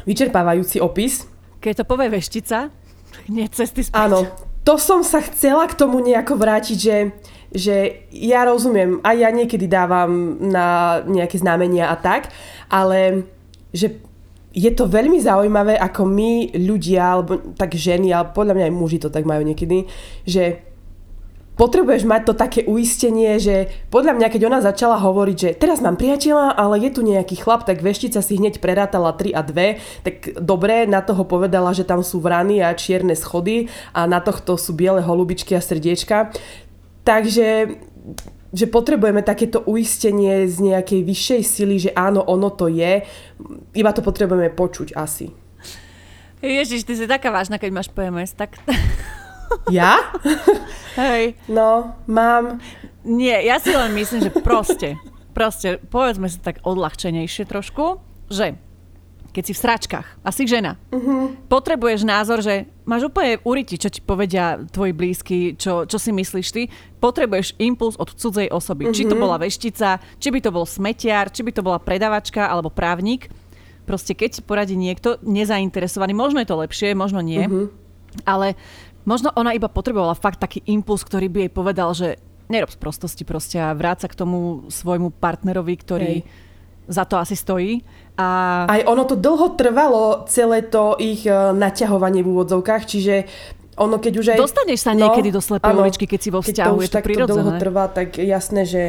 vyčerpávajúci 0.07 0.79
opis. 0.79 1.27
Keď 1.59 1.73
to 1.73 1.85
povie 1.85 2.07
veštica, 2.07 2.71
nie 3.35 3.43
cesty 3.51 3.83
späť. 3.83 4.07
Áno, 4.07 4.46
to 4.67 4.75
som 4.75 4.99
sa 4.99 5.23
chcela 5.23 5.63
k 5.63 5.79
tomu 5.79 6.03
nejako 6.03 6.35
vrátiť, 6.35 6.75
že, 6.75 6.97
že 7.55 7.75
ja 8.11 8.43
rozumiem, 8.43 8.99
a 8.99 9.15
ja 9.15 9.31
niekedy 9.31 9.63
dávam 9.63 10.35
na 10.43 10.99
nejaké 11.07 11.39
znamenia 11.39 11.87
a 11.87 11.95
tak, 11.95 12.35
ale 12.67 13.23
že 13.71 14.03
je 14.51 14.67
to 14.75 14.91
veľmi 14.91 15.23
zaujímavé, 15.23 15.79
ako 15.79 16.03
my 16.11 16.51
ľudia, 16.59 17.15
alebo 17.15 17.55
tak 17.55 17.79
ženy, 17.79 18.11
ale 18.11 18.35
podľa 18.35 18.59
mňa 18.59 18.65
aj 18.67 18.75
muži 18.75 18.99
to 18.99 19.07
tak 19.07 19.23
majú 19.23 19.47
niekedy, 19.47 19.87
že 20.27 20.66
potrebuješ 21.57 22.05
mať 22.05 22.21
to 22.29 22.33
také 22.37 22.61
uistenie, 22.63 23.41
že 23.41 23.73
podľa 23.89 24.15
mňa, 24.15 24.27
keď 24.29 24.41
ona 24.47 24.59
začala 24.61 25.01
hovoriť, 25.01 25.37
že 25.37 25.49
teraz 25.57 25.81
mám 25.81 25.97
priateľa, 25.97 26.53
ale 26.53 26.79
je 26.85 26.89
tu 26.93 27.01
nejaký 27.01 27.41
chlap, 27.41 27.65
tak 27.65 27.81
veštica 27.81 28.21
si 28.21 28.37
hneď 28.37 28.61
prerátala 28.61 29.11
3 29.11 29.33
a 29.33 29.41
2, 29.41 30.05
tak 30.05 30.15
dobre, 30.37 30.85
na 30.85 31.01
toho 31.01 31.25
povedala, 31.25 31.73
že 31.73 31.83
tam 31.83 32.05
sú 32.05 32.21
vrany 32.21 32.61
a 32.61 32.77
čierne 32.77 33.17
schody 33.17 33.67
a 33.91 34.05
na 34.05 34.21
tohto 34.21 34.55
sú 34.55 34.77
biele 34.77 35.01
holubičky 35.01 35.57
a 35.57 35.61
srdiečka. 35.61 36.31
Takže 37.03 37.75
že 38.47 38.65
potrebujeme 38.71 39.19
takéto 39.19 39.59
uistenie 39.67 40.47
z 40.47 40.71
nejakej 40.71 41.03
vyššej 41.03 41.41
sily, 41.43 41.75
že 41.83 41.91
áno, 41.91 42.23
ono 42.23 42.47
to 42.47 42.71
je. 42.71 43.03
Iba 43.75 43.91
to 43.91 43.99
potrebujeme 43.99 44.47
počuť 44.55 44.95
asi. 44.95 45.35
Ježiš, 46.39 46.87
ty 46.87 46.95
si 46.95 47.09
taká 47.09 47.27
vážna, 47.27 47.59
keď 47.59 47.69
máš 47.75 47.91
PMS, 47.91 48.31
tak... 48.37 48.55
Ja? 49.69 49.99
Hej. 51.01 51.37
No, 51.47 51.93
mám. 52.09 52.59
Nie, 53.07 53.45
ja 53.45 53.61
si 53.61 53.71
len 53.71 53.93
myslím, 53.95 54.27
že 54.27 54.31
proste, 54.43 54.99
proste, 55.31 55.79
povedzme 55.87 56.27
si 56.27 56.41
tak 56.41 56.59
odľahčenejšie 56.65 57.47
trošku, 57.47 58.01
že 58.27 58.59
keď 59.37 59.43
si 59.45 59.53
v 59.53 59.63
sračkách 59.69 60.07
a 60.25 60.29
si 60.33 60.49
žena, 60.49 60.81
uh-huh. 60.89 61.29
potrebuješ 61.45 62.01
názor, 62.01 62.41
že 62.41 62.65
máš 62.89 63.05
úplne 63.05 63.37
uriti, 63.45 63.77
čo 63.77 63.93
ti 63.93 64.01
povedia 64.01 64.57
tvoji 64.73 64.97
blízky, 64.97 65.53
čo, 65.53 65.85
čo 65.85 66.01
si 66.01 66.09
myslíš 66.09 66.47
ty, 66.49 66.73
potrebuješ 66.97 67.53
impuls 67.61 68.01
od 68.01 68.17
cudzej 68.17 68.49
osoby. 68.49 68.89
Uh-huh. 68.89 68.97
Či 68.97 69.05
to 69.05 69.13
mhm. 69.13 69.21
bola 69.21 69.37
veštica, 69.37 70.01
či 70.17 70.33
by 70.33 70.39
to 70.41 70.49
bol 70.49 70.65
smetiar, 70.65 71.29
či 71.29 71.45
by 71.45 71.53
to 71.53 71.61
bola 71.61 71.77
predavačka 71.77 72.49
alebo 72.49 72.73
právnik. 72.73 73.29
Proste 73.85 74.17
keď 74.17 74.29
ti 74.33 74.41
poradí 74.41 74.73
niekto 74.73 75.21
nezainteresovaný, 75.21 76.17
možno 76.17 76.41
je 76.41 76.49
to 76.49 76.57
lepšie, 76.57 76.97
možno 76.97 77.21
nie, 77.21 77.45
uh-huh. 77.45 77.69
ale 78.25 78.57
Možno 79.07 79.31
ona 79.39 79.55
iba 79.55 79.71
potrebovala 79.71 80.19
fakt 80.19 80.43
taký 80.43 80.59
impuls, 80.67 81.07
ktorý 81.07 81.31
by 81.31 81.37
jej 81.47 81.51
povedal, 81.51 81.95
že 81.95 82.19
nerob 82.51 82.67
z 82.67 82.75
prostosti 82.75 83.23
proste 83.23 83.55
a 83.55 83.71
vráca 83.71 84.11
k 84.11 84.19
tomu 84.19 84.67
svojmu 84.67 85.15
partnerovi, 85.15 85.75
ktorý 85.79 86.13
Hej. 86.19 86.27
za 86.91 87.07
to 87.07 87.15
asi 87.15 87.39
stojí. 87.39 87.87
A... 88.19 88.67
Aj 88.67 88.83
ono 88.83 89.07
to 89.07 89.15
dlho 89.15 89.55
trvalo, 89.55 90.27
celé 90.27 90.67
to 90.67 90.99
ich 90.99 91.23
e, 91.23 91.31
naťahovanie 91.55 92.19
v 92.19 92.35
úvodzovkách, 92.35 92.83
čiže 92.83 93.15
ono 93.77 94.01
keď 94.01 94.13
už 94.19 94.27
aj... 94.35 94.39
Dostaneš 94.41 94.79
sa 94.83 94.91
no, 94.91 95.07
niekedy 95.07 95.29
do 95.31 95.39
slepej 95.39 95.71
uličky, 95.71 96.03
keď 96.09 96.19
si 96.19 96.29
vo 96.33 96.41
vzťahu, 96.41 96.75
keď 96.81 96.89
to 96.91 96.97
je 96.97 97.03
to 97.03 97.07
prirodzené. 97.07 97.35
dlho 97.37 97.51
trvá, 97.61 97.85
tak 97.87 98.17
jasné, 98.19 98.67
že 98.67 98.81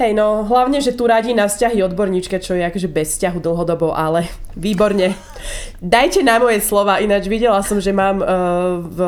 Hej, 0.00 0.16
no 0.16 0.48
hlavne, 0.48 0.80
že 0.80 0.96
tu 0.96 1.04
radí 1.04 1.36
na 1.36 1.44
vzťahy 1.44 1.84
odborníčka, 1.84 2.40
čo 2.40 2.56
je 2.56 2.64
akože 2.64 2.88
bez 2.88 3.20
vzťahu 3.20 3.36
dlhodobo, 3.44 3.92
ale 3.92 4.24
výborne. 4.56 5.12
Dajte 5.84 6.24
na 6.24 6.40
moje 6.40 6.64
slova, 6.64 7.04
ináč 7.04 7.28
videla 7.28 7.60
som, 7.60 7.76
že 7.76 7.92
mám 7.92 8.24
uh, 8.24 8.80
v 8.80 8.98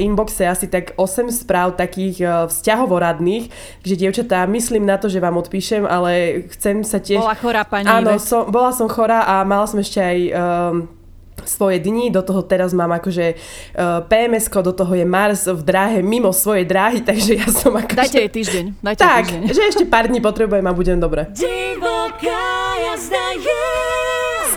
inboxe 0.00 0.48
asi 0.48 0.72
tak 0.72 0.96
8 0.96 1.28
správ 1.28 1.76
takých 1.76 2.16
uh, 2.24 2.32
vzťahovoradných, 2.48 3.52
že 3.84 3.92
dievčatá, 3.92 4.48
myslím 4.48 4.88
na 4.88 4.96
to, 4.96 5.12
že 5.12 5.20
vám 5.20 5.36
odpíšem, 5.36 5.84
ale 5.84 6.48
chcem 6.56 6.80
sa 6.80 6.96
tiež... 6.96 7.20
Bola 7.20 7.36
chorá 7.36 7.62
pani. 7.68 7.92
Áno, 7.92 8.16
som, 8.16 8.48
bola 8.48 8.72
som 8.72 8.88
chorá 8.88 9.28
a 9.28 9.44
mala 9.44 9.68
som 9.68 9.84
ešte 9.84 10.00
aj... 10.00 10.18
Uh, 10.32 11.01
svoje 11.44 11.82
dni, 11.82 12.10
do 12.14 12.22
toho 12.22 12.42
teraz 12.42 12.70
mám 12.70 12.92
akože 12.94 13.34
uh, 13.34 14.04
pms 14.06 14.46
do 14.62 14.72
toho 14.72 14.92
je 14.94 15.06
Mars 15.06 15.50
v 15.50 15.62
dráhe 15.62 15.98
mimo 16.04 16.30
svojej 16.30 16.68
dráhy, 16.68 17.00
takže 17.08 17.42
ja 17.42 17.48
som 17.50 17.74
akože... 17.74 17.98
Dajte 17.98 18.18
jej 18.22 18.30
týždeň. 18.30 18.64
Dajte 18.78 19.00
tak, 19.02 19.24
týždeň. 19.26 19.40
že 19.50 19.62
ešte 19.68 19.84
pár 19.88 20.06
dní 20.06 20.22
potrebujem 20.22 20.64
a 20.66 20.72
budem 20.72 20.98
dobre. 21.00 21.26
Divoká 21.34 22.44
jazda 22.78 23.26
je 23.40 24.11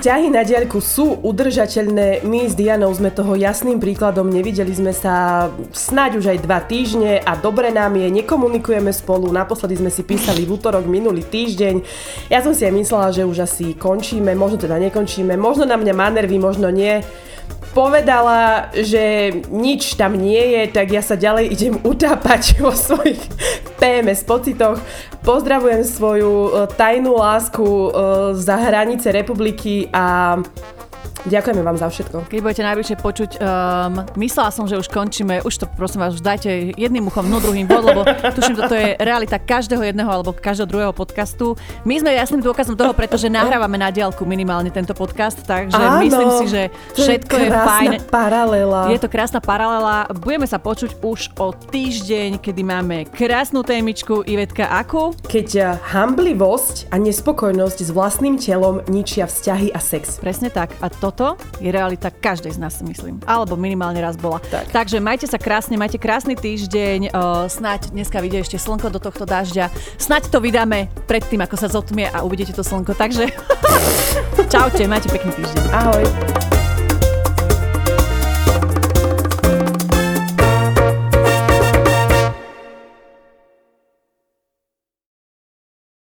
Vzťahy 0.06 0.30
na 0.30 0.46
diaľku 0.46 0.86
sú 0.86 1.18
udržateľné. 1.26 2.22
My 2.30 2.46
s 2.46 2.54
Dianou 2.54 2.94
sme 2.94 3.10
toho 3.10 3.34
jasným 3.34 3.82
príkladom. 3.82 4.30
Nevideli 4.30 4.70
sme 4.70 4.94
sa 4.94 5.50
snáď 5.74 6.22
už 6.22 6.30
aj 6.30 6.46
dva 6.46 6.62
týždne 6.62 7.26
a 7.26 7.34
dobre 7.34 7.74
nám 7.74 7.98
je, 7.98 8.14
nekomunikujeme 8.22 8.94
spolu. 8.94 9.34
Naposledy 9.34 9.82
sme 9.82 9.90
si 9.90 10.06
písali 10.06 10.46
v 10.46 10.62
útorok 10.62 10.86
minulý 10.86 11.26
týždeň. 11.26 11.82
Ja 12.30 12.46
som 12.46 12.54
si 12.54 12.70
aj 12.70 12.78
myslela, 12.78 13.18
že 13.18 13.26
už 13.26 13.50
asi 13.50 13.74
končíme, 13.74 14.38
možno 14.38 14.62
teda 14.62 14.78
nekončíme. 14.78 15.34
Možno 15.42 15.66
na 15.66 15.74
mňa 15.74 15.94
má 15.98 16.14
nervy, 16.14 16.38
možno 16.38 16.70
nie 16.70 17.02
povedala, 17.76 18.72
že 18.72 19.36
nič 19.52 20.00
tam 20.00 20.16
nie 20.16 20.56
je, 20.56 20.72
tak 20.72 20.96
ja 20.96 21.04
sa 21.04 21.20
ďalej 21.20 21.52
idem 21.52 21.76
utápať 21.84 22.64
vo 22.64 22.72
svojich 22.72 23.20
PMS 23.76 24.24
pocitoch. 24.24 24.80
Pozdravujem 25.28 25.84
svoju 25.84 26.32
e, 26.32 26.50
tajnú 26.80 27.20
lásku 27.20 27.66
e, 27.66 27.90
za 28.40 28.56
hranice 28.56 29.12
republiky 29.12 29.92
a 29.92 30.40
Ďakujeme 31.24 31.62
vám 31.64 31.78
za 31.80 31.88
všetko. 31.90 32.28
Keď 32.28 32.40
budete 32.44 32.64
najbližšie 32.68 32.98
počuť, 33.00 33.32
um, 33.40 34.06
myslela 34.20 34.52
som, 34.52 34.68
že 34.68 34.76
už 34.76 34.92
končíme, 34.92 35.42
už 35.42 35.56
to 35.58 35.66
prosím 35.72 36.04
vás, 36.04 36.14
už 36.14 36.22
dajte 36.22 36.76
jedným 36.76 37.08
uchom, 37.08 37.26
no 37.26 37.40
druhým 37.40 37.66
bod, 37.66 37.82
lebo 37.82 38.04
tuším, 38.36 38.56
toto 38.60 38.76
je 38.76 38.94
realita 39.00 39.42
každého 39.42 39.82
jedného 39.82 40.06
alebo 40.06 40.36
každého 40.36 40.68
druhého 40.70 40.94
podcastu. 40.94 41.58
My 41.82 41.98
sme 41.98 42.14
jasným 42.14 42.46
dôkazom 42.46 42.78
toho, 42.78 42.94
pretože 42.94 43.26
nahrávame 43.26 43.80
na 43.80 43.90
diálku 43.90 44.22
minimálne 44.22 44.70
tento 44.70 44.94
podcast, 44.94 45.42
takže 45.42 45.78
Áno, 45.78 46.04
myslím 46.06 46.30
si, 46.42 46.46
že 46.52 46.62
všetko 46.94 47.36
je, 47.38 47.48
je 47.48 47.52
fajn. 47.52 47.90
paralela. 48.12 48.82
Je 48.94 49.00
to 49.02 49.10
krásna 49.10 49.42
paralela. 49.42 50.06
Budeme 50.14 50.46
sa 50.46 50.62
počuť 50.62 51.02
už 51.02 51.34
o 51.42 51.54
týždeň, 51.54 52.38
kedy 52.38 52.62
máme 52.62 53.10
krásnu 53.10 53.66
témičku. 53.66 54.22
Ivetka, 54.26 54.70
akú? 54.70 55.14
Keď 55.26 55.48
eh, 55.58 55.66
hamblivosť 55.90 56.94
a 56.94 57.02
nespokojnosť 57.02 57.78
s 57.82 57.90
vlastným 57.90 58.38
telom 58.38 58.82
ničia 58.86 59.26
vzťahy 59.26 59.74
a 59.74 59.80
sex. 59.82 60.18
Presne 60.22 60.50
tak. 60.50 60.74
A 60.82 60.88
toto 61.06 61.38
je 61.62 61.70
realita 61.70 62.10
každej 62.10 62.58
z 62.58 62.60
nás, 62.60 62.82
myslím. 62.82 63.22
Alebo 63.30 63.54
minimálne 63.54 64.02
raz 64.02 64.18
bola. 64.18 64.42
Tak. 64.42 64.74
Takže 64.74 64.98
majte 64.98 65.30
sa 65.30 65.38
krásne, 65.38 65.78
majte 65.78 66.02
krásny 66.02 66.34
týždeň. 66.34 67.14
Uh, 67.14 67.46
snáď 67.46 67.94
dneska 67.94 68.18
vyjde 68.18 68.42
ešte 68.42 68.58
slnko 68.58 68.90
do 68.90 68.98
tohto 68.98 69.30
dažďa. 69.30 69.70
Snaď 70.02 70.34
to 70.34 70.42
vydáme 70.42 70.90
predtým, 71.06 71.46
ako 71.46 71.56
sa 71.62 71.70
zotmie 71.70 72.10
a 72.10 72.26
uvidíte 72.26 72.58
to 72.58 72.66
slnko. 72.66 72.98
Takže 72.98 73.30
čaute, 74.54 74.82
majte 74.90 75.14
pekný 75.14 75.30
týždeň. 75.38 75.66
Ahoj. 75.70 76.65